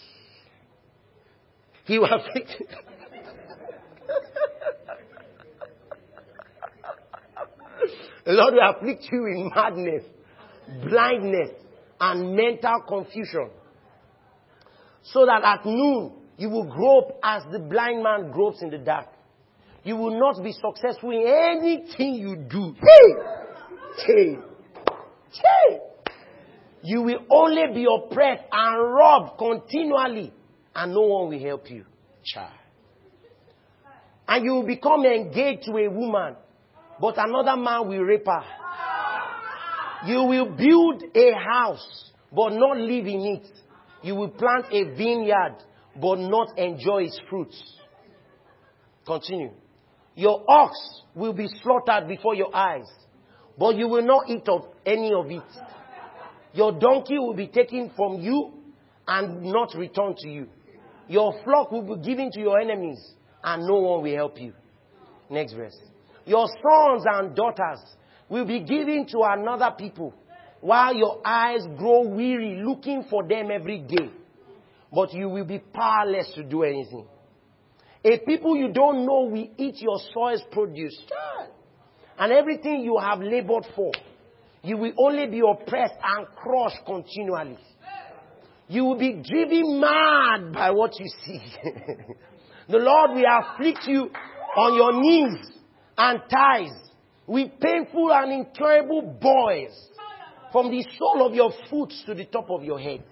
He 1.86 1.98
will 1.98 2.14
afflict 2.14 2.56
you. 2.60 2.68
the 8.26 8.34
Lord 8.34 8.56
will 8.56 8.70
afflict 8.76 9.08
you 9.10 9.24
with 9.24 9.56
madness, 9.56 10.04
blindness, 10.84 11.52
and 12.02 12.36
mental 12.36 12.82
confusion. 12.86 13.52
So 15.04 15.26
that 15.26 15.44
at 15.46 15.66
noon 15.66 16.19
you 16.40 16.50
will 16.50 16.64
grope 16.64 17.20
as 17.22 17.44
the 17.52 17.60
blind 17.60 18.02
man 18.02 18.32
gropes 18.32 18.62
in 18.62 18.70
the 18.70 18.78
dark. 18.78 19.08
You 19.84 19.98
will 19.98 20.18
not 20.18 20.42
be 20.42 20.54
successful 20.54 21.12
in 21.12 21.28
anything 21.28 22.14
you 22.16 22.38
do. 22.50 22.74
Hey! 22.80 24.06
Hey! 24.08 24.38
Hey! 25.32 25.80
You 26.82 27.02
will 27.02 27.20
only 27.30 27.74
be 27.74 27.86
oppressed 27.86 28.44
and 28.52 28.94
robbed 28.96 29.38
continually, 29.38 30.34
and 30.74 30.94
no 30.94 31.02
one 31.02 31.30
will 31.30 31.40
help 31.40 31.70
you. 31.70 31.86
Child. 32.24 32.54
And 34.30 34.46
you 34.46 34.54
will 34.54 34.66
become 34.66 35.06
engaged 35.06 35.64
to 35.64 35.78
a 35.78 35.90
woman, 35.90 36.38
but 37.02 37.16
another 37.18 37.58
man 37.62 37.88
will 37.90 38.00
rape 38.00 38.26
her. 38.26 38.44
You 40.08 40.24
will 40.24 40.56
build 40.56 41.04
a 41.14 41.34
house, 41.34 42.12
but 42.32 42.52
not 42.52 42.78
live 42.78 43.08
in 43.08 43.42
it. 43.42 43.52
You 44.04 44.16
will 44.16 44.30
plant 44.30 44.68
a 44.72 44.96
vineyard, 44.96 45.58
but 46.02 46.20
not 46.20 46.58
enjoy 46.58 47.04
its 47.04 47.20
fruits. 47.30 47.62
Continue. 49.06 49.52
Your 50.16 50.44
ox 50.48 50.76
will 51.16 51.34
be 51.34 51.48
slaughtered 51.62 52.08
before 52.08 52.36
your 52.36 52.56
eyes, 52.56 52.88
but 53.58 53.76
you 53.76 53.88
will 53.88 54.06
not 54.06 54.30
eat 54.30 54.48
of 54.48 54.68
any 54.86 55.14
of 55.14 55.30
it. 55.32 55.44
Your 56.54 56.72
donkey 56.72 57.18
will 57.18 57.36
be 57.36 57.48
taken 57.48 57.92
from 57.96 58.22
you 58.22 58.54
and 59.08 59.44
not 59.44 59.74
returned 59.76 60.18
to 60.18 60.30
you. 60.30 60.48
Your 61.08 61.34
flock 61.44 61.72
will 61.72 61.96
be 61.96 62.04
given 62.04 62.32
to 62.32 62.40
your 62.40 62.60
enemies, 62.60 63.00
and 63.44 63.66
no 63.66 63.76
one 63.80 64.04
will 64.04 64.16
help 64.16 64.40
you. 64.40 64.54
Next 65.30 65.54
verse. 65.54 65.78
Your 66.26 66.48
sons 66.48 67.04
and 67.06 67.36
daughters 67.36 67.80
will 68.30 68.46
be 68.46 68.60
given 68.60 69.08
to 69.08 69.22
another 69.24 69.74
people, 69.78 70.14
while 70.62 70.94
your 70.94 71.22
eyes 71.26 71.62
grow 71.78 72.02
weary 72.08 72.62
looking 72.64 73.06
for 73.10 73.28
them 73.28 73.50
every 73.52 73.80
day. 73.80 74.10
But 74.92 75.14
you 75.14 75.30
will 75.30 75.46
be 75.46 75.60
powerless 75.60 76.32
to 76.36 76.44
do 76.44 76.64
anything. 76.64 77.08
A 78.04 78.18
people 78.20 78.56
you 78.56 78.72
don't 78.72 79.06
know 79.06 79.30
will 79.30 79.50
eat 79.58 79.76
your 79.82 80.00
soil's 80.14 80.44
produce. 80.52 80.98
And 82.18 82.32
everything 82.32 82.82
you 82.82 82.98
have 83.00 83.20
labored 83.20 83.66
for, 83.76 83.92
you 84.64 84.78
will 84.78 84.94
only 84.98 85.28
be 85.28 85.42
oppressed 85.42 85.96
and 86.04 86.28
crushed 86.36 86.86
continually. 86.86 87.58
You 88.68 88.86
will 88.86 88.98
be 88.98 89.14
driven 89.24 89.80
mad 89.80 90.54
by 90.54 90.72
what 90.72 91.00
you 91.00 91.08
see. 91.26 91.42
the 92.70 92.78
Lord 92.78 93.12
will 93.12 93.26
afflict 93.26 93.88
you 93.88 94.10
on 94.58 94.76
your 94.76 95.02
knees 95.02 95.60
and 95.98 96.22
thighs 96.32 96.90
with 97.26 97.60
painful 97.60 98.12
and 98.14 98.32
incurable 98.32 99.18
boils 99.22 99.90
from 100.52 100.72
the 100.72 100.86
sole 100.98 101.28
of 101.28 101.34
your 101.34 101.52
foot 101.70 101.94
to 102.06 102.16
the 102.16 102.26
top 102.26 102.50
of 102.50 102.64
your 102.64 102.80
head. 102.80 103.04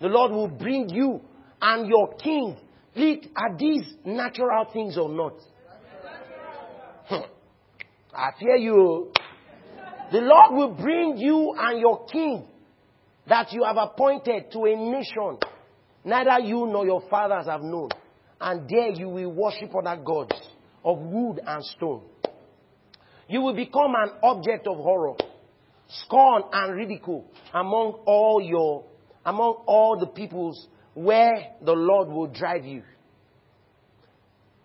The 0.00 0.08
Lord 0.08 0.32
will 0.32 0.48
bring 0.48 0.88
you 0.90 1.20
and 1.60 1.88
your 1.88 2.14
king. 2.16 2.56
Are 3.36 3.56
these 3.58 3.94
natural 4.04 4.66
things 4.72 4.96
or 4.96 5.08
not? 5.08 5.34
Hmm. 7.06 7.28
I 8.14 8.30
fear 8.38 8.56
you. 8.56 9.12
The 10.12 10.18
Lord 10.20 10.54
will 10.54 10.74
bring 10.74 11.16
you 11.18 11.54
and 11.58 11.80
your 11.80 12.06
king 12.06 12.46
that 13.28 13.52
you 13.52 13.64
have 13.64 13.76
appointed 13.76 14.50
to 14.52 14.64
a 14.64 14.76
nation 14.76 15.38
neither 16.06 16.38
you 16.38 16.66
nor 16.66 16.86
your 16.86 17.02
fathers 17.10 17.46
have 17.46 17.62
known. 17.62 17.90
And 18.40 18.68
there 18.68 18.90
you 18.90 19.08
will 19.08 19.32
worship 19.32 19.74
other 19.74 20.00
gods 20.02 20.34
of 20.84 20.98
wood 20.98 21.40
and 21.44 21.64
stone. 21.64 22.02
You 23.28 23.40
will 23.40 23.54
become 23.54 23.94
an 23.96 24.10
object 24.22 24.66
of 24.68 24.76
horror, 24.76 25.14
scorn 25.88 26.44
and 26.52 26.74
ridicule 26.76 27.26
among 27.52 28.02
all 28.06 28.40
your, 28.40 28.84
among 29.26 29.64
all 29.66 29.98
the 29.98 30.06
peoples 30.06 30.68
where 30.94 31.34
the 31.62 31.72
Lord 31.72 32.08
will 32.08 32.28
drive 32.28 32.64
you. 32.64 32.82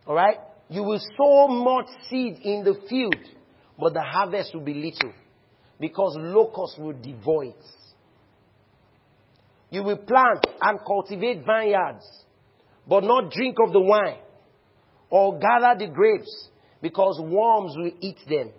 Alright? 0.07 0.37
You 0.69 0.83
will 0.83 0.99
sow 1.17 1.47
much 1.47 1.87
seed 2.09 2.37
in 2.43 2.63
the 2.63 2.75
field, 2.87 3.15
but 3.77 3.93
the 3.93 4.01
harvest 4.01 4.53
will 4.53 4.61
be 4.61 4.75
little 4.75 5.11
because 5.79 6.15
locusts 6.17 6.77
will 6.77 6.93
devour 6.93 7.45
it. 7.45 7.65
You 9.71 9.83
will 9.83 9.97
plant 9.97 10.45
and 10.61 10.79
cultivate 10.85 11.43
vineyards, 11.45 12.05
but 12.87 13.03
not 13.03 13.31
drink 13.31 13.57
of 13.65 13.73
the 13.73 13.81
wine 13.81 14.19
or 15.09 15.39
gather 15.39 15.77
the 15.77 15.91
grapes 15.91 16.49
because 16.81 17.19
worms 17.19 17.73
will 17.75 17.91
eat 17.99 18.17
them. 18.29 18.51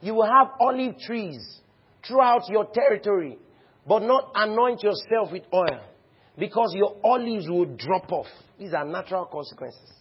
You 0.00 0.14
will 0.14 0.26
have 0.26 0.48
olive 0.60 0.98
trees 0.98 1.60
throughout 2.06 2.48
your 2.48 2.66
territory, 2.66 3.38
but 3.86 4.02
not 4.02 4.30
anoint 4.34 4.82
yourself 4.82 5.32
with 5.32 5.42
oil 5.52 5.80
because 6.38 6.74
your 6.74 6.96
olives 7.04 7.48
will 7.48 7.76
drop 7.76 8.10
off. 8.12 8.26
These 8.58 8.74
are 8.74 8.84
natural 8.84 9.26
consequences. 9.26 9.92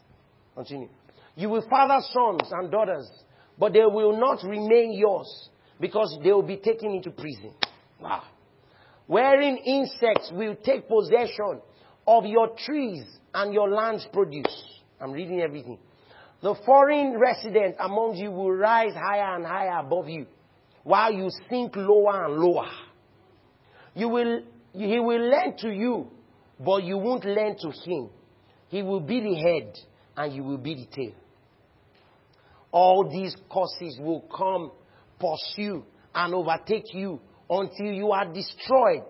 Continue. 0.56 0.90
You 1.36 1.50
will 1.50 1.68
father 1.70 2.00
sons 2.12 2.50
and 2.52 2.72
daughters, 2.72 3.10
but 3.58 3.74
they 3.74 3.86
will 3.86 4.20
not 4.20 4.44
remain 4.44 4.94
yours 4.94 5.50
because 5.80 6.18
they 6.24 6.32
will 6.32 6.44
be 6.44 6.58
taken 6.58 6.92
into 6.92 7.12
prison. 7.12 7.54
Wow 8.00 8.24
wherein 9.08 9.58
insects 9.58 10.32
will 10.34 10.56
take 10.64 10.88
possession 10.88 11.62
of 12.08 12.26
your 12.26 12.50
trees 12.66 13.04
and 13.34 13.54
your 13.54 13.70
land's 13.70 14.08
produce. 14.12 14.82
I'm 15.00 15.12
reading 15.12 15.42
everything. 15.42 15.78
The 16.42 16.56
foreign 16.66 17.18
resident 17.18 17.76
among 17.80 18.16
you 18.16 18.32
will 18.32 18.52
rise 18.52 18.94
higher 18.94 19.36
and 19.36 19.46
higher 19.46 19.80
above 19.80 20.10
you, 20.10 20.26
while 20.84 21.14
you 21.14 21.30
sink 21.50 21.76
lower 21.76 22.26
and 22.26 22.36
lower. 22.36 22.70
You 23.96 24.10
will, 24.10 24.42
he 24.74 25.00
will 25.00 25.30
lend 25.30 25.58
to 25.60 25.70
you, 25.70 26.08
but 26.60 26.84
you 26.84 26.98
won't 26.98 27.26
lend 27.26 27.60
to 27.60 27.70
him. 27.70 28.10
He 28.70 28.82
will 28.82 29.02
be 29.02 29.20
the 29.20 29.36
head, 29.36 29.78
and 30.18 30.34
you 30.34 30.44
will 30.44 30.58
be 30.58 30.76
the 30.76 30.86
tail. 30.86 31.14
All 32.72 33.08
these 33.10 33.36
causes 33.50 34.00
will 34.00 34.22
come, 34.36 34.72
pursue, 35.20 35.84
and 36.16 36.34
overtake 36.34 36.94
you 36.94 37.20
until 37.50 37.92
you 37.94 38.12
are 38.12 38.26
destroyed. 38.26 39.06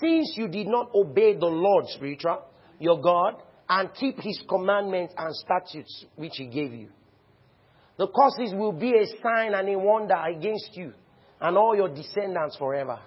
Since 0.00 0.34
you 0.36 0.48
did 0.48 0.66
not 0.68 0.90
obey 0.94 1.34
the 1.36 1.46
Lord, 1.46 1.84
spiritual, 1.88 2.44
your 2.78 3.00
God, 3.00 3.42
and 3.68 3.92
keep 3.94 4.18
his 4.20 4.42
commandments 4.48 5.14
and 5.16 5.34
statutes 5.34 6.06
which 6.16 6.32
he 6.36 6.46
gave 6.46 6.72
you. 6.72 6.88
The 7.98 8.08
causes 8.08 8.54
will 8.54 8.72
be 8.72 8.92
a 8.94 9.06
sign 9.22 9.54
and 9.54 9.68
a 9.68 9.78
wonder 9.78 10.16
against 10.16 10.70
you 10.72 10.92
and 11.40 11.56
all 11.56 11.76
your 11.76 11.88
descendants 11.88 12.56
forever. 12.56 12.98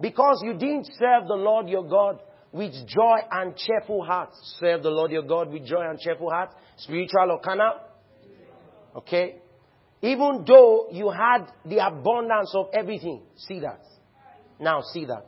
Because 0.00 0.42
you 0.44 0.52
didn't 0.54 0.86
serve 0.98 1.26
the 1.28 1.34
Lord 1.34 1.68
your 1.68 1.84
God 1.84 2.20
with 2.52 2.72
joy 2.86 3.18
and 3.30 3.56
cheerful 3.56 4.04
hearts. 4.04 4.56
Serve 4.60 4.82
the 4.82 4.90
Lord 4.90 5.10
your 5.10 5.22
God 5.22 5.50
with 5.50 5.66
joy 5.66 5.88
and 5.88 5.98
cheerful 5.98 6.30
hearts. 6.30 6.54
Spiritual 6.76 7.30
or 7.30 7.40
carnal. 7.40 7.80
Okay? 8.96 9.36
Even 10.02 10.44
though 10.46 10.88
you 10.90 11.10
had 11.10 11.46
the 11.64 11.86
abundance 11.86 12.52
of 12.54 12.66
everything. 12.72 13.22
See 13.36 13.60
that. 13.60 13.82
Now 14.60 14.82
see 14.82 15.06
that. 15.06 15.26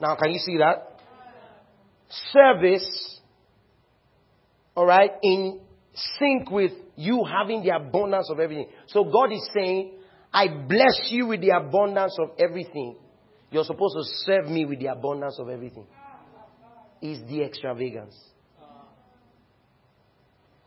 Now 0.00 0.16
can 0.16 0.32
you 0.32 0.38
see 0.38 0.58
that? 0.58 0.90
Service, 2.32 3.20
alright, 4.76 5.12
in 5.22 5.60
sync 6.18 6.50
with 6.50 6.72
you 6.96 7.24
having 7.24 7.62
the 7.62 7.74
abundance 7.74 8.30
of 8.30 8.38
everything. 8.38 8.68
So 8.86 9.04
God 9.04 9.32
is 9.32 9.48
saying, 9.54 9.94
I 10.34 10.48
bless 10.48 11.10
you 11.10 11.28
with 11.28 11.40
the 11.40 11.50
abundance 11.50 12.16
of 12.18 12.30
everything. 12.40 12.96
You're 13.52 13.62
supposed 13.62 13.94
to 13.96 14.02
serve 14.24 14.46
me 14.46 14.64
with 14.64 14.80
the 14.80 14.86
abundance 14.86 15.38
of 15.38 15.48
everything. 15.48 15.86
Is 17.00 17.20
the 17.28 17.42
extravagance. 17.44 18.18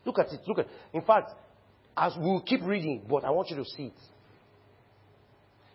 Look 0.06 0.18
at 0.18 0.32
it. 0.32 0.40
Look 0.46 0.60
at 0.60 0.64
it. 0.64 0.70
In 0.94 1.02
fact, 1.02 1.32
as 1.94 2.14
we'll 2.16 2.40
keep 2.40 2.62
reading, 2.62 3.04
but 3.10 3.24
I 3.24 3.30
want 3.30 3.50
you 3.50 3.56
to 3.56 3.64
see 3.64 3.84
it. 3.84 4.00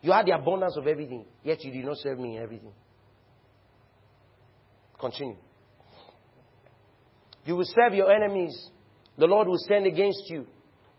You 0.02 0.12
had 0.12 0.26
the 0.26 0.32
abundance 0.32 0.76
of 0.76 0.88
everything, 0.88 1.26
yet 1.44 1.64
you 1.64 1.72
did 1.72 1.86
not 1.86 1.98
serve 1.98 2.18
me 2.18 2.38
in 2.38 2.42
everything. 2.42 2.74
Continue. 5.00 5.38
You 7.46 7.56
will 7.58 7.66
serve 7.66 7.94
your 7.94 8.12
enemies. 8.12 8.70
The 9.20 9.28
Lord 9.28 9.48
will 9.48 9.60
send 9.68 9.86
against 9.86 10.24
you 10.30 10.48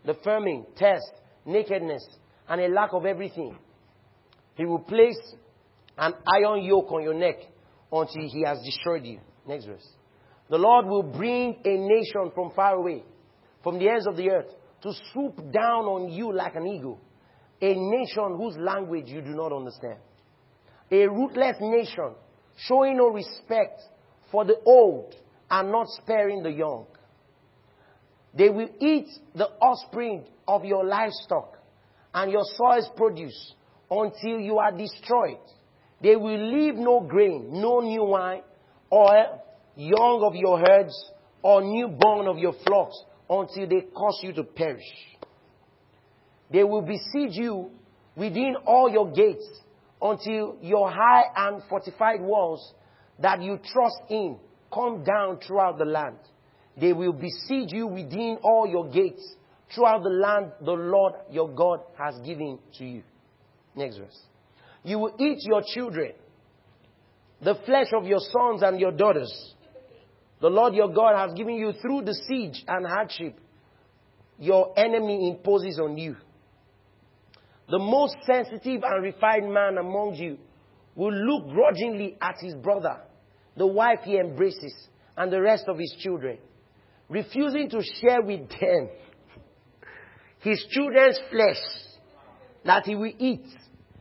the 0.05 0.13
famine, 0.23 0.65
test, 0.77 1.11
nakedness, 1.45 2.07
and 2.49 2.61
a 2.61 2.67
lack 2.67 2.93
of 2.93 3.05
everything. 3.05 3.57
He 4.55 4.65
will 4.65 4.79
place 4.79 5.19
an 5.97 6.13
iron 6.27 6.63
yoke 6.63 6.91
on 6.91 7.03
your 7.03 7.13
neck 7.13 7.37
until 7.91 8.29
he 8.29 8.43
has 8.45 8.59
destroyed 8.63 9.05
you. 9.05 9.19
Next 9.47 9.65
verse. 9.65 9.87
The 10.49 10.57
Lord 10.57 10.85
will 10.85 11.03
bring 11.03 11.57
a 11.65 11.77
nation 11.77 12.31
from 12.33 12.51
far 12.55 12.75
away, 12.75 13.03
from 13.63 13.79
the 13.79 13.89
ends 13.89 14.05
of 14.07 14.15
the 14.15 14.29
earth, 14.29 14.51
to 14.83 14.91
swoop 15.11 15.37
down 15.51 15.85
on 15.85 16.09
you 16.11 16.33
like 16.33 16.55
an 16.55 16.67
eagle. 16.67 16.99
A 17.61 17.73
nation 17.73 18.35
whose 18.37 18.55
language 18.57 19.07
you 19.07 19.21
do 19.21 19.29
not 19.29 19.51
understand. 19.51 19.97
A 20.91 21.07
ruthless 21.07 21.57
nation 21.59 22.13
showing 22.57 22.97
no 22.97 23.07
respect 23.07 23.81
for 24.31 24.45
the 24.45 24.57
old 24.65 25.15
and 25.49 25.71
not 25.71 25.87
sparing 26.03 26.43
the 26.43 26.51
young. 26.51 26.85
They 28.37 28.49
will 28.49 28.69
eat 28.79 29.07
the 29.33 29.47
offspring 29.61 30.25
of 30.47 30.65
your 30.65 30.85
livestock 30.85 31.54
and 32.15 32.31
your 32.31 32.45
soil's 32.55 32.89
produce 32.95 33.53
until 33.91 34.39
you 34.39 34.57
are 34.57 34.71
destroyed. 34.71 35.37
They 36.01 36.15
will 36.15 36.51
leave 36.51 36.75
no 36.75 37.01
grain, 37.01 37.49
no 37.51 37.81
new 37.81 38.05
wine, 38.05 38.41
or 38.89 39.41
young 39.75 40.23
of 40.25 40.33
your 40.33 40.57
herds, 40.59 41.11
or 41.41 41.61
newborn 41.61 42.27
of 42.27 42.37
your 42.37 42.53
flocks, 42.65 42.95
until 43.29 43.67
they 43.67 43.81
cause 43.93 44.19
you 44.23 44.31
to 44.33 44.43
perish. 44.43 44.85
They 46.51 46.63
will 46.63 46.81
besiege 46.81 47.35
you 47.35 47.71
within 48.15 48.55
all 48.65 48.89
your 48.89 49.11
gates 49.11 49.45
until 50.01 50.57
your 50.61 50.89
high 50.89 51.23
and 51.35 51.63
fortified 51.69 52.21
walls 52.21 52.73
that 53.19 53.41
you 53.41 53.57
trust 53.57 54.01
in 54.09 54.37
come 54.73 55.03
down 55.03 55.39
throughout 55.45 55.77
the 55.77 55.85
land. 55.85 56.17
They 56.79 56.93
will 56.93 57.13
besiege 57.13 57.71
you 57.71 57.87
within 57.87 58.37
all 58.41 58.67
your 58.67 58.89
gates 58.89 59.35
throughout 59.73 60.03
the 60.03 60.09
land 60.09 60.51
the 60.61 60.71
Lord 60.71 61.13
your 61.31 61.49
God 61.49 61.79
has 61.97 62.19
given 62.19 62.59
to 62.77 62.85
you. 62.85 63.03
Next 63.75 63.97
verse. 63.97 64.19
You 64.83 64.99
will 64.99 65.15
eat 65.19 65.39
your 65.41 65.63
children, 65.73 66.11
the 67.41 67.55
flesh 67.65 67.87
of 67.93 68.05
your 68.05 68.19
sons 68.19 68.61
and 68.61 68.79
your 68.79 68.91
daughters 68.91 69.55
the 70.41 70.49
Lord 70.49 70.75
your 70.75 70.89
God 70.89 71.15
has 71.15 71.35
given 71.35 71.55
you 71.55 71.71
through 71.81 72.03
the 72.03 72.13
siege 72.27 72.63
and 72.67 72.85
hardship 72.85 73.39
your 74.37 74.77
enemy 74.77 75.29
imposes 75.29 75.79
on 75.79 75.97
you. 75.97 76.17
The 77.69 77.79
most 77.79 78.15
sensitive 78.25 78.83
and 78.83 79.03
refined 79.03 79.51
man 79.51 79.77
among 79.77 80.15
you 80.15 80.37
will 80.93 81.13
look 81.13 81.49
grudgingly 81.49 82.17
at 82.21 82.35
his 82.41 82.53
brother, 82.53 82.99
the 83.57 83.65
wife 83.65 83.99
he 84.03 84.19
embraces, 84.19 84.87
and 85.17 85.31
the 85.31 85.41
rest 85.41 85.63
of 85.67 85.79
his 85.79 85.95
children, 85.99 86.37
refusing 87.09 87.69
to 87.69 87.81
share 88.01 88.21
with 88.21 88.49
them 88.49 88.89
his 90.45 90.63
children's 90.69 91.19
flesh 91.31 91.57
that 92.63 92.85
he 92.85 92.95
will 92.95 93.11
eat 93.17 93.45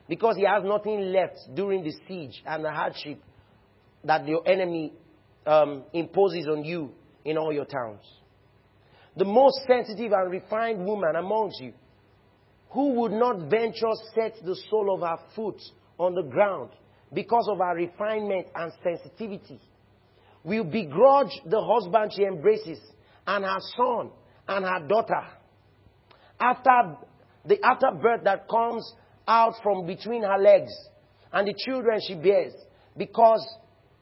because 0.06 0.36
he 0.36 0.44
has 0.44 0.62
nothing 0.62 1.00
left 1.10 1.38
during 1.54 1.82
the 1.82 1.92
siege 2.06 2.42
and 2.46 2.62
the 2.62 2.70
hardship 2.70 3.18
that 4.04 4.28
your 4.28 4.46
enemy 4.46 4.92
um, 5.46 5.84
imposes 5.94 6.46
on 6.46 6.62
you 6.62 6.90
in 7.24 7.38
all 7.38 7.50
your 7.50 7.64
towns. 7.64 8.02
The 9.16 9.24
most 9.24 9.60
sensitive 9.66 10.12
and 10.12 10.30
refined 10.30 10.84
woman 10.84 11.16
amongst 11.16 11.62
you, 11.62 11.72
who 12.70 12.90
would 13.00 13.12
not 13.12 13.48
venture 13.48 13.94
set 14.14 14.34
the 14.44 14.56
sole 14.68 14.94
of 14.94 15.00
her 15.00 15.24
foot 15.34 15.60
on 15.98 16.14
the 16.14 16.24
ground 16.24 16.70
because 17.10 17.48
of 17.50 17.56
her 17.56 17.74
refinement 17.74 18.48
and 18.54 18.70
sensitivity, 18.82 19.60
will 20.42 20.64
begrudge 20.64 21.40
the 21.46 21.62
husband 21.62 22.12
she 22.14 22.24
embraces 22.24 22.80
and 23.26 23.46
her 23.46 23.60
son 23.78 24.10
and 24.46 24.64
her 24.66 24.86
daughter. 24.86 25.24
After 26.40 26.96
the 27.46 27.64
afterbirth 27.64 28.24
that 28.24 28.48
comes 28.48 28.92
out 29.26 29.54
from 29.62 29.86
between 29.86 30.22
her 30.22 30.38
legs 30.38 30.72
and 31.32 31.46
the 31.48 31.54
children 31.64 32.00
she 32.06 32.14
bears, 32.14 32.52
because 32.96 33.44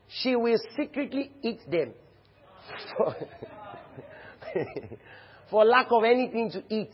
she 0.08 0.36
will 0.36 0.58
secretly 0.76 1.32
eat 1.42 1.60
them 1.70 1.92
for, 2.96 3.16
for 5.50 5.64
lack 5.64 5.86
of 5.90 6.04
anything 6.04 6.50
to 6.52 6.62
eat 6.68 6.90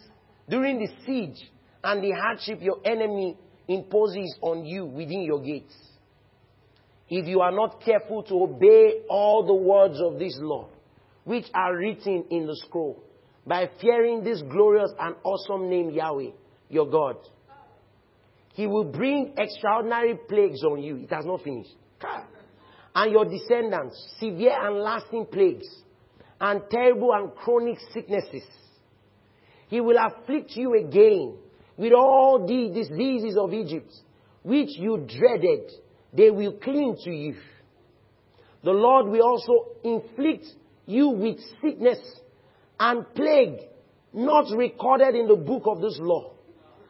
during 0.48 0.78
the 0.78 0.88
siege 1.04 1.50
and 1.84 2.02
the 2.02 2.12
hardship 2.12 2.60
your 2.60 2.78
enemy 2.84 3.36
imposes 3.66 4.36
on 4.40 4.64
you 4.64 4.86
within 4.86 5.22
your 5.22 5.40
gates. 5.40 5.74
If 7.08 7.26
you 7.26 7.40
are 7.40 7.52
not 7.52 7.82
careful 7.82 8.22
to 8.24 8.34
obey 8.34 9.02
all 9.08 9.46
the 9.46 9.54
words 9.54 9.98
of 10.00 10.18
this 10.18 10.36
law, 10.40 10.68
which 11.24 11.46
are 11.54 11.76
written 11.76 12.24
in 12.30 12.46
the 12.46 12.56
scroll, 12.66 13.02
by 13.48 13.70
fearing 13.80 14.22
this 14.22 14.42
glorious 14.42 14.90
and 15.00 15.16
awesome 15.24 15.70
name 15.70 15.90
Yahweh, 15.90 16.32
your 16.68 16.86
God, 16.86 17.16
He 18.52 18.66
will 18.66 18.84
bring 18.84 19.32
extraordinary 19.38 20.18
plagues 20.28 20.62
on 20.62 20.82
you. 20.82 20.96
It 20.96 21.10
has 21.10 21.24
not 21.24 21.42
finished. 21.42 21.74
And 22.94 23.12
your 23.12 23.24
descendants, 23.24 23.96
severe 24.20 24.54
and 24.66 24.76
lasting 24.80 25.26
plagues, 25.32 25.66
and 26.40 26.60
terrible 26.70 27.12
and 27.14 27.34
chronic 27.34 27.78
sicknesses. 27.92 28.44
He 29.68 29.80
will 29.80 29.96
afflict 29.98 30.50
you 30.54 30.74
again 30.74 31.36
with 31.76 31.92
all 31.92 32.46
the 32.46 32.70
diseases 32.74 33.36
of 33.38 33.54
Egypt, 33.54 33.92
which 34.42 34.70
you 34.76 35.06
dreaded, 35.06 35.70
they 36.12 36.30
will 36.30 36.52
cling 36.58 36.96
to 37.04 37.10
you. 37.10 37.36
The 38.62 38.72
Lord 38.72 39.06
will 39.06 39.22
also 39.22 39.78
inflict 39.84 40.46
you 40.86 41.08
with 41.10 41.38
sickness 41.62 41.98
and 42.80 43.14
plague 43.14 43.58
not 44.12 44.46
recorded 44.56 45.14
in 45.14 45.26
the 45.26 45.36
book 45.36 45.64
of 45.66 45.80
this 45.80 45.98
law 46.00 46.32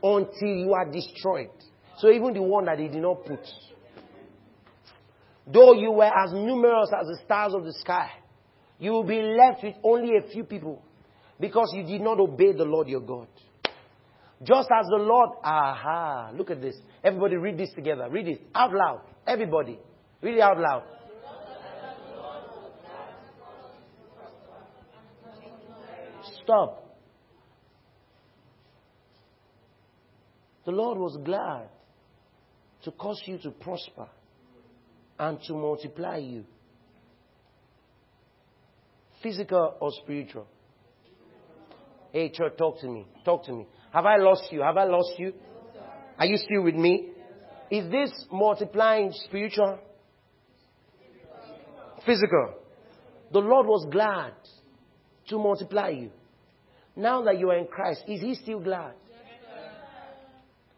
until 0.03 0.49
you 0.49 0.73
are 0.73 0.91
destroyed. 0.91 1.51
So 1.99 2.11
even 2.11 2.33
the 2.35 2.43
one 2.43 2.67
that 2.67 2.79
he 2.79 2.89
did 2.89 3.03
not 3.03 3.25
put. 3.25 3.41
Though 5.47 5.73
you 5.73 5.91
were 5.91 6.05
as 6.05 6.33
numerous 6.33 6.91
as 6.99 7.07
the 7.07 7.19
stars 7.25 7.55
of 7.55 7.65
the 7.65 7.73
sky, 7.73 8.11
you 8.79 8.93
will 8.93 9.05
be 9.05 9.21
left 9.21 9.65
with 9.65 9.75
only 9.83 10.17
a 10.17 10.29
few 10.31 10.45
people 10.45 10.83
because 11.41 11.73
you 11.75 11.83
did 11.83 12.01
not 12.01 12.21
obey 12.21 12.53
the 12.53 12.65
Lord 12.65 12.89
your 12.89 13.01
God. 13.01 13.29
Just 14.43 14.69
as 14.71 14.87
the 14.87 14.99
Lord, 14.99 15.31
aha, 15.43 16.31
look 16.35 16.51
at 16.51 16.61
this. 16.61 16.77
Everybody 17.03 17.37
read 17.37 17.59
this 17.59 17.73
together. 17.75 18.09
Read 18.09 18.29
it 18.29 18.43
out 18.55 18.73
loud. 18.73 19.01
Everybody. 19.27 19.79
Read 20.23 20.35
it 20.35 20.41
out 20.41 20.59
loud. 20.59 20.85
Stop. 26.49 26.97
The 30.65 30.71
Lord 30.71 30.97
was 30.97 31.19
glad 31.23 31.69
to 32.85 32.91
cause 32.91 33.21
you 33.27 33.37
to 33.41 33.51
prosper 33.51 34.09
and 35.19 35.39
to 35.43 35.53
multiply 35.53 36.17
you. 36.17 36.45
Physical 39.23 39.75
or 39.79 39.91
spiritual? 40.03 40.47
Hey, 42.13 42.31
church, 42.31 42.55
talk 42.57 42.81
to 42.81 42.89
me. 42.89 43.07
Talk 43.27 43.45
to 43.45 43.53
me. 43.53 43.67
Have 43.93 44.07
I 44.07 44.17
lost 44.17 44.45
you? 44.51 44.63
Have 44.63 44.79
I 44.79 44.85
lost 44.85 45.19
you? 45.19 45.35
Are 46.19 46.25
you 46.25 46.39
still 46.39 46.63
with 46.63 46.77
me? 46.77 47.11
Is 47.71 47.91
this 47.91 48.25
multiplying 48.33 49.13
spiritual? 49.13 49.81
Physical. 52.07 52.55
The 53.35 53.41
Lord 53.41 53.67
was 53.67 53.87
glad 53.93 54.33
to 55.29 55.37
multiply 55.37 55.91
you. 55.91 56.11
Now 56.99 57.23
that 57.23 57.39
you 57.39 57.49
are 57.51 57.57
in 57.57 57.69
Christ, 57.69 58.03
is 58.09 58.21
He 58.21 58.35
still 58.35 58.59
glad? 58.59 58.95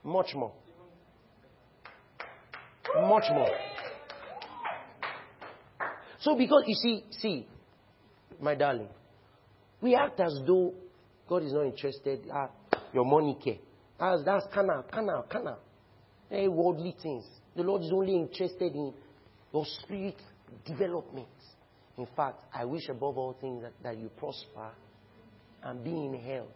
Much 0.05 0.35
more. 0.35 0.53
Much 2.95 3.25
more. 3.33 3.49
So, 6.21 6.37
because 6.37 6.65
you 6.67 6.75
see, 6.75 7.05
see, 7.13 7.47
my 8.39 8.55
darling, 8.55 8.89
we 9.81 9.95
act 9.95 10.21
as 10.21 10.39
though 10.47 10.75
God 11.27 11.43
is 11.43 11.55
not 11.55 11.65
interested. 11.65 12.27
Ah, 12.31 12.51
your 12.93 13.07
money 13.07 13.39
care. 13.43 13.57
That's, 13.99 14.23
that's 14.23 14.45
canal, 14.53 14.85
canal, 14.93 15.23
canal. 15.23 15.59
Hey, 16.29 16.49
worldly 16.49 16.95
things. 17.03 17.25
The 17.57 17.63
Lord 17.63 17.81
is 17.81 17.93
only 17.95 18.15
interested 18.15 18.75
in 18.75 18.93
your 19.55 19.65
spirit 19.65 20.17
development. 20.67 21.29
In 21.97 22.07
fact, 22.15 22.43
I 22.55 22.67
wish 22.67 22.91
above 22.91 23.17
all 23.17 23.39
things 23.41 23.63
that, 23.63 23.73
that 23.83 23.99
you 23.99 24.11
prosper 24.19 24.73
and 25.62 25.85
be 25.85 25.91
in 25.91 26.15
health, 26.15 26.49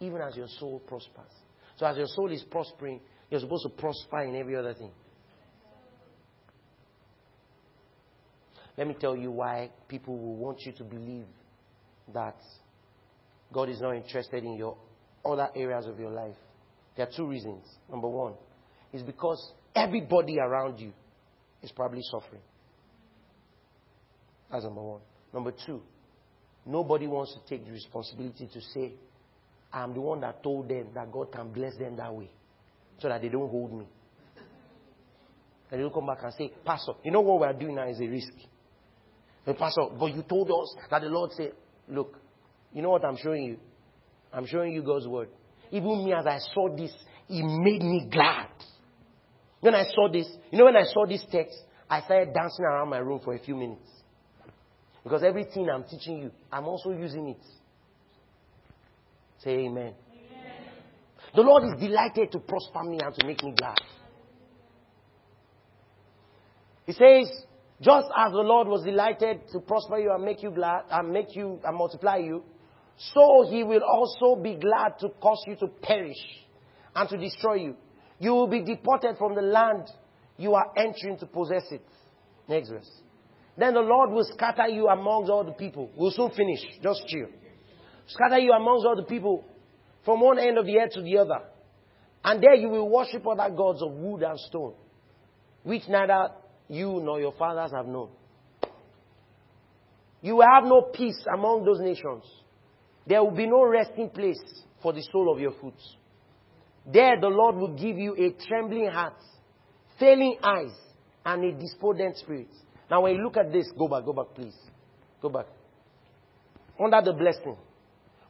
even 0.00 0.20
as 0.20 0.36
your 0.36 0.48
soul 0.58 0.80
prospers. 0.86 1.32
So 1.76 1.86
as 1.86 1.96
your 1.96 2.06
soul 2.06 2.30
is 2.30 2.42
prospering, 2.50 3.00
you're 3.30 3.40
supposed 3.40 3.64
to 3.64 3.70
prosper 3.70 4.22
in 4.22 4.36
every 4.36 4.56
other 4.56 4.74
thing. 4.74 4.92
Let 8.76 8.88
me 8.88 8.96
tell 9.00 9.16
you 9.16 9.30
why 9.30 9.70
people 9.88 10.18
will 10.18 10.36
want 10.36 10.58
you 10.66 10.72
to 10.72 10.84
believe 10.84 11.26
that 12.12 12.36
God 13.52 13.68
is 13.68 13.80
not 13.80 13.94
interested 13.94 14.42
in 14.42 14.56
your 14.56 14.76
other 15.24 15.48
areas 15.54 15.86
of 15.86 15.98
your 15.98 16.10
life. 16.10 16.34
There 16.96 17.06
are 17.06 17.10
two 17.16 17.26
reasons. 17.26 17.64
Number 17.90 18.08
one 18.08 18.34
is 18.92 19.02
because 19.02 19.52
everybody 19.74 20.38
around 20.38 20.80
you 20.80 20.92
is 21.62 21.70
probably 21.72 22.02
suffering. 22.10 22.42
That's 24.50 24.64
number 24.64 24.82
one. 24.82 25.00
Number 25.32 25.52
two, 25.66 25.82
nobody 26.66 27.06
wants 27.06 27.34
to 27.34 27.40
take 27.48 27.64
the 27.64 27.72
responsibility 27.72 28.48
to 28.52 28.60
say, 28.60 28.94
I'm 29.72 29.92
the 29.92 30.00
one 30.00 30.20
that 30.20 30.42
told 30.42 30.68
them 30.68 30.88
that 30.94 31.10
God 31.10 31.32
can 31.32 31.52
bless 31.52 31.76
them 31.76 31.96
that 31.96 32.14
way 32.14 32.30
so 32.98 33.08
that 33.08 33.22
they 33.22 33.28
don't 33.28 33.50
hold 33.50 33.72
me. 33.72 33.86
And 35.70 35.80
they'll 35.80 35.90
come 35.90 36.06
back 36.06 36.18
and 36.22 36.32
say, 36.34 36.52
Pastor, 36.64 36.92
you 37.02 37.10
know 37.10 37.20
what 37.20 37.40
we're 37.40 37.52
doing 37.52 37.74
now 37.74 37.88
is 37.88 38.00
a 38.00 38.06
risk. 38.06 38.32
Pastor, 39.58 39.86
but 39.98 40.14
you 40.14 40.22
told 40.22 40.50
us 40.50 40.76
that 40.90 41.02
the 41.02 41.08
Lord 41.08 41.32
said, 41.32 41.52
Look, 41.88 42.16
you 42.72 42.80
know 42.80 42.90
what 42.90 43.04
I'm 43.04 43.16
showing 43.16 43.44
you? 43.44 43.58
I'm 44.32 44.46
showing 44.46 44.72
you 44.72 44.82
God's 44.82 45.06
word. 45.06 45.28
Even 45.70 46.04
me, 46.04 46.12
as 46.12 46.26
I 46.26 46.38
saw 46.54 46.74
this, 46.74 46.92
it 47.28 47.44
made 47.44 47.82
me 47.82 48.08
glad. 48.10 48.48
When 49.60 49.74
I 49.74 49.84
saw 49.94 50.08
this, 50.10 50.28
you 50.50 50.58
know, 50.58 50.66
when 50.66 50.76
I 50.76 50.84
saw 50.84 51.06
this 51.06 51.24
text, 51.30 51.56
I 51.88 52.02
started 52.02 52.32
dancing 52.34 52.64
around 52.64 52.88
my 52.88 52.98
room 52.98 53.20
for 53.24 53.34
a 53.34 53.38
few 53.38 53.56
minutes. 53.56 53.88
Because 55.04 55.22
everything 55.22 55.68
I'm 55.68 55.84
teaching 55.84 56.18
you, 56.18 56.30
I'm 56.50 56.64
also 56.64 56.90
using 56.90 57.28
it. 57.28 57.42
Say 59.42 59.50
amen. 59.50 59.92
amen. 59.92 59.94
The 61.34 61.42
Lord 61.42 61.64
is 61.64 61.78
delighted 61.78 62.32
to 62.32 62.38
prosper 62.38 62.82
me 62.84 62.98
and 63.04 63.14
to 63.14 63.26
make 63.26 63.44
me 63.44 63.54
glad. 63.56 63.76
He 66.86 66.92
says, 66.92 67.28
just 67.80 68.06
as 68.16 68.32
the 68.32 68.38
Lord 68.38 68.68
was 68.68 68.82
delighted 68.84 69.42
to 69.52 69.60
prosper 69.60 69.98
you 69.98 70.12
and 70.12 70.24
make 70.24 70.42
you 70.42 70.50
glad 70.50 70.84
and 70.90 71.10
make 71.10 71.36
you 71.36 71.60
and 71.64 71.76
multiply 71.76 72.16
you, 72.16 72.42
so 72.96 73.46
he 73.50 73.62
will 73.62 73.82
also 73.82 74.40
be 74.40 74.54
glad 74.54 74.98
to 75.00 75.08
cause 75.20 75.42
you 75.46 75.56
to 75.56 75.66
perish 75.82 76.16
and 76.94 77.08
to 77.08 77.18
destroy 77.18 77.54
you. 77.54 77.76
You 78.18 78.32
will 78.32 78.46
be 78.46 78.62
deported 78.62 79.16
from 79.18 79.34
the 79.34 79.42
land 79.42 79.88
you 80.38 80.54
are 80.54 80.72
entering 80.76 81.18
to 81.18 81.26
possess 81.26 81.64
it. 81.70 81.84
Next 82.48 82.70
verse. 82.70 82.90
Then 83.56 83.74
the 83.74 83.80
Lord 83.80 84.10
will 84.10 84.24
scatter 84.24 84.68
you 84.68 84.88
amongst 84.88 85.30
all 85.30 85.44
the 85.44 85.52
people. 85.52 85.90
We'll 85.96 86.10
soon 86.10 86.30
finish. 86.30 86.60
Just 86.82 87.06
chill. 87.06 87.28
Scatter 88.06 88.38
you 88.38 88.52
amongst 88.52 88.86
all 88.86 88.96
the 88.96 89.04
people 89.04 89.44
from 90.04 90.20
one 90.20 90.38
end 90.38 90.58
of 90.58 90.66
the 90.66 90.78
earth 90.78 90.92
to 90.92 91.02
the 91.02 91.18
other. 91.18 91.40
And 92.24 92.42
there 92.42 92.54
you 92.54 92.68
will 92.68 92.88
worship 92.88 93.26
other 93.26 93.54
gods 93.54 93.82
of 93.82 93.92
wood 93.92 94.22
and 94.22 94.38
stone, 94.40 94.74
which 95.62 95.82
neither 95.88 96.28
you 96.68 97.00
nor 97.02 97.20
your 97.20 97.32
fathers 97.32 97.70
have 97.74 97.86
known. 97.86 98.08
You 100.22 100.36
will 100.36 100.46
have 100.54 100.64
no 100.64 100.82
peace 100.92 101.22
among 101.32 101.64
those 101.64 101.80
nations. 101.80 102.24
There 103.06 103.22
will 103.22 103.36
be 103.36 103.46
no 103.46 103.64
resting 103.66 104.08
place 104.08 104.40
for 104.82 104.92
the 104.94 105.02
sole 105.12 105.30
of 105.32 105.38
your 105.38 105.52
foot. 105.60 105.74
There 106.90 107.20
the 107.20 107.28
Lord 107.28 107.56
will 107.56 107.76
give 107.76 107.98
you 107.98 108.14
a 108.16 108.46
trembling 108.46 108.90
heart, 108.90 109.18
failing 109.98 110.36
eyes, 110.42 110.72
and 111.26 111.44
a 111.44 111.52
despondent 111.52 112.16
spirit. 112.16 112.48
Now 112.90 113.02
when 113.02 113.14
you 113.14 113.22
look 113.22 113.36
at 113.36 113.52
this, 113.52 113.70
go 113.78 113.88
back, 113.88 114.04
go 114.04 114.12
back, 114.12 114.26
please. 114.34 114.54
Go 115.20 115.28
back. 115.28 115.46
Under 116.82 117.00
the 117.02 117.12
blessing, 117.12 117.56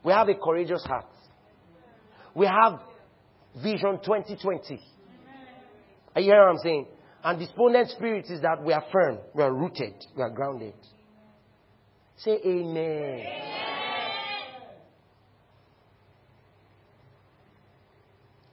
we 0.04 0.12
have 0.12 0.28
a 0.28 0.34
courageous 0.34 0.84
heart. 0.84 1.06
We 2.34 2.46
have 2.46 2.80
Vision 3.62 4.00
2020. 4.04 4.80
Are 6.14 6.20
you 6.20 6.30
hearing 6.30 6.46
what 6.46 6.50
I'm 6.50 6.58
saying? 6.58 6.86
And 7.24 7.38
despondent 7.38 7.90
spirit 7.90 8.26
is 8.28 8.42
that 8.42 8.62
we 8.62 8.72
are 8.72 8.84
firm, 8.92 9.18
we 9.34 9.42
are 9.42 9.52
rooted, 9.52 9.94
we 10.16 10.22
are 10.22 10.30
grounded. 10.30 10.74
Say 12.16 12.38
amen. 12.44 12.76
amen. 12.76 13.54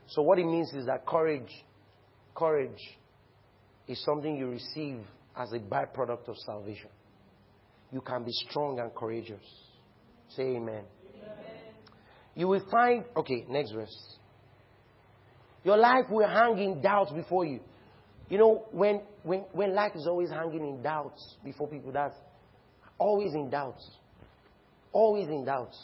So 0.08 0.22
what 0.22 0.40
it 0.40 0.46
means 0.46 0.74
is 0.74 0.86
that 0.88 1.06
courage, 1.06 1.52
courage 2.36 2.82
is 3.88 4.04
something 4.04 4.36
you 4.36 4.48
receive 4.48 5.00
as 5.38 5.52
a 5.54 5.60
byproduct 5.60 6.28
of 6.28 6.38
salvation. 6.46 6.90
You 7.92 8.02
can 8.02 8.24
be 8.24 8.32
strong 8.32 8.80
and 8.80 8.94
courageous. 8.94 9.44
Say 10.30 10.44
amen. 10.56 10.84
amen. 11.16 11.46
You 12.36 12.48
will 12.48 12.66
find, 12.72 13.04
okay, 13.18 13.46
next 13.50 13.72
verse. 13.72 14.18
Your 15.64 15.78
life 15.78 16.06
will 16.10 16.28
hang 16.28 16.58
in 16.58 16.82
doubt 16.82 17.14
before 17.14 17.46
you. 17.46 17.60
You 18.30 18.38
know, 18.38 18.66
when, 18.72 19.02
when, 19.24 19.42
when 19.52 19.76
life 19.76 19.92
is 19.96 20.08
always 20.08 20.30
hanging 20.30 20.66
in 20.66 20.82
doubts 20.82 21.36
before 21.44 21.68
people, 21.68 21.92
that's 21.92 22.16
always 22.98 23.34
in 23.34 23.50
doubts. 23.50 23.86
Always 24.94 25.28
in 25.28 25.44
doubts. 25.44 25.78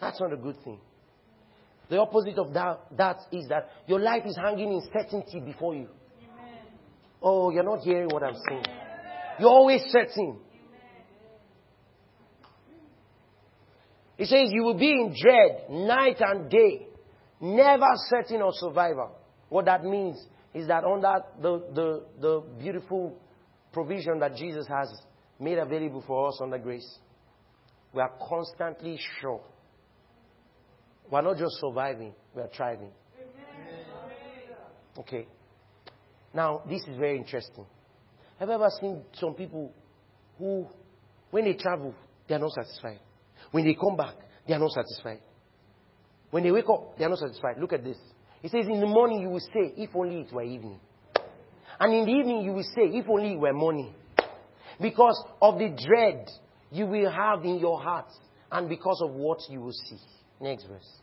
That's 0.00 0.20
not 0.20 0.32
a 0.32 0.36
good 0.36 0.62
thing. 0.62 0.78
The 1.88 2.00
opposite 2.00 2.38
of 2.38 2.52
that, 2.54 2.80
that 2.96 3.16
is 3.32 3.48
that 3.48 3.70
your 3.86 4.00
life 4.00 4.22
is 4.26 4.36
hanging 4.36 4.72
in 4.72 4.82
certainty 4.92 5.40
before 5.40 5.74
you. 5.74 5.88
Oh, 7.22 7.50
you're 7.50 7.64
not 7.64 7.80
hearing 7.80 8.08
what 8.08 8.22
I'm 8.22 8.36
saying. 8.48 8.64
You're 9.38 9.50
always 9.50 9.82
certain. 9.88 10.38
He 14.16 14.24
says 14.24 14.48
you 14.50 14.62
will 14.62 14.78
be 14.78 14.90
in 14.90 15.14
dread 15.20 15.70
night 15.70 16.16
and 16.20 16.50
day, 16.50 16.86
never 17.40 17.86
certain 18.08 18.40
of 18.40 18.54
survival. 18.54 19.12
What 19.48 19.66
that 19.66 19.84
means 19.84 20.16
is 20.54 20.68
that 20.68 20.84
under 20.84 21.20
the, 21.40 21.58
the, 21.74 22.02
the 22.20 22.42
beautiful 22.58 23.18
provision 23.72 24.18
that 24.20 24.36
Jesus 24.36 24.66
has 24.68 24.88
made 25.38 25.58
available 25.58 26.02
for 26.06 26.28
us 26.28 26.38
under 26.42 26.58
grace, 26.58 26.98
we 27.92 28.00
are 28.00 28.12
constantly 28.26 28.98
sure 29.20 29.42
we're 31.10 31.22
not 31.22 31.36
just 31.36 31.56
surviving, 31.60 32.12
we 32.34 32.42
are 32.42 32.50
thriving. 32.54 32.90
Okay. 34.98 35.26
Now, 36.36 36.60
this 36.68 36.82
is 36.82 36.98
very 36.98 37.16
interesting. 37.16 37.64
Have 38.38 38.50
you 38.50 38.54
ever 38.54 38.68
seen 38.78 39.02
some 39.14 39.32
people 39.32 39.72
who, 40.38 40.66
when 41.30 41.44
they 41.44 41.54
travel, 41.54 41.94
they 42.28 42.34
are 42.34 42.38
not 42.38 42.52
satisfied? 42.52 43.00
When 43.52 43.64
they 43.64 43.72
come 43.72 43.96
back, 43.96 44.16
they 44.46 44.52
are 44.52 44.58
not 44.58 44.72
satisfied. 44.72 45.22
When 46.30 46.42
they 46.42 46.50
wake 46.50 46.68
up, 46.68 46.98
they 46.98 47.06
are 47.06 47.08
not 47.08 47.20
satisfied. 47.20 47.56
Look 47.58 47.72
at 47.72 47.82
this. 47.82 47.96
It 48.42 48.50
says, 48.50 48.66
In 48.66 48.80
the 48.80 48.86
morning 48.86 49.22
you 49.22 49.30
will 49.30 49.40
say, 49.40 49.72
If 49.78 49.96
only 49.96 50.20
it 50.20 50.32
were 50.34 50.42
evening. 50.42 50.78
And 51.80 51.94
in 51.94 52.04
the 52.04 52.12
evening 52.12 52.42
you 52.42 52.52
will 52.52 52.64
say, 52.64 52.82
If 52.82 53.08
only 53.08 53.32
it 53.32 53.38
were 53.38 53.54
morning. 53.54 53.94
Because 54.78 55.18
of 55.40 55.58
the 55.58 55.70
dread 55.70 56.28
you 56.70 56.84
will 56.84 57.10
have 57.10 57.46
in 57.46 57.58
your 57.58 57.80
heart 57.80 58.12
and 58.52 58.68
because 58.68 59.00
of 59.02 59.14
what 59.14 59.38
you 59.48 59.62
will 59.62 59.72
see. 59.72 59.98
Next 60.38 60.66
verse. 60.66 61.00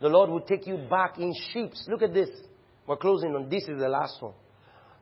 The 0.00 0.08
Lord 0.08 0.30
will 0.30 0.42
take 0.42 0.64
you 0.64 0.76
back 0.88 1.18
in 1.18 1.34
ships. 1.52 1.84
Look 1.88 2.02
at 2.02 2.14
this. 2.14 2.28
We're 2.86 2.98
closing 2.98 3.34
on 3.34 3.48
this 3.48 3.64
is 3.64 3.80
the 3.80 3.88
last 3.88 4.22
one. 4.22 4.34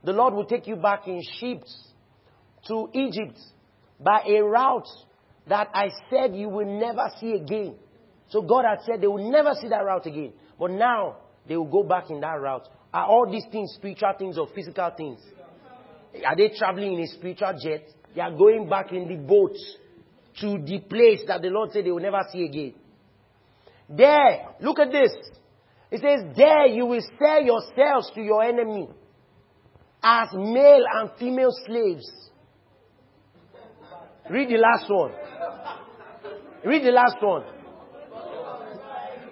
The 0.04 0.12
Lord 0.12 0.34
will 0.34 0.44
take 0.44 0.66
you 0.66 0.76
back 0.76 1.06
in 1.06 1.22
ships 1.40 1.88
to 2.68 2.88
Egypt 2.92 3.38
by 3.98 4.22
a 4.26 4.42
route 4.42 4.88
that 5.46 5.68
I 5.74 5.88
said 6.10 6.34
you 6.34 6.48
will 6.48 6.78
never 6.78 7.10
see 7.18 7.32
again. 7.32 7.76
So 8.28 8.42
God 8.42 8.64
had 8.68 8.84
said 8.84 9.00
they 9.00 9.06
will 9.06 9.30
never 9.30 9.52
see 9.60 9.68
that 9.68 9.84
route 9.84 10.06
again. 10.06 10.32
But 10.58 10.72
now 10.72 11.16
they 11.46 11.56
will 11.56 11.70
go 11.70 11.82
back 11.82 12.10
in 12.10 12.20
that 12.20 12.40
route. 12.40 12.68
Are 12.92 13.06
all 13.06 13.30
these 13.30 13.44
things 13.50 13.72
spiritual 13.76 14.12
things 14.18 14.38
or 14.38 14.48
physical 14.54 14.90
things? 14.96 15.20
Are 16.24 16.36
they 16.36 16.50
traveling 16.56 16.94
in 16.94 17.00
a 17.00 17.06
spiritual 17.08 17.58
jet? 17.62 17.88
They 18.14 18.20
are 18.20 18.30
going 18.30 18.68
back 18.68 18.92
in 18.92 19.08
the 19.08 19.16
boat 19.16 19.56
to 20.40 20.58
the 20.64 20.80
place 20.88 21.20
that 21.26 21.42
the 21.42 21.48
Lord 21.48 21.72
said 21.72 21.84
they 21.84 21.90
will 21.90 22.00
never 22.00 22.20
see 22.32 22.44
again. 22.44 22.74
There, 23.88 24.48
look 24.60 24.78
at 24.78 24.90
this. 24.92 25.12
It 25.90 26.00
says, 26.00 26.36
There 26.36 26.66
you 26.66 26.86
will 26.86 27.02
sell 27.18 27.42
yourselves 27.42 28.10
to 28.14 28.20
your 28.20 28.42
enemy 28.42 28.88
as 30.04 30.28
male 30.34 30.84
and 30.96 31.10
female 31.18 31.50
slaves. 31.66 32.10
Read 34.30 34.48
the 34.48 34.58
last 34.58 34.90
one. 34.90 35.12
Read 36.64 36.84
the 36.84 36.90
last 36.90 37.16
one. 37.20 37.44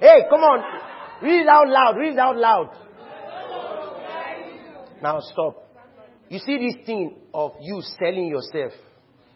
Hey, 0.00 0.24
come 0.28 0.40
on. 0.40 0.64
Read 1.22 1.42
it 1.42 1.46
out 1.46 1.68
loud. 1.68 1.96
Read 1.96 2.14
it 2.14 2.18
out 2.18 2.36
loud. 2.36 2.76
Now 5.02 5.20
stop. 5.20 5.68
You 6.28 6.38
see 6.38 6.56
this 6.58 6.86
thing 6.86 7.16
of 7.34 7.52
you 7.60 7.82
selling 7.98 8.26
yourself. 8.26 8.72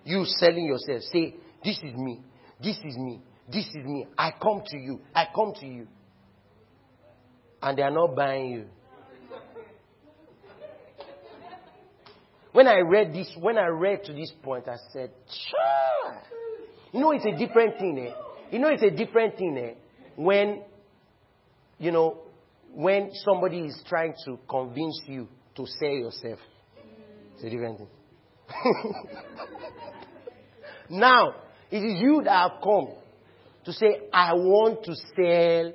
You 0.04 0.24
selling 0.24 0.64
yourself. 0.64 1.02
Say, 1.12 1.34
this 1.62 1.76
is 1.78 1.94
me. 1.94 2.20
This 2.62 2.76
is 2.76 2.96
me. 2.96 3.20
This 3.52 3.66
is 3.66 3.84
me. 3.84 4.06
I 4.16 4.30
come 4.42 4.62
to 4.66 4.78
you. 4.78 5.00
I 5.14 5.26
come 5.34 5.52
to 5.60 5.66
you. 5.66 5.86
And 7.60 7.76
they 7.76 7.82
are 7.82 7.90
not 7.90 8.14
buying 8.16 8.50
you. 8.50 8.64
When 12.56 12.68
I 12.68 12.78
read 12.78 13.12
this, 13.12 13.30
when 13.38 13.58
I 13.58 13.66
read 13.66 14.04
to 14.04 14.14
this 14.14 14.32
point, 14.42 14.66
I 14.66 14.76
said, 14.90 15.10
Sure. 15.28 16.22
You 16.90 17.00
know, 17.00 17.10
it's 17.10 17.26
a 17.26 17.36
different 17.36 17.78
thing, 17.78 17.98
eh? 17.98 18.14
You 18.50 18.60
know, 18.60 18.68
it's 18.68 18.82
a 18.82 18.90
different 18.90 19.36
thing, 19.36 19.58
eh? 19.58 19.74
When, 20.16 20.62
you 21.76 21.90
know, 21.90 22.22
when 22.72 23.10
somebody 23.12 23.66
is 23.66 23.78
trying 23.86 24.14
to 24.24 24.38
convince 24.48 24.98
you 25.04 25.28
to 25.54 25.66
sell 25.66 25.90
yourself. 25.90 26.38
It's 27.34 27.44
a 27.44 27.50
different 27.50 27.76
thing. 27.76 27.88
now, 30.88 31.34
it 31.70 31.76
is 31.76 32.00
you 32.00 32.22
that 32.24 32.52
have 32.52 32.62
come 32.64 32.88
to 33.66 33.72
say, 33.74 33.98
I 34.14 34.32
want 34.32 34.82
to 34.84 34.94
sell 35.14 35.74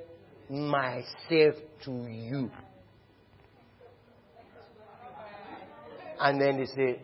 myself 0.50 1.54
to 1.84 1.92
you. 2.10 2.50
And 6.24 6.40
then 6.40 6.56
they 6.56 6.66
say, 6.66 7.00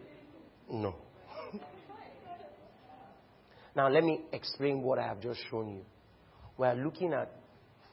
no. 0.71 0.95
now, 3.75 3.89
let 3.89 4.05
me 4.05 4.21
explain 4.33 4.81
what 4.81 5.01
I 5.01 5.09
have 5.09 5.21
just 5.21 5.41
shown 5.51 5.71
you. 5.71 5.83
We 6.57 6.69
are 6.69 6.77
looking 6.77 7.13
at 7.13 7.33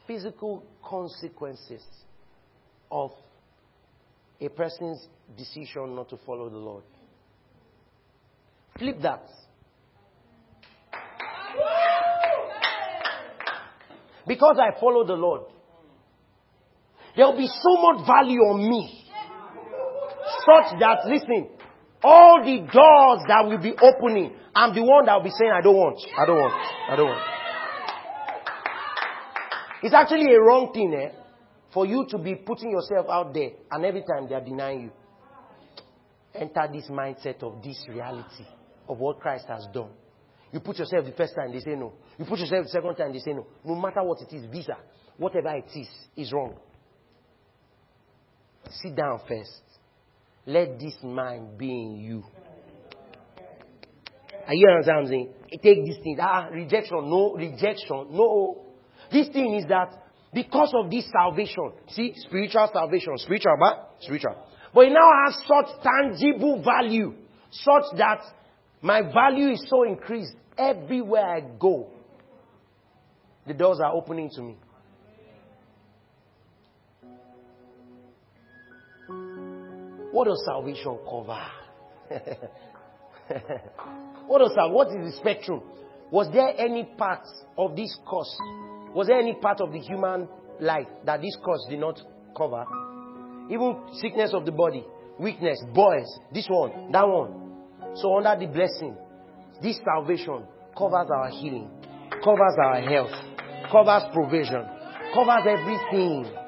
physical 0.05 0.63
consequences 0.83 1.83
of 2.91 3.09
a 4.39 4.49
person's 4.49 5.07
decision 5.35 5.95
not 5.95 6.09
to 6.09 6.17
follow 6.27 6.47
the 6.47 6.57
Lord. 6.57 6.83
Flip 8.77 9.01
that. 9.01 9.27
because 14.27 14.57
I 14.59 14.79
follow 14.79 15.05
the 15.05 15.13
Lord. 15.13 15.41
There 17.15 17.25
will 17.25 17.37
be 17.37 17.47
so 17.47 17.81
much 17.81 18.05
value 18.05 18.39
on 18.39 18.69
me. 18.69 19.04
Such 20.45 20.79
that, 20.79 21.05
listen, 21.07 21.49
all 22.03 22.41
the 22.43 22.59
doors 22.71 23.25
that 23.27 23.45
will 23.45 23.57
be 23.57 23.73
opening, 23.81 24.35
I'm 24.53 24.75
the 24.75 24.83
one 24.83 25.05
that 25.05 25.15
will 25.15 25.23
be 25.23 25.31
saying, 25.31 25.51
I 25.51 25.61
don't 25.61 25.75
want, 25.75 25.99
I 26.17 26.25
don't 26.25 26.37
want, 26.37 26.53
I 26.89 26.95
don't 26.95 27.07
want. 27.07 27.21
It's 29.81 29.93
actually 29.93 30.33
a 30.33 30.41
wrong 30.41 30.71
thing, 30.73 30.93
eh? 30.93 31.09
For 31.73 31.85
you 31.85 32.05
to 32.09 32.17
be 32.17 32.35
putting 32.35 32.71
yourself 32.71 33.07
out 33.09 33.33
there 33.33 33.51
and 33.71 33.85
every 33.85 34.01
time 34.01 34.29
they 34.29 34.35
are 34.35 34.43
denying 34.43 34.81
you. 34.83 34.91
Enter 36.33 36.67
this 36.71 36.89
mindset 36.89 37.43
of 37.43 37.61
this 37.63 37.85
reality 37.89 38.45
of 38.87 38.97
what 38.97 39.19
Christ 39.19 39.45
has 39.47 39.67
done. 39.73 39.89
You 40.51 40.59
put 40.59 40.77
yourself 40.77 41.05
the 41.05 41.11
first 41.11 41.35
time, 41.35 41.51
they 41.51 41.59
say 41.59 41.75
no. 41.75 41.93
You 42.17 42.25
put 42.25 42.39
yourself 42.39 42.65
the 42.65 42.69
second 42.69 42.95
time, 42.95 43.13
they 43.13 43.19
say 43.19 43.33
no. 43.33 43.45
No 43.65 43.75
matter 43.75 44.03
what 44.03 44.21
it 44.21 44.33
is, 44.33 44.45
visa, 44.49 44.77
whatever 45.17 45.49
it 45.55 45.69
is, 45.75 45.87
is 46.15 46.31
wrong. 46.31 46.55
Sit 48.69 48.95
down 48.95 49.19
first. 49.27 49.61
Let 50.45 50.79
this 50.79 50.95
mind 51.03 51.57
be 51.57 51.69
in 51.69 51.95
you. 51.97 52.23
Are 54.47 54.53
you 54.53 54.67
understand 54.69 54.97
what 54.97 55.03
I'm 55.03 55.07
saying? 55.07 55.33
Take 55.63 55.85
this 55.85 55.97
thing. 56.03 56.17
Ah, 56.21 56.49
rejection. 56.51 57.09
No, 57.09 57.33
rejection. 57.33 58.07
No. 58.11 58.63
This 59.11 59.29
thing 59.29 59.55
is 59.55 59.65
that 59.69 59.91
because 60.33 60.71
of 60.75 60.91
this 60.91 61.05
salvation, 61.11 61.71
see, 61.89 62.13
spiritual 62.15 62.69
salvation, 62.71 63.17
spiritual, 63.17 63.55
but 63.59 63.95
spiritual. 64.01 64.35
But 64.73 64.85
it 64.85 64.89
now 64.91 65.09
has 65.25 65.35
such 65.47 65.81
tangible 65.81 66.61
value, 66.63 67.15
such 67.49 67.97
that 67.97 68.21
my 68.81 69.01
value 69.01 69.49
is 69.53 69.65
so 69.69 69.83
increased 69.83 70.35
Everywhere 70.57 71.25
I 71.25 71.41
go, 71.59 71.89
the 73.45 73.53
doors 73.53 73.79
are 73.83 73.93
opening 73.93 74.29
to 74.35 74.41
me. 74.41 74.57
What 80.15 80.29
does 80.29 80.41
salvation 80.45 80.97
cover? 81.03 81.43
what 84.27 84.39
does 84.39 84.55
what 84.71 84.87
is 84.87 85.11
the 85.11 85.19
spectrum? 85.19 85.61
Was 86.09 86.29
there 86.31 86.57
any 86.57 86.85
part 86.97 87.27
of 87.57 87.75
this 87.75 87.93
course? 88.05 88.33
Was 88.93 89.07
there 89.07 89.19
any 89.19 89.33
part 89.33 89.59
of 89.59 89.73
the 89.73 89.79
human 89.79 90.29
life 90.61 90.87
that 91.03 91.19
this 91.19 91.35
course 91.43 91.65
did 91.69 91.81
not 91.81 91.99
cover? 92.33 92.63
Even 93.51 93.75
sickness 93.99 94.31
of 94.33 94.45
the 94.45 94.53
body, 94.53 94.85
weakness, 95.19 95.61
boys, 95.73 96.07
this 96.33 96.47
one, 96.47 96.93
that 96.93 97.05
one. 97.05 97.51
So 97.95 98.15
under 98.15 98.39
the 98.39 98.49
blessing, 98.49 98.95
this 99.61 99.81
salvation 99.83 100.45
covers 100.77 101.09
our 101.13 101.27
healing, 101.27 101.69
covers 102.23 102.55
our 102.63 102.79
health, 102.79 103.11
covers 103.69 104.03
provision, 104.13 104.63
covers 105.13 105.43
everything. 105.45 106.44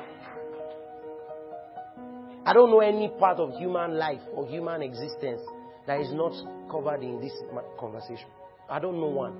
I 2.47 2.53
don't 2.53 2.71
know 2.71 2.79
any 2.79 3.09
part 3.09 3.39
of 3.41 3.55
human 3.55 3.97
life 3.97 4.21
or 4.33 4.47
human 4.47 4.81
existence 4.81 5.41
that 5.85 5.99
is 5.99 6.13
not 6.13 6.31
covered 6.71 7.03
in 7.03 7.19
this 7.19 7.33
conversation. 7.77 8.29
I 8.69 8.79
don't 8.79 8.95
know 9.01 9.07
one. 9.07 9.35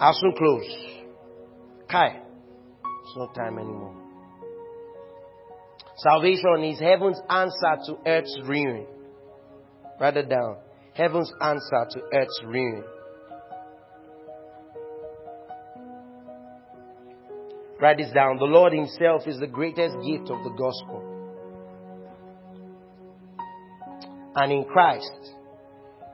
I'll 0.00 0.14
soon 0.14 0.32
close. 0.38 0.76
Kai. 1.90 2.22
It's 2.22 3.16
not 3.18 3.34
time 3.34 3.58
anymore. 3.58 3.94
Salvation 5.98 6.64
is 6.64 6.80
heaven's 6.80 7.20
answer 7.28 7.76
to 7.84 7.98
earth's 8.06 8.34
ruin. 8.44 8.86
Write 10.00 10.16
it 10.16 10.30
down. 10.30 10.56
Heaven's 10.94 11.30
answer 11.42 11.86
to 11.90 12.00
earth's 12.14 12.40
ruin. 12.46 12.82
Write 17.80 17.98
this 17.98 18.10
down. 18.12 18.38
The 18.38 18.44
Lord 18.44 18.72
Himself 18.72 19.22
is 19.26 19.38
the 19.38 19.46
greatest 19.46 19.96
gift 20.04 20.30
of 20.30 20.42
the 20.42 20.54
gospel. 20.56 21.14
And 24.34 24.52
in 24.52 24.64
Christ, 24.64 25.32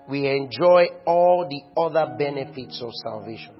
we 0.08 0.28
enjoy 0.28 0.88
all 1.06 1.48
the 1.48 1.80
other 1.80 2.14
benefits 2.18 2.82
of 2.82 2.90
salvation. 3.02 3.54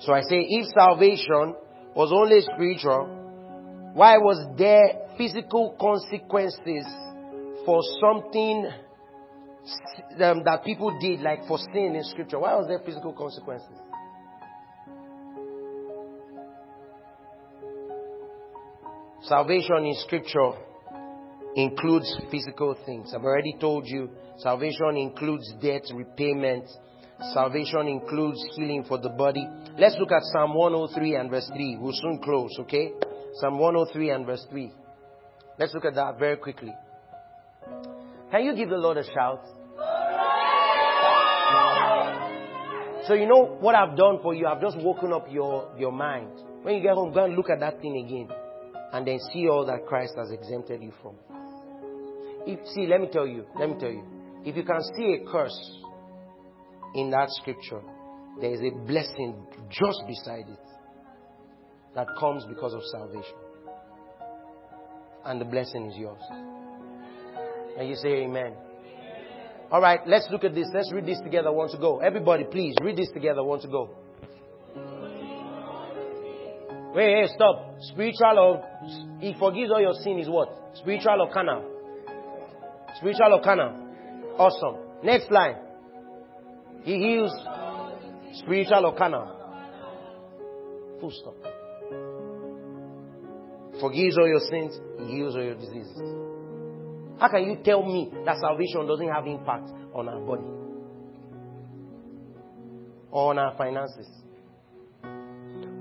So 0.00 0.12
I 0.12 0.20
say, 0.22 0.40
if 0.40 0.66
salvation 0.74 1.54
was 1.94 2.12
only 2.12 2.42
spiritual, 2.42 3.92
why 3.94 4.18
was 4.18 4.44
there 4.58 5.08
physical 5.16 5.74
consequences 5.80 6.84
for 7.64 7.80
something 8.00 8.68
um, 10.20 10.42
that 10.44 10.62
people 10.64 10.98
did, 11.00 11.20
like 11.20 11.46
for 11.48 11.58
sin 11.58 11.94
in 11.96 12.04
scripture? 12.04 12.38
Why 12.38 12.54
was 12.54 12.66
there 12.68 12.80
physical 12.84 13.14
consequences? 13.14 13.78
Salvation 19.26 19.86
in 19.86 19.94
scripture 20.04 20.52
includes 21.56 22.14
physical 22.30 22.76
things. 22.84 23.10
I've 23.14 23.24
already 23.24 23.56
told 23.58 23.84
you 23.86 24.10
salvation 24.36 24.98
includes 24.98 25.50
debt 25.62 25.82
repayment. 25.94 26.68
Salvation 27.32 27.88
includes 27.88 28.44
healing 28.54 28.84
for 28.86 28.98
the 28.98 29.08
body. 29.08 29.48
Let's 29.78 29.96
look 29.98 30.12
at 30.12 30.20
Psalm 30.24 30.52
103 30.52 31.14
and 31.14 31.30
verse 31.30 31.50
3. 31.54 31.78
We'll 31.80 31.94
soon 31.94 32.20
close, 32.22 32.50
okay? 32.60 32.92
Psalm 33.40 33.58
103 33.58 34.10
and 34.10 34.26
verse 34.26 34.44
3. 34.50 34.70
Let's 35.58 35.72
look 35.72 35.86
at 35.86 35.94
that 35.94 36.18
very 36.18 36.36
quickly. 36.36 36.74
Can 38.30 38.44
you 38.44 38.54
give 38.54 38.68
the 38.68 38.76
Lord 38.76 38.98
a 38.98 39.04
shout? 39.04 39.42
So 43.06 43.14
you 43.14 43.26
know 43.26 43.56
what 43.58 43.74
I've 43.74 43.96
done 43.96 44.18
for 44.22 44.34
you? 44.34 44.46
I've 44.46 44.60
just 44.60 44.76
woken 44.76 45.14
up 45.14 45.28
your, 45.30 45.72
your 45.78 45.92
mind. 45.92 46.28
When 46.62 46.74
you 46.74 46.82
get 46.82 46.92
home, 46.92 47.14
go 47.14 47.24
and 47.24 47.34
look 47.36 47.48
at 47.48 47.60
that 47.60 47.80
thing 47.80 48.04
again 48.04 48.28
and 48.94 49.04
then 49.04 49.18
see 49.32 49.48
all 49.48 49.66
that 49.66 49.86
Christ 49.86 50.12
has 50.16 50.30
exempted 50.30 50.80
you 50.80 50.92
from. 51.02 51.16
If, 52.46 52.64
see, 52.68 52.86
let 52.86 53.00
me 53.00 53.08
tell 53.12 53.26
you, 53.26 53.44
let 53.58 53.68
me 53.68 53.74
tell 53.78 53.90
you. 53.90 54.04
If 54.44 54.56
you 54.56 54.62
can 54.62 54.80
see 54.96 55.14
a 55.14 55.30
curse 55.30 55.80
in 56.94 57.10
that 57.10 57.28
scripture, 57.30 57.80
there 58.40 58.52
is 58.52 58.60
a 58.60 58.70
blessing 58.86 59.46
just 59.68 59.98
beside 60.06 60.48
it 60.48 60.66
that 61.96 62.06
comes 62.20 62.44
because 62.44 62.72
of 62.72 62.82
salvation. 62.92 63.34
And 65.24 65.40
the 65.40 65.44
blessing 65.44 65.86
is 65.86 65.96
yours. 65.96 66.22
And 67.76 67.88
you 67.88 67.96
say 67.96 68.22
amen. 68.22 68.54
All 69.72 69.80
right, 69.80 70.00
let's 70.06 70.28
look 70.30 70.44
at 70.44 70.54
this. 70.54 70.68
Let's 70.72 70.92
read 70.92 71.06
this 71.06 71.18
together. 71.20 71.50
Want 71.50 71.72
to 71.72 71.78
go? 71.78 71.98
Everybody, 71.98 72.44
please 72.44 72.76
read 72.80 72.96
this 72.96 73.10
together. 73.12 73.42
Want 73.42 73.62
to 73.62 73.68
go? 73.68 73.90
Wait, 76.94 77.22
hey, 77.22 77.34
stop. 77.34 77.74
Spiritual 77.80 78.38
or 78.38 78.64
He 79.20 79.34
forgives 79.38 79.70
all 79.72 79.80
your 79.80 79.94
sin 79.94 80.18
is 80.20 80.28
what? 80.28 80.48
Spiritual 80.74 81.22
or 81.22 81.32
carnal? 81.32 81.64
Spiritual 82.98 83.34
or 83.34 83.42
carnal? 83.42 83.72
Awesome. 84.38 84.76
Next 85.02 85.30
line. 85.30 85.56
He 86.84 86.96
heals 86.96 87.32
spiritual 88.34 88.86
or 88.86 88.94
carnal. 88.96 89.26
Full 91.00 91.10
stop. 91.10 91.34
Forgives 93.80 94.16
all 94.16 94.28
your 94.28 94.40
sins. 94.48 94.78
He 95.00 95.16
heals 95.16 95.34
all 95.34 95.42
your 95.42 95.56
diseases. 95.56 96.00
How 97.18 97.28
can 97.28 97.42
you 97.44 97.58
tell 97.64 97.82
me 97.84 98.12
that 98.24 98.36
salvation 98.40 98.86
doesn't 98.86 99.08
have 99.08 99.26
impact 99.26 99.70
on 99.94 100.08
our 100.08 100.20
body? 100.20 100.44
On 103.10 103.38
our 103.38 103.56
finances? 103.56 104.08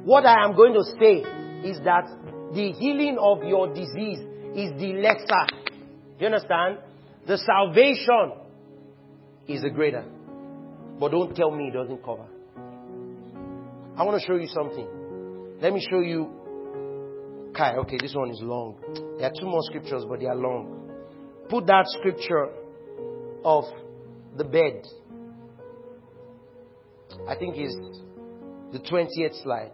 What 0.03 0.25
I 0.25 0.43
am 0.43 0.55
going 0.55 0.73
to 0.73 0.83
say 0.99 1.23
is 1.67 1.79
that 1.85 2.05
the 2.53 2.71
healing 2.73 3.17
of 3.19 3.43
your 3.43 3.73
disease 3.73 4.19
is 4.53 4.71
the 4.79 4.93
lesser. 5.01 5.73
You 6.19 6.25
understand? 6.27 6.79
The 7.25 7.37
salvation 7.37 8.33
is 9.47 9.61
the 9.61 9.69
greater. 9.69 10.03
But 10.99 11.11
don't 11.11 11.33
tell 11.35 11.51
me 11.51 11.69
it 11.69 11.73
doesn't 11.73 12.03
cover. 12.03 12.25
I 13.97 14.03
want 14.03 14.19
to 14.19 14.27
show 14.27 14.35
you 14.35 14.47
something. 14.47 14.87
Let 15.61 15.73
me 15.73 15.85
show 15.89 16.01
you. 16.01 17.51
Kai, 17.55 17.75
okay, 17.77 17.97
this 18.01 18.13
one 18.15 18.31
is 18.31 18.39
long. 18.41 18.77
There 19.17 19.27
are 19.27 19.33
two 19.39 19.45
more 19.45 19.61
scriptures, 19.63 20.03
but 20.09 20.19
they 20.19 20.25
are 20.25 20.35
long. 20.35 20.91
Put 21.49 21.67
that 21.67 21.85
scripture 21.87 22.49
of 23.45 23.65
the 24.35 24.43
bed. 24.43 24.85
I 27.27 27.35
think 27.35 27.57
is 27.57 27.75
the 28.71 28.79
20th 28.79 29.43
slide. 29.43 29.71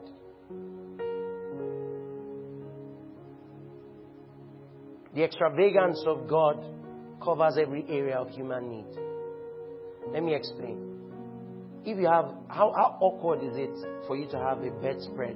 The 5.19 5.25
extravagance 5.25 6.01
of 6.07 6.29
God 6.29 6.63
covers 7.21 7.57
every 7.61 7.83
area 7.89 8.15
of 8.15 8.29
human 8.29 8.69
need. 8.69 8.85
Let 10.13 10.23
me 10.23 10.33
explain. 10.33 10.79
If 11.83 11.97
you 11.97 12.05
have, 12.07 12.27
how, 12.47 12.71
how 12.73 12.97
awkward 13.01 13.43
is 13.43 13.57
it 13.57 14.05
for 14.07 14.15
you 14.15 14.29
to 14.29 14.37
have 14.37 14.63
a 14.63 14.71
bedspread 14.81 15.35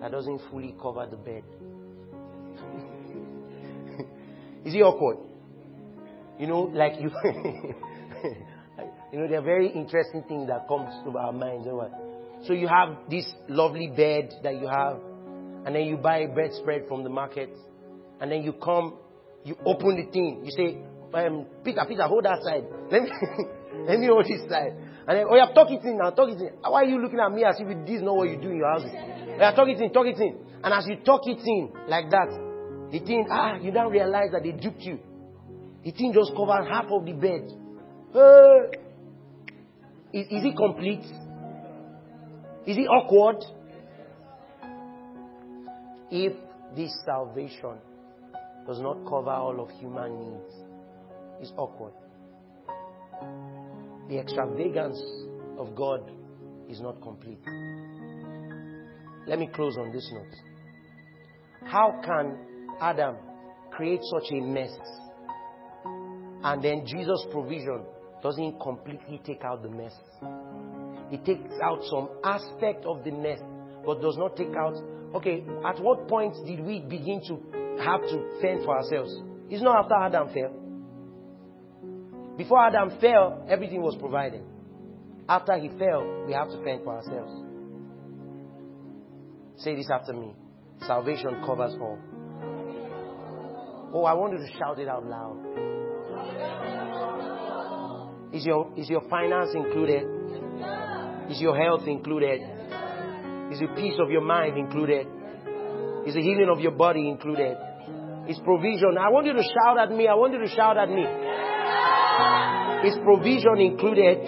that 0.00 0.12
doesn't 0.12 0.42
fully 0.48 0.76
cover 0.80 1.08
the 1.10 1.16
bed? 1.16 1.42
is 4.64 4.76
it 4.76 4.82
awkward? 4.82 5.16
You 6.38 6.46
know, 6.46 6.60
like 6.72 7.00
you, 7.00 7.10
you 9.12 9.18
know, 9.18 9.26
there 9.26 9.40
are 9.40 9.42
very 9.42 9.70
interesting 9.72 10.22
things 10.28 10.46
that 10.46 10.68
comes 10.68 10.94
to 11.04 11.18
our 11.18 11.32
minds. 11.32 11.66
So 12.46 12.52
you 12.52 12.68
have 12.68 13.10
this 13.10 13.26
lovely 13.48 13.88
bed 13.88 14.34
that 14.44 14.54
you 14.60 14.68
have, 14.68 15.00
and 15.64 15.74
then 15.74 15.82
you 15.82 15.96
buy 15.96 16.18
a 16.18 16.28
bedspread 16.28 16.86
from 16.86 17.02
the 17.02 17.10
market, 17.10 17.50
and 18.20 18.30
then 18.30 18.44
you 18.44 18.52
come 18.52 18.98
you 19.46 19.56
open 19.64 19.94
the 19.94 20.10
thing. 20.10 20.42
You 20.42 20.50
say, 20.50 20.82
um, 21.14 21.46
Peter, 21.64 21.80
Peter, 21.88 22.02
hold 22.02 22.24
that 22.24 22.42
side. 22.42 22.64
Let 22.90 23.02
me, 23.02 23.10
let 23.86 24.00
me 24.00 24.06
hold 24.08 24.26
this 24.26 24.42
side. 24.50 24.74
And 25.06 25.18
then, 25.18 25.26
oh, 25.30 25.36
yeah, 25.36 25.54
talk 25.54 25.70
it 25.70 25.84
in 25.84 25.98
now, 25.98 26.10
talk 26.10 26.30
it 26.30 26.40
in. 26.40 26.50
Why 26.60 26.82
are 26.82 26.84
you 26.84 27.00
looking 27.00 27.20
at 27.20 27.30
me 27.30 27.44
as 27.44 27.54
if 27.60 27.68
this 27.86 27.98
is 27.98 28.02
not 28.02 28.16
what 28.16 28.28
you 28.28 28.38
do 28.42 28.50
in 28.50 28.56
your 28.56 28.68
house? 28.68 28.82
Yeah, 28.84 29.52
talk 29.52 29.68
it 29.68 29.78
in, 29.78 29.92
talk 29.92 30.06
it 30.06 30.18
in. 30.18 30.36
And 30.64 30.74
as 30.74 30.84
you 30.88 30.96
talk 31.04 31.20
it 31.26 31.38
in 31.46 31.70
like 31.86 32.10
that, 32.10 32.26
the 32.90 32.98
thing, 32.98 33.28
ah, 33.30 33.56
you 33.62 33.70
don't 33.70 33.92
realize 33.92 34.32
that 34.32 34.42
they 34.42 34.50
duped 34.50 34.82
you. 34.82 34.98
The 35.84 35.92
thing 35.92 36.12
just 36.12 36.32
covered 36.34 36.66
half 36.66 36.86
of 36.90 37.06
the 37.06 37.12
bed. 37.12 37.52
Uh, 38.12 38.66
is, 40.12 40.26
is 40.26 40.44
it 40.44 40.56
complete? 40.56 41.06
Is 42.66 42.76
it 42.76 42.88
awkward? 42.90 43.44
If 46.10 46.32
this 46.74 46.92
salvation 47.04 47.78
does 48.66 48.80
not 48.80 49.04
cover 49.04 49.30
all 49.30 49.60
of 49.60 49.70
human 49.78 50.18
needs. 50.18 50.54
It's 51.40 51.52
awkward. 51.56 51.92
The 54.08 54.18
extravagance 54.18 55.00
of 55.58 55.74
God 55.74 56.10
is 56.68 56.80
not 56.80 57.00
complete. 57.00 57.40
Let 59.26 59.38
me 59.38 59.48
close 59.54 59.76
on 59.78 59.92
this 59.92 60.08
note. 60.12 61.70
How 61.70 62.00
can 62.04 62.38
Adam 62.80 63.16
create 63.70 64.00
such 64.02 64.30
a 64.32 64.40
mess 64.40 64.70
and 66.44 66.62
then 66.62 66.86
Jesus' 66.86 67.24
provision 67.32 67.84
doesn't 68.22 68.60
completely 68.60 69.20
take 69.24 69.42
out 69.44 69.62
the 69.62 69.68
mess? 69.68 69.94
It 71.12 71.24
takes 71.24 71.54
out 71.62 71.82
some 71.84 72.08
aspect 72.24 72.84
of 72.84 73.04
the 73.04 73.12
mess, 73.12 73.40
but 73.84 74.00
does 74.00 74.16
not 74.16 74.36
take 74.36 74.54
out. 74.56 74.74
Okay, 75.14 75.44
at 75.64 75.80
what 75.80 76.08
point 76.08 76.34
did 76.44 76.60
we 76.60 76.80
begin 76.80 77.20
to 77.28 77.65
have 77.84 78.00
to 78.02 78.38
fend 78.40 78.64
for 78.64 78.76
ourselves. 78.76 79.14
It's 79.48 79.62
not 79.62 79.84
after 79.84 79.94
Adam 79.94 80.28
fell. 80.34 80.52
Before 82.36 82.60
Adam 82.60 82.90
fell, 83.00 83.46
everything 83.48 83.80
was 83.82 83.96
provided. 83.96 84.42
After 85.28 85.58
he 85.58 85.68
fell, 85.78 86.24
we 86.26 86.32
have 86.32 86.48
to 86.50 86.62
fend 86.62 86.84
for 86.84 86.96
ourselves. 86.96 87.32
Say 89.56 89.74
this 89.74 89.88
after 89.90 90.12
me. 90.12 90.34
Salvation 90.86 91.42
covers 91.44 91.74
all. 91.80 91.98
Oh, 93.94 94.04
I 94.04 94.12
want 94.12 94.32
you 94.32 94.38
to 94.46 94.52
shout 94.58 94.78
it 94.78 94.88
out 94.88 95.06
loud. 95.06 95.36
Is 98.34 98.44
your, 98.44 98.72
is 98.76 98.90
your 98.90 99.08
finance 99.08 99.54
included? 99.54 100.04
Is 101.30 101.40
your 101.40 101.56
health 101.56 101.86
included? 101.86 102.42
Is 103.50 103.60
the 103.60 103.68
peace 103.74 103.94
of 103.98 104.10
your 104.10 104.20
mind 104.20 104.58
included? 104.58 105.06
Is 106.06 106.14
the 106.14 106.22
healing 106.22 106.48
of 106.52 106.60
your 106.60 106.72
body 106.72 107.08
included? 107.08 107.56
Is 108.28 108.38
provision? 108.44 108.98
I 108.98 109.10
want 109.10 109.26
you 109.26 109.34
to 109.34 109.42
shout 109.42 109.78
at 109.78 109.90
me. 109.90 110.08
I 110.08 110.14
want 110.14 110.32
you 110.32 110.40
to 110.40 110.48
shout 110.48 110.76
at 110.76 110.90
me. 110.90 111.06
Is 112.88 112.98
provision 113.04 113.58
included? 113.58 114.26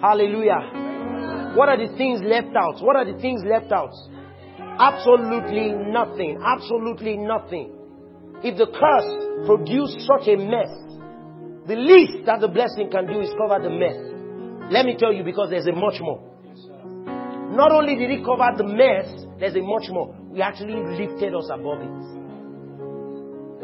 Hallelujah. 0.00 1.54
What 1.58 1.68
are 1.68 1.78
the 1.78 1.90
things 1.96 2.22
left 2.22 2.54
out? 2.54 2.78
What 2.80 2.94
are 2.94 3.04
the 3.04 3.18
things 3.20 3.42
left 3.44 3.72
out? 3.72 3.90
Absolutely 4.78 5.74
nothing. 5.90 6.38
Absolutely 6.38 7.16
nothing. 7.16 7.74
If 8.44 8.56
the 8.56 8.70
curse 8.70 9.10
produced 9.46 10.06
such 10.06 10.28
a 10.30 10.36
mess, 10.38 10.70
the 11.66 11.74
least 11.74 12.26
that 12.26 12.38
the 12.40 12.48
blessing 12.48 12.90
can 12.90 13.06
do 13.06 13.20
is 13.20 13.30
cover 13.34 13.58
the 13.58 13.74
mess. 13.74 13.98
Let 14.70 14.86
me 14.86 14.94
tell 14.96 15.12
you 15.12 15.24
because 15.24 15.50
there's 15.50 15.66
a 15.66 15.72
much 15.72 15.98
more. 15.98 16.22
Not 17.50 17.72
only 17.72 17.96
did 17.96 18.10
he 18.10 18.22
cover 18.22 18.54
the 18.56 18.64
mess, 18.64 19.10
there's 19.40 19.56
a 19.56 19.62
much 19.62 19.90
more. 19.90 20.14
We 20.30 20.42
actually 20.42 20.78
lifted 20.94 21.34
us 21.34 21.50
above 21.50 21.82
it. 21.82 22.27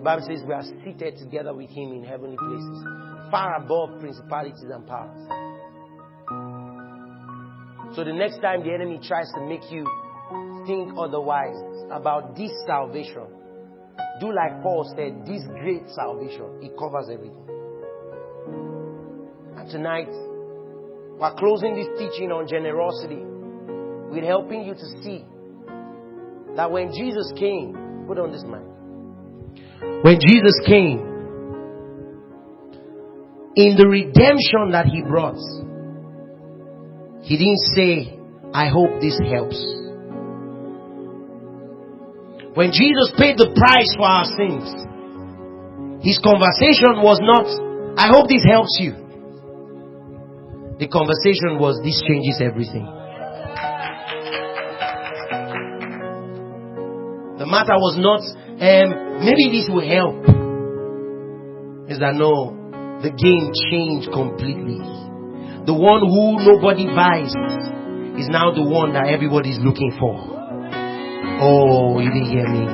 Bible 0.05 0.27
says 0.29 0.45
we 0.47 0.53
are 0.53 0.63
seated 0.85 1.17
together 1.17 1.55
with 1.55 1.71
him 1.71 1.93
in 1.93 2.05
heavenly 2.05 2.37
places, 2.37 2.85
far 3.31 3.57
above 3.57 3.99
principalities 4.01 4.69
and 4.71 4.87
powers. 4.87 5.17
So 7.97 8.05
the 8.05 8.13
next 8.13 8.41
time 8.43 8.63
the 8.63 8.75
enemy 8.75 9.01
tries 9.03 9.31
to 9.33 9.41
make 9.41 9.63
you 9.71 9.87
think 10.67 10.93
otherwise 10.99 11.57
about 11.91 12.37
this 12.37 12.51
salvation, 12.67 13.25
do 14.21 14.31
like 14.31 14.63
Paul 14.63 14.85
said, 14.95 15.25
this 15.25 15.43
great 15.63 15.89
salvation. 15.97 16.61
It 16.61 16.77
covers 16.77 17.09
everything. 17.11 17.49
And 19.57 19.71
tonight, 19.71 20.09
we're 21.19 21.35
closing 21.37 21.77
this 21.77 21.89
teaching 21.99 22.31
on 22.31 22.47
generosity 22.47 23.25
with 24.13 24.25
helping 24.25 24.65
you 24.65 24.75
to 24.75 24.87
see 25.03 25.25
that 26.57 26.71
when 26.71 26.93
Jesus 26.93 27.33
came, 27.39 28.05
put 28.07 28.19
on 28.19 28.33
this 28.33 28.45
mic. 28.45 28.74
When 30.03 30.19
Jesus 30.21 30.61
came, 30.67 30.99
in 33.57 33.77
the 33.77 33.87
redemption 33.87 34.73
that 34.73 34.87
he 34.87 35.01
brought, 35.03 35.39
he 37.23 37.39
didn't 37.39 37.63
say, 37.75 38.19
I 38.53 38.69
hope 38.69 39.01
this 39.01 39.19
helps. 39.31 39.57
When 42.55 42.71
Jesus 42.71 43.11
paid 43.17 43.39
the 43.39 43.51
price 43.51 43.91
for 43.97 44.07
our 44.07 44.27
sins, 44.37 44.69
his 46.05 46.19
conversation 46.19 47.01
was 47.01 47.19
not, 47.23 47.49
I 47.97 48.13
hope 48.13 48.29
this 48.29 48.45
helps 48.45 48.77
you. 48.79 48.93
The 50.79 50.87
conversation 50.87 51.59
was, 51.59 51.81
this 51.83 52.03
changes 52.07 52.43
everything. 52.43 52.85
The 57.39 57.47
matter 57.47 57.75
was 57.75 57.97
not, 57.99 58.23
um, 58.61 59.04
maybe 59.21 59.53
this 59.53 59.69
will 59.69 59.85
help. 59.85 60.25
Is 61.91 61.99
that 62.01 62.17
no, 62.17 62.57
the 63.05 63.13
game 63.13 63.53
changed 63.71 64.09
completely. 64.11 64.81
The 65.69 65.75
one 65.77 66.01
who 66.01 66.41
nobody 66.41 66.87
buys 66.89 67.33
is 68.17 68.29
now 68.33 68.53
the 68.55 68.65
one 68.65 68.95
that 68.95 69.09
everybody 69.13 69.51
is 69.51 69.61
looking 69.61 69.93
for. 69.99 70.15
Oh, 71.41 72.01
you 72.01 72.09
didn't 72.09 72.31
hear 72.31 72.49
me. 72.49 72.65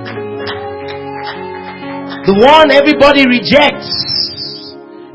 The 2.28 2.36
one 2.36 2.70
everybody 2.70 3.24
rejects 3.26 3.90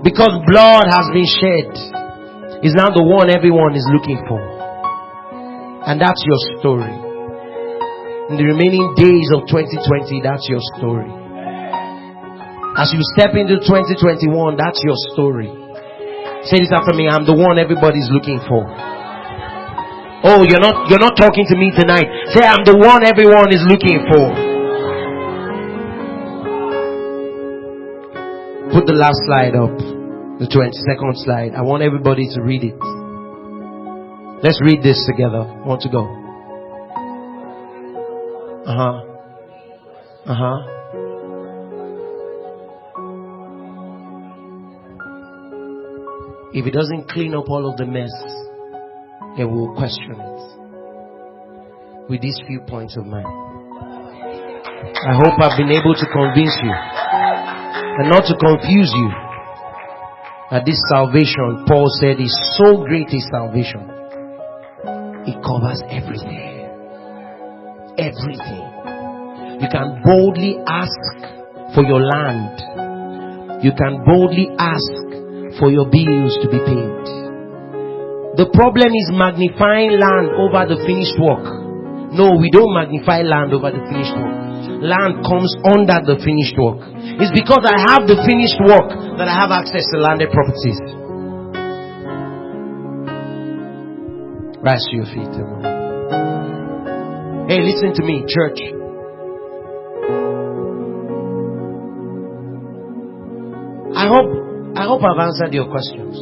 because 0.03 0.33
blood 0.49 0.89
has 0.89 1.07
been 1.13 1.29
shed 1.39 2.65
is 2.65 2.73
now 2.73 2.89
the 2.89 3.05
one 3.05 3.29
everyone 3.29 3.75
is 3.75 3.85
looking 3.93 4.17
for. 4.27 4.41
And 5.85 6.01
that's 6.01 6.21
your 6.25 6.59
story. 6.59 7.04
In 8.25 8.41
the 8.41 8.47
remaining 8.49 8.97
days 8.97 9.29
of 9.37 9.45
2020, 9.45 10.25
that's 10.25 10.49
your 10.49 10.57
story. 10.73 11.05
As 12.73 12.89
you 12.89 12.97
step 13.13 13.37
into 13.37 13.61
2021, 13.61 14.25
that's 14.57 14.81
your 14.81 14.97
story. 15.13 15.45
Say 16.49 16.65
this 16.65 16.73
after 16.73 16.97
me. 16.97 17.05
I'm 17.05 17.29
the 17.29 17.37
one 17.37 17.61
everybody's 17.61 18.09
looking 18.09 18.41
for. 18.49 18.65
Oh, 20.25 20.41
you're 20.41 20.57
not, 20.57 20.89
you're 20.89 20.97
not 20.97 21.13
talking 21.13 21.45
to 21.45 21.55
me 21.55 21.69
tonight. 21.69 22.09
Say, 22.33 22.41
I'm 22.41 22.65
the 22.65 22.73
one 22.73 23.05
everyone 23.05 23.53
is 23.53 23.61
looking 23.69 24.01
for. 24.09 24.25
Put 28.73 28.89
the 28.89 28.97
last 28.97 29.21
slide 29.29 29.53
up. 29.53 29.77
The 30.41 30.49
22nd 30.49 31.13
slide. 31.21 31.53
I 31.53 31.61
want 31.61 31.83
everybody 31.85 32.25
to 32.33 32.41
read 32.41 32.65
it. 32.65 32.81
Let's 34.41 34.57
read 34.65 34.81
this 34.81 35.05
together. 35.05 35.45
I 35.45 35.61
want 35.61 35.85
to 35.85 35.89
go. 35.93 36.24
Uh 38.65 38.73
huh. 38.73 38.97
Uh 40.25 40.33
huh. 40.33 40.59
If 46.51 46.65
it 46.65 46.71
doesn't 46.71 47.09
clean 47.09 47.35
up 47.35 47.47
all 47.47 47.69
of 47.69 47.77
the 47.77 47.85
mess, 47.85 48.09
and 49.37 49.51
we 49.51 49.57
will 49.59 49.75
question 49.75 50.15
it 50.17 52.09
with 52.09 52.21
these 52.21 52.41
few 52.47 52.61
points 52.61 52.97
of 52.97 53.05
mine. 53.05 53.25
I 53.25 55.13
hope 55.13 55.37
I've 55.37 55.57
been 55.57 55.69
able 55.69 55.93
to 55.93 56.05
convince 56.11 56.57
you 56.63 56.73
and 56.73 58.09
not 58.09 58.25
to 58.25 58.35
confuse 58.35 58.91
you 58.95 59.09
that 60.49 60.65
this 60.65 60.81
salvation, 60.89 61.65
Paul 61.67 61.85
said, 62.01 62.19
is 62.19 62.33
so 62.57 62.83
great 62.83 63.13
a 63.13 63.19
salvation. 63.29 63.89
It 65.27 65.37
covers 65.45 65.83
everything. 65.89 66.54
Everything. 67.97 68.65
You 69.61 69.67
can 69.71 70.01
boldly 70.03 70.59
ask 70.67 70.99
for 71.73 71.83
your 71.83 72.03
land. 72.03 73.63
You 73.63 73.71
can 73.71 74.03
boldly 74.03 74.51
ask 74.59 75.59
for 75.59 75.71
your 75.71 75.87
bills 75.87 76.35
to 76.43 76.47
be 76.51 76.59
paid. 76.59 77.05
The 78.35 78.51
problem 78.51 78.91
is 78.91 79.15
magnifying 79.15 79.95
land 79.95 80.35
over 80.35 80.67
the 80.67 80.75
finished 80.83 81.15
work. 81.15 81.47
No, 82.11 82.35
we 82.35 82.51
don't 82.51 82.75
magnify 82.75 83.23
land 83.23 83.55
over 83.55 83.71
the 83.71 83.79
finished 83.87 84.11
work. 84.11 84.35
Land 84.83 85.23
comes 85.23 85.55
under 85.63 86.03
the 86.03 86.19
finished 86.19 86.59
work. 86.59 86.83
It's 87.15 87.31
because 87.31 87.63
I 87.63 87.79
have 87.95 88.03
the 88.11 88.19
finished 88.27 88.59
work 88.59 88.91
that 89.15 89.27
I 89.31 89.35
have 89.39 89.51
access 89.55 89.87
to 89.95 90.03
landed 90.03 90.35
properties. 90.35 90.79
Rise 94.59 94.83
to 94.91 94.95
your 94.95 95.05
feet. 95.05 95.74
Hey, 97.47 97.61
listen 97.61 97.93
to 97.93 98.03
me, 98.03 98.25
church. 98.27 98.57
I 103.95 104.07
hope 104.07 104.31
I 104.75 104.83
hope 104.83 105.01
I've 105.03 105.19
answered 105.19 105.53
your 105.53 105.69
questions. 105.69 106.17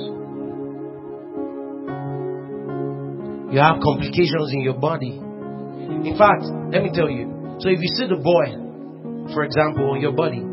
You 3.53 3.59
have 3.59 3.79
complications 3.81 4.51
in 4.51 4.63
your 4.63 4.73
body. 4.73 5.11
In 5.11 6.15
fact, 6.17 6.43
let 6.73 6.83
me 6.83 6.91
tell 6.93 7.09
you. 7.09 7.55
So 7.59 7.69
if 7.69 7.79
you 7.79 7.87
see 7.95 8.07
the 8.07 8.19
boy, 8.19 9.33
for 9.33 9.45
example, 9.45 9.91
on 9.91 10.01
your 10.01 10.11
body, 10.11 10.43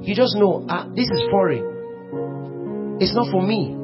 you 0.00 0.14
just 0.16 0.34
know, 0.36 0.64
ah, 0.70 0.88
this 0.96 1.10
is 1.10 1.22
foreign. 1.30 2.96
It's 3.02 3.14
not 3.14 3.30
for 3.30 3.42
me. 3.42 3.76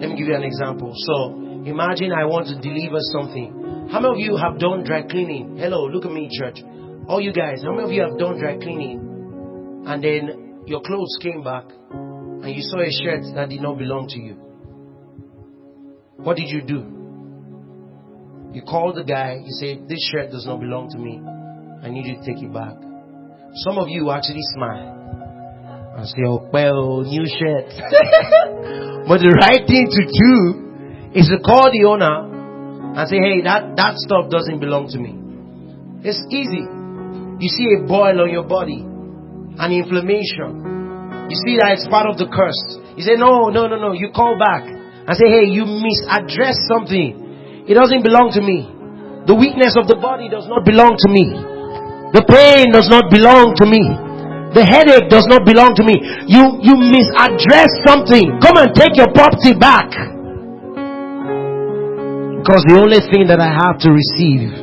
Let 0.00 0.08
me 0.08 0.16
give 0.16 0.28
you 0.28 0.34
an 0.34 0.42
example. 0.42 0.94
So 0.96 1.45
imagine 1.66 2.12
I 2.12 2.24
want 2.24 2.46
to 2.48 2.56
deliver 2.60 2.98
something. 3.12 3.88
How 3.90 4.00
many 4.00 4.14
of 4.14 4.18
you 4.18 4.36
have 4.36 4.58
done 4.58 4.84
dry 4.84 5.02
cleaning? 5.02 5.56
Hello, 5.56 5.86
look 5.86 6.04
at 6.04 6.12
me, 6.12 6.28
church. 6.30 6.62
All 7.06 7.20
you 7.20 7.32
guys, 7.32 7.62
how 7.62 7.72
many 7.72 7.84
of 7.84 7.92
you 7.92 8.02
have 8.02 8.18
done 8.18 8.38
dry 8.38 8.56
cleaning? 8.56 9.84
And 9.86 10.02
then 10.02 10.62
your 10.66 10.80
clothes 10.80 11.18
came 11.22 11.42
back 11.42 11.64
and 11.90 12.54
you 12.54 12.62
saw 12.62 12.80
a 12.80 12.90
shirt 12.90 13.34
that 13.34 13.48
did 13.48 13.62
not 13.62 13.78
belong 13.78 14.08
to 14.08 14.18
you. 14.18 14.34
What 16.16 16.36
did 16.36 16.48
you 16.48 16.62
do? 16.62 16.96
You 18.52 18.62
called 18.62 18.96
the 18.96 19.04
guy, 19.04 19.38
you 19.44 19.52
say, 19.52 19.78
This 19.86 20.02
shirt 20.10 20.30
does 20.30 20.46
not 20.46 20.60
belong 20.60 20.88
to 20.90 20.98
me. 20.98 21.20
I 21.82 21.90
need 21.90 22.06
you 22.06 22.16
to 22.16 22.24
take 22.24 22.42
it 22.42 22.52
back. 22.52 22.74
Some 23.66 23.78
of 23.78 23.88
you 23.88 24.10
actually 24.10 24.42
smile 24.56 25.94
and 25.96 26.06
say, 26.08 26.22
Oh, 26.26 26.48
well, 26.52 27.02
new 27.02 27.26
shirt. 27.26 27.68
but 29.06 29.18
the 29.22 29.30
right 29.38 29.62
thing 29.66 29.86
to 29.86 30.02
do 30.08 30.65
is 31.16 31.32
to 31.32 31.40
call 31.40 31.72
the 31.72 31.88
owner 31.88 32.28
and 32.94 33.04
say, 33.08 33.16
Hey, 33.16 33.40
that, 33.42 33.74
that 33.80 33.96
stuff 33.96 34.28
doesn't 34.30 34.60
belong 34.60 34.92
to 34.92 34.98
me. 35.00 35.16
It's 36.04 36.20
easy. 36.30 36.62
You 37.40 37.48
see 37.48 37.66
a 37.76 37.88
boil 37.88 38.20
on 38.20 38.30
your 38.30 38.44
body. 38.44 38.84
and 39.58 39.72
inflammation. 39.72 41.28
You 41.32 41.36
see 41.42 41.58
that 41.58 41.80
it's 41.80 41.88
part 41.88 42.06
of 42.06 42.20
the 42.20 42.28
curse. 42.28 42.60
You 42.94 43.02
say, 43.02 43.16
no, 43.16 43.48
no, 43.48 43.66
no, 43.66 43.76
no. 43.80 43.92
You 43.92 44.12
call 44.14 44.38
back 44.38 44.62
and 44.68 45.12
say, 45.16 45.26
hey, 45.26 45.48
you 45.50 45.66
misaddress 45.66 46.60
something. 46.70 47.64
It 47.66 47.74
doesn't 47.74 48.04
belong 48.04 48.30
to 48.36 48.42
me. 48.44 48.68
The 49.26 49.34
weakness 49.34 49.74
of 49.74 49.90
the 49.90 49.98
body 49.98 50.30
does 50.30 50.46
not 50.46 50.62
belong 50.62 50.94
to 51.02 51.08
me. 51.10 51.26
The 52.14 52.22
pain 52.22 52.70
does 52.70 52.86
not 52.86 53.10
belong 53.10 53.58
to 53.58 53.66
me. 53.66 53.82
The 54.54 54.62
headache 54.62 55.10
does 55.10 55.26
not 55.26 55.42
belong 55.42 55.74
to 55.76 55.84
me. 55.84 55.98
You, 56.30 56.62
you 56.62 56.78
misaddress 56.78 57.68
something. 57.84 58.38
Come 58.38 58.56
and 58.62 58.70
take 58.72 58.94
your 58.94 59.10
property 59.10 59.52
back. 59.58 59.90
Because 62.46 62.62
the 62.70 62.78
only 62.78 63.02
thing 63.10 63.26
that 63.26 63.42
I 63.42 63.50
have 63.50 63.82
to 63.82 63.90
receive, 63.90 64.54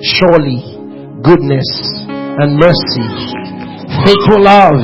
surely, 0.00 0.56
goodness 1.20 1.68
and 2.08 2.56
mercy, 2.56 3.08
faithful 4.08 4.40
love 4.40 4.80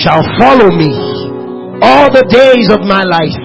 shall 0.00 0.24
follow 0.40 0.72
me 0.72 0.88
all 1.84 2.08
the 2.08 2.24
days 2.32 2.72
of 2.72 2.88
my 2.88 3.04
life. 3.04 3.36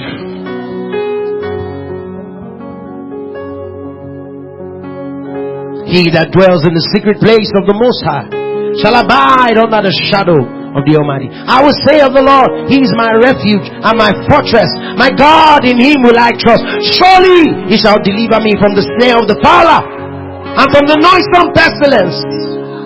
He 5.91 6.07
that 6.15 6.31
dwells 6.31 6.63
in 6.63 6.71
the 6.71 6.87
secret 6.95 7.19
place 7.19 7.51
of 7.51 7.67
the 7.67 7.75
Most 7.75 7.99
High 8.07 8.31
shall 8.79 8.95
abide 8.95 9.59
under 9.59 9.83
the 9.83 9.95
shadow 10.07 10.56
of 10.77 10.85
the 10.85 10.93
Almighty. 10.93 11.33
I 11.33 11.65
will 11.65 11.75
say 11.89 11.97
of 12.05 12.13
the 12.13 12.21
Lord, 12.21 12.69
He 12.69 12.77
is 12.79 12.93
my 12.93 13.17
refuge 13.17 13.65
and 13.65 13.95
my 13.97 14.13
fortress. 14.29 14.69
My 14.93 15.09
God, 15.09 15.65
in 15.65 15.81
Him 15.81 16.05
will 16.05 16.17
I 16.17 16.31
trust. 16.37 16.61
Surely 16.95 17.67
He 17.67 17.81
shall 17.81 17.97
deliver 17.97 18.37
me 18.45 18.53
from 18.61 18.77
the 18.77 18.85
snare 18.95 19.17
of 19.17 19.25
the 19.25 19.41
fowler 19.41 19.81
and 19.81 20.67
from 20.69 20.85
the 20.85 20.97
noisome 21.01 21.49
pestilence. 21.57 22.17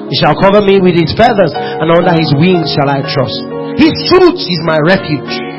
He 0.07 0.15
shall 0.19 0.35
cover 0.39 0.63
me 0.63 0.79
with 0.79 0.95
His 0.95 1.11
feathers 1.19 1.51
and 1.55 1.87
under 1.91 2.15
His 2.15 2.31
wings 2.39 2.71
shall 2.71 2.87
I 2.87 3.03
trust. 3.03 3.37
His 3.79 3.93
truth 4.07 4.39
is 4.39 4.61
my 4.63 4.79
refuge. 4.83 5.51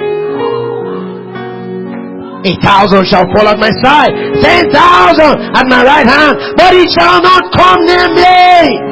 A 2.43 2.53
thousand 2.59 3.07
shall 3.07 3.25
fall 3.31 3.47
at 3.47 3.57
my 3.57 3.71
side, 3.87 4.11
ten 4.43 4.67
thousand 4.73 5.55
at 5.55 5.65
my 5.71 5.85
right 5.87 6.07
hand, 6.07 6.35
but 6.59 6.75
it 6.75 6.91
shall 6.91 7.23
not 7.23 7.45
come 7.55 7.87
near 7.87 8.09
me. 8.11 8.92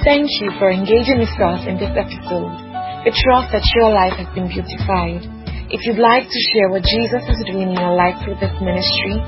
Thank 0.00 0.32
you 0.40 0.48
for 0.56 0.72
engaging 0.72 1.20
with 1.20 1.36
us 1.36 1.68
in 1.68 1.76
this 1.76 1.92
episode. 1.92 2.56
We 3.04 3.12
trust 3.12 3.52
that 3.52 3.60
your 3.76 3.92
life 3.92 4.16
has 4.16 4.32
been 4.32 4.48
beautified. 4.48 5.28
If 5.68 5.84
you'd 5.84 6.00
like 6.00 6.24
to 6.24 6.40
share 6.56 6.72
what 6.72 6.88
Jesus 6.88 7.20
is 7.20 7.36
doing 7.52 7.68
in 7.68 7.76
your 7.76 7.92
life 7.92 8.16
through 8.24 8.40
this 8.40 8.56
ministry, 8.64 9.20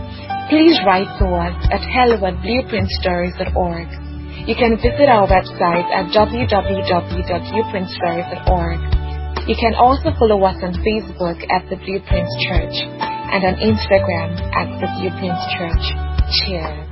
please 0.48 0.80
write 0.88 1.12
to 1.20 1.28
us 1.28 1.52
at 1.68 1.84
hello 1.92 2.16
at 2.24 2.40
blueprintstories.org. 2.40 3.88
You 4.48 4.56
can 4.56 4.80
visit 4.80 5.12
our 5.12 5.28
website 5.28 5.84
at 5.92 6.08
www.blueprintstories.org. 6.08 8.80
You 9.44 9.60
can 9.60 9.76
also 9.76 10.08
follow 10.16 10.40
us 10.48 10.56
on 10.64 10.72
Facebook 10.80 11.44
at 11.52 11.68
The 11.68 11.76
Blueprint 11.84 12.32
Church 12.48 12.80
and 13.32 13.44
on 13.44 13.54
Instagram 13.56 14.36
at 14.52 14.68
The 14.78 14.88
Blueprint 15.00 15.40
Church. 15.56 15.84
Cheers. 16.44 16.91